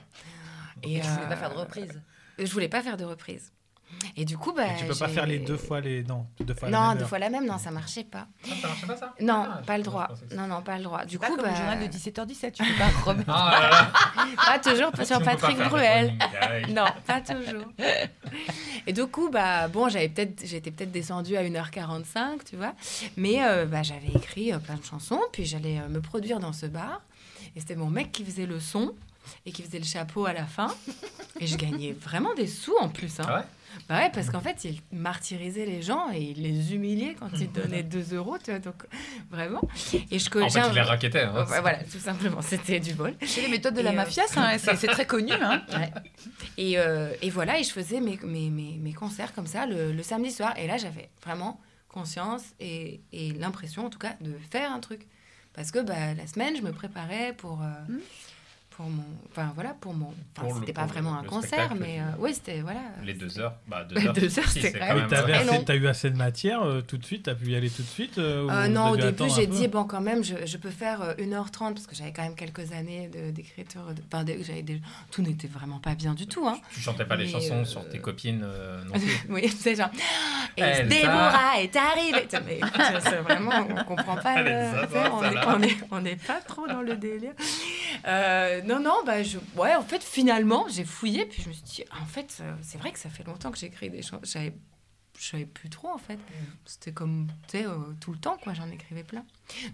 Et 0.83 1.01
tu 1.01 1.09
voulais 1.09 1.25
euh, 1.25 1.29
pas 1.29 1.37
faire 1.37 1.51
de 1.51 1.57
reprise. 1.59 2.03
Je 2.39 2.53
voulais 2.53 2.69
pas 2.69 2.83
faire 2.83 2.97
de 2.99 3.05
reprise. 3.05 3.53
Et 4.17 4.25
du 4.25 4.37
coup, 4.37 4.53
bah. 4.53 4.65
Et 4.67 4.79
tu 4.79 4.85
peux 4.87 4.95
pas 4.95 5.09
faire 5.09 5.27
les 5.27 5.39
deux 5.39 5.57
fois 5.57 5.81
les. 5.81 6.03
Non, 6.05 6.27
deux 6.41 6.55
fois 6.55 6.69
la 6.69 6.79
Non, 6.79 6.89
même 6.89 6.97
deux 6.99 7.03
heure. 7.03 7.09
fois 7.09 7.19
la 7.19 7.31
même, 7.31 7.47
non, 7.47 7.59
ça 7.59 7.71
marchait 7.71 8.05
pas. 8.05 8.27
Ah, 8.45 8.49
ça 8.61 8.69
marchait 8.69 8.87
pas 8.87 8.97
ça? 8.97 9.15
Non, 9.21 9.47
Ah, 9.49 9.63
pas 9.67 9.79
le 9.79 9.85
droit. 9.85 10.09
Non, 10.35 10.47
non, 10.47 10.63
pas 10.63 10.77
le 10.79 10.85
droit. 10.85 11.05
Du 11.05 11.19
coup, 11.19 11.23
pas 11.25 11.29
comme 11.37 11.45
bah, 11.45 11.51
le 11.51 11.57
journal 11.57 11.79
de 11.81 11.87
17h17, 11.97 12.53
tu 12.53 12.63
peux 12.65 12.79
pas 12.79 12.89
remettre. 13.05 13.31
Ah 13.33 13.59
là 13.61 13.71
là, 13.71 13.93
pas 14.47 14.59
toujours 14.59 14.93
tu 14.93 15.05
sur 15.05 15.19
pas 15.21 15.37
Patrick 15.37 15.59
Bruel. 15.69 16.15
Non, 16.69 16.85
pas 17.07 17.21
toujours. 17.21 17.67
Et 18.87 18.93
du 18.93 19.07
coup, 19.07 19.31
bah, 19.31 19.69
bon, 19.69 19.89
j'avais 19.89 20.09
peut-être, 20.09 20.43
j'étais 20.45 20.71
peut-être 20.71 20.93
descendue 20.93 21.37
à 21.37 21.43
1h45, 21.43 22.41
tu 22.49 22.57
vois. 22.57 22.73
Mais 23.17 23.43
euh, 23.45 23.67
bah, 23.67 23.83
j'avais 23.83 24.09
écrit 24.15 24.53
euh, 24.53 24.59
plein 24.59 24.77
de 24.77 24.85
chansons, 24.85 25.21
puis 25.33 25.45
j'allais 25.45 25.79
euh, 25.81 25.89
me 25.89 26.01
produire 26.01 26.39
dans 26.41 26.53
ce 26.53 26.67
bar. 26.67 27.01
Et 27.55 27.61
c'était 27.61 27.77
mon 27.77 27.89
mec 27.91 28.13
qui 28.13 28.25
faisait 28.25 28.47
le 28.47 28.61
son 28.61 28.93
et 29.45 29.53
qui 29.53 29.63
faisait 29.63 29.79
le 29.79 29.85
chapeau 29.85 30.27
à 30.27 30.33
la 30.33 30.45
fin. 30.45 30.69
Et 31.41 31.47
je 31.47 31.57
gagnais 31.57 31.93
vraiment 31.93 32.35
des 32.35 32.47
sous 32.47 32.77
en 32.79 32.89
plus. 32.89 33.19
Hein. 33.21 33.25
Ah 33.29 33.37
ouais? 33.39 33.43
Bah 33.89 33.99
ouais, 33.99 34.11
parce 34.13 34.31
qu'en 34.31 34.41
fait, 34.41 34.65
il 34.65 34.81
martyrisait 34.93 35.67
les 35.67 35.83
gens 35.83 36.11
et 36.13 36.21
il 36.21 36.43
les 36.43 36.75
humiliait 36.75 37.15
quand 37.19 37.29
il 37.39 37.51
donnait 37.53 37.83
2 37.83 38.15
euros, 38.15 38.37
tu 38.43 38.51
vois. 38.51 38.59
Donc, 38.61 38.75
vraiment. 39.31 39.63
Et 40.11 40.19
je 40.19 40.29
En 40.39 40.49
j'ai 40.49 40.51
fait, 40.51 40.61
un- 40.61 40.69
il 40.71 40.75
les 40.75 40.81
raquettait. 40.81 41.23
hein. 41.23 41.45
Ouais, 41.51 41.61
voilà, 41.61 41.79
tout 41.85 41.99
simplement, 41.99 42.43
c'était 42.43 42.81
du 42.81 42.93
vol. 42.95 43.15
C'est 43.25 43.43
les 43.43 43.49
méthodes 43.49 43.75
de 43.75 43.81
Et, 43.81 43.83
la 43.85 43.91
euh, 43.91 43.95
mafia, 43.95 44.27
ça, 44.27 44.43
hein, 44.49 44.59
c'est 44.59 44.77
c'est 44.77 44.87
très 44.89 45.07
connu. 45.07 45.33
Hein. 45.33 45.63
Ouais. 45.77 45.91
Et, 46.59 46.79
euh, 46.79 47.13
et 47.23 47.31
voilà, 47.31 47.59
et 47.59 47.63
je 47.65 47.71
faisais 47.71 48.01
mes, 48.01 48.19
mes, 48.25 48.51
mes, 48.51 48.79
mes 48.79 48.93
concerts 48.93 49.35
comme 49.35 49.47
ça 49.47 49.67
le, 49.67 49.93
le 49.93 50.03
samedi 50.03 50.31
soir. 50.31 50.55
Et 50.59 50.67
là, 50.67 50.77
j'avais 50.79 51.11
vraiment 51.25 51.61
conscience 51.89 52.43
et, 52.61 53.01
et 53.13 53.33
l'impression, 53.33 53.87
en 53.87 53.91
tout 53.91 53.99
cas, 53.99 54.15
de 54.21 54.33
faire 54.51 54.73
un 54.73 54.81
truc. 54.81 55.07
Parce 55.55 55.71
que 55.71 55.79
bah, 55.79 56.15
la 56.15 56.27
semaine, 56.27 56.55
je 56.57 56.63
me 56.63 56.73
préparais 56.73 57.35
pour, 57.37 57.63
euh, 57.63 57.67
Mhm. 57.89 58.01
Pour 58.77 58.91
mon... 58.91 59.05
Enfin, 59.33 59.53
voilà, 59.55 59.75
pour 59.81 59.95
mon... 59.95 60.13
Enfin, 60.37 60.55
c'était 60.61 60.75
pas 60.75 60.85
vraiment 60.85 61.15
un 61.19 61.23
le 61.23 61.29
concert, 61.29 61.75
mais 61.81 61.95
tu- 61.95 62.01
euh, 62.01 62.05
oui, 62.19 62.35
c'était... 62.35 62.61
Voilà. 62.61 62.81
Les 63.03 63.15
deux 63.15 63.39
heures. 63.41 63.55
Bah, 63.67 63.85
deux 63.85 63.95
Les 63.97 64.07
heures. 64.07 64.13
deux 64.13 64.39
heures, 64.39 64.49
c'est 64.51 64.71
quand 64.73 64.95
même. 64.95 65.47
long. 65.47 65.63
t'as 65.65 65.75
eu 65.77 65.87
assez 65.87 66.11
de 66.11 66.17
matière 66.17 66.63
euh, 66.63 66.83
tout 66.83 66.99
de 66.99 67.05
suite? 67.07 67.23
T'as 67.25 67.35
pu 67.35 67.47
y 67.53 67.57
aller 67.57 67.71
tout 67.71 67.81
de 67.83 67.87
suite 67.89 68.19
euh, 68.19 68.47
Euh, 68.51 68.69
non, 68.69 68.91
au 68.91 68.97
début, 68.99 69.31
j'ai 69.35 69.47
dit, 69.47 69.67
bon, 69.69 69.85
quand 69.85 70.03
même, 70.03 70.23
je, 70.23 70.35
je 70.45 70.57
peux 70.59 70.71
faire 70.71 71.01
euh, 71.01 71.15
1h30 71.15 71.73
parce 71.73 71.87
que 71.87 71.95
j'avais 71.95 72.13
quand 72.13 72.23
même 72.23 72.35
quelques 72.35 72.71
années 72.73 73.09
de- 73.09 73.31
d'écriture. 73.31 73.81
Enfin, 74.13 74.25
j'avais 74.43 74.63
des- 74.63 74.83
tout 75.11 75.23
n'était 75.23 75.49
vraiment 75.49 75.79
pas 75.79 75.95
bien 75.95 76.13
du 76.13 76.27
tout. 76.27 76.47
Hein. 76.47 76.59
Tu 76.73 76.81
chantais 76.81 77.07
pas 77.07 77.17
les 77.17 77.29
chansons 77.29 77.61
euh, 77.63 77.65
sur 77.65 77.89
tes 77.89 77.99
copines 77.99 78.43
euh, 78.45 78.85
non 78.85 78.93
plus? 79.01 79.21
oui, 79.31 79.49
c'est 79.49 79.75
genre. 79.75 79.91
Et. 80.59 80.83
Déborah 80.85 81.61
est 81.61 81.75
arrivée. 81.77 82.27
Mais 82.47 82.61
c'est 83.01 83.17
vraiment, 83.21 83.53
on 83.71 83.85
comprend 83.85 84.17
pas. 84.17 84.43
tu 84.45 85.69
on 85.91 86.01
n'est 86.01 86.17
pas 86.17 86.41
trop 86.47 86.67
dans 86.67 86.83
le 86.83 86.97
délire. 86.97 87.33
Non, 88.67 88.81
non, 88.81 88.97
bah, 89.05 89.23
je, 89.23 89.39
ouais, 89.57 89.75
en 89.75 89.83
fait, 89.83 90.03
finalement, 90.03 90.67
j'ai 90.69 90.85
fouillé, 90.85 91.25
puis 91.27 91.43
je 91.43 91.49
me 91.49 91.55
suis 91.55 91.63
dit, 91.63 91.85
en 92.03 92.05
fait, 92.05 92.43
c'est 92.63 92.79
vrai 92.79 92.91
que 92.93 92.99
ça 92.99 93.09
fait 93.09 93.23
longtemps 93.25 93.51
que 93.53 93.59
j'écris 93.59 93.91
des 93.91 94.03
chansons. 94.03 94.21
J'avais, 94.25 94.53
je 95.19 95.25
savais 95.25 95.47
plus 95.47 95.71
trop, 95.71 95.89
en 95.89 95.99
fait. 95.99 96.19
C'était 96.65 96.93
comme, 96.93 97.29
tu 97.49 97.59
sais, 97.59 97.67
euh, 97.67 97.79
tout 98.01 98.13
le 98.13 98.19
temps, 98.19 98.37
quoi, 98.43 98.55
j'en 98.55 98.69
écrivais 98.71 99.05
plein. 99.05 99.25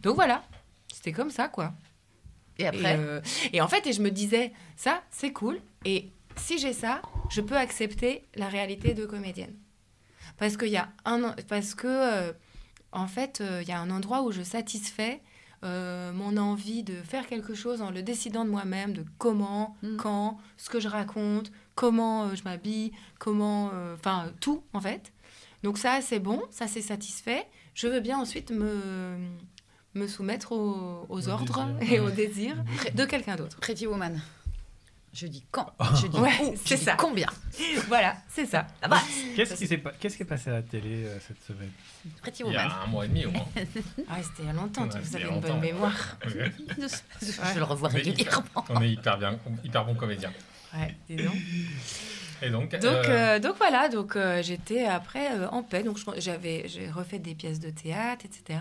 Donc 0.03 0.17
voilà, 0.17 0.45
c'était 0.93 1.13
comme 1.13 1.31
ça, 1.31 1.49
quoi. 1.49 1.73
Et 2.59 2.65
Et, 2.65 2.67
après, 2.67 2.99
euh, 2.99 3.21
et 3.55 3.63
en 3.63 3.69
fait, 3.69 3.87
et 3.87 3.93
je 3.95 4.03
me 4.03 4.11
disais, 4.11 4.53
ça, 4.77 5.03
c'est 5.11 5.33
cool. 5.33 5.59
Et 5.87 6.11
si 6.37 6.59
j'ai 6.59 6.75
ça, 6.75 7.01
je 7.31 7.41
peux 7.41 7.57
accepter 7.57 8.25
la 8.35 8.49
réalité 8.49 8.93
de 8.93 9.07
comédienne. 9.07 9.55
Parce 10.37 10.57
qu'il 10.59 10.69
y 10.69 10.77
a 10.77 10.91
un, 11.07 11.35
parce 11.49 11.75
que, 11.75 11.87
euh, 11.87 12.33
en 12.93 13.07
fait, 13.07 13.43
il 13.63 13.67
y 13.67 13.73
a 13.73 13.81
un 13.81 13.91
endroit 13.91 14.23
où 14.23 14.33
je 14.33 14.43
satisfais 14.43 15.23
euh, 15.65 16.13
mon 16.13 16.37
envie 16.37 16.83
de 16.83 16.95
faire 17.03 17.27
quelque 17.27 17.55
chose 17.55 17.83
en 17.83 17.91
le 17.91 18.03
décidant 18.03 18.45
de 18.45 18.51
moi-même, 18.51 18.93
de 18.93 19.05
comment, 19.19 19.77
Mm. 19.83 19.97
quand, 19.97 20.39
ce 20.57 20.69
que 20.71 20.81
je 20.81 20.89
raconte, 20.89 21.53
comment 21.75 22.25
euh, 22.25 22.35
je 22.35 22.43
m'habille, 22.45 22.93
comment, 23.19 23.71
euh, 23.73 23.95
enfin, 23.95 24.33
tout, 24.41 24.63
en 24.73 24.81
fait. 24.81 25.13
Donc 25.63 25.79
ça, 25.79 26.01
c'est 26.01 26.19
bon, 26.19 26.43
ça, 26.51 26.67
c'est 26.67 26.83
satisfait. 26.83 27.47
Je 27.75 27.87
veux 27.87 28.01
bien 28.01 28.19
ensuite 28.19 28.51
me, 28.51 29.17
me 29.95 30.07
soumettre 30.09 30.53
aux, 30.53 31.07
aux 31.09 31.29
Au 31.29 31.29
ordres 31.29 31.67
désir. 31.79 31.93
et 31.93 32.01
aux 32.01 32.11
désirs 32.11 32.65
de 32.95 33.05
quelqu'un 33.05 33.37
d'autre. 33.37 33.59
Pretty 33.61 33.87
Woman. 33.87 34.21
Je 35.13 35.27
dis 35.27 35.45
quand 35.51 35.71
Je 36.01 36.07
dis 36.07 36.19
Ouais, 36.19 36.31
où 36.43 36.55
c'est 36.57 36.75
Je 36.77 36.81
dis 36.81 36.85
ça. 36.85 36.95
combien 36.97 37.27
Voilà, 37.89 38.17
c'est 38.29 38.47
ça. 38.47 38.67
La 38.81 38.89
base 38.89 39.03
Qu'est-ce 39.37 39.55
qui 39.55 39.67
s'est 39.67 39.77
pas- 39.79 39.93
qu'est-ce 40.01 40.17
qui 40.17 40.23
est 40.23 40.27
passé 40.27 40.49
à 40.51 40.55
la 40.55 40.63
télé 40.63 41.05
euh, 41.05 41.19
cette 41.27 41.43
semaine? 41.45 41.71
Pretty 42.23 42.43
Il 42.43 42.47
y 42.53 42.57
Woman. 42.57 42.69
a 42.71 42.83
un 42.83 42.87
mois 42.87 43.05
et 43.05 43.09
demi 43.09 43.27
au 43.27 43.31
moins. 43.31 43.47
Ah, 44.09 44.17
ouais, 44.17 44.23
c'était 44.23 44.43
il 44.43 44.47
y 44.47 44.49
a 44.49 44.53
longtemps, 44.55 44.83
Ouais, 44.89 45.01
vous 45.03 45.17
avez 45.17 45.25
une 45.29 45.41
bonne 45.41 45.61
mémoire. 45.61 46.17
Ouais. 46.27 46.51
Je 46.79 47.59
le 47.59 47.65
revois 47.65 47.89
régulièrement. 47.91 48.65
On 48.71 48.81
est 48.83 48.91
hyper 48.91 49.19
bien, 49.19 49.39
hyper 49.65 49.85
bon 49.85 49.95
comédien. 49.95 50.33
Ouais, 50.75 50.95
dis 51.09 51.17
donc. 51.17 51.35
Et 52.45 52.51
donc, 52.51 52.71
Donc, 52.73 52.83
euh, 52.83 53.37
euh, 53.37 53.39
donc 53.39 53.57
voilà, 53.59 53.89
donc 53.89 54.17
euh, 54.17 54.43
j'étais 54.43 54.85
après 54.85 55.31
euh, 55.37 55.49
en 55.51 55.63
paix. 55.63 55.83
Donc 55.85 55.99
j'avais, 56.19 56.67
j'ai 56.69 56.91
refait 56.91 57.19
des 57.21 57.35
pièces 57.37 57.61
de 57.61 57.71
théâtre, 57.71 58.25
etc. 58.25 58.59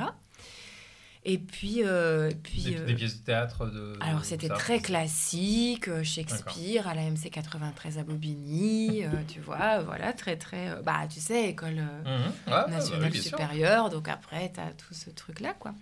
Et 1.24 1.38
puis, 1.38 1.84
euh, 1.84 2.32
puis 2.41 2.63
des, 2.63 2.78
euh, 2.78 2.86
des 2.88 2.95
pièces 2.95 3.19
de 3.19 3.26
théâtre 3.26 3.67
de. 3.67 3.93
alors 4.01 4.26
c'était 4.26 4.49
très 4.49 4.80
classique, 4.80 5.88
euh, 5.88 6.03
Shakespeare 6.03 6.88
à 6.88 6.95
la 6.95 7.03
MC 7.03 7.30
93 7.30 7.99
à 7.99 8.03
Bobigny, 8.03 9.05
euh, 9.05 9.09
tu 9.28 9.39
vois, 9.39 9.82
voilà, 9.82 10.13
très 10.13 10.36
très, 10.36 10.69
euh, 10.69 10.82
bah 10.82 11.01
tu 11.07 11.19
sais, 11.19 11.49
école. 11.49 11.76
Ouais, 11.76 12.11
ouais, 12.11 12.22
bah 12.47 12.67
nationale 12.69 13.03
oui, 13.03 13.09
bien 13.11 13.22
sûr. 13.22 13.30
supérieure. 13.38 13.89
Donc 13.91 14.07
après, 14.09 14.51
t'as 14.51 14.72
tout 14.72 14.95
ce 14.95 15.11
truc 15.11 15.41
là, 15.41 15.53
quoi. 15.59 15.76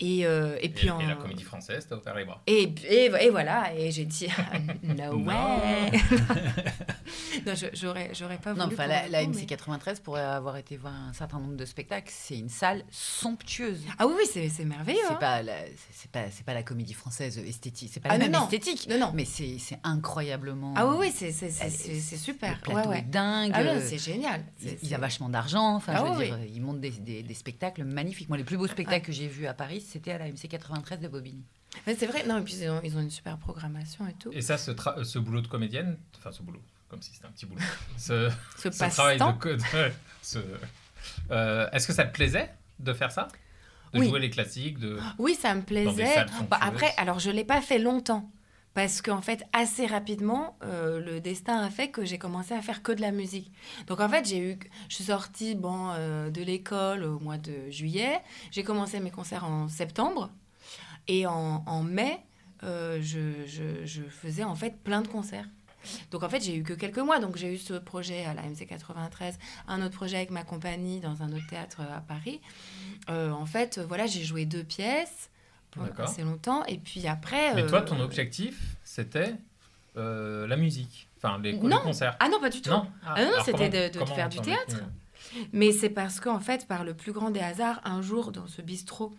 Et, 0.00 0.26
euh, 0.26 0.56
et 0.60 0.68
puis 0.70 0.88
Et, 0.88 0.90
en 0.90 0.98
et 0.98 1.06
la 1.06 1.14
comédie 1.14 1.44
française, 1.44 1.86
t'as 1.88 1.94
ouvert 1.96 2.16
les 2.16 2.24
bras. 2.24 2.42
Et, 2.48 2.62
et, 2.88 3.04
et 3.26 3.30
voilà, 3.30 3.72
et 3.76 3.92
j'ai 3.92 4.06
dit 4.06 4.26
no 4.82 4.94
Non. 5.18 5.24
way. 5.26 5.92
non, 7.46 7.52
j'aurais, 7.74 8.10
j'aurais 8.14 8.38
pas 8.38 8.54
Non, 8.54 8.64
voulu. 8.64 8.74
enfin, 8.74 8.84
pour 8.84 8.92
la, 8.92 9.08
la 9.08 9.24
coup, 9.24 9.30
MC 9.30 9.36
mais- 9.40 9.46
93, 9.46 10.00
pour 10.00 10.16
avoir 10.16 10.56
été 10.56 10.76
voir 10.76 10.92
un 10.94 11.12
certain 11.12 11.38
nombre 11.38 11.56
de 11.56 11.64
spectacles, 11.64 12.10
c'est 12.12 12.38
une 12.38 12.48
salle 12.48 12.82
somptueuse. 12.90 13.82
Ah 13.98 14.06
oui, 14.06 14.14
oui, 14.18 14.24
c'est, 14.32 14.48
c'est 14.64 14.76
merveilleux. 14.76 14.98
C'est 15.06 15.14
hein. 15.14 15.18
pas, 15.20 15.42
la- 15.42 15.52
c'est- 15.92 16.10
pas, 16.10 16.30
c'est 16.30 16.44
pas 16.44 16.54
la 16.54 16.62
comédie 16.62 16.92
française 16.94 17.38
esthétique. 17.38 17.90
C'est 17.92 18.00
pas 18.00 18.08
Ah 18.10 18.18
la 18.18 18.24
non, 18.26 18.30
même 18.30 18.40
non. 18.40 18.44
esthétique. 18.48 18.88
Non, 18.88 18.98
non. 18.98 19.12
Mais 19.14 19.24
c'est 19.24 19.58
c'est 19.58 19.78
incroyablement. 19.84 20.74
Ah 20.76 20.86
oui, 20.86 20.96
oui, 21.00 21.12
c'est 21.14 21.32
c'est- 21.32 21.50
c'est- 21.50 21.64
Elle- 21.66 21.70
c'est- 21.72 22.00
c'est 22.00 22.16
super. 22.16 22.52
Le 22.54 22.60
plateau 22.60 22.78
Ouais, 22.80 22.86
ouais. 22.94 22.98
est 23.00 23.02
dingue. 23.10 23.50
Ah 23.54 23.64
non, 23.64 23.70
euh, 23.76 23.80
c'est 23.84 23.98
génial. 23.98 24.44
Ils 24.62 24.76
c'est- 24.82 24.94
ont 24.96 24.98
vachement 24.98 25.28
d'argent. 25.28 25.74
Enfin, 25.76 25.92
Ah 25.96 26.04
je 26.06 26.12
veux 26.12 26.18
oui, 26.18 26.24
dire, 26.26 26.38
ils 26.54 26.60
montent 26.62 26.80
des, 26.80 26.90
des- 26.90 27.22
des 27.22 27.34
spectacles 27.34 27.84
magnifiques. 27.84 28.28
Moi, 28.28 28.38
les 28.38 28.44
plus 28.44 28.56
beaux 28.56 28.66
spectacles 28.66 29.06
que 29.06 29.12
j'ai 29.12 29.28
vus 29.28 29.46
à 29.46 29.54
Paris, 29.54 29.80
c'était 29.86 30.12
à 30.12 30.18
la 30.18 30.26
MC 30.28 30.48
93 30.48 31.00
de 31.00 31.08
Bobigny. 31.08 31.44
Mais 31.86 31.96
c'est 31.96 32.06
vrai, 32.06 32.24
non, 32.26 32.38
et 32.38 32.42
puis 32.42 32.54
ils 32.54 32.70
ont, 32.70 32.80
ils 32.84 32.96
ont 32.96 33.00
une 33.00 33.10
super 33.10 33.36
programmation 33.36 34.06
et 34.06 34.12
tout. 34.14 34.30
Et 34.32 34.40
ça, 34.42 34.58
ce, 34.58 34.70
tra- 34.70 35.02
ce 35.02 35.18
boulot 35.18 35.40
de 35.40 35.48
comédienne, 35.48 35.98
enfin 36.16 36.30
ce 36.30 36.40
boulot, 36.42 36.62
comme 36.88 37.02
si 37.02 37.12
c'était 37.12 37.26
un 37.26 37.30
petit 37.32 37.46
boulot, 37.46 37.60
ce, 37.98 38.30
Ce 38.56 38.70
ce 38.70 38.78
travail 38.90 39.18
de 39.18 39.24
passe-temps. 39.24 39.38
co- 39.38 39.56
de- 39.56 39.92
ce- 40.22 40.38
euh, 41.32 41.68
Est-ce 41.72 41.86
que 41.88 41.92
ça 41.92 42.04
te 42.04 42.12
plaisait 42.14 42.48
de 42.78 42.92
faire 42.92 43.10
ça? 43.10 43.26
De 43.94 44.00
Oui. 44.00 44.08
jouer 44.08 44.20
les 44.20 44.30
classiques 44.30 44.78
de... 44.78 44.98
Oui, 45.18 45.34
ça 45.34 45.54
me 45.54 45.62
plaisait. 45.62 46.26
Bah, 46.50 46.58
après, 46.60 46.92
alors 46.98 47.18
je 47.20 47.30
l'ai 47.30 47.44
pas 47.44 47.60
fait 47.60 47.78
longtemps. 47.78 48.30
Parce 48.74 49.02
qu'en 49.02 49.22
fait, 49.22 49.44
assez 49.52 49.86
rapidement, 49.86 50.56
euh, 50.64 51.00
le 51.00 51.20
destin 51.20 51.60
a 51.60 51.70
fait 51.70 51.88
que 51.90 52.04
j'ai 52.04 52.18
commencé 52.18 52.54
à 52.54 52.60
faire 52.60 52.82
que 52.82 52.90
de 52.90 53.00
la 53.00 53.12
musique. 53.12 53.52
Donc 53.86 54.00
en 54.00 54.08
fait, 54.08 54.26
j'ai 54.28 54.38
eu, 54.38 54.58
je 54.88 54.96
suis 54.96 55.04
sortie 55.04 55.54
bon, 55.54 55.90
euh, 55.92 56.28
de 56.30 56.42
l'école 56.42 57.04
au 57.04 57.20
mois 57.20 57.38
de 57.38 57.70
juillet. 57.70 58.20
J'ai 58.50 58.64
commencé 58.64 58.98
mes 58.98 59.12
concerts 59.12 59.44
en 59.44 59.68
septembre. 59.68 60.30
Et 61.06 61.24
en, 61.26 61.62
en 61.66 61.82
mai, 61.84 62.18
euh, 62.64 62.98
je, 63.00 63.46
je- 63.46 63.84
je 63.84 64.02
faisais 64.02 64.42
en 64.42 64.56
fait 64.56 64.76
plein 64.82 65.02
de 65.02 65.08
concerts. 65.08 65.46
Donc 66.10 66.22
en 66.22 66.28
fait, 66.28 66.40
j'ai 66.42 66.56
eu 66.56 66.62
que 66.62 66.72
quelques 66.74 66.98
mois. 66.98 67.18
Donc 67.18 67.36
j'ai 67.36 67.52
eu 67.54 67.58
ce 67.58 67.74
projet 67.74 68.24
à 68.24 68.34
la 68.34 68.42
MC 68.42 68.66
93, 68.66 69.38
un 69.68 69.82
autre 69.82 69.94
projet 69.96 70.16
avec 70.16 70.30
ma 70.30 70.42
compagnie 70.44 71.00
dans 71.00 71.22
un 71.22 71.32
autre 71.32 71.46
théâtre 71.48 71.80
à 71.82 72.00
Paris. 72.00 72.40
Euh, 73.10 73.30
en 73.30 73.46
fait, 73.46 73.78
euh, 73.78 73.84
voilà, 73.86 74.06
j'ai 74.06 74.24
joué 74.24 74.44
deux 74.46 74.64
pièces 74.64 75.30
pendant 75.70 75.90
assez 75.98 76.22
longtemps. 76.22 76.64
Et 76.66 76.78
puis 76.78 77.06
après. 77.06 77.54
Mais 77.54 77.66
toi, 77.66 77.80
euh, 77.80 77.84
ton 77.84 78.00
objectif, 78.00 78.76
c'était 78.84 79.34
euh, 79.96 80.46
la 80.46 80.56
musique, 80.56 81.08
enfin 81.18 81.38
les, 81.42 81.52
les 81.52 81.58
Non. 81.58 81.78
concerts. 81.80 82.16
Ah 82.20 82.28
non, 82.28 82.40
pas 82.40 82.50
du 82.50 82.60
tout. 82.60 82.70
Non, 82.70 82.86
Ah 83.06 83.22
non, 83.22 83.28
alors 83.32 83.44
c'était 83.44 83.68
de- 83.90 83.98
de 84.00 84.04
faire 84.06 84.28
du 84.28 84.38
théâtre. 84.40 84.76
Mais 85.52 85.72
c'est 85.72 85.88
parce 85.90 86.20
qu'en 86.20 86.38
fait, 86.40 86.66
par 86.68 86.84
le 86.84 86.94
plus 86.94 87.12
grand 87.12 87.30
des 87.30 87.40
hasards, 87.40 87.80
un 87.84 88.02
jour, 88.02 88.30
dans 88.30 88.46
ce 88.46 88.62
bistrot, 88.62 89.12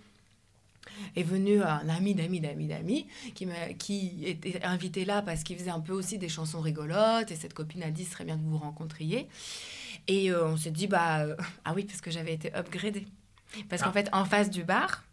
est 1.15 1.23
venu 1.23 1.61
un 1.61 1.87
ami 1.89 2.15
d'amis 2.15 2.39
d'amis 2.39 2.67
d'amis 2.67 3.07
qui, 3.33 3.47
qui 3.79 4.23
était 4.25 4.63
invité 4.63 5.05
là 5.05 5.21
parce 5.21 5.43
qu'il 5.43 5.57
faisait 5.57 5.69
un 5.71 5.79
peu 5.79 5.93
aussi 5.93 6.17
des 6.17 6.29
chansons 6.29 6.61
rigolotes 6.61 7.31
et 7.31 7.35
cette 7.35 7.53
copine 7.53 7.83
a 7.83 7.91
dit 7.91 8.05
ce 8.05 8.11
serait 8.11 8.25
bien 8.25 8.37
que 8.37 8.41
vous 8.43 8.51
vous 8.51 8.57
rencontriez. 8.57 9.27
Et 10.07 10.31
euh, 10.31 10.47
on 10.47 10.57
s'est 10.57 10.71
dit, 10.71 10.87
bah, 10.87 11.21
euh, 11.21 11.35
ah 11.63 11.73
oui, 11.75 11.83
parce 11.85 12.01
que 12.01 12.11
j'avais 12.11 12.33
été 12.33 12.53
upgradée. 12.55 13.07
Parce 13.69 13.81
qu'en 13.81 13.89
Ah. 13.89 13.93
fait, 13.93 14.09
en 14.13 14.23
face 14.25 14.49
du 14.51 14.63
bar, 14.63 15.03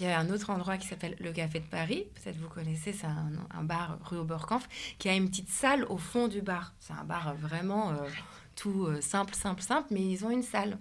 il 0.00 0.06
y 0.06 0.10
a 0.10 0.18
un 0.18 0.28
autre 0.30 0.50
endroit 0.50 0.76
qui 0.76 0.86
s'appelle 0.86 1.16
le 1.20 1.32
Café 1.32 1.60
de 1.60 1.64
Paris. 1.66 2.04
Peut-être 2.14 2.36
vous 2.36 2.48
connaissez, 2.48 2.92
c'est 2.92 3.06
un, 3.06 3.30
un 3.54 3.62
bar 3.64 3.98
rue 4.04 4.18
Oberkampf 4.18 4.68
qui 4.98 5.08
a 5.08 5.14
une 5.14 5.28
petite 5.30 5.48
salle 5.48 5.84
au 5.84 5.96
fond 5.96 6.28
du 6.28 6.42
bar. 6.42 6.74
C'est 6.80 6.92
un 6.92 7.04
bar 7.04 7.34
vraiment 7.36 7.90
euh, 7.92 7.94
tout 8.56 8.88
simple, 9.00 9.34
simple, 9.34 9.62
simple, 9.62 9.88
mais 9.90 10.02
ils 10.02 10.24
ont 10.24 10.30
une 10.30 10.42
salle. 10.42 10.78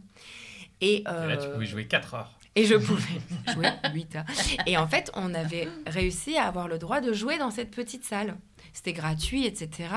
Et, 0.81 0.97
Et 1.01 1.03
là, 1.03 1.37
tu 1.37 1.47
pouvais 1.49 1.65
jouer 1.65 1.87
4 1.87 2.13
heures. 2.15 2.31
Et 2.55 2.65
je 2.65 2.75
pouvais 2.75 3.21
jouer 3.53 3.67
8 3.93 4.15
heures. 4.17 4.25
Et 4.65 4.77
en 4.77 4.87
fait, 4.87 5.11
on 5.15 5.33
avait 5.33 5.67
réussi 5.87 6.37
à 6.37 6.45
avoir 6.45 6.67
le 6.67 6.77
droit 6.77 7.01
de 7.01 7.13
jouer 7.13 7.37
dans 7.37 7.51
cette 7.51 7.71
petite 7.71 8.03
salle. 8.03 8.37
C'était 8.73 8.93
gratuit, 8.93 9.45
etc. 9.45 9.89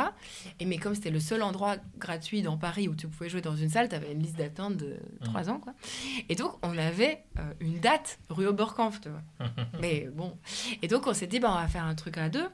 Et 0.59 0.65
mais 0.65 0.79
comme 0.79 0.95
c'était 0.95 1.11
le 1.11 1.21
seul 1.21 1.43
endroit 1.43 1.77
gratuit 1.99 2.43
dans 2.43 2.57
Paris 2.57 2.89
où 2.89 2.95
tu 2.95 3.07
pouvais 3.07 3.29
jouer 3.29 3.41
dans 3.41 3.57
une 3.57 3.69
salle, 3.69 3.89
tu 3.89 3.95
avais 3.95 4.13
une 4.13 4.21
liste 4.21 4.37
d'attente 4.37 4.77
de 4.77 4.97
3 5.25 5.51
ans. 5.51 5.59
Quoi. 5.59 5.75
Et 6.29 6.35
donc, 6.35 6.55
on 6.63 6.77
avait 6.77 7.25
euh, 7.39 7.53
une 7.61 7.79
date 7.79 8.19
rue 8.29 8.47
Oberkampf, 8.47 9.01
tu 9.01 9.09
vois. 9.09 9.49
mais 9.81 10.09
bon. 10.13 10.37
Et 10.83 10.89
donc, 10.89 11.07
on 11.07 11.15
s'est 11.15 11.27
dit, 11.27 11.41
bah, 11.41 11.53
on 11.53 11.61
va 11.61 11.69
faire 11.69 11.85
un 11.85 11.95
truc 11.95 12.19
à 12.19 12.29
deux. 12.29 12.49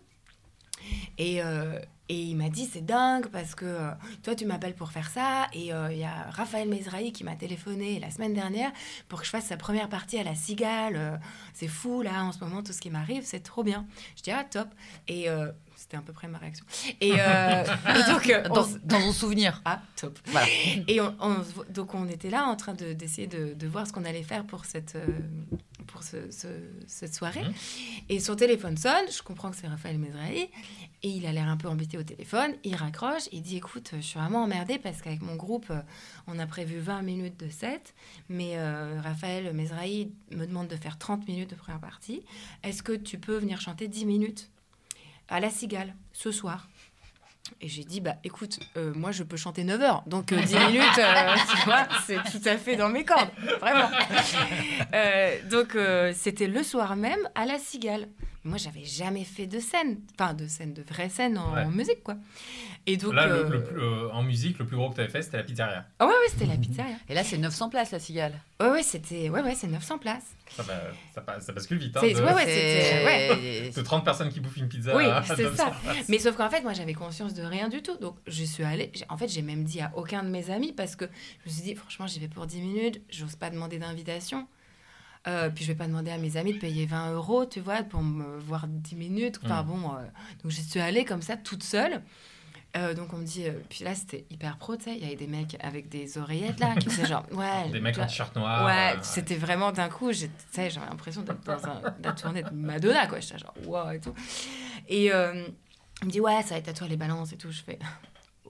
Et, 1.18 1.42
euh, 1.42 1.78
et 2.11 2.14
il 2.14 2.36
m'a 2.36 2.48
dit, 2.48 2.66
c'est 2.66 2.84
dingue 2.84 3.28
parce 3.28 3.54
que 3.54 3.64
euh, 3.64 3.90
toi, 4.24 4.34
tu 4.34 4.44
m'appelles 4.44 4.74
pour 4.74 4.90
faire 4.90 5.08
ça. 5.08 5.46
Et 5.52 5.72
euh, 5.72 5.92
il 5.92 5.98
y 5.98 6.04
a 6.04 6.28
Raphaël 6.30 6.68
Mezrahi 6.68 7.12
qui 7.12 7.22
m'a 7.22 7.36
téléphoné 7.36 8.00
la 8.00 8.11
semaine 8.11 8.34
dernière 8.34 8.72
pour 9.06 9.20
que 9.20 9.26
je 9.26 9.30
fasse 9.30 9.46
sa 9.46 9.56
première 9.56 9.88
partie 9.88 10.18
à 10.18 10.24
la 10.24 10.34
Cigale. 10.34 10.96
Euh, 10.96 11.16
c'est 11.54 11.68
fou, 11.68 12.02
là, 12.02 12.24
en 12.24 12.32
ce 12.32 12.40
moment, 12.40 12.64
tout 12.64 12.72
ce 12.72 12.80
qui 12.80 12.90
m'arrive, 12.90 13.22
c'est 13.24 13.44
trop 13.44 13.62
bien. 13.62 13.86
Je 14.16 14.22
dis, 14.24 14.32
ah, 14.32 14.42
top. 14.42 14.66
Et 15.06 15.28
c'était 15.91 15.97
à 16.01 16.03
peu 16.03 16.12
près 16.12 16.28
ma 16.28 16.38
réaction. 16.38 16.64
Et, 17.01 17.14
euh, 17.18 17.64
et 17.99 18.11
donc, 18.12 18.30
euh, 18.30 18.49
Dans, 18.49 18.66
dans 18.84 19.01
mon 19.01 19.12
souvenir. 19.12 19.61
ah, 19.64 19.82
top. 19.97 20.18
Voilà. 20.26 20.47
Et 20.86 21.01
on, 21.01 21.14
on 21.20 21.36
donc 21.70 21.95
on 21.95 22.09
était 22.09 22.30
là 22.30 22.45
en 22.47 22.55
train 22.55 22.74
de- 22.74 22.93
d'essayer 22.93 23.26
de, 23.26 23.55
de 23.55 23.66
voir 23.66 23.86
ce 23.88 23.93
qu'on 23.93 24.05
allait 24.05 24.22
faire 24.22 24.45
pour 24.45 24.66
cette, 24.66 24.95
euh, 24.95 25.07
pour 25.88 26.05
ce- 26.05 26.30
ce- 26.30 26.47
cette 26.86 27.12
soirée. 27.14 27.43
Mhm. 27.43 27.53
Et 28.09 28.20
son 28.20 28.36
téléphone 28.36 28.76
sonne, 28.76 29.05
je 29.12 29.20
comprends 29.22 29.51
que 29.51 29.57
c'est 29.57 29.66
Raphaël 29.66 29.99
Mezrahi, 29.99 30.49
et 31.03 31.09
il 31.09 31.26
a 31.26 31.32
l'air 31.32 31.49
un 31.49 31.57
peu 31.57 31.66
embêté 31.66 31.99
au 31.99 32.05
téléphone. 32.05 32.53
Il 32.62 32.76
raccroche, 32.76 33.24
il 33.32 33.43
dit 33.43 33.57
écoute, 33.57 33.91
je 33.97 34.01
suis 34.01 34.18
vraiment 34.18 34.45
emmerdé 34.45 34.78
parce 34.78 35.03
qu'avec 35.03 35.22
mon 35.22 35.34
groupe, 35.34 35.72
on 36.28 36.38
a 36.38 36.47
prévu 36.47 36.78
20 36.78 37.03
minutes 37.03 37.41
de 37.41 37.49
set, 37.51 37.95
mais 38.28 38.53
euh, 38.59 39.01
Raphaël 39.03 39.53
Mezrahi 39.55 40.12
me 40.30 40.47
demande 40.47 40.68
de 40.68 40.76
faire 40.76 40.99
30 40.99 41.26
minutes 41.26 41.51
de 41.51 41.57
première 41.57 41.80
partie. 41.80 42.22
Est-ce 42.62 42.84
que 42.84 42.93
tu 42.93 43.18
peux 43.18 43.38
venir 43.38 43.61
chanter 43.61 43.88
10 43.88 44.07
minutes? 44.07 44.51
À 45.31 45.41
la 45.41 45.51
Cigale 45.51 45.95
ce 46.12 46.31
soir 46.31 46.68
et 47.61 47.68
j'ai 47.68 47.85
dit, 47.85 48.01
bah 48.01 48.14
écoute, 48.24 48.59
euh, 48.76 48.93
moi 48.95 49.12
je 49.12 49.22
peux 49.22 49.37
chanter 49.37 49.64
9 49.64 49.81
heures, 49.83 50.03
donc 50.07 50.33
euh, 50.33 50.41
10 50.41 50.55
minutes, 50.66 50.99
euh, 50.99 51.35
tu 51.51 51.64
vois, 51.64 51.87
c'est 52.07 52.22
tout 52.31 52.47
à 52.49 52.57
fait 52.57 52.76
dans 52.76 52.89
mes 52.89 53.05
cordes, 53.05 53.31
vraiment. 53.61 53.91
Euh, 54.95 55.37
donc 55.51 55.76
c'était 56.14 56.47
le 56.47 56.62
soir 56.62 56.97
même 56.97 57.28
à 57.35 57.47
la 57.47 57.59
Cigale. 57.59 58.09
Moi 58.43 58.57
j'avais 58.57 58.84
jamais 58.84 59.24
fait 59.24 59.47
de 59.47 59.61
scène, 59.61 60.01
enfin 60.18 60.32
de 60.32 60.47
scène, 60.47 60.72
de 60.72 60.82
vraie 60.82 61.11
scène 61.11 61.36
en, 61.36 61.53
Ouais. 61.55 61.66
musique 61.66 62.03
quoi. 62.03 62.16
Et 62.86 62.97
donc. 62.97 63.12
Là, 63.12 63.26
le- 63.26 63.34
euh, 63.34 63.49
le 63.51 63.62
plus- 63.64 63.78
euh, 63.78 64.09
en 64.12 64.22
musique, 64.22 64.59
le 64.59 64.64
plus 64.66 64.78
gros 64.78 64.88
que 64.88 64.95
tu 64.95 65.01
avais 65.03 65.11
fait, 65.11 65.20
c'était 65.20 65.36
la 65.36 65.43
pizzeria. 65.43 65.84
Ah 65.99 66.07
ouais, 66.07 66.12
ouais, 66.12 66.28
c'était 66.30 66.47
la 66.47 66.57
pizzeria. 66.57 66.97
Et 67.11 67.14
là, 67.14 67.22
c'est 67.22 67.36
900 67.36 67.68
places, 67.68 67.91
la 67.91 67.99
cigale. 67.99 68.41
Ouais, 68.59 68.70
ouais, 68.70 68.82
c'était. 68.82 69.28
Ouais, 69.28 69.43
ouais, 69.43 69.55
c'est 69.55 69.66
900 69.66 69.99
places. 69.99 70.24
Ça, 70.57 70.62
va- 70.62 70.80
ça, 71.14 71.41
ça 71.41 71.53
bascule 71.53 71.76
vite. 71.78 71.95
Hein, 71.99 72.01
C'est- 72.03 72.14
de, 72.14 72.20
ouais, 72.22 72.32
ouais, 72.32 72.47
c'était- 72.47 73.05
ouais. 73.66 73.70
de 73.76 73.82
30 73.82 74.05
personnes 74.07 74.30
qui 74.30 74.41
bouffent 74.41 74.57
une 74.57 74.68
pizza. 74.68 74.97
Oui, 74.97 75.05
c'est 75.26 75.43
900 75.43 75.57
ça. 75.57 75.72
Mais 76.09 76.18
sauf 76.18 76.34
qu'en 76.36 76.49
fait, 76.49 76.62
moi, 76.62 76.72
j'avais 76.72 76.95
conscience 76.95 77.34
de 77.34 77.43
rien 77.43 77.68
du 77.68 77.82
tout. 77.82 77.99
Donc, 77.99 78.16
je 78.26 78.43
suis 78.45 78.64
allée. 78.64 78.91
En 79.11 79.18
fait, 79.18 79.28
j'ai 79.28 79.43
même 79.43 79.64
dit 79.64 79.82
à 79.82 79.93
aucun 79.97 80.22
de 80.22 80.28
mes 80.30 80.49
amis 80.51 80.72
parce 80.72 80.97
que 80.97 81.05
je 81.45 81.51
me 81.51 81.55
suis 81.55 81.62
dit, 81.62 81.74
franchement, 81.74 82.07
j'y 82.07 82.20
vais 82.20 82.28
pour 82.28 82.47
10 82.47 82.62
minutes. 82.62 83.03
J'ose 83.11 83.36
pas 83.36 83.51
demander 83.51 83.78
d'invitation. 83.78 84.49
Euh, 85.26 85.50
puis, 85.50 85.64
je 85.64 85.72
vais 85.72 85.76
pas 85.76 85.86
demander 85.86 86.10
à 86.10 86.16
mes 86.18 86.36
amis 86.38 86.54
de 86.54 86.58
payer 86.58 86.86
20 86.86 87.12
euros, 87.12 87.44
tu 87.44 87.60
vois, 87.60 87.82
pour 87.82 88.02
me 88.02 88.38
voir 88.38 88.66
10 88.66 88.94
minutes. 88.96 89.38
Enfin, 89.44 89.62
Mm. 89.62 89.66
bon. 89.66 89.90
euh, 89.94 89.98
donc, 90.42 90.50
je 90.52 90.60
suis 90.62 90.80
allée 90.80 91.04
comme 91.04 91.20
ça, 91.22 91.36
toute 91.36 91.62
seule. 91.62 92.00
Euh, 92.76 92.94
donc, 92.94 93.12
on 93.12 93.18
me 93.18 93.24
dit. 93.24 93.44
puis 93.68 93.84
là, 93.84 93.94
c'était 93.94 94.24
hyper 94.30 94.56
pro, 94.56 94.76
tu 94.76 94.84
sais. 94.84 94.94
Il 94.96 95.02
y 95.02 95.04
avait 95.04 95.16
des 95.16 95.26
mecs 95.26 95.56
avec 95.60 95.88
des 95.88 96.16
oreillettes 96.18 96.58
là 96.60 96.74
qui 96.76 96.88
faisaient 96.88 97.06
genre. 97.06 97.26
Ouais. 97.32 97.68
Des 97.70 97.80
mecs 97.80 97.98
en 97.98 98.06
t-shirt 98.06 98.34
noir. 98.36 98.64
Ouais, 98.64 98.96
c'était 99.02 99.34
vraiment 99.36 99.72
d'un 99.72 99.88
coup, 99.88 100.10
tu 100.12 100.28
sais, 100.52 100.70
j'avais 100.70 100.86
l'impression 100.86 101.22
d'être 101.22 101.44
dans 101.44 101.66
un, 101.66 101.82
la 102.02 102.12
tournée 102.12 102.42
de 102.44 102.50
Madonna, 102.50 103.06
quoi. 103.08 103.18
J'étais 103.20 103.38
genre, 103.38 103.54
wow, 103.66 103.90
et 103.90 104.00
tout. 104.00 104.14
Et 104.88 105.06
il 105.06 106.06
me 106.06 106.10
dit, 106.10 106.20
ouais, 106.20 106.40
ça 106.42 106.50
va 106.50 106.56
être 106.58 106.68
à 106.68 106.72
toi 106.72 106.86
les 106.88 106.96
balances 106.96 107.32
et 107.32 107.36
tout. 107.36 107.50
Je 107.50 107.60
fais, 107.62 107.78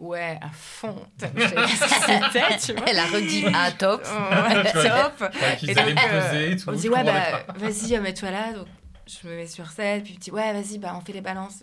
ouais, 0.00 0.38
à 0.40 0.50
fond. 0.50 0.96
Je 1.36 1.46
sais 1.46 1.54
pas 1.54 1.68
ce 1.68 1.80
que 1.80 2.32
c'était, 2.32 2.58
tu 2.58 2.72
vois. 2.72 2.88
Elle 2.88 2.98
a 2.98 3.06
redit 3.06 3.46
ah 3.54 3.70
top. 3.78 4.02
Ouais, 4.04 4.72
top. 4.72 5.32
Et 5.62 5.74
donc, 5.74 5.86
me 5.86 5.90
euh, 5.90 6.30
peser 6.30 6.52
et 6.52 6.56
tout. 6.56 6.68
On 6.68 6.72
je 6.72 6.78
dit, 6.78 6.88
ouais, 6.88 7.04
bah, 7.04 7.44
vas-y, 7.54 7.98
mets-toi 8.00 8.30
là. 8.30 8.52
Donc, 8.52 8.66
je 9.06 9.28
me 9.28 9.36
mets 9.36 9.46
sur 9.46 9.70
scène, 9.70 10.02
puis 10.02 10.14
il 10.14 10.16
me 10.16 10.20
dit, 10.20 10.30
ouais, 10.30 10.52
vas-y, 10.52 10.78
bah, 10.78 10.96
on 10.96 11.04
fait 11.04 11.12
les 11.12 11.20
balances. 11.20 11.62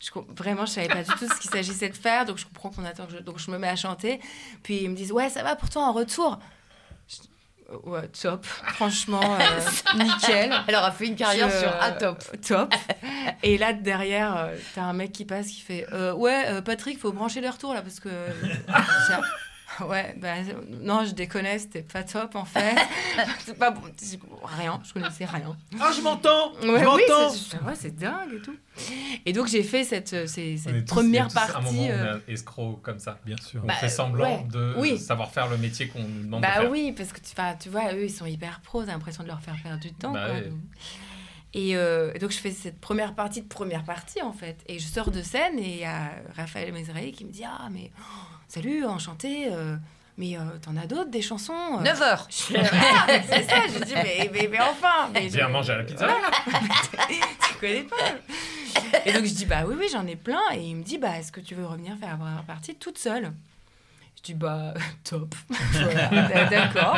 Je, 0.00 0.06
je 0.06 0.20
vraiment, 0.34 0.64
je 0.64 0.72
savais 0.72 0.88
pas 0.88 1.02
du 1.02 1.10
tout 1.12 1.28
ce 1.28 1.40
qu'il 1.40 1.50
s'agissait 1.50 1.90
de 1.90 1.96
faire, 1.96 2.24
donc 2.24 2.38
je 2.38 2.46
comprends 2.46 2.70
qu'on 2.70 2.84
attend 2.84 3.06
que 3.06 3.12
je... 3.12 3.18
Donc, 3.18 3.38
je 3.38 3.50
me 3.50 3.58
mets 3.58 3.68
à 3.68 3.76
chanter, 3.76 4.20
puis 4.62 4.82
ils 4.84 4.90
me 4.90 4.96
disent, 4.96 5.12
ouais, 5.12 5.28
ça 5.28 5.42
va 5.42 5.56
pour 5.56 5.68
toi 5.68 5.82
en 5.82 5.92
retour. 5.92 6.38
Euh, 7.72 7.76
Ouais, 7.84 8.08
top. 8.08 8.44
Franchement, 8.44 9.20
euh, 9.40 9.98
nickel. 10.02 10.52
Elle 10.66 10.74
aura 10.74 10.90
fait 10.90 11.06
une 11.06 11.16
carrière 11.16 11.48
Je- 11.50 11.58
sur 11.58 11.72
ah 11.80 11.92
top. 11.92 12.22
Top. 12.46 12.74
Et 13.42 13.58
là, 13.58 13.72
derrière, 13.72 14.36
euh, 14.36 14.56
t'as 14.74 14.82
un 14.82 14.92
mec 14.92 15.12
qui 15.12 15.24
passe 15.24 15.46
qui 15.48 15.60
fait 15.60 15.86
euh, 15.92 16.12
Ouais, 16.12 16.44
euh, 16.48 16.60
Patrick, 16.62 16.98
faut 16.98 17.12
brancher 17.12 17.40
le 17.40 17.48
retour 17.48 17.72
là 17.74 17.82
parce 17.82 18.00
que. 18.00 18.08
Ouais, 19.88 20.14
bah, 20.18 20.34
non, 20.82 21.04
je 21.04 21.12
déconnais, 21.14 21.58
c'était 21.58 21.82
pas 21.82 22.02
top 22.02 22.34
en 22.36 22.44
fait. 22.44 22.74
c'est 23.44 23.58
pas 23.58 23.70
bon. 23.70 23.80
Je- 24.00 24.16
Rien, 24.42 24.80
je 24.84 24.92
connaissais 24.92 25.24
rien. 25.24 25.56
Ah, 25.80 25.90
je 25.94 26.00
m'entends 26.00 26.52
Ouais, 26.54 26.60
Je 26.62 26.68
oui, 26.70 26.82
m'entends 26.84 27.30
c'est 27.30 27.60
ouais, 27.62 27.74
c'est 27.74 27.94
dingue 27.96 28.34
et 28.34 28.40
tout. 28.42 28.56
Et 29.26 29.32
donc, 29.32 29.46
j'ai 29.48 29.62
fait 29.62 29.84
cette, 29.84 30.12
euh, 30.12 30.26
ces- 30.26 30.54
On 30.54 30.62
cette 30.62 30.84
tous- 30.86 30.94
première 30.94 31.26
a 31.26 31.28
tous 31.28 31.38
un 31.38 31.46
moment 31.46 31.62
partie. 31.62 31.76
on 31.78 31.90
euh, 31.90 32.18
est 32.28 32.32
escroc 32.32 32.80
comme 32.82 32.98
ça. 32.98 33.18
Bien 33.24 33.36
sûr. 33.36 33.60
On 33.62 33.66
Bah, 33.66 33.74
fait 33.74 33.88
semblant 33.88 34.38
ouais. 34.38 34.46
de 34.50 34.74
Oui. 34.78 34.98
savoir 34.98 35.30
faire 35.30 35.48
le 35.48 35.56
métier 35.58 35.88
qu'on 35.88 36.00
nous 36.02 36.22
demande 36.24 36.40
de 36.42 36.46
Bah 36.46 36.60
faire. 36.60 36.70
oui, 36.70 36.92
parce 36.96 37.12
que 37.12 37.20
tu, 37.20 37.68
vois, 37.68 37.92
eux, 37.94 38.04
ils 38.04 38.10
sont 38.10 38.26
hyper 38.26 38.60
pros, 38.60 38.82
t'as 38.84 38.92
l'impression 38.92 39.22
de 39.22 39.28
leur 39.28 39.40
faire 39.40 39.56
perdre 39.62 39.80
du 39.80 39.92
temps. 39.92 40.12
Bah 40.12 40.26
quoi. 40.26 40.34
ouais. 40.36 40.52
Et 41.52 41.76
euh, 41.76 42.12
donc, 42.18 42.30
je 42.30 42.38
fais 42.38 42.52
cette 42.52 42.80
première 42.80 43.14
partie 43.14 43.42
de 43.42 43.48
première 43.48 43.82
partie, 43.84 44.22
en 44.22 44.32
fait. 44.32 44.56
Et 44.68 44.78
je 44.78 44.86
sors 44.86 45.10
de 45.10 45.20
scène 45.20 45.58
et 45.58 45.68
il 45.74 45.80
y 45.80 45.84
a 45.84 46.12
Raphaël 46.36 46.72
Mezrahi 46.72 47.10
qui 47.12 47.24
me 47.24 47.32
dit 47.32 47.42
Ah, 47.44 47.68
mais 47.70 47.90
oh, 47.98 48.02
salut, 48.50 48.84
enchanté. 48.84 49.48
euh, 49.50 49.76
mais 50.18 50.36
euh, 50.36 50.40
t'en 50.60 50.76
as 50.76 50.86
d'autres, 50.86 51.08
des 51.10 51.22
chansons 51.22 51.78
euh 51.78 51.82
9 51.82 52.02
heures. 52.02 52.26
Je 52.28 52.34
fais, 52.42 52.60
Ah, 52.60 53.06
c'est 53.26 53.42
ça, 53.48 53.56
je 53.72 53.82
dis, 53.84 53.94
mais, 53.94 54.30
mais, 54.32 54.48
mais 54.50 54.60
enfin 54.60 55.08
mais 55.14 55.28
Viens 55.28 55.46
je- 55.46 55.52
manger 55.52 55.72
à 55.72 55.76
la 55.78 55.84
pizza. 55.84 56.06
tu 57.08 57.54
connais 57.58 57.84
pas. 57.84 57.96
Et 59.06 59.12
donc 59.12 59.24
je 59.24 59.32
dis 59.32 59.46
bah 59.46 59.62
oui 59.66 59.74
oui 59.78 59.86
j'en 59.90 60.06
ai 60.06 60.16
plein 60.16 60.40
et 60.52 60.60
il 60.60 60.76
me 60.76 60.82
dit 60.82 60.98
bah 60.98 61.18
est-ce 61.18 61.32
que 61.32 61.40
tu 61.40 61.54
veux 61.54 61.64
revenir 61.66 61.96
faire 61.98 62.10
la 62.10 62.16
première 62.16 62.42
partie 62.44 62.74
toute 62.74 62.98
seule? 62.98 63.32
Je 64.20 64.32
dis 64.32 64.34
bah 64.34 64.74
top. 65.04 65.34
Voilà, 65.72 66.44
d'accord. 66.50 66.96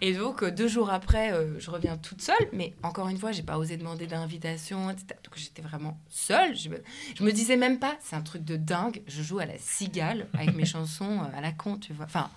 Et 0.00 0.14
donc 0.14 0.42
euh, 0.42 0.50
deux 0.50 0.68
jours 0.68 0.90
après 0.90 1.32
euh, 1.32 1.58
je 1.60 1.70
reviens 1.70 1.98
toute 1.98 2.22
seule 2.22 2.48
mais 2.52 2.74
encore 2.82 3.08
une 3.08 3.18
fois 3.18 3.30
j'ai 3.32 3.42
pas 3.42 3.58
osé 3.58 3.76
demander 3.76 4.06
d'invitation 4.06 4.88
etc. 4.90 5.06
Donc 5.24 5.34
j'étais 5.36 5.60
vraiment 5.62 6.00
seule. 6.08 6.56
Je 6.56 6.70
me, 6.70 6.82
je 7.14 7.22
me 7.24 7.32
disais 7.32 7.56
même 7.56 7.78
pas 7.78 7.96
c'est 8.00 8.16
un 8.16 8.22
truc 8.22 8.44
de 8.44 8.56
dingue. 8.56 9.02
Je 9.06 9.22
joue 9.22 9.38
à 9.38 9.44
la 9.46 9.58
cigale 9.58 10.26
avec 10.32 10.54
mes 10.54 10.64
chansons 10.74 11.20
euh, 11.20 11.36
à 11.38 11.40
la 11.42 11.52
con 11.52 11.76
tu 11.76 11.92
vois. 11.92 12.06
Enfin 12.06 12.30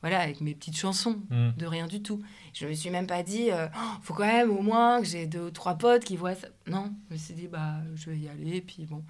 voilà 0.00 0.20
avec 0.20 0.40
mes 0.42 0.54
petites 0.54 0.76
chansons 0.76 1.18
Mm. 1.30 1.50
de 1.56 1.66
rien 1.66 1.86
du 1.86 2.02
tout. 2.02 2.22
Je 2.52 2.66
me 2.66 2.74
suis 2.74 2.90
même 2.90 3.06
pas 3.06 3.22
dit, 3.22 3.50
euh, 3.50 3.66
Oh, 3.74 3.80
faut 4.02 4.12
quand 4.14 4.26
même 4.26 4.50
au 4.50 4.60
moins 4.60 5.00
que 5.00 5.06
j'ai 5.06 5.26
deux 5.26 5.40
ou 5.46 5.50
trois 5.50 5.76
potes 5.76 6.04
qui 6.04 6.16
voient 6.16 6.34
ça. 6.34 6.48
Non, 6.66 6.92
je 7.08 7.14
me 7.14 7.18
suis 7.18 7.32
dit, 7.34 7.48
bah, 7.48 7.76
je 7.94 8.10
vais 8.10 8.18
y 8.18 8.28
aller, 8.28 8.60
puis 8.60 8.84
bon. 8.84 9.02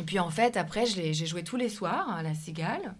Et 0.00 0.02
puis 0.02 0.18
en 0.18 0.30
fait, 0.30 0.56
après, 0.56 0.86
je 0.86 0.96
l'ai- 0.96 1.12
j'ai 1.12 1.26
joué 1.26 1.44
tous 1.44 1.56
les 1.56 1.68
soirs 1.68 2.08
à 2.10 2.22
la 2.22 2.34
Cigale. 2.34 2.94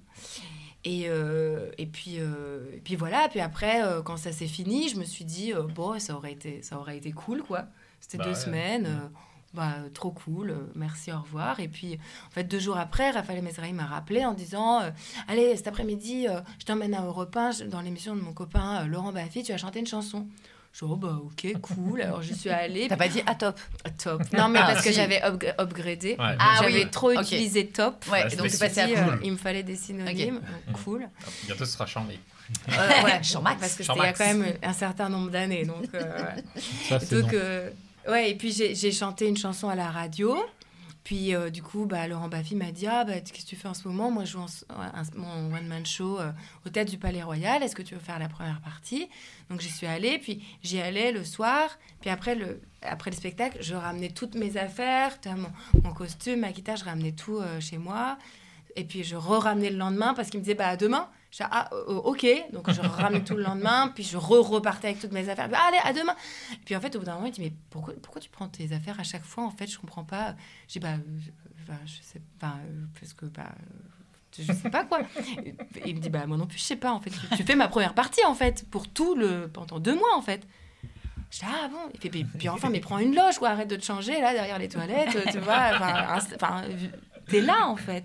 Et, 0.85 1.05
euh, 1.09 1.71
et, 1.79 1.87
puis, 1.87 2.17
euh, 2.19 2.61
et 2.75 2.79
puis 2.81 2.97
voilà, 2.97 3.29
puis 3.31 3.41
après, 3.41 3.83
euh, 3.85 4.01
quand 4.03 4.17
ça 4.17 4.33
s'est 4.33 4.47
fini, 4.47 4.89
je 4.89 4.97
me 4.99 5.05
suis 5.05 5.25
dit, 5.25 5.53
bon, 5.75 5.99
ça 5.99 6.15
aurait 6.15 6.33
été, 6.33 6.63
ça 6.63 6.79
aurait 6.79 6.97
été 6.97 7.13
cool, 7.13 7.43
quoi. 7.43 7.65
C'était 8.01 8.17
Bah 8.19 8.25
deux 8.25 8.31
ouais. 8.31 8.37
semaines, 8.37 8.87
euh, 8.87 9.09
bah, 9.53 9.75
trop 9.93 10.11
cool, 10.11 10.55
merci, 10.75 11.13
au 11.13 11.21
revoir. 11.21 11.61
Et 11.61 11.69
puis, 11.69 11.99
en 12.29 12.31
fait, 12.31 12.45
deux 12.45 12.59
jours 12.59 12.79
après, 12.79 13.11
Raphaël 13.11 13.43
Mesrahi 13.43 13.75
m'a 13.75 13.85
rappelé 13.85 14.25
en 14.25 14.33
disant, 14.33 14.81
allez, 15.29 15.55
cet 15.57 15.69
après-midi, 15.69 16.27
je 16.59 16.65
t'emmène 16.65 16.95
à 16.95 17.03
Europe 17.05 17.37
1, 17.37 17.51
je- 17.53 17.65
dans 17.65 17.83
l'émission 17.83 18.15
de 18.17 18.21
mon 18.23 18.33
copain 18.33 18.87
Laurent 18.87 19.13
Baffy, 19.13 19.43
tu 19.43 19.53
vas 19.53 19.59
chanter 19.59 19.81
une 19.81 19.87
chanson. 19.87 20.27
Je 20.73 20.85
dis, 20.85 20.91
oh 20.93 20.97
bah 20.97 21.19
ok, 21.25 21.61
cool. 21.61 22.01
Alors 22.03 22.23
je 22.23 22.33
suis 22.33 22.49
allée. 22.49 22.87
T'as 22.89 22.97
pas 22.97 23.09
dit 23.09 23.23
ah 23.27 23.35
top. 23.35 23.59
Ah, 23.85 23.91
top. 23.91 24.23
Non, 24.33 24.49
mais 24.49 24.61
Ah, 24.63 24.73
parce 24.73 24.85
que 24.85 24.93
j'avais 24.93 25.19
upg- 25.19 25.53
upgradé. 25.61 26.11
Ouais. 26.19 26.37
Ah 26.39 26.59
j'avais 26.61 26.85
oui. 26.85 26.91
trop 26.91 27.11
Ok. 27.13 27.23
utilisé 27.23 27.67
top. 27.67 28.05
Ouais, 28.11 28.29
donc 28.37 28.47
suis 28.51 28.59
passé 28.59 28.81
à 28.81 28.87
dit, 28.87 28.95
cool. 28.95 29.15
euh, 29.15 29.17
il 29.25 29.33
me 29.33 29.37
fallait 29.37 29.63
des 29.65 29.75
synonymes. 29.77 30.37
Ok. 30.37 30.67
donc 30.73 30.83
cool. 30.85 31.09
Bientôt, 31.47 31.65
ce 31.65 31.73
sera 31.73 31.87
chambé. 31.87 32.21
Euh, 32.69 33.03
ouais, 33.05 33.21
Max. 33.43 33.61
Parce 33.61 33.75
que 33.75 33.83
c'était 33.83 33.99
il 33.99 34.03
y 34.03 34.07
a 34.07 34.13
quand 34.13 34.27
même 34.27 34.55
un 34.63 34.73
certain 34.73 35.09
nombre 35.09 35.31
d'années. 35.31 35.65
Donc, 35.65 35.87
euh, 35.95 36.01
ouais. 36.01 36.43
Ça, 36.89 37.01
c'est 37.01 37.21
donc 37.21 37.33
euh, 37.35 37.69
ouais, 38.09 38.31
et 38.31 38.35
puis 38.37 38.53
j'ai 38.53 38.75
j'ai 38.77 38.93
chanté 38.93 39.27
une 39.27 39.37
chanson 39.37 39.69
à 39.69 39.75
la 39.75 39.91
radio. 39.91 40.37
Puis 41.03 41.35
euh, 41.35 41.49
du 41.51 41.63
coup, 41.63 41.87
bah, 41.87 42.07
Laurent 42.07 42.29
Baffy 42.29 42.55
m'a 42.57 42.73
dit 42.73 42.87
Ah, 42.87 43.05
bah, 43.05 43.21
qu'est-ce 43.21 43.33
que 43.45 43.49
tu 43.49 43.57
fais 43.57 43.69
en 43.69 43.75
ce 43.75 43.89
moment? 43.89 44.11
Moi, 44.11 44.25
je 44.25 44.33
joue 44.33 44.41
en 44.41 44.47
un- 44.81 45.03
mon 45.17 45.55
one-man 45.55 45.85
show 45.87 46.19
euh, 46.21 46.31
au 46.67 46.69
tête 46.69 46.91
du 46.91 46.99
Palais 46.99 47.23
Royal. 47.23 47.63
Est-ce 47.63 47.75
que 47.75 47.83
tu 47.83 47.95
veux 47.95 48.01
faire 48.01 48.19
la 48.19 48.29
première 48.29 48.61
partie? 48.61 49.09
Donc 49.49 49.61
j'y 49.61 49.71
suis 49.71 49.87
allée. 49.87 50.19
Puis 50.19 50.43
j'y 50.63 50.81
allais 50.81 51.11
le 51.13 51.25
soir. 51.25 51.69
Puis 52.01 52.11
après 52.11 52.35
le, 52.35 52.61
après 52.83 53.11
le 53.11 53.17
spectacle, 53.17 53.59
je 53.63 53.75
ramenais 53.75 54.11
toutes 54.11 54.35
mes 54.35 54.57
affaires, 54.57 55.19
mon, 55.27 55.51
mon 55.83 55.95
costume, 55.95 56.41
ma 56.41 56.53
guitare, 56.53 56.77
je 56.77 56.85
ramenais 56.85 57.13
tout 57.13 57.39
euh, 57.39 57.61
chez 57.61 57.79
moi. 57.79 58.19
Et 58.77 58.85
puis 58.85 59.03
je 59.03 59.17
re-ramenais 59.17 59.71
le 59.71 59.77
lendemain 59.79 60.15
parce 60.15 60.29
qu'il 60.31 60.39
me 60.41 60.45
disait 60.45 60.55
bah 60.55 60.77
demain. 60.77 61.09
Dis, 61.31 61.43
ah 61.43 61.69
euh, 61.73 61.95
ok, 61.95 62.27
donc 62.53 62.71
je 62.73 62.81
ramenais 62.81 63.23
tout 63.23 63.37
le 63.37 63.45
lendemain, 63.45 63.93
puis 63.95 64.03
je 64.03 64.17
re-repartais 64.17 64.89
avec 64.89 65.01
toutes 65.01 65.13
mes 65.13 65.29
affaires. 65.29 65.49
Puis, 65.49 65.57
allez, 65.57 65.79
à 65.85 65.93
demain. 65.93 66.17
Et 66.53 66.65
puis 66.65 66.75
en 66.75 66.81
fait, 66.81 66.95
au 66.97 66.99
bout 66.99 67.05
d'un 67.05 67.15
moment, 67.15 67.27
il 67.27 67.33
dit 67.33 67.41
mais 67.41 67.53
pourquoi, 67.71 67.95
pourquoi 68.03 68.21
tu 68.21 68.29
prends 68.31 68.49
tes 68.49 68.73
affaires 68.73 68.99
à 68.99 69.05
chaque 69.05 69.25
fois 69.25 69.45
En 69.45 69.51
fait, 69.51 69.69
je 69.69 69.79
comprends 69.79 70.03
pas. 70.03 70.35
Je 70.67 70.73
dis 70.73 70.79
bah, 70.81 70.97
je, 71.87 72.03
sais 72.03 72.21
pas, 72.41 72.57
euh, 72.67 72.85
parce 72.99 73.13
que 73.13 73.27
bah, 73.27 73.45
euh, 73.47 74.43
je 74.43 74.53
sais 74.53 74.71
pas 74.71 74.85
quoi. 74.85 75.03
Et 75.45 75.55
il 75.87 75.97
me 75.97 76.01
dit 76.01 76.11
bah 76.11 76.27
moi 76.27 76.37
non 76.37 76.47
plus, 76.47 76.59
je 76.59 76.65
sais 76.65 76.77
pas 76.77 76.93
en 76.93 77.01
fait. 77.01 77.11
Tu, 77.37 77.45
fais 77.45 77.55
ma 77.55 77.69
première 77.69 77.95
partie 77.95 78.25
en 78.25 78.35
fait 78.35 78.67
pour 78.69 78.89
tout 78.89 79.15
le 79.15 79.49
pendant 79.49 79.79
deux 79.79 79.95
mois 79.95 80.17
en 80.17 80.23
fait. 80.23 80.47
Je 81.31 81.39
dis, 81.39 81.45
ah 81.47 81.69
bon 81.69 81.93
fait, 82.01 82.09
puis, 82.09 82.25
puis 82.25 82.49
enfin, 82.49 82.71
mais 82.71 82.81
prends 82.81 82.99
une 82.99 83.15
loge, 83.15 83.39
quoi. 83.39 83.51
Arrête 83.51 83.69
de 83.69 83.77
te 83.77 83.85
changer, 83.85 84.21
là, 84.21 84.33
derrière 84.33 84.59
les 84.59 84.69
toilettes, 84.69 85.17
tu 85.31 85.39
vois. 85.39 85.71
Enfin, 86.17 86.65
t'es 87.29 87.41
là, 87.41 87.69
en 87.69 87.77
fait. 87.77 88.05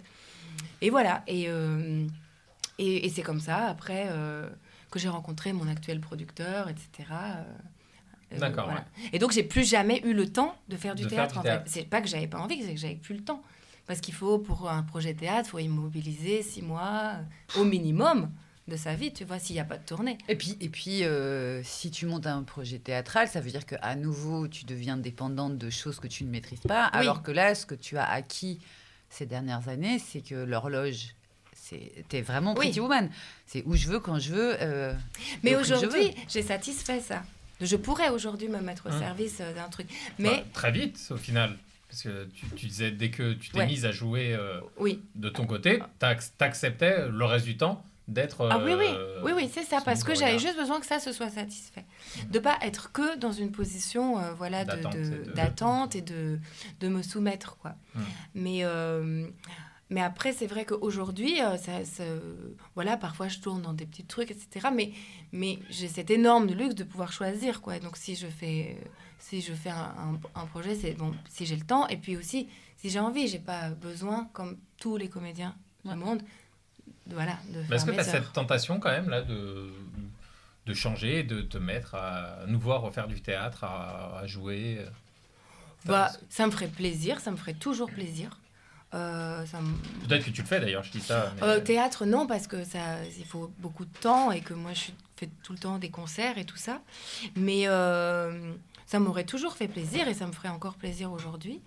Et 0.82 0.92
voilà. 0.92 1.24
Et, 1.26 1.46
euh, 1.48 2.06
et, 2.80 3.06
et 3.06 3.10
c'est 3.10 3.22
comme 3.22 3.40
ça, 3.40 3.68
après, 3.68 4.08
euh, 4.10 4.50
que 4.92 5.00
j'ai 5.00 5.10
rencontré 5.10 5.54
mon 5.54 5.68
actuel 5.68 6.00
producteur, 6.00 6.70
etc. 6.70 6.88
euh, 7.12 7.44
euh, 8.34 8.40
D'accord, 8.40 8.66
voilà. 8.66 8.86
Et 9.14 9.20
donc, 9.20 9.32
j'ai 9.32 9.44
plus 9.44 9.68
jamais 9.70 10.02
eu 10.04 10.14
le 10.14 10.28
temps 10.32 10.56
de 10.70 10.78
faire 10.78 10.96
du 10.96 11.04
De 11.04 11.10
faire 11.10 11.18
théâtre, 11.28 11.34
du 11.34 11.40
en 11.40 11.44
théâtre. 11.44 11.64
fait. 11.66 11.82
C'est 11.82 11.86
pas 11.90 12.02
que 12.02 12.08
j'avais 12.08 12.28
pas 12.28 12.40
envie, 12.40 12.62
c'est 12.64 12.74
que 12.74 12.80
j'avais 12.80 12.96
plus 12.96 13.16
le 13.16 13.24
temps. 13.24 13.42
Parce 13.88 14.02
qu'il 14.02 14.14
faut, 14.16 14.40
pour 14.40 14.70
un 14.70 14.82
projet 14.84 15.14
théâtre, 15.14 15.48
il 15.50 15.52
faut 15.52 15.60
immobiliser 15.60 16.42
six 16.42 16.62
mois 16.64 17.18
au 17.56 17.64
minimum 17.66 18.32
de 18.68 18.76
sa 18.78 18.96
vie, 18.96 19.14
tu 19.14 19.26
vois, 19.26 19.38
s'il 19.38 19.54
n'y 19.56 19.60
a 19.60 19.66
pas 19.66 19.78
de 19.78 19.86
tournée. 19.86 20.18
Et 20.28 20.36
puis, 20.36 20.58
et 20.60 20.70
puis 20.70 21.04
euh, 21.04 21.62
si 21.62 21.92
tu 21.92 22.08
montes 22.08 22.26
un 22.26 22.42
projet 22.42 22.80
théâtral, 22.80 23.28
ça 23.28 23.40
veut 23.42 23.52
dire 23.52 23.64
qu'à 23.68 23.96
nouveau, 23.96 24.48
tu 24.48 24.66
deviens 24.66 24.98
dépendante 24.98 25.60
de 25.60 25.70
choses 25.70 26.00
que 26.00 26.08
tu 26.08 26.24
ne 26.24 26.32
maîtrises 26.32 26.62
pas. 26.62 26.90
Oui. 26.94 27.00
Alors 27.02 27.22
que 27.22 27.32
là, 27.32 27.54
ce 27.54 27.68
que 27.68 27.76
tu 27.76 27.96
as 28.00 28.10
acquis 28.10 28.60
ces 29.12 29.28
dernières 29.28 29.70
années, 29.70 30.00
c'est 30.00 30.22
que 30.22 30.34
l'horloge, 30.34 31.14
t'es 32.10 32.22
vraiment 32.22 32.52
Oui. 32.54 32.66
Pretty 32.68 32.80
Woman. 32.80 33.10
C'est 33.46 33.64
où 33.66 33.76
je 33.76 33.88
veux, 33.88 34.00
quand 34.00 34.20
je 34.20 34.32
veux. 34.34 34.56
euh, 34.62 34.94
Mais 35.44 35.56
aujourd'hui, 35.56 36.12
j'ai 36.28 36.42
satisfait 36.42 37.00
ça. 37.00 37.24
Je 37.62 37.76
pourrais 37.78 38.10
aujourd'hui 38.10 38.50
me 38.50 38.60
mettre 38.60 38.88
au 38.88 38.92
Hum. 38.92 39.00
service 39.00 39.38
euh, 39.42 39.54
d'un 39.54 39.70
truc. 39.70 39.88
Mais 40.20 40.30
Mais 40.30 40.46
très 40.54 40.72
vite, 40.72 41.00
au 41.12 41.18
final. 41.18 41.58
Parce 41.90 42.02
que 42.04 42.26
tu, 42.36 42.46
tu 42.56 42.66
disais, 42.66 42.92
dès 42.92 43.10
que 43.10 43.34
tu 43.34 43.50
t'es 43.52 43.60
Ouais. 43.60 43.66
mise 43.68 43.86
à 43.86 43.92
jouer 43.92 44.34
euh, 44.34 44.60
oui. 44.78 45.02
de 45.16 45.30
ton 45.30 45.46
côté, 45.46 45.82
t'ac- 46.00 46.36
t'acceptais 46.38 47.08
le 47.08 47.24
reste 47.26 47.46
du 47.46 47.56
temps 47.56 47.86
d'être. 48.10 48.50
Ah 48.52 48.60
oui, 48.64 48.74
oui, 48.74 48.86
euh, 48.90 49.22
oui, 49.24 49.32
oui, 49.34 49.50
c'est 49.54 49.64
ça, 49.64 49.80
parce 49.86 50.04
que 50.04 50.14
j'avais 50.14 50.38
juste 50.38 50.58
besoin 50.58 50.80
que 50.82 50.86
ça 50.86 51.00
se 51.00 51.14
soit 51.14 51.30
satisfait. 51.30 51.86
De 52.30 52.40
pas 52.40 52.58
être 52.62 52.92
que 52.92 53.16
dans 53.18 53.32
une 53.32 53.52
position 53.52 54.20
euh, 54.20 54.34
voilà, 54.34 54.66
de- 54.66 54.72
D'attente 54.72 54.94
de- 54.96 55.00
et 55.00 55.10
de- 55.10 55.32
d'attente 55.32 55.96
et 55.96 56.02
de, 56.02 56.40
de 56.82 56.88
me 56.90 57.02
soumettre. 57.02 57.56
Quoi. 57.58 57.76
Hum. 57.96 58.04
Mais, 58.34 58.60
euh, 58.66 59.28
mais 59.90 60.02
après, 60.02 60.34
c'est 60.34 60.48
vrai 60.48 60.66
qu'aujourd'hui, 60.66 61.42
euh, 61.42 61.58
ça, 61.58 61.86
ça- 61.86 62.04
voilà, 62.74 62.98
parfois 62.98 63.28
je 63.28 63.40
tourne 63.40 63.62
dans 63.62 63.74
des 63.74 63.86
petits 63.86 64.04
trucs, 64.06 64.32
etc. 64.32 64.68
Mais, 64.74 64.92
mais 65.32 65.60
j'ai 65.70 65.88
cet 65.88 66.10
énorme 66.10 66.48
luxe 66.48 66.76
de 66.76 66.84
pouvoir 66.84 67.12
choisir. 67.12 67.62
Quoi. 67.62 67.80
Donc 67.80 67.96
si 67.98 68.16
je 68.16 68.28
fais, 68.28 68.78
si 69.20 69.42
je 69.42 69.54
fais 69.54 69.70
un, 69.70 69.94
un- 69.98 70.20
un 70.42 70.46
projet, 70.48 70.76
c'est 70.76 70.94
bon, 70.94 71.14
si 71.30 71.46
j'ai 71.46 71.56
le 71.56 71.66
temps, 71.66 71.88
et 71.88 71.98
puis 71.98 72.18
aussi, 72.18 72.48
si 72.78 72.90
j'ai 72.90 73.00
envie, 73.00 73.28
j'ai 73.28 73.40
pas 73.40 73.70
besoin, 73.70 74.28
comme 74.34 74.58
tous 74.78 74.98
les 74.98 75.08
comédiens 75.10 75.56
du 75.84 75.92
Ouais. 75.92 75.96
monde, 75.96 76.22
de, 77.06 77.14
voilà, 77.14 77.38
est-ce 77.72 77.86
que 77.86 77.92
tu 77.92 78.00
as 78.00 78.04
cette 78.04 78.34
tentation 78.34 78.80
quand 78.80 78.90
même 78.90 79.10
là 79.10 79.22
de, 79.22 79.72
de 80.66 80.74
changer, 80.74 81.22
de 81.22 81.42
te 81.42 81.60
mettre 81.60 81.94
à 81.94 82.40
nous 82.48 82.60
voir 82.60 82.82
refaire 82.82 83.08
du 83.08 83.22
théâtre, 83.22 83.64
à, 83.64 84.18
à 84.20 84.26
jouer 84.26 84.78
euh, 84.80 84.90
Bah, 85.86 86.12
ça 86.30 86.48
me 86.48 86.52
ferait 86.52 86.68
plaisir, 86.68 87.20
ça 87.20 87.30
me 87.30 87.38
ferait 87.38 87.54
toujours 87.54 87.92
plaisir. 87.92 88.40
Euh, 88.96 89.46
ça 89.46 89.60
Peut-être 90.08 90.24
que 90.26 90.30
tu 90.32 90.42
le 90.42 90.48
fais 90.48 90.60
d'ailleurs, 90.60 90.84
je 90.84 90.92
dis 90.92 91.02
ça. 91.02 91.34
mais- 91.36 91.44
Euh, 91.44 91.60
théâtre, 91.60 92.06
non, 92.06 92.26
parce 92.28 92.48
que 92.48 92.64
ça, 92.64 93.04
il 93.18 93.26
faut 93.26 93.52
beaucoup 93.60 93.86
de 93.86 93.98
temps 94.00 94.32
et 94.32 94.40
que 94.42 94.54
moi, 94.54 94.72
je 94.74 94.86
fais 95.18 95.30
tout 95.44 95.54
le 95.54 95.60
temps 95.60 95.78
des 95.80 95.90
concerts 95.90 96.38
et 96.38 96.46
tout 96.46 96.56
ça. 96.58 96.82
Mais 97.36 97.68
euh, 97.68 98.54
ça 98.86 99.00
m'aurait 99.00 99.26
toujours 99.26 99.54
fait 99.58 99.68
plaisir 99.68 100.08
et 100.08 100.14
ça 100.14 100.26
me 100.28 100.32
ferait 100.32 100.50
encore 100.50 100.76
plaisir 100.76 101.12
aujourd'hui. 101.12 101.62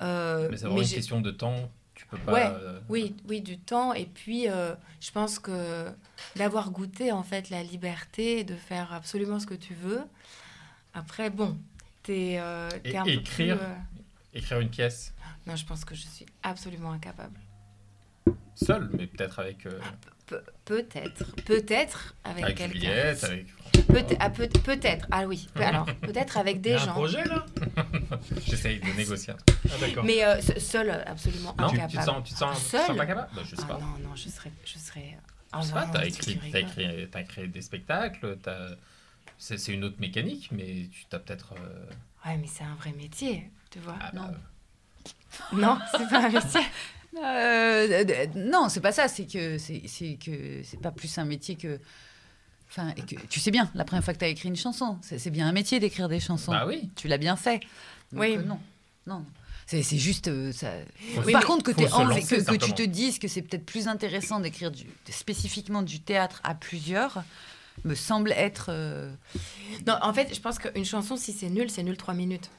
Mais 0.00 0.48
c'est 0.56 0.64
vraiment 0.66 0.82
une 0.82 0.88
question 0.88 1.20
de 1.20 1.30
temps. 1.30 1.70
Tu 1.94 2.06
peux 2.06 2.18
pas. 2.18 2.32
Ouais, 2.32 2.50
Oui, 2.88 3.14
oui, 3.28 3.40
du 3.40 3.56
temps. 3.56 3.92
Et 3.94 4.06
puis, 4.06 4.46
je 4.46 5.10
pense 5.12 5.38
que 5.38 5.86
d'avoir 6.34 6.70
goûté, 6.70 7.12
en 7.12 7.22
fait, 7.22 7.50
la 7.50 7.62
liberté 7.62 8.42
de 8.42 8.56
faire 8.56 8.92
absolument 8.92 9.38
ce 9.38 9.46
que 9.46 9.54
tu 9.54 9.74
veux. 9.74 10.00
Après, 10.92 11.30
bon, 11.30 11.56
t'es 12.02 12.36
euh, 12.40 12.68
Et 12.84 12.92
peu 12.92 13.10
écrire. 13.10 13.58
plus, 13.58 13.66
Écrire 14.36 14.58
une 14.60 14.68
pièce 14.70 15.13
Non, 15.46 15.56
je 15.56 15.64
pense 15.66 15.84
que 15.84 15.94
je 15.94 16.06
suis 16.06 16.26
absolument 16.42 16.92
incapable. 16.92 17.38
seule, 18.54 18.88
mais 18.96 19.06
peut-être 19.06 19.38
avec, 19.40 19.66
euh, 19.66 19.78
Pe- 20.26 20.42
peut-être. 20.64 21.34
Peut-être 21.44 22.14
avec, 22.24 22.44
avec 22.44 22.56
quelqu'un. 22.56 22.72
Juliette, 22.78 23.24
avec. 23.24 23.46
Peut- 23.88 24.16
ah, 24.20 24.30
peut- 24.30 24.48
Peut-être. 24.48 25.06
Ah 25.10 25.24
oui. 25.26 25.48
Alors, 25.56 25.84
peut-être 26.00 26.38
avec 26.38 26.60
des 26.62 26.70
Il 26.70 26.72
y 26.72 26.76
a 26.76 26.82
un 26.82 26.86
gens. 26.86 26.92
projet 26.92 27.24
là? 27.24 27.44
J'essaye 28.46 28.80
de 28.80 28.86
négocier 28.96 29.32
un 29.34 29.36
truc. 29.36 29.58
Ah 29.66 29.78
d'accord. 29.80 30.04
Mais 30.04 30.24
euh, 30.24 30.40
se- 30.40 30.58
seul, 30.60 30.90
absolument 30.90 31.54
Non, 31.58 31.68
tu, 31.68 31.74
incapable. 31.74 31.90
tu 31.92 31.98
te 31.98 32.02
sens, 32.04 32.24
tu 32.28 32.32
te 32.32 32.38
sens, 32.38 32.58
tu 32.58 32.64
te 32.64 32.70
Seule 32.70 32.86
sens 32.86 32.96
pas 32.96 33.06
capable? 33.06 33.28
Bah, 33.34 33.42
Je 33.44 33.56
sais 33.56 33.62
Ah 33.64 33.66
pas. 33.74 33.78
non, 33.78 33.98
non, 34.08 34.14
je 34.16 34.28
serais. 34.30 34.52
Je 34.64 34.78
serais... 34.78 35.18
Ah, 35.52 35.60
Je 35.60 35.66
sais 35.66 35.72
pas, 35.74 35.86
non, 35.86 35.92
t'as 35.92 36.02
tu 36.02 36.08
écrit, 36.08 36.50
t'as 36.50 36.58
écrit, 36.60 37.08
t'as 37.10 37.22
créé 37.24 37.46
des 37.48 37.60
spectacles, 37.62 38.38
t'as- 38.42 38.76
c'est 39.36 39.72
une 39.74 39.84
autre 39.84 40.00
mécanique, 40.00 40.48
mais 40.52 40.88
tu 40.90 41.04
t'as 41.10 41.18
peut-être. 41.18 41.52
euh, 41.58 41.86
Ouais, 42.24 42.36
mais 42.38 42.46
c'est 42.46 42.64
un 42.64 42.74
vrai 42.76 42.92
métier, 42.92 43.50
tu 43.70 43.78
vois. 43.80 43.96
ah, 44.00 44.10
Non. 44.14 44.22
bah, 44.22 44.34
Non, 45.52 45.78
c'est 45.92 46.08
pas 46.08 46.24
un 46.26 46.28
métier. 46.30 46.60
Euh, 47.22 48.26
non, 48.34 48.68
c'est 48.68 48.80
pas 48.80 48.90
ça. 48.90 49.06
C'est 49.06 49.24
que 49.26 49.56
c'est 49.56 49.80
que 50.16 50.62
c'est 50.64 50.80
pas 50.80 50.90
plus 50.90 51.16
un 51.18 51.24
métier 51.24 51.54
que. 51.54 51.78
Enfin, 52.68 52.92
et 52.96 53.02
que 53.02 53.14
tu 53.28 53.38
sais 53.38 53.52
bien, 53.52 53.70
la 53.76 53.84
première 53.84 54.02
fois 54.04 54.12
que 54.14 54.18
tu 54.18 54.24
as 54.24 54.28
écrit 54.28 54.48
une 54.48 54.56
chanson, 54.56 54.98
c'est 55.00 55.18
c'est 55.20 55.30
bien 55.30 55.46
un 55.46 55.52
métier 55.52 55.78
d'écrire 55.78 56.08
des 56.08 56.18
chansons. 56.18 56.50
bah 56.50 56.66
oui. 56.66 56.90
Tu 56.96 57.06
l'as 57.06 57.18
bien 57.18 57.36
fait. 57.36 57.60
Donc, 58.10 58.20
Oui. 58.20 58.36
euh, 58.36 58.42
non, 58.42 58.58
non. 59.06 59.24
C'est 59.66 59.82
juste 59.96 60.26
euh, 60.26 60.50
ça. 60.52 60.72
Oui, 61.24 61.32
Par 61.32 61.44
contre, 61.46 61.72
que, 61.72 61.80
lancer, 61.82 62.22
que, 62.22 62.42
que 62.42 62.56
tu 62.56 62.72
te 62.74 62.82
dises 62.82 63.18
que 63.20 63.28
c'est 63.28 63.42
peut-être 63.42 63.64
plus 63.64 63.86
intéressant 63.88 64.40
d'écrire 64.40 64.70
du- 64.72 64.86
spécifiquement 65.08 65.82
du 65.82 66.00
théâtre 66.00 66.40
à 66.42 66.54
plusieurs, 66.56 67.22
me 67.84 67.94
semble 67.94 68.32
être. 68.32 68.66
euh, 68.70 69.10
Non, 69.86 69.98
en 70.02 70.12
fait, 70.12 70.34
je 70.34 70.40
pense 70.40 70.58
qu'une 70.58 70.84
chanson, 70.84 71.16
si 71.16 71.32
c'est 71.32 71.48
nul, 71.48 71.70
c'est 71.70 71.82
nul 71.84 71.96
trois 71.96 72.14
minutes. 72.14 72.50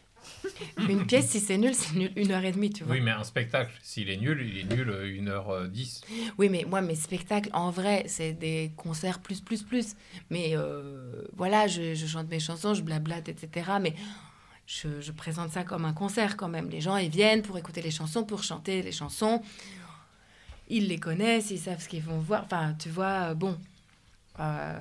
Une 0.90 1.06
pièce, 1.06 1.30
si 1.30 1.40
c'est 1.40 1.58
nul, 1.58 1.74
c'est 1.74 1.94
nul 1.96 2.12
une 2.16 2.32
heure 2.32 2.44
et 2.44 2.52
demie, 2.52 2.70
tu 2.72 2.84
vois. 2.84 2.94
Oui, 2.96 3.02
mais 3.02 3.12
un 3.12 3.24
spectacle, 3.24 3.72
s'il 3.82 4.10
est 4.10 4.18
nul, 4.18 4.42
il 4.46 4.58
est 4.60 4.76
nul 4.76 4.90
euh, 4.90 5.06
1h10. 5.70 6.02
Oui, 6.38 6.50
mais 6.50 6.66
moi, 6.68 6.82
mes 6.82 6.96
spectacles, 6.96 7.50
en 7.54 7.72
vrai, 7.72 8.04
c'est 8.08 8.34
des 8.34 8.72
concerts 8.78 9.20
plus, 9.20 9.42
plus, 9.42 9.64
plus. 9.64 9.96
Mais 10.30 10.52
euh, 10.56 11.24
voilà, 11.36 11.68
je, 11.68 11.94
je 11.96 12.06
chante 12.08 12.30
mes 12.30 12.40
chansons, 12.40 12.74
je 12.74 12.82
blablate, 12.82 13.30
etc. 13.30 13.72
Mais 13.82 13.94
je, 14.68 15.02
je 15.02 15.12
présente 15.12 15.52
ça 15.52 15.64
comme 15.64 15.86
un 15.86 15.94
concert 15.94 16.38
quand 16.38 16.50
même. 16.50 16.70
Les 16.70 16.82
gens, 16.82 16.98
ils 16.98 17.10
viennent 17.10 17.42
pour 17.42 17.58
écouter 17.58 17.82
les 17.82 17.92
chansons, 17.92 18.24
pour 18.24 18.44
chanter 18.44 18.82
les 18.82 18.92
chansons. 18.92 19.42
Ils 20.68 20.88
les 20.88 20.98
connaissent, 20.98 21.52
ils 21.52 21.60
savent 21.60 21.82
ce 21.82 21.88
qu'ils 21.88 22.02
vont 22.04 22.20
voir. 22.20 22.44
Enfin, 22.46 22.74
tu 22.80 22.90
vois, 22.90 23.30
euh, 23.30 23.34
bon. 23.36 23.58
Euh, 24.40 24.80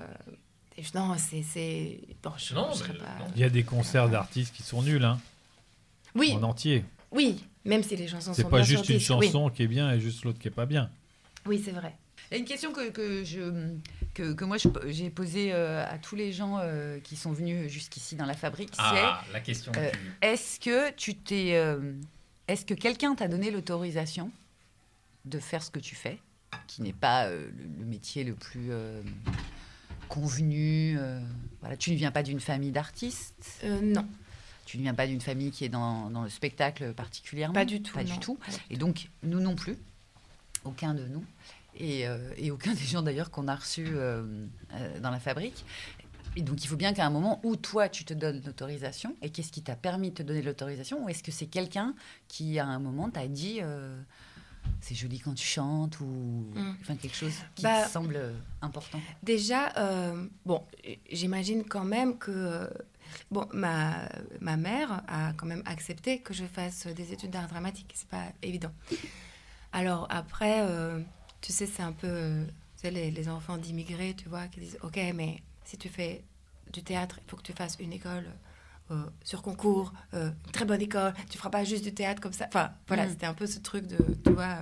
non, 0.94 1.14
c'est... 1.18 1.42
c'est- 1.42 2.00
Bon, 2.22 2.32
je, 2.38 2.54
Non, 2.54 2.68
je 2.72 2.78
serais 2.78 2.92
mais- 2.94 2.98
pas- 3.00 3.04
non. 3.20 3.26
Il 3.36 3.40
y 3.40 3.44
a 3.44 3.50
des 3.50 3.62
concerts 3.64 4.08
d'artistes 4.08 4.54
qui 4.54 4.62
sont 4.62 4.82
nuls, 4.82 5.04
hein, 5.04 5.20
Oui, 6.14 6.32
en 6.32 6.42
entier. 6.42 6.84
oui, 7.10 7.44
même 7.64 7.82
si 7.82 7.96
les 7.96 8.06
chansons 8.08 8.34
C'est 8.34 8.42
sont 8.42 8.48
pas 8.50 8.58
bien 8.58 8.64
juste 8.66 8.88
une. 8.88 8.96
Oui. 8.96 9.00
chanson 9.02 9.48
qui 9.50 9.62
est 9.62 9.66
bien 9.68 9.90
et 9.92 10.00
juste 10.00 10.24
l'autre 10.24 10.38
qui 10.38 10.48
est 10.48 10.52
pas 10.52 10.66
bien. 10.66 10.90
Oui, 11.46 11.60
c'est 11.64 11.72
vrai. 11.72 11.94
Il 12.30 12.34
y 12.34 12.36
a 12.36 12.38
une 12.40 12.46
question 12.46 12.72
que, 12.72 12.88
que, 12.90 13.22
je, 13.24 13.40
que, 14.14 14.32
que 14.32 14.44
moi 14.44 14.56
j'ai 14.86 15.10
posée 15.10 15.52
euh, 15.52 15.84
à 15.86 15.98
tous 15.98 16.16
les 16.16 16.32
gens 16.32 16.58
euh, 16.58 16.98
qui 17.00 17.16
sont 17.16 17.32
venus 17.32 17.70
jusqu'ici 17.70 18.16
dans 18.16 18.24
la 18.26 18.34
fabrique, 18.34 18.70
Ah, 18.78 19.22
la 19.32 19.40
question. 19.40 19.70
Euh, 19.76 19.90
du- 19.90 19.98
c'est 20.22 20.28
est-ce 20.28 20.60
que 20.60 20.90
tu 20.92 21.14
t'es, 21.14 21.54
euh, 21.54 21.92
est-ce 22.48 22.64
que 22.64 22.74
quelqu'un 22.74 23.14
t'a 23.14 23.28
donné 23.28 23.50
l'autorisation 23.50 24.30
de 25.26 25.38
faire 25.38 25.62
ce 25.62 25.70
que 25.70 25.78
tu 25.80 25.94
fais, 25.94 26.18
qui 26.66 26.80
n'est 26.82 26.92
pas 26.94 27.26
euh, 27.26 27.48
le, 27.58 27.80
le 27.80 27.84
métier 27.86 28.24
le 28.24 28.34
plus 28.34 28.68
euh, 28.70 29.02
convenu 30.08 30.96
euh, 30.98 31.20
Voilà, 31.60 31.76
tu 31.76 31.90
ne 31.90 31.96
viens 31.96 32.10
pas 32.10 32.22
d'une 32.22 32.40
famille 32.40 32.72
d'artistes, 32.72 33.60
Euh, 33.64 33.80
non, 33.82 34.06
tu 34.64 34.78
ne 34.78 34.82
viens 34.82 34.94
pas 34.94 35.06
d'une 35.06 35.20
famille 35.20 35.50
qui 35.50 35.64
est 35.64 35.68
dans, 35.68 36.10
dans 36.10 36.22
le 36.22 36.28
spectacle 36.30 36.92
particulièrement. 36.94 37.54
pas 37.54 37.64
du 37.64 37.82
tout. 37.82 37.94
Pas 37.94 38.04
non. 38.04 38.12
du 38.14 38.18
tout. 38.20 38.38
Et 38.70 38.76
donc, 38.76 39.08
nous 39.22 39.40
non 39.40 39.54
plus, 39.54 39.76
aucun 40.64 40.94
de 40.94 41.04
nous, 41.06 41.24
et, 41.76 42.06
euh, 42.06 42.18
et 42.36 42.50
aucun 42.50 42.72
des 42.74 42.84
gens 42.84 43.02
d'ailleurs 43.02 43.30
qu'on 43.30 43.48
a 43.48 43.56
reçus 43.56 43.86
euh, 43.88 44.46
euh, 44.74 45.00
dans 45.00 45.10
la 45.10 45.20
fabrique. 45.20 45.64
Et 46.36 46.42
donc, 46.42 46.64
il 46.64 46.66
faut 46.66 46.76
bien 46.76 46.92
qu'à 46.92 47.06
un 47.06 47.10
moment 47.10 47.40
où 47.44 47.54
toi, 47.54 47.88
tu 47.88 48.04
te 48.04 48.12
donnes 48.12 48.42
l'autorisation, 48.44 49.14
et 49.22 49.30
qu'est-ce 49.30 49.52
qui 49.52 49.62
t'a 49.62 49.76
permis 49.76 50.10
de 50.10 50.14
te 50.16 50.22
donner 50.24 50.42
l'autorisation, 50.42 51.04
ou 51.04 51.08
est-ce 51.08 51.22
que 51.22 51.30
c'est 51.30 51.46
quelqu'un 51.46 51.94
qui, 52.26 52.58
à 52.58 52.66
un 52.66 52.80
moment, 52.80 53.08
t'a 53.08 53.28
dit 53.28 53.58
euh, 53.62 53.96
c'est 54.80 54.96
joli 54.96 55.20
quand 55.20 55.34
tu 55.34 55.46
chantes, 55.46 56.00
ou 56.00 56.06
Mm. 56.54 56.74
enfin, 56.80 56.96
quelque 56.96 57.14
chose 57.16 57.34
qui 57.54 57.62
Bah, 57.62 57.84
te 57.84 57.90
semble 57.90 58.18
important? 58.62 59.00
Déjà, 59.22 59.72
euh, 59.78 60.26
bon, 60.44 60.62
j'imagine 61.12 61.62
quand 61.64 61.84
même 61.84 62.16
que 62.18 62.68
bon, 63.30 63.46
ma, 63.52 64.08
ma 64.40 64.56
mère 64.56 65.02
a 65.08 65.32
quand 65.36 65.46
même 65.46 65.62
accepté 65.66 66.20
que 66.20 66.32
je 66.34 66.44
fasse 66.46 66.86
des 66.86 67.12
études 67.12 67.30
d'art 67.30 67.48
dramatique. 67.48 67.92
C'est 67.94 68.08
pas 68.08 68.24
évident. 68.42 68.72
Alors 69.72 70.06
après, 70.10 70.60
euh, 70.60 71.00
tu 71.40 71.52
sais, 71.52 71.66
c'est 71.66 71.82
un 71.82 71.92
peu 71.92 72.44
tu 72.76 72.82
sais, 72.82 72.90
les, 72.90 73.10
les 73.10 73.28
enfants 73.28 73.56
d'immigrés, 73.58 74.14
tu 74.14 74.28
vois, 74.28 74.46
qui 74.48 74.60
disent 74.60 74.78
Ok, 74.82 74.98
mais 75.14 75.42
si 75.64 75.76
tu 75.76 75.88
fais 75.88 76.22
du 76.72 76.82
théâtre, 76.82 77.18
il 77.24 77.30
faut 77.30 77.36
que 77.36 77.42
tu 77.42 77.52
fasses 77.52 77.76
une 77.80 77.92
école. 77.92 78.26
euh, 78.90 79.02
sur 79.22 79.40
concours, 79.40 79.94
euh, 80.12 80.30
une 80.44 80.52
très 80.52 80.66
bonne 80.66 80.82
école, 80.82 81.14
tu 81.30 81.38
feras 81.38 81.48
pas 81.48 81.64
juste 81.64 81.82
du 81.84 81.94
théâtre 81.94 82.20
comme 82.20 82.34
ça. 82.34 82.44
Enfin, 82.48 82.70
voilà, 82.86 83.06
Mm. 83.06 83.10
c'était 83.10 83.24
un 83.26 83.32
peu 83.32 83.46
ce 83.46 83.58
truc 83.58 83.86
de, 83.86 83.96
tu 84.22 84.30
vois, 84.32 84.58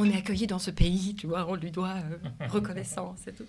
on 0.00 0.04
est 0.10 0.16
accueilli 0.16 0.46
dans 0.46 0.58
ce 0.58 0.70
pays, 0.70 1.14
tu 1.14 1.26
vois, 1.26 1.46
on 1.48 1.54
lui 1.54 1.70
doit 1.70 1.94
euh, 1.96 2.46
reconnaissance 2.48 3.26
et 3.26 3.32
tout. 3.32 3.44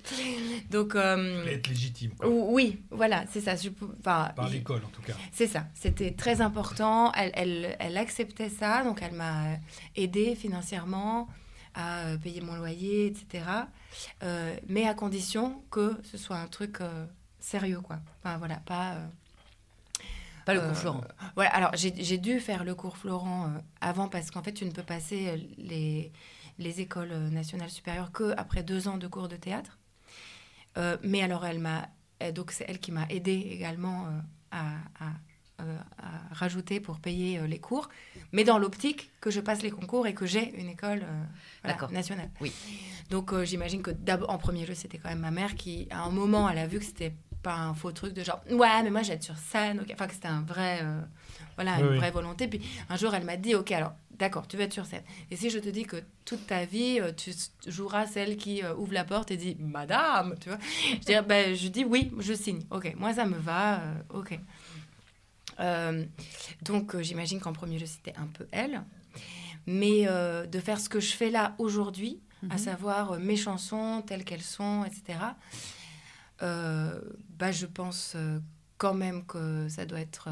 Donc, 0.69 0.95
euh, 0.95 1.45
être 1.45 1.67
légitime, 1.67 2.11
quoi. 2.15 2.27
ou- 2.29 2.53
oui, 2.53 2.81
voilà, 2.91 3.25
c'est 3.31 3.41
ça. 3.41 3.55
Je 3.55 3.69
pou- 3.69 3.91
enfin, 3.99 4.31
Par 4.35 4.49
l'école, 4.49 4.81
en 4.85 4.89
tout 4.89 5.01
cas. 5.01 5.13
c'est 5.31 5.47
ça, 5.47 5.65
c'était 5.73 6.11
très 6.11 6.41
important. 6.41 7.11
Elle, 7.13 7.31
elle, 7.33 7.75
elle 7.79 7.97
acceptait 7.97 8.49
ça, 8.49 8.83
donc 8.83 9.01
elle 9.01 9.13
m'a 9.13 9.57
aidée 9.95 10.35
financièrement 10.35 11.27
à 11.73 11.99
euh, 12.07 12.17
payer 12.17 12.41
mon 12.41 12.55
loyer, 12.55 13.07
etc. 13.07 13.45
Euh, 14.23 14.55
mais 14.67 14.87
à 14.87 14.93
condition 14.93 15.63
que 15.71 15.97
ce 16.03 16.17
soit 16.17 16.37
un 16.37 16.47
truc 16.47 16.81
euh, 16.81 17.05
sérieux, 17.39 17.79
quoi. 17.81 17.99
Enfin, 18.23 18.37
voilà, 18.37 18.57
pas... 18.57 18.93
euh, 18.95 19.07
Pas 20.45 20.53
le 20.53 20.59
cours 20.61 20.75
Florent. 20.75 21.01
Voilà, 21.35 21.51
alors 21.51 21.71
j'ai 21.75 22.17
dû 22.17 22.39
faire 22.39 22.63
le 22.63 22.75
cours 22.75 22.97
Florent 22.97 23.45
euh, 23.45 23.59
avant 23.79 24.07
parce 24.09 24.31
qu'en 24.31 24.41
fait, 24.43 24.51
tu 24.53 24.65
ne 24.65 24.71
peux 24.71 24.83
passer 24.83 25.29
euh, 25.29 25.37
les, 25.57 26.11
les 26.59 26.81
écoles 26.81 27.11
euh, 27.11 27.29
nationales 27.29 27.69
supérieures 27.69 28.11
que 28.11 28.33
après 28.37 28.63
deux 28.63 28.87
ans 28.87 28.97
de 28.97 29.07
cours 29.07 29.27
de 29.27 29.35
théâtre. 29.35 29.77
Euh, 30.77 30.97
mais 31.03 31.21
alors, 31.21 31.45
elle 31.45 31.59
m'a. 31.59 31.89
Donc, 32.35 32.51
c'est 32.51 32.65
elle 32.67 32.79
qui 32.79 32.91
m'a 32.91 33.05
aidée 33.09 33.47
également 33.51 34.05
euh, 34.05 34.09
à, 34.51 34.65
à, 34.99 35.11
euh, 35.63 35.77
à 35.97 36.33
rajouter 36.35 36.79
pour 36.79 36.99
payer 36.99 37.39
euh, 37.39 37.47
les 37.47 37.57
cours, 37.59 37.89
mais 38.31 38.43
dans 38.43 38.59
l'optique 38.59 39.09
que 39.21 39.31
je 39.31 39.39
passe 39.41 39.63
les 39.63 39.71
concours 39.71 40.05
et 40.05 40.13
que 40.13 40.27
j'ai 40.27 40.53
une 40.61 40.69
école 40.69 41.01
euh, 41.03 41.23
voilà, 41.63 41.87
nationale. 41.91 42.29
Oui. 42.39 42.53
Donc, 43.09 43.33
euh, 43.33 43.43
j'imagine 43.43 43.81
que 43.81 43.89
d'abord, 43.91 44.29
en 44.29 44.37
premier 44.37 44.65
lieu, 44.67 44.75
c'était 44.75 44.99
quand 44.99 45.09
même 45.09 45.19
ma 45.19 45.31
mère 45.31 45.55
qui, 45.55 45.87
à 45.89 46.03
un 46.03 46.11
moment, 46.11 46.47
elle 46.47 46.59
a 46.59 46.67
vu 46.67 46.77
que 46.79 46.85
c'était 46.85 47.13
pas 47.41 47.55
un 47.55 47.73
faux 47.73 47.91
truc 47.91 48.13
de 48.13 48.23
genre, 48.23 48.39
ouais, 48.51 48.83
mais 48.83 48.91
moi, 48.91 49.01
j'ai 49.01 49.13
être 49.13 49.23
sur 49.23 49.37
scène. 49.37 49.83
Enfin, 49.91 50.05
que 50.05 50.13
c'était 50.13 50.27
un 50.27 50.41
vrai. 50.43 50.81
euh, 50.83 51.01
voilà, 51.55 51.77
Oui, 51.77 51.81
une 51.81 51.89
oui. 51.89 51.97
vraie 51.97 52.11
volonté. 52.11 52.47
Puis 52.47 52.61
un 52.87 52.95
jour, 52.97 53.15
elle 53.15 53.25
m'a 53.25 53.35
dit, 53.35 53.55
ok, 53.55 53.71
alors, 53.71 53.93
d'accord, 54.21 54.47
tu 54.47 54.55
vas 54.55 54.63
être 54.65 54.73
sur 54.73 54.85
scène. 54.85 55.03
Et 55.31 55.35
si 55.35 55.49
je 55.49 55.57
te 55.59 55.67
dis 55.67 55.83
que 55.83 55.97
toute 56.25 56.45
ta 56.45 56.63
vie, 56.65 56.99
euh, 57.01 57.11
tu 57.11 57.31
joueras 57.65 58.05
celle 58.05 58.37
qui 58.37 58.63
euh, 58.63 58.75
ouvre 58.75 58.93
la 58.93 59.03
porte 59.03 59.31
et 59.31 59.37
dit, 59.37 59.57
madame, 59.59 60.35
tu 60.39 60.49
vois, 60.49 60.59
je, 60.93 61.05
dirais, 61.05 61.23
ben, 61.23 61.55
je 61.55 61.67
dis 61.67 61.83
oui, 61.83 62.11
je 62.19 62.33
signe. 62.33 62.61
Ok, 62.69 62.93
moi, 62.97 63.13
ça 63.13 63.25
me 63.25 63.37
va. 63.37 63.79
euh, 63.81 63.93
ok. 64.13 64.39
Euh, 65.59 66.05
donc, 66.61 66.99
j'imagine 67.01 67.39
qu'en 67.39 67.51
premier 67.53 67.79
lieu, 67.79 67.85
c'était 67.87 68.15
un 68.15 68.27
peu 68.27 68.47
elle. 68.51 68.83
Mais 69.65 70.07
euh, 70.07 70.45
de 70.45 70.59
faire 70.59 70.79
ce 70.79 70.87
que 70.89 70.99
je 70.99 71.13
fais 71.13 71.29
là 71.31 71.55
aujourd'hui, 71.57 72.19
à 72.49 72.57
savoir 72.57 73.11
euh, 73.13 73.19
mes 73.19 73.35
chansons 73.37 74.03
telles 74.05 74.23
qu'elles 74.23 74.41
sont, 74.41 74.85
etc., 74.85 75.19
bah, 76.39 77.51
je 77.51 77.65
pense 77.67 78.15
quand 78.77 78.95
même 78.95 79.25
que 79.25 79.67
ça 79.69 79.85
doit 79.85 79.99
être. 79.99 80.29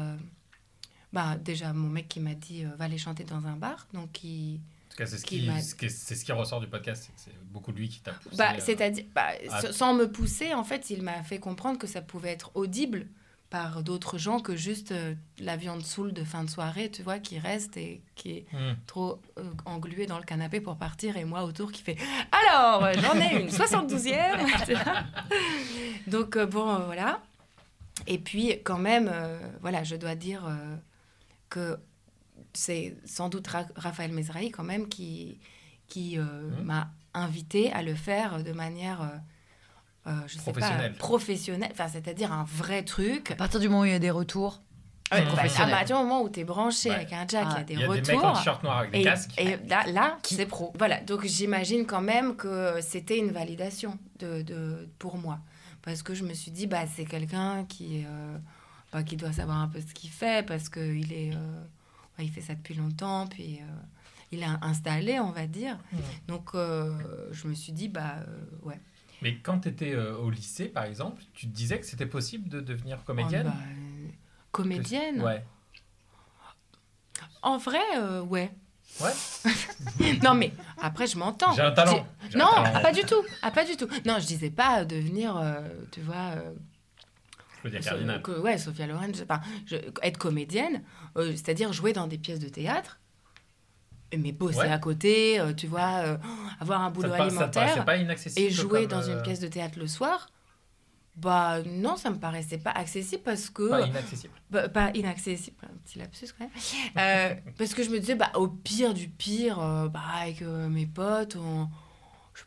Bah, 1.12 1.36
déjà, 1.36 1.72
mon 1.72 1.88
mec 1.88 2.08
qui 2.08 2.20
m'a 2.20 2.34
dit 2.34 2.64
euh, 2.64 2.68
va 2.76 2.84
aller 2.86 2.98
chanter 2.98 3.24
dans 3.24 3.46
un 3.46 3.56
bar. 3.56 3.86
Donc, 3.94 4.22
il. 4.24 4.56
En 4.56 4.90
tout 4.90 4.96
cas, 4.96 5.06
c'est 5.06 5.18
ce, 5.18 5.24
qui 5.24 5.48
c'est 5.88 6.14
ce 6.16 6.24
qui 6.24 6.32
ressort 6.32 6.60
du 6.60 6.66
podcast. 6.66 7.10
c'est 7.16 7.32
beaucoup 7.44 7.70
lui 7.72 7.88
qui 7.88 8.00
t'a 8.00 8.12
poussé. 8.12 8.36
Bah, 8.36 8.52
euh, 8.54 8.60
C'est-à-dire, 8.60 9.04
bah, 9.14 9.28
à- 9.50 9.72
sans 9.72 9.94
me 9.94 10.10
pousser, 10.10 10.52
en 10.54 10.64
fait, 10.64 10.90
il 10.90 11.02
m'a 11.02 11.22
fait 11.22 11.38
comprendre 11.38 11.78
que 11.78 11.86
ça 11.86 12.02
pouvait 12.02 12.30
être 12.30 12.50
audible 12.54 13.06
par 13.50 13.82
d'autres 13.82 14.16
gens 14.18 14.38
que 14.38 14.54
juste 14.54 14.92
euh, 14.92 15.14
la 15.40 15.56
viande 15.56 15.82
saoule 15.82 16.12
de 16.12 16.22
fin 16.22 16.44
de 16.44 16.50
soirée, 16.50 16.88
tu 16.90 17.02
vois, 17.02 17.18
qui 17.18 17.38
reste 17.40 17.76
et 17.76 18.00
qui 18.14 18.30
est 18.30 18.46
Hmm. 18.52 18.74
trop 18.86 19.20
euh, 19.38 19.42
englué 19.64 20.06
dans 20.06 20.18
le 20.18 20.24
canapé 20.24 20.60
pour 20.60 20.76
partir 20.76 21.16
et 21.16 21.24
moi 21.24 21.42
autour 21.44 21.72
qui 21.72 21.82
fait 21.82 21.96
alors 22.30 22.84
euh, 22.84 22.92
j'en 23.00 23.14
ai 23.20 23.40
une 23.42 23.48
72e 23.48 24.64
tu 24.66 24.74
vois? 24.74 25.02
donc 26.06 26.38
bon 26.38 26.78
voilà 26.86 27.20
et 28.06 28.18
puis 28.18 28.54
quand 28.64 28.78
même 28.78 29.10
voilà 29.60 29.82
je 29.82 29.96
dois 29.96 30.14
dire 30.14 30.42
que 31.50 31.78
c'est 32.54 32.96
sans 33.04 33.28
doute 33.28 33.46
Ra- 33.48 33.66
Raphaël 33.76 34.12
Mesrahi 34.12 34.50
quand 34.50 34.64
même 34.64 34.88
qui 34.88 35.38
qui 35.88 36.18
euh, 36.18 36.22
Mhm. 36.58 36.64
m'a 36.64 36.90
invité 37.14 37.72
à 37.72 37.82
le 37.82 37.94
faire 37.94 38.42
de 38.42 38.52
manière 38.52 39.02
euh, 39.02 39.06
euh, 40.06 40.12
je 40.26 40.34
sais 40.38 40.44
pas 40.44 40.52
Professionnelle. 40.52 40.94
professionnelle 40.96 41.68
enfin 41.72 41.88
c'est-à-dire 41.88 42.32
un 42.32 42.44
vrai 42.44 42.84
truc 42.84 43.32
À 43.32 43.34
partir 43.36 43.60
du 43.60 43.68
moment 43.68 43.82
où 43.82 43.84
il 43.86 43.90
y 43.90 43.94
a 43.94 43.98
des 43.98 44.10
retours, 44.10 44.62
Ouais, 45.12 45.22
Mmh. 45.22 45.24
bah, 45.24 45.30
à 45.30 45.34
Professionnel. 45.34 45.70
partir 45.72 45.96
du 45.96 46.02
moment 46.04 46.22
où 46.22 46.28
tu 46.30 46.38
es 46.40 46.44
branché 46.44 46.88
Ouais. 46.88 46.94
avec 46.94 47.12
un 47.12 47.26
jack, 47.26 47.46
il 47.48 47.50
y 47.50 47.54
Ah, 47.56 47.58
a 47.58 47.64
des 47.64 47.74
Il 47.74 47.80
y 47.80 47.82
a 47.84 47.88
retours. 47.88 48.02
des 48.06 48.12
mecs 48.12 48.22
en 48.24 48.32
t-shirt 48.32 48.62
noir 48.62 48.78
avec 48.78 48.92
des 48.92 49.00
et, 49.00 49.02
casques. 49.02 49.32
et 49.38 49.56
là, 49.68 49.84
là 49.88 50.18
c'est 50.22 50.46
pro. 50.46 50.72
Voilà, 50.78 51.00
donc 51.00 51.24
j'imagine 51.26 51.84
quand 51.84 52.00
même 52.00 52.36
que 52.36 52.80
c'était 52.80 53.18
une 53.18 53.32
validation 53.32 53.98
de, 54.20 54.42
de, 54.42 54.88
pour 55.00 55.18
moi. 55.18 55.40
Parce 55.82 56.02
que 56.04 56.14
je 56.14 56.22
me 56.22 56.32
suis 56.32 56.52
dit, 56.52 56.68
bah, 56.68 56.84
c'est 56.86 57.04
quelqu'un 57.06 57.64
qui, 57.64 58.04
euh, 58.06 58.38
bah, 58.92 59.02
qui 59.02 59.16
doit 59.16 59.32
savoir 59.32 59.58
un 59.58 59.68
peu 59.68 59.80
ce 59.80 59.94
qu'il 59.94 60.10
fait, 60.10 60.44
parce 60.46 60.68
qu'il 60.68 61.12
est, 61.12 61.32
euh, 61.34 61.62
bah, 62.18 62.24
il 62.24 62.30
fait 62.30 62.40
ça 62.40 62.54
depuis 62.54 62.74
longtemps, 62.74 63.26
puis 63.26 63.58
euh, 63.60 63.64
il 64.32 64.40
est 64.42 64.46
installé, 64.62 65.20
on 65.20 65.30
va 65.30 65.46
dire. 65.46 65.78
Donc 66.28 66.50
euh, 66.54 66.92
je 67.32 67.46
me 67.48 67.54
suis 67.54 67.72
dit, 67.72 67.88
bah, 67.88 68.16
euh, 68.26 68.66
ouais. 68.68 68.80
Mais 69.22 69.36
quand 69.36 69.60
tu 69.60 69.68
étais 69.68 69.94
au 69.96 70.30
lycée, 70.30 70.66
par 70.66 70.84
exemple, 70.84 71.22
tu 71.34 71.46
te 71.46 71.52
disais 71.54 71.78
que 71.78 71.84
c'était 71.86 72.06
possible 72.06 72.48
de 72.48 72.60
devenir 72.60 72.96
Oh, 73.00 73.04
comédienne 73.06 73.46
bah, 73.48 73.54
euh, 73.68 74.08
comédienne 74.50 75.20
Ouais. 75.22 75.44
En 77.42 77.58
vrai, 77.58 77.80
euh, 77.96 78.22
ouais. 78.22 78.50
Ouais. 79.00 79.12
non, 80.22 80.34
mais 80.34 80.52
après, 80.82 81.06
je 81.06 81.16
m'entends. 81.18 81.52
J'ai 81.52 81.62
un 81.62 81.70
talent. 81.70 82.06
J'ai- 82.24 82.30
J'ai 82.30 82.36
un 82.36 82.38
Non, 82.44 82.50
talent. 82.54 82.80
pas 82.82 82.92
du 82.92 83.02
tout. 83.02 83.22
Ah, 83.42 83.50
pas 83.50 83.64
du 83.64 83.76
tout. 83.76 83.88
Non, 84.04 84.18
je 84.18 84.26
disais 84.26 84.50
pas 84.50 84.84
devenir, 84.84 85.36
euh, 85.36 85.60
tu 85.92 86.00
vois, 86.00 86.34
euh, 86.36 86.52
Claudia 87.60 87.80
Cardinal. 87.80 88.22
ouais, 88.40 88.58
Sophia 88.58 88.86
Loren, 88.86 89.12
enfin, 89.22 89.40
je- 89.66 89.76
être 90.02 90.18
comédienne, 90.18 90.82
euh, 91.16 91.30
c'est-à-dire 91.32 91.72
jouer 91.72 91.92
dans 91.92 92.06
des 92.06 92.18
pièces 92.18 92.40
de 92.40 92.48
théâtre, 92.48 93.00
mais 94.16 94.32
bosser 94.32 94.58
Ouais. 94.58 94.70
à 94.70 94.78
côté, 94.78 95.38
euh, 95.38 95.52
tu 95.52 95.66
vois, 95.66 96.02
euh, 96.04 96.16
avoir 96.58 96.82
un 96.82 96.90
boulot 96.90 97.12
alimentaire 97.12 97.84
pas 97.84 97.96
inaccessible 97.96 98.46
et 98.46 98.50
jouer 98.50 98.86
dans 98.86 99.02
une 99.02 99.22
pièce 99.22 99.40
de 99.40 99.48
théâtre 99.48 99.78
le 99.78 99.86
soir? 99.86 100.28
Bah 101.16 101.60
non, 101.66 101.96
ça 101.96 102.08
me 102.10 102.16
paraissait 102.18 102.56
pas 102.58 102.70
accessible 102.70 103.22
parce 103.22 103.50
que 103.50 103.68
Pas 103.68 103.86
inaccessible. 103.86 104.32
bah, 104.48 104.68
pas 104.68 104.90
inaccessible, 104.94 105.56
un 105.64 105.76
petit 105.84 105.98
lapsus 105.98 106.28
quand 106.38 106.44
même. 106.44 107.36
Parce 107.58 107.74
que 107.74 107.82
je 107.82 107.90
me 107.90 107.98
disais, 107.98 108.14
bah, 108.14 108.30
au 108.36 108.48
pire 108.48 108.94
du 108.94 109.08
pire, 109.08 109.56
bah, 109.92 110.00
avec 110.20 110.40
mes 110.40 110.86
potes, 110.86 111.36
on, 111.36 111.68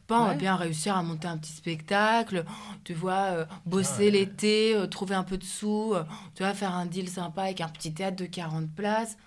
pas, 0.07 0.19
on 0.21 0.25
va 0.25 0.33
bien 0.35 0.55
réussir 0.55 0.95
à 0.97 1.03
monter 1.03 1.27
un 1.27 1.37
petit 1.37 1.51
spectacle, 1.53 2.45
tu 2.83 2.93
vois, 2.93 3.23
euh, 3.31 3.45
bosser 3.65 4.05
Ouais. 4.05 4.11
l'été, 4.11 4.75
euh, 4.75 4.87
trouver 4.87 5.15
un 5.15 5.23
peu 5.23 5.37
de 5.37 5.43
sous, 5.43 5.93
euh, 5.95 6.03
tu 6.35 6.43
vois, 6.43 6.53
faire 6.53 6.73
un 6.73 6.85
deal 6.85 7.09
sympa 7.09 7.43
avec 7.43 7.61
un 7.61 7.69
petit 7.69 7.93
théâtre 7.93 8.17
de 8.17 8.25
40 8.25 8.69
places. 8.73 9.17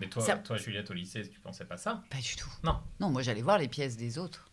Mais 0.00 0.08
toi, 0.08 0.22
Ça- 0.22 0.36
toi, 0.36 0.56
Juliette, 0.56 0.90
au 0.90 0.94
lycée, 0.94 1.28
tu 1.28 1.38
pensais 1.40 1.64
pas 1.64 1.76
ça? 1.76 2.02
Pas 2.10 2.16
du 2.18 2.34
tout. 2.36 2.48
Non. 2.64 2.76
Non, 3.00 3.10
moi 3.10 3.22
j'allais 3.22 3.42
voir 3.42 3.58
les 3.58 3.68
pièces 3.68 3.96
des 3.96 4.16
autres. 4.18 4.46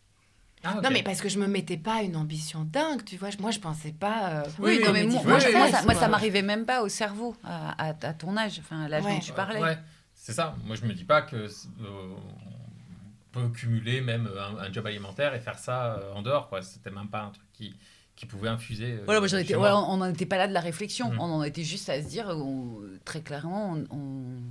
Ah, 0.64 0.76
ok. 0.78 0.84
Non, 0.84 0.90
mais 0.92 1.04
parce 1.04 1.22
que 1.22 1.30
je 1.30 1.38
me 1.40 1.48
mettais 1.48 1.78
pas 1.78 2.02
une 2.02 2.16
ambition 2.18 2.66
dingue, 2.66 3.06
tu 3.06 3.16
vois, 3.16 3.30
moi 3.40 3.52
je 3.52 3.60
pensais 3.60 3.92
pas. 3.94 4.30
euh, 4.30 4.44
Oui, 4.60 4.80
non, 4.80 4.88
oui, 4.88 4.92
mais 4.92 4.92
mais 4.92 5.04
moi, 5.06 5.24
moi, 5.24 5.36
oui, 5.36 5.42
ça- 5.42 5.48
oui, 5.50 5.54
moi, 5.56 5.66
oui, 5.68 5.72
ça, 5.72 5.78
c'est 5.80 5.86
moi, 5.86 5.94
pas- 5.94 6.00
ça 6.00 6.08
m'arrivait 6.10 6.42
même 6.42 6.66
pas 6.66 6.82
au 6.82 6.90
cerveau 6.90 7.36
à, 7.44 7.90
à- 7.90 8.08
à 8.08 8.14
ton 8.14 8.36
âge, 8.36 8.60
enfin 8.60 8.82
à 8.82 8.88
l'âge 8.90 9.04
Ouais. 9.06 9.14
dont 9.14 9.20
tu 9.20 9.32
parlais. 9.34 9.62
Ouais, 9.62 9.78
c'est 10.14 10.34
ça. 10.34 10.56
Moi, 10.66 10.76
je 10.76 10.84
me 10.86 10.94
dis 10.94 11.06
pas 11.06 11.22
que 11.22 11.36
euh, 11.36 11.48
peut 13.42 13.50
cumuler 13.50 14.02
même 14.02 14.30
un, 14.38 14.58
un 14.58 14.72
job 14.72 14.86
alimentaire 14.86 15.34
et 15.34 15.40
faire 15.40 15.58
ça 15.60 15.96
euh, 15.96 16.14
en 16.14 16.22
dehors. 16.22 16.50
quoi. 16.50 16.62
C'était 16.62 16.92
même 16.92 17.08
pas 17.10 17.24
un 17.24 17.30
truc 17.32 17.48
qui, 17.54 17.76
qui 18.16 18.26
pouvait 18.26 18.50
infuser. 18.50 18.94
euh, 18.94 19.02
Voilà, 19.06 19.20
moi, 19.20 19.28
j'en 19.28 19.38
chez 19.38 19.44
étais- 19.44 19.56
moi. 19.56 19.68
ouais, 19.76 19.86
on 19.90 19.98
n'en 19.98 20.06
était 20.10 20.26
pas 20.26 20.38
là 20.38 20.48
de 20.48 20.54
la 20.54 20.60
réflexion. 20.62 21.12
Mhm. 21.12 21.20
On 21.20 21.24
en 21.26 21.44
était 21.44 21.64
juste 21.64 21.90
à 21.90 22.02
se 22.02 22.08
dire, 22.08 22.28
on- 22.30 22.82
très 23.06 23.22
clairement, 23.22 23.74
on, 23.74 23.96
on- 23.96 24.42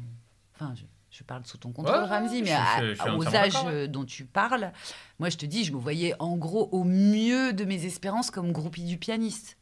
enfin, 0.54 0.74
je, 0.76 0.82
je 1.10 1.22
parle 1.24 1.44
sous 1.46 1.58
ton 1.58 1.72
contrôle, 1.72 1.96
Ouais, 2.02 2.06
Ramzi, 2.08 2.42
mais 2.42 2.48
je- 2.48 2.52
à- 2.52 2.94
je 2.94 3.10
aux 3.16 3.26
âges 3.34 3.52
euh, 3.66 3.86
dont 3.86 4.04
tu 4.04 4.24
parles, 4.24 4.72
moi, 5.18 5.28
je 5.30 5.36
te 5.36 5.46
dis, 5.46 5.64
je 5.64 5.72
me 5.72 5.78
voyais 5.78 6.14
en 6.18 6.36
gros 6.36 6.68
au 6.72 6.84
mieux 6.84 7.52
de 7.52 7.64
mes 7.64 7.84
espérances 7.86 8.30
comme 8.30 8.52
groupie 8.52 8.84
du 8.84 8.98
pianiste, 8.98 9.56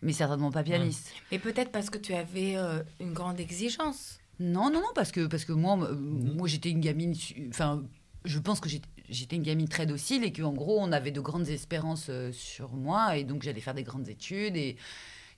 mais 0.00 0.12
certainement 0.12 0.50
pas 0.50 0.62
pianiste. 0.64 1.12
Mais 1.30 1.38
peut-être 1.38 1.70
parce 1.70 1.90
que 1.90 1.98
tu 1.98 2.14
avais 2.14 2.56
euh, 2.56 2.82
une 3.00 3.12
grande 3.12 3.38
exigence. 3.38 4.18
Non, 4.40 4.70
non, 4.70 4.80
non, 4.80 4.88
parce 4.96 5.12
que, 5.12 5.26
parce 5.26 5.44
que 5.44 5.52
moi, 5.52 5.78
euh, 5.80 5.94
moi 5.94 6.48
j'étais 6.48 6.70
une 6.70 6.80
gamine. 6.80 7.14
Enfin, 7.50 7.82
je 8.24 8.38
pense 8.38 8.60
que 8.60 8.68
j'étais- 8.68 9.36
une 9.36 9.42
gamine 9.42 9.68
très 9.68 9.86
docile 9.86 10.24
et 10.24 10.32
qu'en 10.32 10.52
gros, 10.52 10.78
on 10.80 10.92
avait 10.92 11.10
de 11.10 11.20
grandes 11.20 11.48
espérances 11.48 12.06
euh, 12.08 12.32
sur 12.32 12.72
moi 12.74 13.16
et 13.16 13.24
donc 13.24 13.42
j'allais 13.42 13.60
faire 13.60 13.74
des 13.74 13.82
grandes 13.82 14.08
études 14.08 14.56
et, 14.56 14.76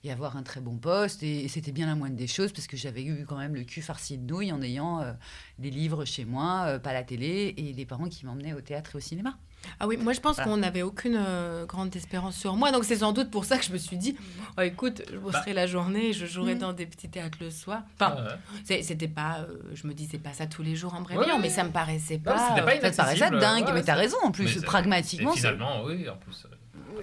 et 0.03 0.11
avoir 0.11 0.37
un 0.37 0.43
très 0.43 0.61
bon 0.61 0.77
poste. 0.77 1.23
Et, 1.23 1.47
c'était 1.47 1.71
bien 1.71 1.87
la 1.87 1.95
moindre 1.95 2.15
des 2.15 2.27
choses 2.27 2.51
parce 2.53 2.67
que 2.67 2.77
j'avais 2.77 3.03
eu 3.03 3.25
quand 3.25 3.37
même 3.37 3.55
le 3.55 3.63
cul 3.63 3.81
farci 3.81 4.17
de 4.17 4.25
nouilles 4.31 4.51
en 4.51 4.61
ayant 4.61 5.01
euh, 5.01 5.13
des 5.59 5.71
livres 5.71 6.05
chez 6.05 6.25
moi, 6.25 6.65
euh, 6.67 6.79
pas 6.79 6.93
la 6.93 7.03
télé 7.03 7.53
et 7.57 7.73
des 7.73 7.85
parents 7.85 8.09
qui 8.09 8.25
m'emmenaient 8.25 8.53
au 8.53 8.61
théâtre 8.61 8.91
et 8.95 8.97
au 8.97 9.01
cinéma. 9.01 9.37
Ah 9.79 9.87
oui, 9.87 9.97
moi 9.97 10.13
je 10.13 10.19
pense 10.19 10.35
Voilà. 10.35 10.49
qu'on 10.51 10.57
n'avait 10.57 10.81
aucune 10.81 11.17
euh, 11.17 11.65
grande 11.65 11.95
espérance 11.95 12.35
sur 12.35 12.55
moi. 12.55 12.71
Donc 12.71 12.83
c'est 12.85 12.97
sans 12.97 13.11
doute 13.13 13.29
pour 13.31 13.45
ça 13.45 13.57
que 13.57 13.65
je 13.65 13.71
me 13.71 13.77
suis 13.77 13.97
dit, 13.97 14.15
oh, 14.57 14.61
écoute, 14.61 15.01
je 15.11 15.17
bosserai 15.17 15.53
la 15.53 15.67
journée, 15.67 16.13
je 16.13 16.25
jouerai 16.25 16.55
Mm. 16.55 16.59
dans 16.59 16.73
des 16.73 16.85
petits 16.85 17.09
théâtres 17.09 17.37
le 17.41 17.49
soir. 17.49 17.81
Enfin, 17.99 18.15
Ah, 18.17 18.37
ouais. 18.69 18.81
c'était 18.83 19.07
pas, 19.07 19.39
euh, 19.39 19.57
je 19.73 19.87
me 19.87 19.93
disais 19.93 20.17
pas 20.17 20.33
ça 20.33 20.45
tous 20.47 20.63
les 20.63 20.75
jours 20.75 20.93
en 20.93 21.01
me 21.01 21.05
réveillant, 21.07 21.35
Ouais. 21.35 21.41
mais 21.41 21.49
ça 21.49 21.63
me 21.63 21.71
paraissait 21.71 22.17
Non, 22.17 22.23
pas. 22.33 22.55
euh, 22.57 22.61
pas 22.63 22.79
Ça 22.81 22.91
te 22.91 22.95
paraissait 22.97 23.29
dingue, 23.31 23.65
ouais, 23.65 23.73
mais 23.73 23.83
t'as 23.83 23.95
raison 23.95 24.17
en 24.23 24.31
plus, 24.31 24.55
Mais 24.55 24.61
pragmatiquement. 24.61 25.33
Et 25.33 25.37
finalement, 25.37 25.83
oui, 25.83 26.07
en 26.09 26.15
plus. 26.17 26.45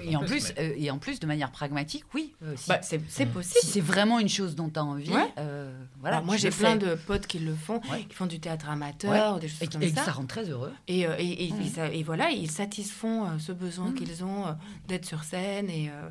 Et 0.02 0.16
en 0.16 0.20
plus, 0.20 0.28
plus, 0.46 0.52
mais- 0.56 0.62
euh, 0.70 0.74
et 0.76 0.90
en 0.90 0.98
plus, 0.98 1.20
de 1.20 1.26
manière 1.26 1.50
pragmatique, 1.50 2.04
oui. 2.14 2.34
euh, 2.42 2.54
si 2.56 2.68
bah, 2.68 2.80
c'est 2.82 3.00
c'est 3.08 3.26
Mm. 3.26 3.30
possible. 3.30 3.60
si 3.60 3.66
c'est 3.66 3.80
vraiment 3.80 4.18
une 4.18 4.28
chose 4.28 4.54
dont 4.56 4.68
tu 4.68 4.78
as 4.78 4.84
envie, 4.84 5.10
Ouais. 5.10 5.32
euh, 5.38 5.72
voilà. 6.00 6.20
Moi 6.20 6.36
j'ai 6.36 6.50
le 6.50 6.54
plein 6.56 6.72
fais. 6.78 6.86
de 6.86 6.94
potes 6.94 7.26
qui 7.26 7.38
le 7.38 7.54
font, 7.54 7.80
Ouais. 7.90 8.04
qui 8.08 8.14
font 8.14 8.26
du 8.26 8.40
théâtre 8.40 8.68
amateur, 8.68 9.36
ou 9.36 9.38
des 9.38 9.48
choses 9.48 9.62
Et, 9.62 9.66
comme 9.66 9.82
et 9.82 9.90
que 9.90 9.98
ça. 9.98 10.04
ça 10.06 10.12
rend 10.12 10.26
très 10.26 10.48
heureux. 10.48 10.72
Et, 10.88 11.00
et, 11.00 11.46
et- 11.48 11.52
Mm. 11.52 11.60
et 11.62 11.68
ça- 11.68 11.88
et 11.88 12.02
voilà, 12.02 12.30
ils 12.30 12.50
satisfont 12.50 13.38
ce 13.38 13.52
besoin 13.52 13.90
Mm. 13.90 13.94
qu'ils 13.94 14.24
ont 14.24 14.56
d'être 14.88 15.04
sur 15.06 15.24
scène 15.24 15.68
et 15.70 15.90
euh, 15.90 16.08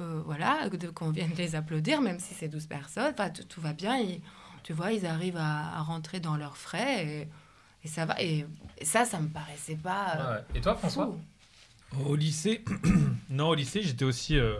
euh, 0.00 0.22
voilà, 0.24 0.68
de- 0.68 0.88
qu'on 0.88 1.10
vienne 1.10 1.30
les 1.36 1.54
applaudir, 1.54 2.00
même 2.00 2.18
si 2.18 2.34
c'est 2.34 2.48
12 2.48 2.66
personnes. 2.66 3.12
Enfin, 3.12 3.30
tout, 3.30 3.44
tout 3.44 3.60
va 3.60 3.72
bien. 3.72 3.96
ils- 3.98 4.20
tu 4.64 4.72
vois, 4.72 4.92
ils 4.92 5.04
arrivent 5.06 5.36
à, 5.38 5.76
à 5.76 5.82
rentrer 5.82 6.20
dans 6.20 6.36
leurs 6.36 6.56
frais 6.56 7.04
et, 7.06 7.28
et 7.84 7.88
ça 7.88 8.06
va. 8.06 8.20
Et, 8.22 8.46
et 8.78 8.84
ça, 8.84 9.04
ça 9.04 9.18
me 9.20 9.28
paraissait 9.28 9.74
pas. 9.76 10.14
euh. 10.18 10.40
Et 10.54 10.60
toi, 10.60 10.76
François? 10.76 11.06
fou. 11.06 11.18
Au 12.06 12.16
lycée, 12.16 12.64
non, 13.30 13.48
au 13.48 13.54
lycée, 13.54 13.82
j'étais 13.82 14.04
aussi 14.04 14.38
euh, 14.38 14.56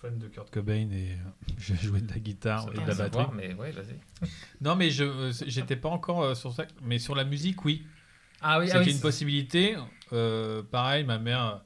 fan 0.00 0.18
de 0.18 0.28
Kurt 0.28 0.50
Cobain 0.50 0.90
et 0.90 1.12
euh, 1.12 1.30
je 1.58 1.74
jouais 1.74 2.00
de 2.00 2.12
la 2.12 2.18
guitare 2.18 2.68
et 2.72 2.78
de 2.78 2.86
la 2.86 2.94
batterie. 2.94 3.26
mais 3.34 3.54
ouais. 3.54 3.72
Non, 4.60 4.76
mais 4.76 4.90
je 4.90 5.04
euh, 5.04 5.32
j'étais 5.46 5.76
pas 5.76 5.88
encore 5.88 6.22
euh, 6.22 6.34
sur 6.34 6.52
ça, 6.52 6.66
mais 6.82 6.98
sur 6.98 7.14
la 7.14 7.24
musique, 7.24 7.64
oui. 7.64 7.86
Ah 8.40 8.58
oui, 8.58 8.66
ah 8.70 8.74
C'était 8.74 8.90
oui, 8.90 8.92
une 8.92 9.00
possibilité. 9.00 9.76
Pareil, 10.70 11.04
ma 11.04 11.18
mère 11.18 11.62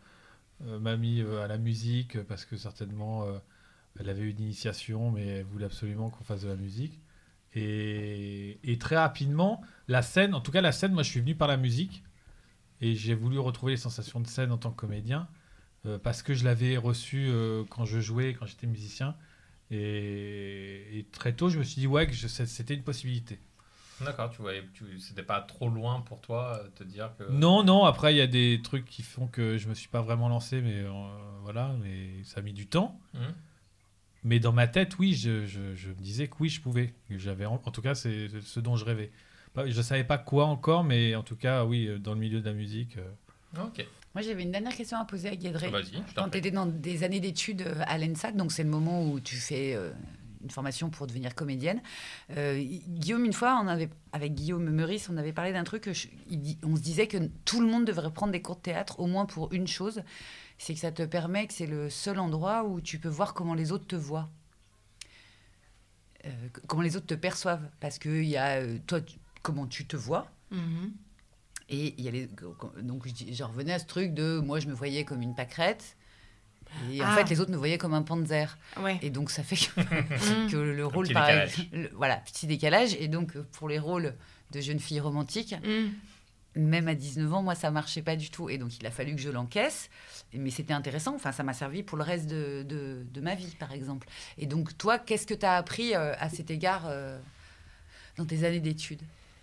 m'a 0.61 0.97
mis 0.97 1.21
à 1.21 1.47
la 1.47 1.59
musique 1.59 2.23
parce 2.23 2.47
que 2.47 2.57
certainement 2.57 3.27
elle 4.01 4.09
avait 4.09 4.23
une 4.31 4.41
initiation, 4.41 5.11
mais 5.11 5.27
elle 5.27 5.45
voulait 5.45 5.67
absolument 5.67 6.09
qu'on 6.09 6.25
fasse 6.25 6.43
de 6.43 6.49
la 6.49 6.57
musique. 6.57 6.99
Et, 7.55 8.59
et 8.65 8.79
très 8.79 8.97
rapidement, 8.97 9.61
la 9.87 10.01
scène, 10.01 10.35
en 10.35 10.41
tout 10.41 10.51
cas 10.51 10.63
la 10.63 10.73
scène, 10.73 10.93
moi 10.93 11.03
je 11.03 11.11
suis 11.11 11.21
venu 11.21 11.35
par 11.35 11.47
la 11.47 11.59
musique 11.59 12.03
et 12.83 12.95
j'ai 12.95 13.15
voulu 13.15 13.39
retrouver 13.39 13.73
les 13.73 13.79
sensations 13.79 14.21
de 14.21 14.27
scène 14.27 14.53
en 14.53 14.59
tant 14.59 14.71
que 14.71 14.77
comédien 14.77 15.27
euh, 15.87 15.99
parce 15.99 16.23
que 16.23 16.35
je 16.35 16.45
l'avais 16.45 16.77
reçu 16.77 17.27
euh, 17.29 17.65
quand 17.71 17.85
je 17.87 18.01
jouais, 18.01 18.35
quand 18.35 18.45
j'étais 18.47 18.67
musicien. 18.67 19.17
Et, 19.71 20.99
et 20.99 21.05
très 21.13 21.33
tôt, 21.33 21.49
je 21.49 21.59
me 21.59 21.65
suis 21.65 21.81
dit 21.81 21.87
ouais 21.87 22.07
que 22.07 22.15
c'était 22.15 22.75
une 22.75 22.83
possibilité. 22.83 23.39
D'accord, 24.01 24.31
tu 24.31 24.43
voyais, 24.43 24.65
tu, 24.75 24.99
c'était 24.99 25.23
pas 25.23 25.41
trop 25.41 25.69
loin 25.69 26.01
pour 26.01 26.21
toi 26.21 26.61
euh, 26.63 26.69
te 26.75 26.83
dire 26.85 27.13
que. 27.19 27.25
Non, 27.31 27.63
non, 27.63 27.85
après, 27.85 28.13
il 28.13 28.19
y 28.19 28.21
a 28.21 28.27
des 28.27 28.61
trucs 28.63 28.85
qui 28.85 29.03
font 29.03 29.29
que 29.29 29.59
je 29.59 29.69
me 29.69 29.75
suis 29.75 29.89
pas 29.89 30.03
vraiment 30.03 30.29
lancé, 30.29 30.61
mais 30.61 30.81
euh, 30.81 30.91
voilà, 31.43 31.75
mais 31.83 32.23
ça 32.25 32.41
a 32.41 32.43
mis 32.43 32.53
du 32.53 32.67
temps. 32.67 33.01
Mhm. 33.15 33.33
Mais 34.25 34.39
dans 34.41 34.53
ma 34.53 34.69
tête, 34.69 34.99
oui, 34.99 35.15
je, 35.15 35.47
je- 35.47 35.75
je 35.75 35.89
me 35.91 35.95
disais 36.01 36.29
que 36.29 36.37
oui, 36.41 36.49
je 36.49 36.61
pouvais. 36.61 36.95
J'avais, 37.11 37.45
en, 37.47 37.55
en 37.65 37.71
tout 37.71 37.83
cas, 37.83 37.95
c'est 37.95 38.29
ce 38.41 38.61
dont 38.61 38.77
je 38.77 38.85
rêvais. 38.85 39.11
Pas- 39.55 39.69
Je 39.69 39.83
savais 39.83 40.05
pas 40.05 40.19
quoi 40.19 40.47
encore, 40.47 40.85
mais 40.85 41.15
en 41.15 41.23
tout 41.23 41.37
cas, 41.37 41.65
oui, 41.65 41.87
euh, 41.87 41.99
dans 41.99 42.15
le 42.15 42.21
milieu 42.21 42.41
de 42.41 42.47
la 42.47 42.55
musique. 42.55 42.97
euh, 42.99 43.63
Ok, 43.65 43.87
Moi, 44.15 44.23
j'avais 44.23 44.43
une 44.43 44.51
dernière 44.53 44.75
question 44.75 44.99
à 44.99 45.05
poser 45.05 45.29
à 45.29 45.37
Guédré. 45.37 45.69
vas-y, 45.71 46.03
Quand 46.15 46.29
tu 46.31 46.39
étais 46.39 46.51
dans 46.51 46.65
des 46.67 47.03
années 47.05 47.21
d'études 47.21 47.63
euh, 47.63 47.83
à 47.87 47.99
l'ENSAT, 47.99 48.33
donc 48.33 48.51
c'est 48.53 48.63
le 48.63 48.71
moment 48.71 49.07
où 49.07 49.21
tu 49.21 49.37
fais 49.37 49.75
euh, 49.75 49.91
une 50.43 50.51
formation 50.51 50.89
pour 50.91 51.07
devenir 51.07 51.35
comédienne. 51.35 51.83
Euh, 52.37 52.59
Guillaume, 52.89 53.25
une 53.27 53.33
fois, 53.35 53.61
on 53.63 53.69
avait, 53.69 53.91
avec 54.13 54.35
Guillaume 54.35 54.69
Meurice, 54.71 55.09
on 55.11 55.17
avait 55.19 55.33
parlé 55.35 55.53
d'un 55.53 55.65
truc, 55.65 55.83
que 55.85 55.93
je- 55.93 56.09
il 56.31 56.41
dit- 56.41 56.59
on 56.65 56.77
se 56.77 56.81
disait 56.81 57.07
que 57.09 57.19
tout 57.45 57.61
le 57.61 57.67
monde 57.67 57.85
devrait 57.85 58.11
prendre 58.11 58.33
des 58.33 58.41
cours 58.43 58.57
de 58.57 58.63
théâtre, 58.63 59.01
au 59.01 59.07
moins 59.07 59.27
pour 59.27 59.53
une 59.53 59.67
chose, 59.69 60.03
c'est 60.59 60.73
que 60.75 60.81
ça 60.81 60.93
te 60.93 61.03
permet 61.03 61.47
que 61.47 61.53
c'est 61.55 61.67
le 61.67 61.91
seul 61.91 62.19
endroit 62.19 62.65
où 62.65 62.81
tu 62.81 62.99
peux 62.99 63.09
voir 63.11 63.35
comment 63.35 63.55
les 63.55 63.71
autres 63.73 63.87
te 63.87 63.97
voient. 63.97 64.31
Euh, 66.25 66.31
comment 66.69 66.83
les 66.83 66.97
autres 66.97 67.07
te 67.07 67.15
perçoivent. 67.15 67.69
Parce 67.81 67.99
qu'il 67.99 68.25
y 68.25 68.37
a, 68.37 68.63
toi, 68.87 69.01
tu- 69.01 69.19
comment 69.43 69.67
tu 69.67 69.85
te 69.87 69.97
vois, 69.97 70.31
Mhm. 70.51 70.93
et 71.69 71.95
il 71.99 72.05
y 72.05 72.09
a 72.09 72.11
les, 72.11 72.29
donc 72.83 73.07
j'en 73.33 73.49
revenais 73.49 73.73
à 73.75 73.79
ce 73.79 73.87
truc 73.87 74.13
de 74.15 74.39
moi 74.39 74.61
je 74.61 74.67
me 74.69 74.75
voyais 74.75 75.05
comme 75.05 75.23
une 75.23 75.35
pâquerette 75.35 75.97
et 76.91 77.03
en 77.03 77.07
Ah. 77.07 77.17
fait 77.17 77.29
les 77.31 77.41
autres 77.41 77.51
me 77.51 77.57
voyaient 77.57 77.79
comme 77.79 77.95
un 77.95 78.03
panzer 78.03 78.57
Ouais. 78.81 78.99
et 79.03 79.11
donc 79.11 79.31
ça 79.31 79.43
fait 79.43 79.57
que, 79.57 79.71
que 80.53 80.57
le 80.57 80.87
rôle 80.87 81.05
petit 81.07 81.15
par 81.15 81.27
décalage. 81.27 81.53
exemple- 81.59 81.77
le- 81.77 81.91
voilà 81.95 82.17
petit 82.17 82.47
décalage 82.47 82.95
et 82.99 83.09
donc 83.09 83.37
pour 83.53 83.69
les 83.69 83.79
rôles 83.79 84.15
de 84.53 84.61
jeune 84.61 84.79
fille 84.81 85.01
romantique 85.01 85.55
Mm. 85.63 86.61
même 86.61 86.89
à 86.89 86.95
19 86.95 87.33
ans 87.33 87.43
moi 87.43 87.55
ça 87.55 87.71
marchait 87.71 88.03
pas 88.03 88.17
du 88.17 88.29
tout 88.31 88.51
et 88.51 88.59
donc 88.59 88.77
il 88.79 88.87
a 88.87 88.91
fallu 88.91 89.15
que 89.15 89.21
je 89.23 89.31
l'encaisse 89.31 89.89
mais 90.35 90.51
c'était 90.51 90.75
intéressant 90.75 91.15
enfin 91.15 91.33
ça 91.33 91.43
m'a 91.43 91.55
servi 91.55 91.83
pour 91.83 91.97
le 91.97 92.05
reste 92.05 92.27
de, 92.27 92.63
de, 92.63 93.07
de 93.11 93.21
ma 93.23 93.35
vie 93.35 93.55
par 93.59 93.73
exemple 93.73 94.07
et 94.39 94.45
donc 94.47 94.77
toi 94.77 94.99
qu'est-ce 94.99 95.27
que 95.27 95.35
tu 95.35 95.47
as 95.47 95.57
appris 95.57 95.95
euh, 95.95 96.15
à 96.19 96.29
cet 96.29 96.51
égard 96.51 96.85
euh, 96.87 97.19
dans 98.19 98.27
tes 98.27 98.45
années 98.45 98.61
d'études? 98.61 99.01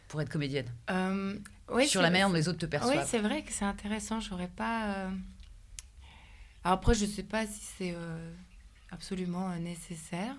Pour 0.09 0.21
être 0.21 0.27
comédienne 0.29 0.67
Euh, 0.91 1.37
ouais, 1.69 1.87
sur 1.87 2.01
la 2.01 2.09
manière 2.09 2.27
dont 2.27 2.35
les 2.35 2.49
autres 2.49 2.57
te 2.59 2.65
Oui, 2.65 2.69
perçoivent 2.71 3.07
c'est 3.07 3.19
vrai 3.19 3.43
que 3.43 3.53
c'est 3.53 3.63
intéressant. 3.65 4.19
J'aurais 4.19 4.49
pas. 4.49 4.87
euh, 4.95 5.09
Alors 6.65 6.77
après, 6.79 6.93
je 6.95 7.05
sais 7.05 7.23
pas 7.23 7.45
si 7.47 7.61
c'est 7.77 7.93
euh, 7.95 8.31
absolument 8.91 9.49
euh, 9.51 9.57
nécessaire. 9.59 10.35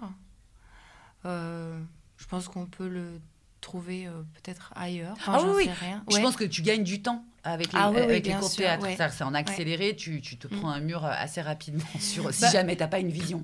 Je 1.25 2.27
pense 2.29 2.49
qu'on 2.49 2.67
peut 2.67 2.89
le 2.89 3.21
trouver 3.61 4.09
peut-être 4.35 4.73
ailleurs. 4.75 5.17
Enfin, 5.19 5.33
Ah 5.37 5.39
j'en 5.39 5.55
oui, 5.55 5.65
sais 5.65 5.73
rien. 5.73 6.03
Je 6.11 6.19
pense 6.21 6.37
que 6.37 6.45
tu 6.45 6.63
gagnes 6.63 6.85
du 6.85 7.03
temps 7.03 7.25
avec 7.45 7.73
les, 7.73 7.79
Ah 7.79 7.91
oui, 7.91 8.01
oui, 8.09 8.21
les 8.23 8.35
cours 8.35 8.49
de 8.51 8.55
théâtre. 8.55 8.85
ouais. 8.85 8.97
C'est 9.11 9.25
en 9.25 9.35
accéléré, 9.35 9.97
tu, 9.97 10.21
tu 10.21 10.37
te 10.39 10.47
Mm. 10.47 10.59
prends 10.59 10.71
un 10.71 10.81
mur 10.81 11.05
assez 11.05 11.41
rapidement 11.43 11.85
sur 12.01 12.33
si 12.33 12.43
Bah, 12.43 12.51
jamais 12.51 12.75
tu 12.77 12.81
n'as 12.83 12.89
pas 12.89 12.99
une 13.01 13.11
vision 13.11 13.43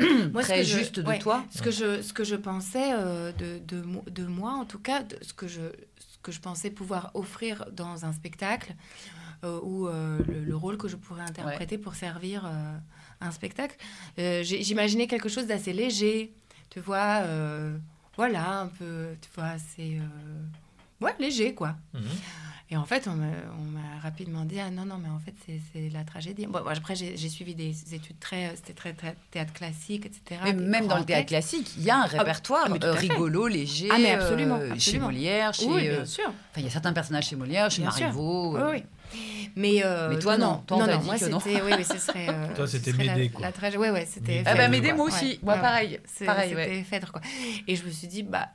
Moi, 0.32 0.42
ce 0.42 0.48
très 0.48 0.58
que 0.58 0.62
je- 0.64 0.78
juste 0.78 1.00
de 1.00 1.06
ouais, 1.08 1.18
toi. 1.18 1.44
Ce 1.50 1.62
que 1.62 1.70
je, 1.70 2.02
ce 2.02 2.12
que 2.12 2.24
je 2.24 2.36
pensais 2.36 2.92
euh, 2.92 3.32
de, 3.32 3.58
de, 3.58 3.82
mo- 3.82 4.04
de 4.10 4.24
moi, 4.24 4.52
en 4.52 4.64
tout 4.64 4.78
cas, 4.78 5.02
de 5.02 5.16
ce, 5.22 5.32
que 5.32 5.48
je, 5.48 5.60
ce 5.98 6.18
que 6.22 6.32
je 6.32 6.40
pensais 6.40 6.70
pouvoir 6.70 7.10
offrir 7.14 7.64
dans 7.72 8.04
un 8.04 8.12
spectacle, 8.12 8.74
euh, 9.44 9.58
ou 9.62 9.88
euh, 9.88 10.18
le, 10.28 10.44
le 10.44 10.56
rôle 10.56 10.76
que 10.76 10.86
je 10.88 10.96
pourrais 10.96 11.22
interpréter 11.22 11.78
pour 11.78 11.94
servir 11.94 12.44
un 13.20 13.30
spectacle. 13.30 13.76
J'imaginais 14.18 15.06
quelque 15.06 15.28
chose 15.28 15.46
d'assez 15.46 15.72
léger, 15.72 16.32
tu 16.70 16.80
vois. 16.80 17.22
voilà, 18.16 18.60
un 18.60 18.66
peu, 18.68 19.08
tu 19.20 19.28
vois, 19.34 19.54
c'est. 19.58 19.98
Euh, 21.00 21.04
ouais, 21.06 21.14
léger, 21.18 21.54
quoi. 21.54 21.74
Mhm. 21.94 22.02
Et 22.72 22.76
en 22.76 22.84
fait, 22.84 23.08
on 23.08 23.16
m'a 23.16 23.98
rapidement 24.00 24.44
dit 24.44 24.60
ah 24.60 24.70
non 24.70 24.84
non 24.84 24.96
mais 25.02 25.08
en 25.08 25.18
fait 25.18 25.34
c'est- 25.44 25.60
c'est 25.72 25.88
la 25.92 26.04
tragédie. 26.04 26.46
Bon, 26.46 26.62
moi, 26.62 26.70
après 26.76 26.94
j'ai 26.94 27.16
suivi 27.28 27.56
des 27.56 27.74
études 27.96 28.20
très 28.20 28.52
c'était 28.54 28.74
très, 28.74 28.92
très 28.92 29.16
théâtre 29.32 29.52
classique 29.52 30.06
etc. 30.06 30.40
Mais 30.44 30.52
même 30.52 30.86
dans 30.86 30.96
le 30.98 31.04
théâtre 31.04 31.26
textes. 31.26 31.28
classique, 31.30 31.72
il 31.78 31.82
y 31.82 31.90
a 31.90 31.96
un 31.98 32.06
répertoire 32.06 32.62
ah, 32.66 32.68
mais 32.70 32.78
tout 32.78 32.86
euh, 32.86 32.92
rigolo, 32.92 33.48
léger. 33.48 33.88
Ah, 33.90 33.96
mais 33.98 34.12
absolument, 34.12 34.54
euh, 34.54 34.66
Chez 34.68 34.72
absolument. 34.74 35.06
Molière, 35.06 35.52
chez. 35.52 35.66
Oui, 35.66 35.88
euh, 35.88 35.96
bien 35.96 36.04
sûr. 36.06 36.28
Enfin, 36.28 36.58
il 36.58 36.62
y 36.62 36.66
a 36.68 36.70
certains 36.70 36.92
personnages 36.92 37.26
chez 37.26 37.34
Molière, 37.34 37.68
chez 37.72 37.82
Bien 37.82 37.90
sûr. 37.90 38.02
Marivaux. 38.02 38.54
Oui, 38.54 38.60
euh, 38.60 38.70
oui. 38.70 38.84
Mais, 39.56 39.82
euh, 39.84 40.10
Mais 40.10 40.18
toi, 40.20 40.38
non. 40.38 40.62
Toi, 40.64 40.76
on 40.76 40.80
non, 40.80 40.86
non, 40.86 40.98
dit 40.98 41.06
moi, 41.06 41.18
que 41.18 41.24
non. 41.24 41.40
c'était- 41.40 41.62
Oui, 41.62 41.72
oui, 41.76 41.84
ce 41.84 41.98
serait. 41.98 42.28
euh, 42.28 42.54
Toi, 42.54 42.68
c'était 42.68 42.92
Médée, 42.92 43.30
quoi. 43.30 43.46
La 43.46 43.50
tragédie. 43.50 43.78
Ouais, 43.82 43.90
ouais, 43.90 44.06
c'était. 44.08 44.44
Ah 44.46 44.54
bah 44.54 44.68
Médée, 44.68 44.92
moi 44.92 45.06
aussi. 45.06 45.26
Ouais, 45.30 45.38
Moi, 45.42 45.56
pareil. 45.56 45.98
C'était 46.04 46.54
ouais. 46.54 46.84
Phèdre, 46.88 47.10
quoi. 47.10 47.20
Et 47.66 47.74
je 47.74 47.84
me 47.84 47.90
suis 47.90 48.06
dit, 48.06 48.22
bah. 48.22 48.48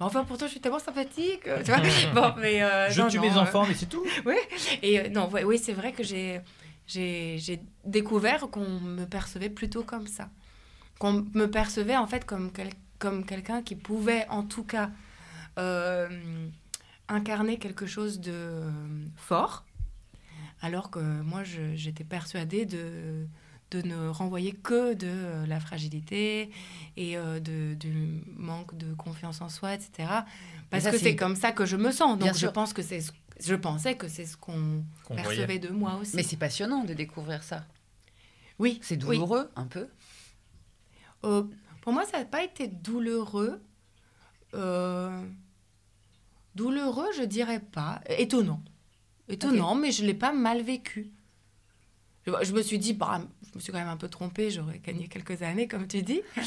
Enfin, 0.00 0.24
pourtant, 0.24 0.46
je 0.46 0.50
suis 0.52 0.60
tellement 0.60 0.78
sympathique. 0.80 1.46
euh, 1.46 1.62
Tu 1.62 1.70
vois 1.70 1.80
bon, 2.14 2.34
mais. 2.40 2.62
euh, 2.62 2.90
Je 2.90 3.00
non, 3.00 3.08
tue 3.08 3.16
non, 3.18 3.22
mes 3.22 3.30
euh, 3.36 3.40
enfants, 3.40 3.64
mais 3.66 3.74
c'est 3.74 3.86
tout. 3.88 4.04
Oui, 4.26 4.36
et 4.82 5.08
non, 5.10 5.28
ouais, 5.30 5.44
oui, 5.44 5.58
c'est 5.58 5.72
vrai 5.72 5.92
que 5.92 6.02
j'ai, 6.02 6.40
j'ai, 6.86 7.38
j'ai 7.38 7.60
découvert 7.84 8.48
qu'on 8.50 8.68
me 8.80 9.04
percevait 9.06 9.50
plutôt 9.50 9.82
comme 9.84 10.06
ça. 10.06 10.28
Qu'on 10.98 11.24
me 11.34 11.46
percevait 11.46 11.96
en 11.96 12.06
fait 12.06 12.24
comme, 12.24 12.52
quel- 12.52 12.72
comme 12.98 13.24
quelqu'un 13.24 13.62
qui 13.62 13.76
pouvait 13.76 14.26
en 14.28 14.42
tout 14.42 14.64
cas 14.64 14.90
euh, 15.58 16.08
incarner 17.08 17.58
quelque 17.58 17.86
chose 17.86 18.20
de 18.20 18.62
fort, 19.16 19.64
alors 20.62 20.90
que 20.90 20.98
moi 20.98 21.44
je- 21.44 21.74
j'étais 21.76 22.04
persuadée 22.04 22.64
de, 22.66 23.26
de 23.74 23.86
ne 23.88 24.08
renvoyer 24.08 24.52
que 24.52 24.94
de 24.94 25.06
euh, 25.08 25.46
la 25.46 25.58
fragilité 25.60 26.50
et 26.96 27.16
euh, 27.16 27.40
de, 27.40 27.74
du 27.74 28.22
manque 28.36 28.76
de 28.76 28.94
confiance 28.94 29.40
en 29.40 29.48
soi, 29.48 29.74
etc. 29.74 30.08
Parce 30.70 30.84
ça, 30.84 30.90
que 30.92 30.98
c'est- 30.98 31.16
comme 31.16 31.36
ça 31.36 31.52
que 31.52 31.66
je 31.66 31.76
me 31.76 31.90
sens. 31.90 32.16
Bien 32.18 32.26
Donc 32.28 32.34
je 32.34 32.40
sûr. 32.40 32.52
pense 32.52 32.72
que 32.72 32.82
c'est, 32.82 33.00
ce- 33.00 33.12
je 33.40 33.54
pensais 33.54 33.96
que 33.96 34.06
c'est 34.08 34.26
ce 34.26 34.36
qu'on 34.36 34.84
percevait 35.08 35.44
voyait. 35.44 35.58
de 35.58 35.68
moi 35.70 35.96
aussi. 36.00 36.14
Mais 36.16 36.22
c'est 36.22 36.36
passionnant 36.36 36.84
de 36.84 36.94
découvrir 36.94 37.42
ça. 37.42 37.64
oui, 38.58 38.78
C'est 38.82 39.02
oui. 39.04 39.16
douloureux, 39.16 39.50
un 39.56 39.66
peu. 39.66 39.88
Euh, 41.24 41.42
pour 41.80 41.92
moi, 41.92 42.04
ça 42.04 42.18
n'a 42.18 42.24
pas 42.26 42.44
été 42.44 42.68
douloureux. 42.68 43.60
Euh, 44.54 45.24
douloureux, 46.54 47.08
je 47.16 47.22
dirais 47.24 47.60
pas. 47.60 48.00
Étonnant. 48.18 48.62
Étonnant, 49.28 49.74
mais 49.74 49.90
je 49.90 50.02
ne 50.02 50.06
l'ai 50.08 50.14
pas 50.14 50.32
mal 50.32 50.62
vécu. 50.62 51.10
Je, 52.26 52.32
je 52.42 52.52
me 52.52 52.62
suis 52.62 52.78
dit, 52.78 52.92
bah, 52.92 53.20
je 53.54 53.58
me 53.58 53.62
suis 53.62 53.70
quand 53.70 53.78
même 53.78 53.86
un 53.86 53.96
peu 53.96 54.08
trompée, 54.08 54.50
j'aurais 54.50 54.80
gagné 54.80 55.06
quelques 55.06 55.42
années, 55.42 55.68
comme 55.68 55.86
tu 55.86 56.02
dis. 56.02 56.22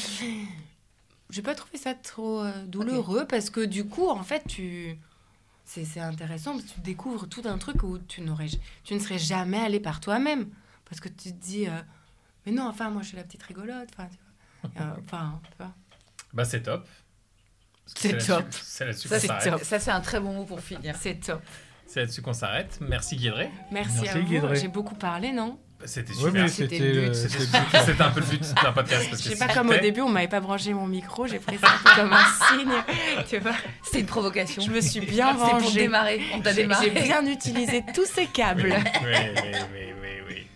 Je 1.30 1.36
n'ai 1.36 1.42
pas 1.42 1.54
trouvé 1.54 1.78
ça 1.78 1.94
trop 1.94 2.42
euh, 2.42 2.64
douloureux 2.66 3.26
parce 3.26 3.48
que 3.48 3.64
du 3.64 3.86
coup, 3.86 4.08
en 4.08 4.22
fait, 4.22 4.42
tu... 4.46 4.98
c'est 5.64 6.00
intéressant 6.00 6.52
parce 6.52 6.64
que 6.64 6.74
tu 6.74 6.80
découvres 6.80 7.26
tout 7.28 7.42
un 7.46 7.56
truc 7.56 7.82
où 7.82 7.98
tu, 7.98 8.20
n'aurais, 8.20 8.48
tu 8.84 8.94
ne 8.94 8.98
serais 8.98 9.18
jamais 9.18 9.58
allé 9.58 9.80
par 9.80 10.00
toi-même. 10.00 10.50
Parce 10.86 11.00
que 11.00 11.08
tu 11.08 11.32
te 11.32 11.42
dis, 11.42 11.66
euh, 11.66 11.80
mais 12.44 12.52
non, 12.52 12.66
enfin, 12.66 12.90
moi, 12.90 13.00
je 13.02 13.08
suis 13.08 13.16
la 13.16 13.24
petite 13.24 13.42
rigolote. 13.42 13.88
Enfin, 13.94 14.08
tu 14.10 14.68
vois. 14.78 14.86
Euh, 14.86 14.94
Enfin, 15.04 15.40
tu 15.50 15.56
vois. 15.58 15.74
Bah, 16.34 16.44
c'est 16.44 16.62
top. 16.62 16.86
C'est 17.86 18.18
top. 18.18 18.46
C'est 18.50 18.84
là-dessus 18.84 19.08
Ça, 19.08 19.14
qu'on 19.16 19.20
c'est 19.20 19.26
s'arrête. 19.26 19.64
Ça, 19.64 19.80
c'est 19.80 19.90
un 19.90 20.00
très 20.02 20.20
bon 20.20 20.34
mot 20.34 20.44
pour 20.44 20.60
finir. 20.60 20.94
C'est 20.98 21.14
top. 21.20 21.42
C'est 21.86 22.00
là-dessus 22.00 22.20
qu'on 22.20 22.34
s'arrête. 22.34 22.78
Merci 22.82 23.16
Guédré. 23.16 23.50
Merci, 23.72 24.02
Merci, 24.02 24.36
à 24.36 24.40
vous. 24.40 24.54
J'ai 24.54 24.68
beaucoup 24.68 24.94
parlé, 24.94 25.32
non? 25.32 25.58
C'était 25.84 26.12
super. 26.12 26.32
mais 26.32 26.48
C'était 26.48 26.76
c'était 26.76 26.92
le 26.92 27.00
but. 27.02 27.08
euh, 27.08 27.14
C'était 27.14 27.38
c'était 27.38 27.80
c'était 27.86 28.02
un 28.02 28.10
peu 28.10 28.20
le 28.20 28.26
but 28.26 28.54
d'un 28.62 28.72
podcast. 28.72 29.08
Je 29.12 29.16
sais 29.16 29.36
pas 29.36 29.52
comme 29.54 29.70
au 29.70 29.76
début, 29.78 30.00
on 30.00 30.08
m'avait 30.08 30.26
pas 30.28 30.40
branché 30.40 30.74
mon 30.74 30.86
micro, 30.86 31.26
j'ai 31.26 31.38
pris 31.38 31.56
ça 31.58 31.68
un 31.68 31.78
peu 31.78 32.00
comme 32.00 32.12
un 32.12 32.24
signe. 32.58 33.24
Tu 33.28 33.38
vois 33.38 33.52
C'est 33.84 34.00
une 34.00 34.06
provocation. 34.06 34.60
Je 34.60 34.70
me 34.70 34.80
suis 34.80 35.00
bien 35.00 35.32
C'est 35.32 35.38
pour 35.38 35.58
vengée. 35.60 35.80
démarrer. 35.82 36.20
On 36.34 36.40
t'a 36.40 36.52
démarré. 36.52 36.90
j'ai 36.94 37.02
bien 37.02 37.24
utilisé 37.26 37.84
tous 37.94 38.06
ces 38.06 38.26
câbles. 38.26 38.74
Oui, 38.74 38.74
oui, 39.04 39.40
oui, 39.72 39.92
oui, 40.02 40.08
oui. 40.28 40.46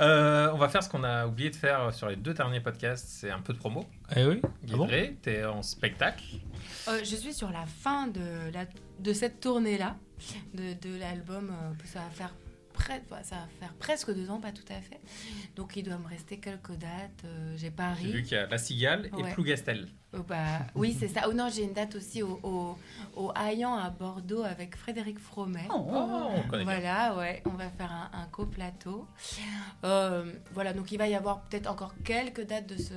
Euh, 0.00 0.50
on 0.52 0.58
va 0.58 0.68
faire 0.68 0.82
ce 0.82 0.88
qu'on 0.88 1.04
a 1.04 1.26
oublié 1.26 1.50
de 1.50 1.56
faire 1.56 1.92
sur 1.94 2.08
les 2.08 2.16
deux 2.16 2.34
derniers 2.34 2.60
podcasts. 2.60 3.06
C'est 3.08 3.30
un 3.30 3.40
peu 3.40 3.52
de 3.52 3.58
promo. 3.58 3.86
Eh 4.16 4.24
oui. 4.24 4.40
Ah 4.44 4.76
bon? 4.76 4.86
Guédré, 4.86 5.16
t'es 5.22 5.44
en 5.44 5.62
spectacle. 5.62 6.22
Euh, 6.88 6.98
je 7.00 7.16
suis 7.16 7.32
sur 7.32 7.50
la 7.50 7.64
fin 7.82 8.08
de, 8.08 8.50
la, 8.52 8.64
de 8.98 9.12
cette 9.12 9.40
tournée-là, 9.40 9.96
de, 10.52 10.74
de 10.86 10.98
l'album. 10.98 11.50
euh, 11.50 11.72
ça, 11.84 12.00
va 12.00 12.10
faire 12.10 12.34
enfin, 12.90 13.22
ça 13.22 13.36
va 13.36 13.48
faire 13.60 13.74
presque 13.74 14.12
deux 14.14 14.30
ans, 14.30 14.40
pas 14.40 14.52
tout 14.52 14.64
à 14.70 14.80
fait. 14.80 15.00
Donc 15.56 15.76
il 15.76 15.82
doit 15.82 15.98
me 15.98 16.06
rester 16.08 16.38
quelques 16.38 16.72
dates. 16.76 17.24
Euh, 17.24 17.52
J'ai 17.52 17.64
J'ai 17.66 17.70
Paris. 17.70 18.12
vu 18.12 18.22
qu'il 18.22 18.32
y 18.32 18.36
a 18.36 18.46
La 18.46 18.58
Cigale 18.58 19.10
et. 19.18 19.32
Plougastel. 19.32 19.88
Oh, 20.16 20.22
bah, 20.28 20.60
oui, 20.74 20.96
c'est 20.98 21.08
ça. 21.08 21.22
Oh 21.28 21.32
non, 21.32 21.48
j'ai 21.48 21.64
une 21.64 21.72
date 21.72 21.96
aussi 21.96 22.22
au, 22.22 22.38
au, 22.42 22.76
au 23.16 23.32
Hayan 23.34 23.74
à 23.76 23.90
Bordeaux 23.90 24.42
avec 24.44 24.76
Frédéric 24.76 25.18
Fromet. 25.18 25.66
Oh, 25.70 25.86
Oh, 25.88 26.28
on 26.36 26.48
connaît 26.48 26.64
bien. 26.64 26.74
Voilà, 26.80 27.16
ouais, 27.16 27.42
on 27.46 27.50
va 27.50 27.68
faire 27.70 27.90
un, 27.90 28.10
un 28.12 28.26
coplateau. 28.26 29.06
Euh, 29.84 30.32
voilà, 30.52 30.72
donc 30.72 30.92
il 30.92 30.98
va 30.98 31.08
y 31.08 31.14
avoir 31.14 31.40
peut-être 31.42 31.66
encore 31.68 31.94
quelques 32.04 32.46
dates 32.46 32.66
de 32.68 32.76
ce, 32.76 32.92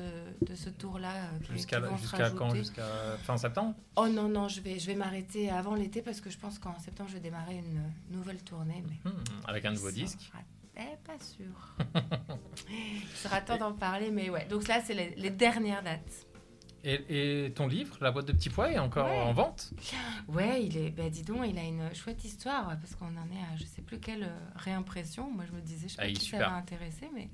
de 0.46 0.56
ce 0.56 0.70
tour-là 0.70 1.10
euh, 1.12 1.40
qui, 1.46 1.54
Jusqu'à 1.54 1.82
qui 1.82 1.88
vont 1.88 1.98
se 1.98 2.02
jusqu'à 2.04 2.30
quand? 2.32 2.54
Jusqu'à 2.54 2.84
fin 3.24 3.38
septembre? 3.38 3.74
Oh 3.96 4.08
non, 4.08 4.30
non, 4.30 4.48
je 4.48 4.62
vais, 4.62 4.78
je 4.80 4.88
vais 4.88 4.96
m'arrêter 4.96 5.50
avant 5.50 5.76
l'été 5.76 6.02
parce 6.02 6.22
que 6.22 6.30
je 6.30 6.38
pense 6.38 6.60
qu'en 6.60 6.78
septembre, 6.80 7.10
je 7.10 7.16
vais 7.16 7.20
démarrer 7.22 7.56
une 7.58 8.16
nouvelle 8.16 8.44
tournée. 8.44 8.84
Mais 8.88 9.10
Hmm, 9.10 9.24
Avec 9.48 9.66
un 9.66 9.72
nouveau 9.72 9.92
disque. 9.92 10.32
Eh, 10.80 10.96
pas 11.04 11.18
sûr. 11.20 11.96
Il 12.70 13.02
sera 13.18 13.42
temps 13.42 13.58
d'en 13.58 13.74
parler, 13.74 14.12
mais 14.12 14.30
ouais. 14.30 14.46
Donc 14.48 14.68
là, 14.68 14.80
c'est 14.86 14.94
les, 14.94 15.16
les 15.16 15.32
dernières 15.32 15.82
dates. 15.82 16.27
Et, 16.90 17.46
et 17.48 17.52
ton 17.52 17.68
livre, 17.68 17.98
La 18.00 18.12
boîte 18.12 18.28
de 18.28 18.32
petits 18.32 18.50
pois, 18.50 18.72
est 18.72 18.80
encore 18.80 19.08
Ouais. 19.10 19.20
en 19.20 19.34
vente? 19.34 19.74
Ouais, 20.30 20.64
il 20.66 20.78
est, 20.78 20.90
bah 20.92 21.10
dis 21.10 21.22
donc, 21.24 21.40
il 21.46 21.58
a 21.60 21.64
une 21.64 21.94
chouette 21.94 22.24
histoire 22.24 22.66
parce 22.80 22.96
qu'on 22.96 23.08
en 23.08 23.30
est 23.30 23.44
à 23.54 23.58
je 23.58 23.66
sais 23.66 23.82
plus 23.82 24.00
quelle 24.00 24.32
réimpression. 24.56 25.30
Moi, 25.30 25.44
je 25.50 25.54
me 25.56 25.60
disais, 25.62 25.90
je 25.90 25.96
sais 25.96 26.00
Ah, 26.00 26.06
pas 26.06 26.12
qui 26.14 26.26
ça 26.30 26.38
va 26.40 26.54
intéresser, 26.54 27.10
mais 27.14 27.30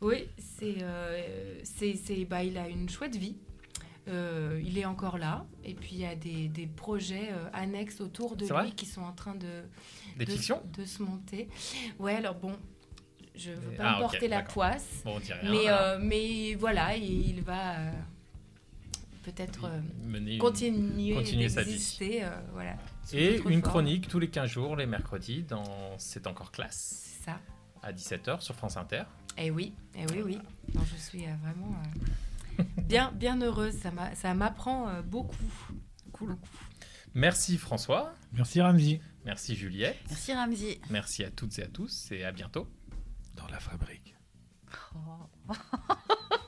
oui, 0.00 0.26
c'est, 0.38 0.82
euh, 0.82 1.60
c'est, 1.62 1.94
c'est, 1.94 2.24
bah, 2.24 2.42
il 2.42 2.58
a 2.58 2.68
une 2.68 2.88
chouette 2.88 3.14
vie. 3.14 3.36
Euh, 4.08 4.60
il 4.64 4.76
est 4.78 4.86
encore 4.86 5.18
là, 5.18 5.44
et 5.64 5.74
puis 5.74 5.90
il 5.92 5.98
y 6.00 6.06
a 6.06 6.14
des, 6.16 6.48
des 6.48 6.66
projets 6.66 7.28
euh, 7.30 7.48
annexes 7.52 8.00
autour 8.00 8.36
de 8.36 8.46
lui 8.46 8.72
qui 8.72 8.86
sont 8.86 9.02
en 9.02 9.12
train 9.12 9.34
de, 9.34 9.62
Des 10.16 10.24
de, 10.24 10.30
fictions? 10.32 10.62
de 10.78 10.84
se 10.86 11.02
monter. 11.02 11.48
Ouais, 11.98 12.14
alors 12.14 12.34
bon, 12.34 12.56
je 13.36 13.50
veux 13.50 13.70
Mais- 13.70 13.76
pas 13.76 13.84
ah, 13.90 13.94
me 13.96 14.00
porter 14.00 14.26
la 14.28 14.40
poisse, 14.42 15.02
Bon, 15.04 15.16
rien. 15.16 15.36
mais, 15.44 15.66
alors. 15.68 15.80
euh, 15.82 15.98
mais 16.00 16.54
voilà, 16.54 16.96
il, 16.96 17.28
il 17.36 17.42
va 17.42 17.74
peut-être 19.32 19.64
euh, 19.64 20.38
continuer, 20.38 21.14
continuer 21.14 21.48
sa 21.48 21.62
vie. 21.62 21.72
d'exister. 21.72 22.24
euh, 22.24 22.30
voilà. 22.52 22.76
Et 23.12 23.38
une 23.48 23.62
chronique 23.62 24.08
tous 24.08 24.18
les 24.18 24.28
15 24.30 24.48
jours, 24.50 24.76
les 24.76 24.86
mercredis, 24.86 25.42
dans 25.42 25.64
C'est 25.98 26.26
encore 26.26 26.50
classe, 26.52 27.16
C'est 27.18 27.24
ça. 27.26 27.40
à 27.82 27.92
17h 27.92 28.40
sur 28.40 28.54
France 28.54 28.76
Inter. 28.76 29.02
Et 29.36 29.50
oui, 29.50 29.74
et 29.94 30.04
oui, 30.12 30.22
oui. 30.24 30.38
Non, 30.74 30.82
je 30.84 30.96
suis 30.96 31.24
euh, 31.26 31.34
vraiment 31.42 31.74
euh, 32.58 32.62
bien, 32.82 33.12
bien 33.12 33.40
heureuse. 33.40 33.74
Ça 33.78 33.90
m'a- 33.90 34.14
Ça 34.14 34.34
m'apprend 34.34 34.88
euh, 34.88 35.02
beaucoup. 35.02 35.36
Cool. 36.12 36.36
Merci 37.14 37.56
François, 37.58 38.12
Merci 38.32 38.60
Ramzi. 38.60 39.00
merci 39.24 39.54
Juliette, 39.56 39.96
Merci 40.10 40.34
Ramzi. 40.34 40.80
merci 40.90 41.24
à 41.24 41.30
toutes 41.30 41.58
et 41.58 41.62
à 41.62 41.68
tous 41.68 42.10
et 42.12 42.24
à 42.24 42.32
bientôt. 42.32 42.66
Dans 43.36 43.46
la 43.48 43.60
fabrique. 43.60 44.14